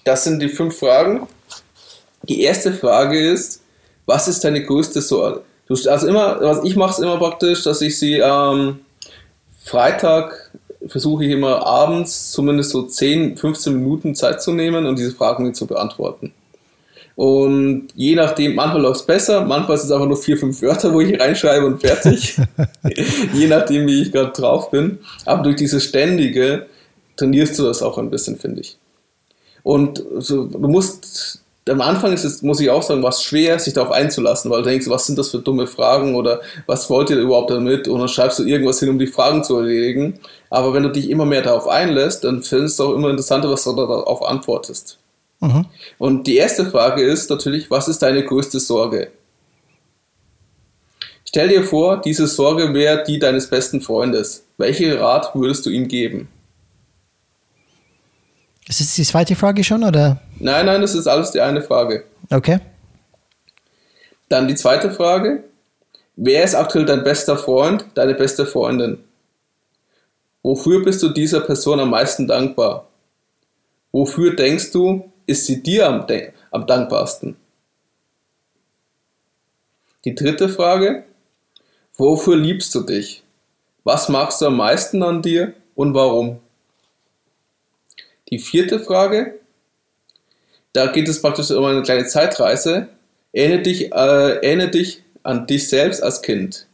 Das 0.03 0.23
sind 0.23 0.41
die 0.41 0.49
fünf 0.49 0.79
Fragen. 0.79 1.27
Die 2.29 2.41
erste 2.41 2.73
Frage 2.73 3.19
ist, 3.19 3.61
was 4.05 4.27
ist 4.27 4.43
deine 4.43 4.63
größte 4.63 5.01
Sorge? 5.01 5.41
Du, 5.67 5.73
also 5.73 6.07
immer, 6.07 6.39
was 6.41 6.63
ich 6.63 6.75
mache 6.75 6.91
es 6.91 6.99
immer 6.99 7.17
praktisch, 7.17 7.63
dass 7.63 7.81
ich 7.81 7.99
sie 7.99 8.19
ähm, 8.19 8.79
Freitag 9.63 10.51
versuche 10.87 11.25
ich 11.25 11.31
immer 11.31 11.65
abends 11.65 12.31
zumindest 12.31 12.69
so 12.69 12.83
10, 12.83 13.35
15 13.35 13.73
Minuten 13.73 14.15
Zeit 14.15 14.41
zu 14.41 14.53
nehmen 14.53 14.85
und 14.85 14.97
diese 14.97 15.11
Fragen 15.11 15.53
zu 15.53 15.67
beantworten. 15.67 16.33
Und 17.15 17.87
je 17.95 18.15
nachdem, 18.15 18.55
manchmal 18.55 18.83
läuft 18.83 19.01
es 19.01 19.05
besser, 19.07 19.43
manchmal 19.43 19.75
ist 19.75 19.85
es 19.85 19.91
einfach 19.91 20.05
nur 20.05 20.17
vier, 20.17 20.37
fünf 20.37 20.61
Wörter, 20.61 20.93
wo 20.93 21.01
ich 21.01 21.19
reinschreibe 21.19 21.65
und 21.65 21.81
fertig. 21.81 22.37
je 23.33 23.47
nachdem, 23.47 23.87
wie 23.87 24.03
ich 24.03 24.11
gerade 24.11 24.31
drauf 24.31 24.69
bin. 24.69 24.99
Aber 25.25 25.41
durch 25.41 25.55
dieses 25.55 25.83
ständige 25.83 26.67
trainierst 27.15 27.57
du 27.57 27.63
das 27.63 27.81
auch 27.81 27.97
ein 27.97 28.11
bisschen, 28.11 28.37
finde 28.37 28.61
ich. 28.61 28.77
Und 29.63 30.03
so, 30.19 30.45
du 30.45 30.67
musst 30.67 31.41
am 31.69 31.81
Anfang 31.81 32.13
ist 32.13 32.23
es, 32.23 32.41
muss 32.41 32.59
ich 32.59 32.69
auch 32.69 32.83
sagen, 32.83 33.03
war 33.03 33.09
es 33.09 33.23
schwer, 33.23 33.59
sich 33.59 33.73
darauf 33.73 33.91
einzulassen, 33.91 34.51
weil 34.51 34.63
du 34.63 34.69
denkst, 34.69 34.87
was 34.89 35.05
sind 35.05 35.17
das 35.17 35.31
für 35.31 35.39
dumme 35.39 35.67
Fragen 35.67 36.15
oder 36.15 36.41
was 36.65 36.89
wollt 36.89 37.09
ihr 37.09 37.17
überhaupt 37.17 37.51
damit? 37.51 37.87
Und 37.87 37.99
dann 37.99 38.07
schreibst 38.07 38.39
du 38.39 38.43
irgendwas 38.43 38.79
hin, 38.79 38.89
um 38.89 38.99
die 38.99 39.07
Fragen 39.07 39.43
zu 39.43 39.57
erledigen. 39.57 40.19
Aber 40.49 40.73
wenn 40.73 40.83
du 40.83 40.89
dich 40.89 41.09
immer 41.09 41.25
mehr 41.25 41.41
darauf 41.41 41.67
einlässt, 41.67 42.23
dann 42.23 42.43
findest 42.43 42.79
du 42.79 42.83
auch 42.83 42.95
immer 42.95 43.09
interessanter, 43.09 43.49
was 43.49 43.63
du 43.63 43.73
darauf 43.73 44.23
antwortest. 44.23 44.97
Mhm. 45.39 45.65
Und 45.97 46.27
die 46.27 46.37
erste 46.37 46.65
Frage 46.65 47.03
ist 47.03 47.29
natürlich, 47.29 47.69
was 47.69 47.87
ist 47.87 48.01
deine 48.01 48.23
größte 48.23 48.59
Sorge? 48.59 49.11
Stell 51.27 51.49
dir 51.49 51.63
vor, 51.63 52.01
diese 52.01 52.25
Sorge 52.27 52.73
wäre 52.73 53.03
die 53.05 53.19
deines 53.19 53.49
besten 53.49 53.81
Freundes. 53.81 54.45
Welchen 54.57 54.93
Rat 54.93 55.35
würdest 55.35 55.65
du 55.65 55.69
ihm 55.69 55.87
geben? 55.87 56.29
Ist 58.67 58.81
das 58.81 58.95
die 58.95 59.03
zweite 59.03 59.35
Frage 59.35 59.63
schon, 59.63 59.83
oder? 59.83 60.21
Nein, 60.39 60.65
nein, 60.65 60.81
das 60.81 60.93
ist 60.93 61.07
alles 61.07 61.31
die 61.31 61.39
eine 61.39 61.61
Frage. 61.61 62.03
Okay. 62.29 62.59
Dann 64.29 64.47
die 64.47 64.55
zweite 64.55 64.91
Frage. 64.91 65.43
Wer 66.17 66.43
ist 66.43 66.55
aktuell 66.55 66.85
dein 66.85 67.03
bester 67.03 67.37
Freund, 67.37 67.85
deine 67.93 68.13
beste 68.13 68.45
Freundin? 68.45 69.03
Wofür 70.43 70.83
bist 70.83 71.01
du 71.01 71.09
dieser 71.09 71.41
Person 71.41 71.79
am 71.79 71.91
meisten 71.91 72.27
dankbar? 72.27 72.87
Wofür 73.91 74.35
denkst 74.35 74.71
du, 74.71 75.11
ist 75.25 75.45
sie 75.45 75.63
dir 75.63 75.87
am, 75.87 76.05
am 76.51 76.67
dankbarsten? 76.67 77.37
Die 80.05 80.15
dritte 80.15 80.49
Frage. 80.49 81.03
Wofür 81.95 82.35
liebst 82.35 82.73
du 82.75 82.81
dich? 82.81 83.23
Was 83.83 84.09
magst 84.09 84.41
du 84.41 84.47
am 84.47 84.57
meisten 84.57 85.01
an 85.03 85.21
dir 85.21 85.53
und 85.75 85.93
warum? 85.93 86.39
Die 88.29 88.39
vierte 88.39 88.79
Frage, 88.79 89.39
da 90.73 90.87
geht 90.87 91.07
es 91.07 91.21
praktisch 91.21 91.49
um 91.51 91.63
eine 91.63 91.81
kleine 91.81 92.05
Zeitreise. 92.05 92.89
Erinnere 93.31 93.61
dich, 93.61 93.91
äh, 93.93 94.35
erinnere 94.45 94.69
dich 94.69 95.01
an 95.23 95.47
dich 95.47 95.69
selbst 95.69 96.03
als 96.03 96.21
Kind. 96.21 96.67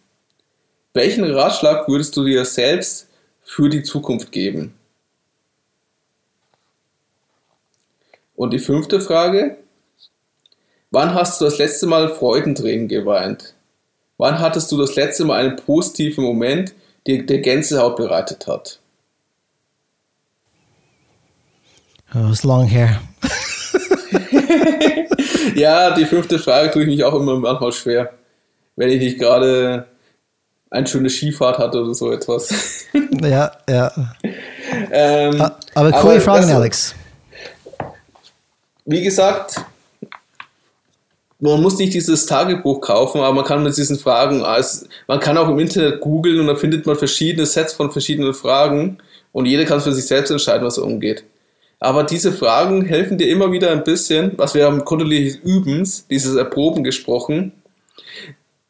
Welchen 0.94 1.24
Ratschlag 1.24 1.88
würdest 1.88 2.16
du 2.18 2.26
dir 2.26 2.46
selbst 2.46 3.08
für 3.44 3.70
die 3.70 3.84
Zukunft 3.84 4.32
geben? 4.32 4.74
Und 8.36 8.52
die 8.52 8.60
fünfte 8.60 9.00
Frage, 9.00 9.58
wann 10.92 11.14
hast 11.14 11.40
du 11.40 11.46
das 11.46 11.60
letzte 11.60 11.86
Mal 11.86 12.10
Freudentränen 12.10 12.88
geweint? 12.88 13.54
Wann 14.18 14.40
hattest 14.40 14.72
du 14.72 14.78
das 14.78 14.96
letzte 14.96 15.26
Mal 15.26 15.46
einen 15.46 15.56
positiven 15.56 16.24
Moment, 16.24 16.74
der 17.08 17.24
dir 17.24 17.42
Gänsehaut 17.42 17.96
bereitet 17.96 18.48
hat? 18.48 18.80
Oh, 22.16 22.32
ist 22.32 22.44
long 22.44 22.66
her. 22.66 23.02
ja, 25.56 25.92
die 25.92 26.06
fünfte 26.06 26.38
Frage 26.38 26.72
tue 26.72 26.84
ich 26.84 26.88
mich 26.88 27.04
auch 27.04 27.16
immer 27.16 27.38
manchmal 27.38 27.72
schwer. 27.72 28.14
Wenn 28.76 28.90
ich 28.90 29.00
nicht 29.00 29.20
gerade 29.20 29.88
eine 30.70 30.88
schöne 30.88 31.10
Skifahrt 31.10 31.58
hatte 31.58 31.82
oder 31.82 31.94
so 31.94 32.12
etwas. 32.12 32.50
ja, 33.22 33.52
ja. 33.70 33.92
Ähm, 34.92 35.42
aber 35.74 35.92
coole 35.92 36.22
Fragen, 36.22 36.52
Alex. 36.52 36.96
Wie 38.86 39.02
gesagt, 39.02 39.62
man 41.40 41.62
muss 41.62 41.78
nicht 41.78 41.94
dieses 41.94 42.26
Tagebuch 42.26 42.82
kaufen, 42.82 43.22
aber 43.22 43.34
man 43.34 43.46
kann 43.46 43.64
mit 43.64 43.76
diesen 43.76 43.98
Fragen, 43.98 44.44
als, 44.44 44.88
man 45.08 45.20
kann 45.20 45.38
auch 45.38 45.50
im 45.50 45.60
Internet 45.60 46.00
googeln 46.00 46.40
und 46.40 46.48
dann 46.48 46.58
findet 46.58 46.86
man 46.86 46.96
verschiedene 46.96 47.46
Sets 47.46 47.74
von 47.74 47.92
verschiedenen 47.92 48.34
Fragen 48.34 49.00
und 49.32 49.46
jeder 49.46 49.66
kann 49.66 49.82
für 49.82 49.94
sich 49.94 50.06
selbst 50.06 50.32
entscheiden, 50.32 50.66
was 50.66 50.78
er 50.78 50.86
umgeht. 50.86 51.24
Aber 51.84 52.06
diese 52.06 52.32
Fragen 52.32 52.86
helfen 52.86 53.18
dir 53.18 53.28
immer 53.28 53.52
wieder 53.52 53.70
ein 53.70 53.84
bisschen, 53.84 54.32
was 54.38 54.54
wir 54.54 54.64
haben 54.64 54.86
kontinuierliches 54.86 55.42
Übens, 55.44 56.08
dieses 56.08 56.38
Erproben 56.38 56.82
gesprochen, 56.82 57.52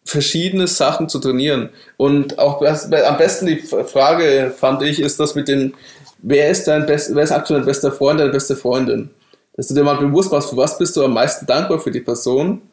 verschiedene 0.04 0.66
Sachen 0.66 1.08
zu 1.10 1.20
trainieren. 1.20 1.70
Und 1.98 2.40
auch 2.40 2.60
am 2.64 3.18
besten 3.18 3.46
die 3.46 3.58
Frage, 3.58 4.52
fand 4.58 4.82
ich, 4.82 5.00
ist 5.00 5.20
das 5.20 5.36
mit 5.36 5.48
den, 5.48 5.76
wer 6.24 6.50
ist 6.50 6.68
dein 6.68 6.88
best, 6.88 7.14
wer 7.14 7.22
ist 7.24 7.32
aktuell 7.32 7.60
dein 7.60 7.68
bester 7.68 7.92
Freund, 7.92 8.20
deine 8.20 8.32
beste 8.32 8.56
Freundin? 8.56 9.12
Dass 9.56 9.68
du 9.68 9.76
dir 9.76 9.84
mal 9.84 9.98
bewusst 9.98 10.32
machst, 10.32 10.50
für 10.50 10.58
was 10.58 10.80
bist 10.80 10.98
du 10.98 11.06
am 11.06 11.14
meisten 11.14 11.46
dankbar 11.46 11.78
für 11.78 11.92
die 11.92 12.02
Person, 12.02 12.64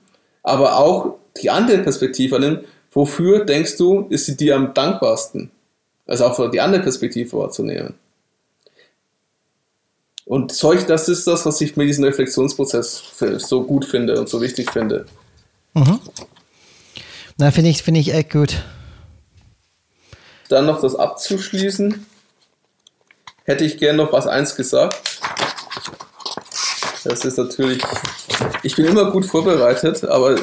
aber 0.42 0.78
auch 0.78 1.16
die 1.42 1.50
andere 1.50 1.80
Perspektive 1.80 2.40
nimm, 2.40 2.60
wofür 2.92 3.44
denkst 3.44 3.76
du, 3.76 4.06
ist 4.08 4.24
sie 4.24 4.38
dir 4.38 4.56
am 4.56 4.72
dankbarsten? 4.72 5.50
Also 6.06 6.24
auch 6.24 6.50
die 6.50 6.62
andere 6.62 6.80
Perspektive 6.80 7.36
wahrzunehmen. 7.36 7.92
Und 10.30 10.52
solch, 10.52 10.86
das 10.86 11.08
ist 11.08 11.26
das, 11.26 11.44
was 11.44 11.60
ich 11.60 11.76
mit 11.76 11.88
diesem 11.88 12.04
Reflexionsprozess 12.04 13.02
so 13.38 13.64
gut 13.64 13.84
finde 13.84 14.16
und 14.16 14.28
so 14.28 14.40
wichtig 14.40 14.70
finde. 14.70 15.06
Mhm. 15.74 15.98
Na, 17.36 17.50
finde 17.50 17.70
ich, 17.70 17.82
find 17.82 17.96
ich 17.96 18.14
echt 18.14 18.30
gut. 18.30 18.62
Dann 20.48 20.66
noch 20.66 20.80
das 20.80 20.94
abzuschließen, 20.94 22.06
hätte 23.42 23.64
ich 23.64 23.78
gerne 23.78 24.04
noch 24.04 24.12
was 24.12 24.28
eins 24.28 24.54
gesagt. 24.54 25.02
Das 27.02 27.24
ist 27.24 27.36
natürlich, 27.36 27.82
ich 28.62 28.76
bin 28.76 28.84
immer 28.84 29.10
gut 29.10 29.26
vorbereitet, 29.26 30.04
aber 30.04 30.36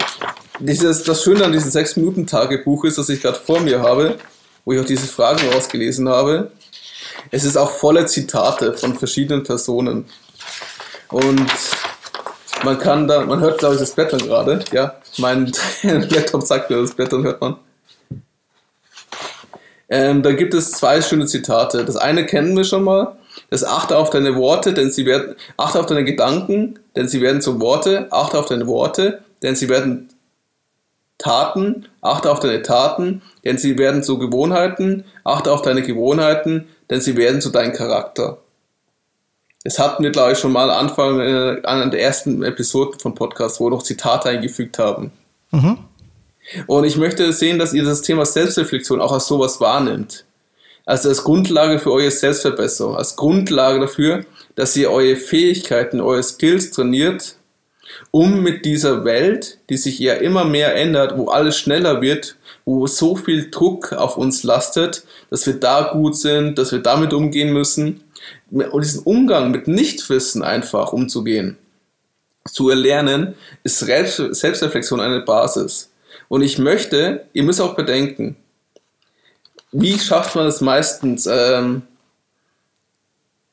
dieses, 0.60 1.04
das 1.04 1.24
Schöne 1.24 1.46
an 1.46 1.54
diesem 1.54 1.72
6-Minuten-Tagebuch 1.72 2.84
ist, 2.84 2.98
das 2.98 3.08
ich 3.08 3.22
gerade 3.22 3.40
vor 3.40 3.62
mir 3.62 3.82
habe, 3.82 4.18
wo 4.66 4.74
ich 4.74 4.82
auch 4.82 4.86
diese 4.86 5.08
Fragen 5.08 5.48
rausgelesen 5.48 6.10
habe, 6.10 6.52
es 7.32 7.44
ist 7.44 7.58
auch 7.58 7.72
voller 7.72 8.08
Zitate 8.08 8.74
von 8.74 8.96
verschiedenen 8.96 9.44
Personen. 9.44 10.06
Und 11.10 11.46
man 12.64 12.80
kann 12.80 13.08
da, 13.08 13.26
man 13.26 13.40
hört 13.40 13.60
glaube 13.60 13.76
ich 13.76 13.80
das 13.80 13.92
Blättern 13.92 14.20
gerade, 14.20 14.64
ja. 14.72 14.96
Mein 15.18 15.52
Laptop 15.84 16.44
sagt 16.44 16.70
mir 16.70 16.82
das 16.82 16.94
Blättern 16.94 17.24
hört 17.24 17.42
man. 17.42 17.58
Ähm, 19.90 20.22
da 20.22 20.34
gibt 20.34 20.54
es 20.54 20.72
zwei 20.72 21.02
schöne 21.02 21.28
Zitate. 21.28 21.86
Das 21.86 21.96
eine 21.96 22.26
kennen 22.26 22.56
wir 22.58 22.66
schon 22.66 22.84
mal. 22.84 23.16
Das 23.50 23.64
achte 23.64 23.98
auf 23.98 24.10
deine 24.10 24.36
Worte, 24.36 24.74
denn 24.74 24.92
sie 24.92 25.06
werden, 25.06 25.36
achte 25.56 25.80
auf 25.80 25.86
deine 25.86 26.04
Gedanken, 26.04 26.80
denn 26.96 27.08
sie 27.08 27.22
werden 27.22 27.42
zu 27.42 27.62
Worte, 27.62 28.08
achte 28.12 28.38
auf 28.38 28.48
deine 28.48 28.68
Worte, 28.68 29.22
denn 29.42 29.56
sie 29.56 29.70
werden 29.70 30.10
Taten, 31.18 31.88
achte 32.02 32.32
auf 32.32 32.40
deine 32.40 32.62
Taten, 32.62 33.22
denn 33.44 33.58
sie 33.58 33.78
werden 33.78 34.04
zu 34.04 34.20
Gewohnheiten, 34.20 35.04
achte 35.24 35.52
auf 35.52 35.62
deine 35.62 35.82
Gewohnheiten, 35.82 36.68
denn 36.90 37.02
sie 37.02 37.18
werden 37.18 37.42
zu 37.42 37.50
deinem 37.50 37.74
Charakter. 37.74 38.38
Das 39.64 39.80
hatten 39.80 40.04
wir, 40.04 40.12
glaube 40.12 40.34
ich, 40.34 40.40
schon 40.40 40.52
mal 40.52 40.70
Anfang 40.70 41.20
äh, 41.20 41.62
an 41.64 41.92
der 41.92 42.02
ersten 42.02 42.44
Episode 42.44 42.98
von 43.02 43.16
Podcast, 43.16 43.60
wo 43.60 43.66
wir 43.66 43.72
noch 43.72 43.84
Zitate 43.84 44.30
eingefügt 44.30 44.80
haben. 44.80 45.12
Mhm. 45.52 45.80
Und 46.68 46.86
ich 46.86 46.98
möchte 46.98 47.34
sehen, 47.34 47.60
dass 47.60 47.74
ihr 47.74 47.84
das 47.84 48.02
Thema 48.02 48.26
Selbstreflexion 48.26 49.02
auch 49.02 49.12
als 49.12 49.28
sowas 49.28 49.60
wahrnimmt. 49.60 50.26
Also 50.86 51.10
als 51.10 51.24
Grundlage 51.24 51.80
für 51.80 51.92
eure 51.92 52.12
Selbstverbesserung, 52.12 52.96
als 52.96 53.18
Grundlage 53.18 53.82
dafür, 53.82 54.24
dass 54.56 54.78
ihr 54.78 54.90
eure 54.90 55.18
Fähigkeiten, 55.18 56.00
eure 56.00 56.24
Skills 56.24 56.72
trainiert, 56.72 57.37
um 58.12 58.42
mit 58.42 58.66
dieser 58.66 59.06
Welt, 59.06 59.60
die 59.70 59.78
sich 59.78 60.00
ja 60.00 60.14
immer 60.14 60.46
mehr 60.46 60.76
ändert, 60.76 61.18
wo 61.18 61.30
alles 61.30 61.58
schneller 61.58 62.02
wird, 62.02 62.36
wo 62.66 62.88
so 62.88 63.16
viel 63.16 63.50
Druck 63.50 63.94
auf 63.94 64.18
uns 64.18 64.44
lastet, 64.44 65.04
dass 65.30 65.46
wir 65.46 65.60
da 65.60 65.92
gut 65.94 66.18
sind, 66.18 66.58
dass 66.58 66.72
wir 66.72 66.80
damit 66.80 67.14
umgehen 67.14 67.54
müssen 67.54 68.04
und 68.52 68.84
diesen 68.84 69.04
Umgang 69.04 69.52
mit 69.52 69.68
Nichtwissen 69.68 70.44
einfach 70.44 70.94
umzugehen, 70.94 71.58
zu 72.46 72.70
erlernen, 72.70 73.36
ist 73.64 73.80
Selbstreflexion 73.80 75.02
eine 75.02 75.22
Basis. 75.22 75.92
Und 76.30 76.42
ich 76.42 76.58
möchte, 76.58 77.26
ihr 77.34 77.44
müsst 77.44 77.62
auch 77.62 77.76
bedenken, 77.76 78.36
wie 79.72 80.00
schafft 80.00 80.36
man 80.36 80.48
es 80.48 80.62
meistens, 80.62 81.28
ähm, 81.28 81.84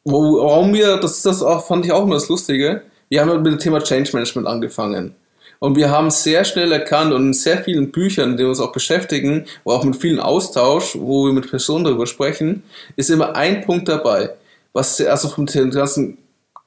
warum 0.04 0.72
wir, 0.74 0.96
das, 0.98 1.22
das 1.22 1.42
auch, 1.42 1.66
fand 1.66 1.84
ich 1.84 1.92
auch 1.92 2.04
immer 2.04 2.14
das 2.14 2.28
Lustige, 2.28 2.82
wir 3.14 3.20
haben 3.20 3.42
mit 3.42 3.52
dem 3.52 3.58
Thema 3.60 3.80
Change 3.80 4.10
Management 4.12 4.48
angefangen. 4.48 5.14
Und 5.60 5.76
wir 5.76 5.88
haben 5.88 6.10
sehr 6.10 6.44
schnell 6.44 6.72
erkannt 6.72 7.12
und 7.12 7.28
in 7.28 7.32
sehr 7.32 7.58
vielen 7.58 7.92
Büchern, 7.92 8.36
die 8.36 8.42
uns 8.42 8.58
auch 8.58 8.72
beschäftigen, 8.72 9.44
auch 9.64 9.84
mit 9.84 9.94
vielen 9.94 10.18
Austausch, 10.18 10.96
wo 10.98 11.26
wir 11.26 11.32
mit 11.32 11.48
Personen 11.48 11.84
darüber 11.84 12.08
sprechen, 12.08 12.64
ist 12.96 13.10
immer 13.10 13.36
ein 13.36 13.64
Punkt 13.64 13.88
dabei, 13.88 14.30
was 14.72 15.00
also 15.00 15.28
vom 15.28 15.46
ganzen 15.46 16.18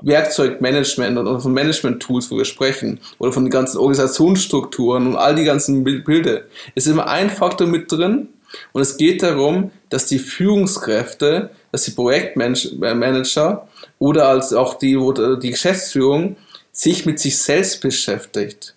Werkzeugmanagement 0.01 1.17
oder 1.17 1.37
von 1.37 1.51
Management-Tools, 1.51 2.31
wo 2.31 2.37
wir 2.37 2.45
sprechen, 2.45 3.01
oder 3.19 3.33
von 3.33 3.43
den 3.43 3.51
ganzen 3.51 3.79
Organisationsstrukturen 3.79 5.05
und 5.05 5.15
all 5.17 5.35
die 5.35 5.43
ganzen 5.43 5.83
Bilder, 5.83 6.43
ist 6.75 6.87
immer 6.87 7.07
ein 7.07 7.29
Faktor 7.29 7.67
mit 7.67 7.91
drin. 7.91 8.29
Und 8.71 8.81
es 8.81 8.95
geht 8.95 9.21
darum, 9.21 9.71
dass 9.89 10.05
die 10.05 10.19
Führungskräfte, 10.19 11.49
dass 11.71 11.83
die 11.83 11.91
Projektmanager 11.91 13.67
oder 13.99 14.29
als 14.29 14.53
auch 14.53 14.75
die, 14.75 14.97
die 15.41 15.51
Geschäftsführung 15.51 16.37
sich 16.71 17.05
mit 17.05 17.19
sich 17.19 17.37
selbst 17.37 17.81
beschäftigt. 17.81 18.75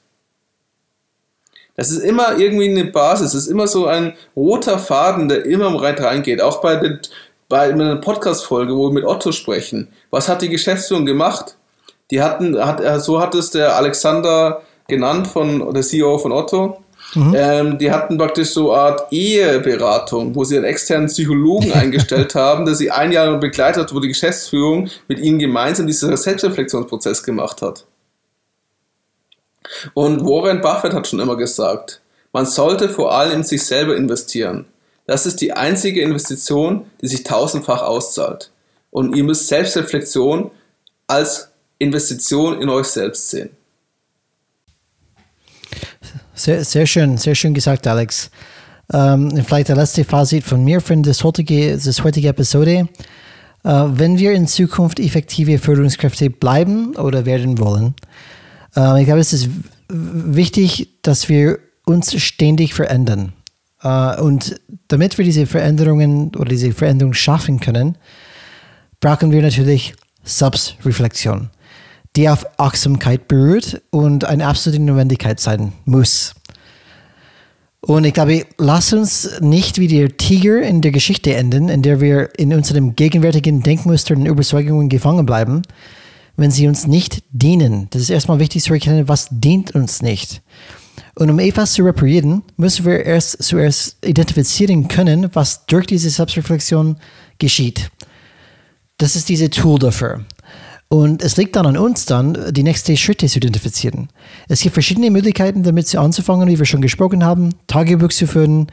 Das 1.76 1.90
ist 1.90 2.00
immer 2.00 2.36
irgendwie 2.36 2.68
eine 2.68 2.84
Basis, 2.84 3.34
es 3.34 3.44
ist 3.44 3.50
immer 3.50 3.66
so 3.66 3.86
ein 3.86 4.14
roter 4.36 4.78
Faden, 4.78 5.28
der 5.28 5.46
immer 5.46 5.70
reingeht. 5.82 6.42
Auch 6.42 6.60
bei, 6.60 6.76
den, 6.76 7.00
bei 7.48 7.72
einer 7.72 7.96
Podcast-Folge, 7.96 8.76
wo 8.76 8.88
wir 8.88 8.92
mit 8.92 9.04
Otto 9.04 9.32
sprechen. 9.32 9.88
Was 10.10 10.28
hat 10.28 10.42
die 10.42 10.48
Geschäftsführung 10.48 11.06
gemacht? 11.06 11.56
Die 12.10 12.20
hatten, 12.20 12.58
hat, 12.62 13.02
so 13.02 13.20
hat 13.20 13.34
es 13.34 13.50
der 13.50 13.76
Alexander 13.76 14.62
genannt, 14.88 15.28
von, 15.28 15.72
der 15.72 15.82
CEO 15.82 16.18
von 16.18 16.32
Otto. 16.32 16.82
Mhm. 17.14 17.34
Ähm, 17.36 17.78
die 17.78 17.90
hatten 17.90 18.16
praktisch 18.18 18.50
so 18.50 18.72
eine 18.72 18.82
Art 18.82 19.12
Eheberatung, 19.12 20.34
wo 20.34 20.44
sie 20.44 20.56
einen 20.56 20.64
externen 20.64 21.08
Psychologen 21.08 21.72
eingestellt 21.74 22.34
haben, 22.34 22.64
der 22.64 22.74
sie 22.74 22.90
ein 22.90 23.12
Jahr 23.12 23.38
begleitet 23.38 23.84
hat, 23.84 23.94
wo 23.94 24.00
die 24.00 24.08
Geschäftsführung 24.08 24.88
mit 25.08 25.18
ihnen 25.18 25.38
gemeinsam 25.38 25.86
diesen 25.86 26.16
Selbstreflexionsprozess 26.16 27.22
gemacht 27.22 27.62
hat. 27.62 27.84
Und 29.94 30.24
Warren 30.24 30.60
Buffett 30.60 30.94
hat 30.94 31.06
schon 31.06 31.20
immer 31.20 31.36
gesagt, 31.36 32.00
man 32.32 32.46
sollte 32.46 32.88
vor 32.88 33.12
allem 33.12 33.32
in 33.32 33.44
sich 33.44 33.64
selber 33.64 33.96
investieren. 33.96 34.66
Das 35.06 35.26
ist 35.26 35.40
die 35.40 35.52
einzige 35.52 36.02
Investition, 36.02 36.86
die 37.00 37.08
sich 37.08 37.24
tausendfach 37.24 37.82
auszahlt. 37.82 38.50
Und 38.90 39.16
ihr 39.16 39.24
müsst 39.24 39.48
Selbstreflexion 39.48 40.50
als 41.06 41.50
Investition 41.78 42.60
in 42.60 42.68
euch 42.68 42.86
selbst 42.86 43.30
sehen. 43.30 43.50
Sehr, 46.40 46.64
sehr 46.64 46.86
schön, 46.86 47.18
sehr 47.18 47.34
schön 47.34 47.52
gesagt, 47.52 47.86
Alex. 47.86 48.30
Ähm, 48.94 49.30
vielleicht 49.46 49.68
der 49.68 49.76
letzte 49.76 50.04
Fazit 50.04 50.42
von 50.42 50.64
mir 50.64 50.80
für 50.80 50.96
das 50.96 51.22
heutige, 51.22 51.76
das 51.76 52.02
heutige 52.02 52.28
Episode. 52.28 52.88
Äh, 53.62 53.68
wenn 53.68 54.18
wir 54.18 54.32
in 54.32 54.46
Zukunft 54.46 55.00
effektive 55.00 55.58
Führungskräfte 55.58 56.30
bleiben 56.30 56.96
oder 56.96 57.26
werden 57.26 57.58
wollen, 57.58 57.94
äh, 58.74 59.00
ich 59.00 59.04
glaube, 59.04 59.20
es 59.20 59.34
ist 59.34 59.50
wichtig, 59.90 61.02
dass 61.02 61.28
wir 61.28 61.58
uns 61.84 62.18
ständig 62.18 62.72
verändern. 62.72 63.34
Äh, 63.82 64.18
und 64.22 64.58
damit 64.88 65.18
wir 65.18 65.26
diese 65.26 65.44
Veränderungen 65.44 66.34
oder 66.36 66.48
diese 66.48 66.72
Veränderung 66.72 67.12
schaffen 67.12 67.60
können, 67.60 67.98
brauchen 69.00 69.30
wir 69.30 69.42
natürlich 69.42 69.92
Selbstreflexion, 70.24 71.50
die 72.16 72.28
auf 72.28 72.44
Achtsamkeit 72.58 73.28
berührt 73.28 73.82
und 73.90 74.24
eine 74.24 74.46
absolute 74.46 74.82
Notwendigkeit 74.82 75.40
sein 75.40 75.72
muss. 75.84 76.34
Und 77.82 78.04
ich 78.04 78.12
glaube, 78.12 78.46
lass 78.58 78.92
uns 78.92 79.40
nicht 79.40 79.78
wie 79.78 79.88
der 79.88 80.16
Tiger 80.16 80.60
in 80.60 80.82
der 80.82 80.90
Geschichte 80.90 81.34
enden, 81.34 81.68
in 81.68 81.82
der 81.82 82.00
wir 82.00 82.28
in 82.38 82.52
unserem 82.52 82.94
gegenwärtigen 82.94 83.62
Denkmuster 83.62 84.14
und 84.14 84.26
Überzeugungen 84.26 84.88
gefangen 84.88 85.24
bleiben, 85.24 85.62
wenn 86.36 86.50
sie 86.50 86.68
uns 86.68 86.86
nicht 86.86 87.22
dienen. 87.30 87.88
Das 87.90 88.02
ist 88.02 88.10
erstmal 88.10 88.38
wichtig 88.38 88.64
zu 88.64 88.74
erkennen, 88.74 89.08
was 89.08 89.28
dient 89.30 89.74
uns 89.74 90.02
nicht. 90.02 90.42
Und 91.14 91.30
um 91.30 91.38
etwas 91.38 91.72
zu 91.72 91.82
reparieren, 91.82 92.42
müssen 92.56 92.84
wir 92.84 93.04
erst 93.04 93.42
zuerst 93.42 93.96
identifizieren 94.04 94.88
können, 94.88 95.30
was 95.32 95.66
durch 95.66 95.86
diese 95.86 96.10
Selbstreflexion 96.10 96.96
geschieht. 97.38 97.90
Das 98.98 99.16
ist 99.16 99.28
diese 99.28 99.48
Tool 99.48 99.78
dafür. 99.78 100.24
Und 100.92 101.22
es 101.22 101.36
liegt 101.36 101.54
dann 101.54 101.66
an 101.66 101.76
uns 101.76 102.04
dann, 102.04 102.52
die 102.52 102.64
nächsten 102.64 102.96
Schritte 102.96 103.28
zu 103.28 103.38
identifizieren. 103.38 104.08
Es 104.48 104.60
gibt 104.60 104.72
verschiedene 104.72 105.12
Möglichkeiten, 105.12 105.62
damit 105.62 105.86
zu 105.86 106.00
anzufangen, 106.00 106.48
wie 106.48 106.58
wir 106.58 106.66
schon 106.66 106.80
gesprochen 106.80 107.24
haben, 107.24 107.54
Tagebuch 107.68 108.08
zu 108.08 108.26
führen 108.26 108.66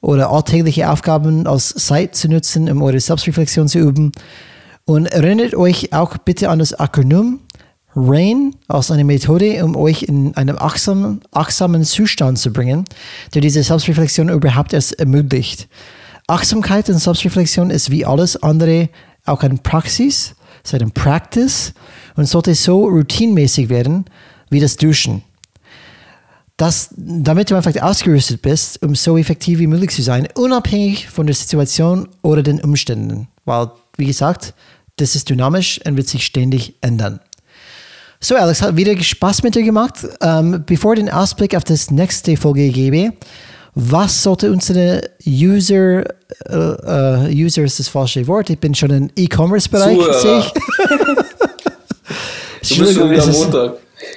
oder 0.00 0.30
alltägliche 0.30 0.88
Aufgaben 0.88 1.48
als 1.48 1.70
Zeit 1.70 2.14
zu 2.14 2.28
nutzen, 2.28 2.70
um 2.70 2.82
eure 2.82 3.00
Selbstreflexion 3.00 3.66
zu 3.66 3.80
üben. 3.80 4.12
Und 4.84 5.06
erinnert 5.06 5.56
euch 5.56 5.92
auch 5.92 6.16
bitte 6.18 6.50
an 6.50 6.60
das 6.60 6.72
Akronym 6.72 7.40
RAIN 7.96 8.54
als 8.68 8.92
eine 8.92 9.02
Methode, 9.02 9.64
um 9.64 9.74
euch 9.74 10.04
in 10.04 10.36
einen 10.36 10.60
achtsamen, 10.60 11.20
achtsamen 11.32 11.82
Zustand 11.82 12.38
zu 12.38 12.52
bringen, 12.52 12.84
der 13.34 13.42
diese 13.42 13.64
Selbstreflexion 13.64 14.28
überhaupt 14.28 14.72
erst 14.72 15.00
ermöglicht. 15.00 15.66
Achtsamkeit 16.28 16.88
und 16.90 16.98
Selbstreflexion 16.98 17.70
ist 17.70 17.90
wie 17.90 18.06
alles 18.06 18.40
andere 18.40 18.88
auch 19.24 19.42
eine 19.42 19.56
Praxis, 19.56 20.36
ist 20.66 20.80
eine 20.80 20.90
Practice 20.90 21.72
und 22.16 22.26
sollte 22.26 22.54
so 22.54 22.84
routinmäßig 22.84 23.68
werden 23.68 24.04
wie 24.50 24.60
das 24.60 24.76
Duschen. 24.76 25.22
Das, 26.56 26.90
damit 26.96 27.50
du 27.50 27.54
einfach 27.54 27.74
ausgerüstet 27.82 28.40
bist, 28.40 28.82
um 28.82 28.94
so 28.94 29.18
effektiv 29.18 29.58
wie 29.58 29.66
möglich 29.66 29.90
zu 29.90 30.02
sein, 30.02 30.26
unabhängig 30.34 31.08
von 31.08 31.26
der 31.26 31.34
Situation 31.34 32.08
oder 32.22 32.42
den 32.42 32.60
Umständen. 32.60 33.28
Weil, 33.44 33.70
wie 33.98 34.06
gesagt, 34.06 34.54
das 34.96 35.14
ist 35.14 35.28
dynamisch 35.28 35.80
und 35.84 35.96
wird 35.96 36.08
sich 36.08 36.24
ständig 36.24 36.74
ändern. 36.80 37.20
So, 38.20 38.34
Alex, 38.36 38.62
hat 38.62 38.76
wieder 38.76 38.98
Spaß 38.98 39.42
mit 39.42 39.54
dir 39.54 39.62
gemacht. 39.62 40.06
Ähm, 40.22 40.64
bevor 40.64 40.94
ich 40.94 41.00
den 41.00 41.10
Ausblick 41.10 41.54
auf 41.54 41.64
das 41.64 41.90
nächste 41.90 42.36
Folge 42.38 42.70
gebe, 42.70 43.12
was 43.76 44.22
sollte 44.22 44.50
unsere 44.50 45.10
User, 45.26 46.04
uh, 46.50 46.54
uh, 46.54 47.28
User 47.28 47.62
ist 47.62 47.78
das 47.78 47.88
falsche 47.88 48.26
Wort, 48.26 48.50
ich 48.50 48.58
bin 48.58 48.74
schon 48.74 48.90
im 48.90 49.10
E-Commerce-Bereich, 49.14 49.98
sehe 50.16 50.38
ich. 50.38 50.52
du 52.68 52.78
bist 52.78 52.94
schon 52.94 53.10
wieder 53.10 53.26
Montag. 53.26 53.74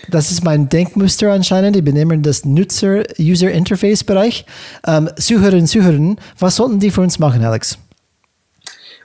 Das 0.10 0.32
ist 0.32 0.44
mein 0.44 0.70
Denkmuster 0.70 1.32
anscheinend. 1.32 1.76
Ich 1.76 1.84
bin 1.84 1.96
immer 1.96 2.16
in 2.16 2.24
das 2.24 2.46
Nutzer-User-Interface-Bereich. 2.46 4.46
Ähm, 4.88 5.10
Zuhörerinnen 5.18 5.62
und 5.62 5.68
Zuhörer, 5.68 6.16
was 6.40 6.56
sollten 6.56 6.80
die 6.80 6.90
für 6.90 7.02
uns 7.02 7.20
machen, 7.20 7.44
Alex? 7.44 7.78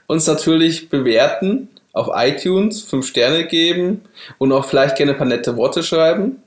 uns 0.07 0.27
natürlich 0.27 0.89
bewerten, 0.89 1.69
auf 1.93 2.09
iTunes 2.13 2.81
fünf 2.81 3.07
Sterne 3.07 3.47
geben 3.47 4.01
und 4.37 4.51
auch 4.51 4.65
vielleicht 4.65 4.97
gerne 4.97 5.13
ein 5.13 5.17
paar 5.17 5.27
nette 5.27 5.55
Worte 5.57 5.83
schreiben. 5.83 6.43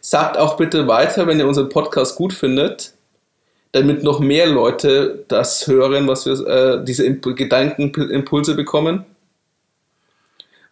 Sagt 0.00 0.36
auch 0.36 0.56
bitte 0.56 0.88
weiter, 0.88 1.26
wenn 1.26 1.38
ihr 1.38 1.46
unseren 1.46 1.68
Podcast 1.68 2.16
gut 2.16 2.32
findet, 2.32 2.92
damit 3.72 4.02
noch 4.02 4.20
mehr 4.20 4.46
Leute 4.46 5.24
das 5.28 5.66
hören, 5.66 6.08
was 6.08 6.26
wir 6.26 6.46
äh, 6.46 6.84
diese 6.84 7.04
Imp 7.04 7.36
Gedankenimpulse 7.36 8.54
bekommen. 8.54 9.04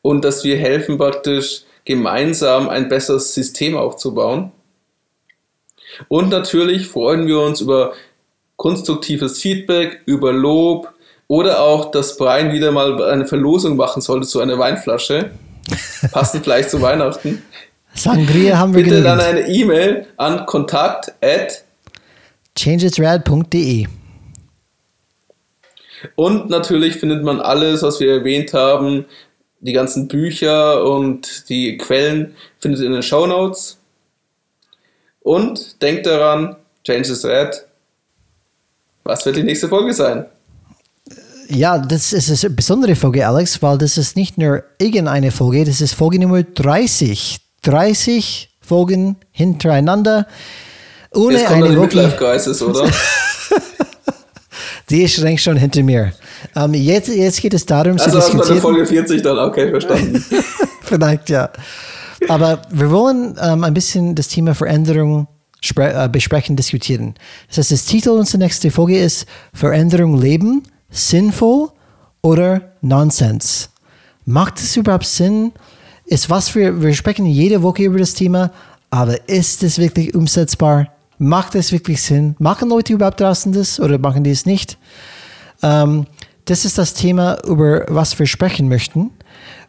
Und 0.02 0.24
dass 0.24 0.44
wir 0.44 0.56
helfen 0.56 0.98
praktisch 0.98 1.62
gemeinsam 1.84 2.68
ein 2.68 2.88
besseres 2.88 3.34
System 3.34 3.76
aufzubauen. 3.76 4.52
Und 6.08 6.30
natürlich 6.30 6.86
freuen 6.86 7.26
wir 7.26 7.40
uns 7.40 7.60
über 7.60 7.92
konstruktives 8.56 9.40
Feedback, 9.40 10.02
über 10.06 10.32
Lob, 10.32 10.92
oder 11.28 11.60
auch, 11.60 11.90
dass 11.90 12.16
Brian 12.16 12.52
wieder 12.52 12.70
mal 12.70 13.02
eine 13.02 13.26
Verlosung 13.26 13.76
machen 13.76 14.00
sollte 14.00 14.26
zu 14.26 14.40
einer 14.40 14.58
Weinflasche. 14.58 15.30
Passend 16.12 16.44
vielleicht 16.44 16.70
zu 16.70 16.80
Weihnachten. 16.80 17.42
Sangria 17.94 18.58
haben 18.58 18.74
wir 18.74 18.84
Bitte 18.84 18.96
genügend. 18.96 19.20
dann 19.20 19.20
eine 19.20 19.48
E-Mail 19.48 20.06
an 20.16 20.46
kontakt 20.46 21.14
changeitsrad.de. 22.56 23.86
Und 26.14 26.50
natürlich 26.50 26.96
findet 26.96 27.24
man 27.24 27.40
alles, 27.40 27.82
was 27.82 28.00
wir 28.00 28.12
erwähnt 28.12 28.52
haben, 28.52 29.06
die 29.60 29.72
ganzen 29.72 30.08
Bücher 30.08 30.84
und 30.84 31.48
die 31.48 31.76
Quellen 31.78 32.34
findet 32.58 32.80
ihr 32.80 32.86
in 32.86 32.92
den 32.92 33.02
Show 33.02 33.26
Notes. 33.26 33.78
Und 35.20 35.82
denkt 35.82 36.06
daran, 36.06 36.56
Change 36.84 37.10
is 37.12 37.24
Red. 37.24 37.64
Was 39.04 39.26
wird 39.26 39.36
die 39.36 39.42
nächste 39.42 39.68
Folge 39.68 39.92
sein? 39.92 40.26
ja, 41.48 41.78
das 41.78 42.12
ist 42.12 42.44
eine 42.44 42.54
besondere 42.54 42.96
Folge, 42.96 43.26
Alex, 43.26 43.62
weil 43.62 43.78
das 43.78 43.98
ist 43.98 44.16
nicht 44.16 44.38
nur 44.38 44.64
irgendeine 44.78 45.30
Folge, 45.30 45.64
das 45.64 45.80
ist 45.80 45.94
Folge 45.94 46.18
Nummer 46.18 46.42
30. 46.42 47.40
30 47.62 48.50
Folgen 48.60 49.16
hintereinander. 49.32 50.26
Ohne 51.16 51.38
Jetzt 51.38 51.46
kommt 51.46 51.64
eine 51.64 51.76
Woche. 51.76 52.14
Crisis, 52.16 52.62
oder? 52.62 52.88
Die 54.90 55.02
ist 55.02 55.18
eigentlich 55.20 55.42
schon 55.42 55.56
hinter 55.56 55.82
mir. 55.82 56.12
Um, 56.54 56.62
ähm, 56.62 56.74
jetzt, 56.74 57.08
jetzt 57.08 57.40
geht 57.40 57.54
es 57.54 57.66
darum 57.66 57.92
also 57.92 58.04
zu 58.04 58.16
diskutieren. 58.16 58.50
Also 58.50 58.60
Folge 58.60 58.86
40 58.86 59.22
dann, 59.22 59.38
okay, 59.38 59.70
verstanden. 59.70 60.24
Vielleicht, 60.82 61.28
ja. 61.28 61.50
Aber 62.28 62.62
wir 62.70 62.90
wollen 62.90 63.32
um, 63.32 63.36
ähm, 63.42 63.64
ein 63.64 63.74
bisschen 63.74 64.14
das 64.14 64.28
Thema 64.28 64.54
Veränderung 64.54 65.26
äh, 65.76 66.08
besprechen, 66.08 66.54
diskutieren. 66.54 67.14
Das 67.48 67.58
heißt, 67.58 67.72
das 67.72 67.84
Titel 67.86 68.10
unserer 68.10 68.38
nächsten 68.38 68.70
Folge 68.70 69.00
ist 69.00 69.26
Veränderung 69.52 70.20
leben– 70.20 70.62
sinnvoll 70.90 71.68
oder 72.22 72.72
Nonsens? 72.80 73.70
Macht 74.24 74.58
es 74.58 74.76
überhaupt 74.76 75.06
Sinn? 75.06 75.52
Ist 76.04 76.30
was 76.30 76.54
wir, 76.54 76.82
wir 76.82 76.94
sprechen 76.94 77.26
jede 77.26 77.62
Woche 77.62 77.84
über 77.84 77.98
das 77.98 78.14
Thema, 78.14 78.52
aber 78.90 79.28
ist 79.28 79.62
es 79.62 79.78
wirklich 79.78 80.14
umsetzbar? 80.14 80.88
Macht 81.18 81.54
es 81.54 81.72
wirklich 81.72 82.02
Sinn? 82.02 82.36
Machen 82.38 82.68
Leute 82.68 82.92
überhaupt 82.92 83.20
draußen 83.20 83.52
das 83.52 83.80
oder 83.80 83.98
machen 83.98 84.24
die 84.24 84.30
es 84.30 84.46
nicht? 84.46 84.78
Ähm, 85.62 86.06
das 86.44 86.64
ist 86.64 86.78
das 86.78 86.94
Thema, 86.94 87.38
über 87.46 87.84
was 87.88 88.18
wir 88.18 88.26
sprechen 88.26 88.68
möchten. 88.68 89.10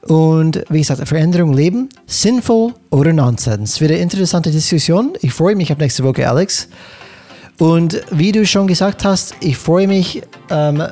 Und 0.07 0.63
wie 0.69 0.79
gesagt, 0.79 1.07
Veränderung 1.07 1.53
leben, 1.53 1.89
sinnvoll 2.05 2.73
oder 2.91 3.13
Nonsens. 3.13 3.81
Wieder 3.81 3.95
eine 3.95 4.03
interessante 4.03 4.51
Diskussion. 4.51 5.13
Ich 5.21 5.33
freue 5.33 5.55
mich 5.55 5.71
auf 5.71 5.79
nächste 5.79 6.03
Woche, 6.03 6.29
Alex. 6.29 6.69
Und 7.57 8.01
wie 8.11 8.31
du 8.31 8.45
schon 8.45 8.67
gesagt 8.67 9.03
hast, 9.03 9.35
ich 9.39 9.57
freue 9.57 9.87
mich, 9.87 10.21
ähm, 10.49 10.83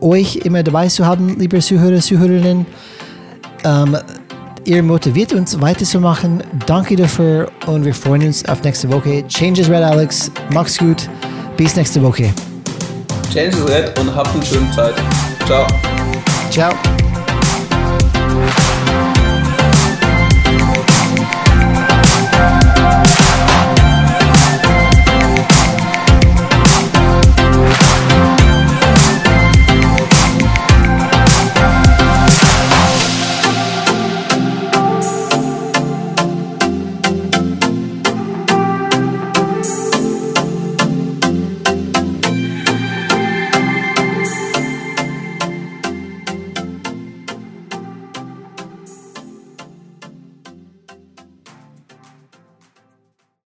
euch 0.00 0.36
immer 0.36 0.62
dabei 0.62 0.88
zu 0.88 1.04
haben, 1.04 1.38
liebe 1.38 1.58
Zuhörer, 1.58 2.00
Zuhörerinnen. 2.00 2.66
Ähm, 3.64 3.98
ihr 4.66 4.82
motiviert 4.82 5.32
uns 5.32 5.60
weiterzumachen. 5.60 6.42
Danke 6.66 6.96
dafür 6.96 7.50
und 7.66 7.84
wir 7.84 7.94
freuen 7.94 8.26
uns 8.26 8.44
auf 8.46 8.62
nächste 8.62 8.90
Woche. 8.90 9.26
Change 9.28 9.60
is 9.60 9.70
Red, 9.70 9.82
Alex. 9.82 10.30
Mach's 10.52 10.76
gut. 10.76 11.08
Bis 11.56 11.76
nächste 11.76 12.02
Woche. 12.02 12.32
Change 13.32 13.56
is 13.56 13.68
Red 13.68 13.98
und 13.98 14.14
habt 14.14 14.34
eine 14.34 14.44
schöne 14.44 14.70
Zeit. 14.72 14.94
Ciao. 15.46 15.66
Ciao. 16.50 16.95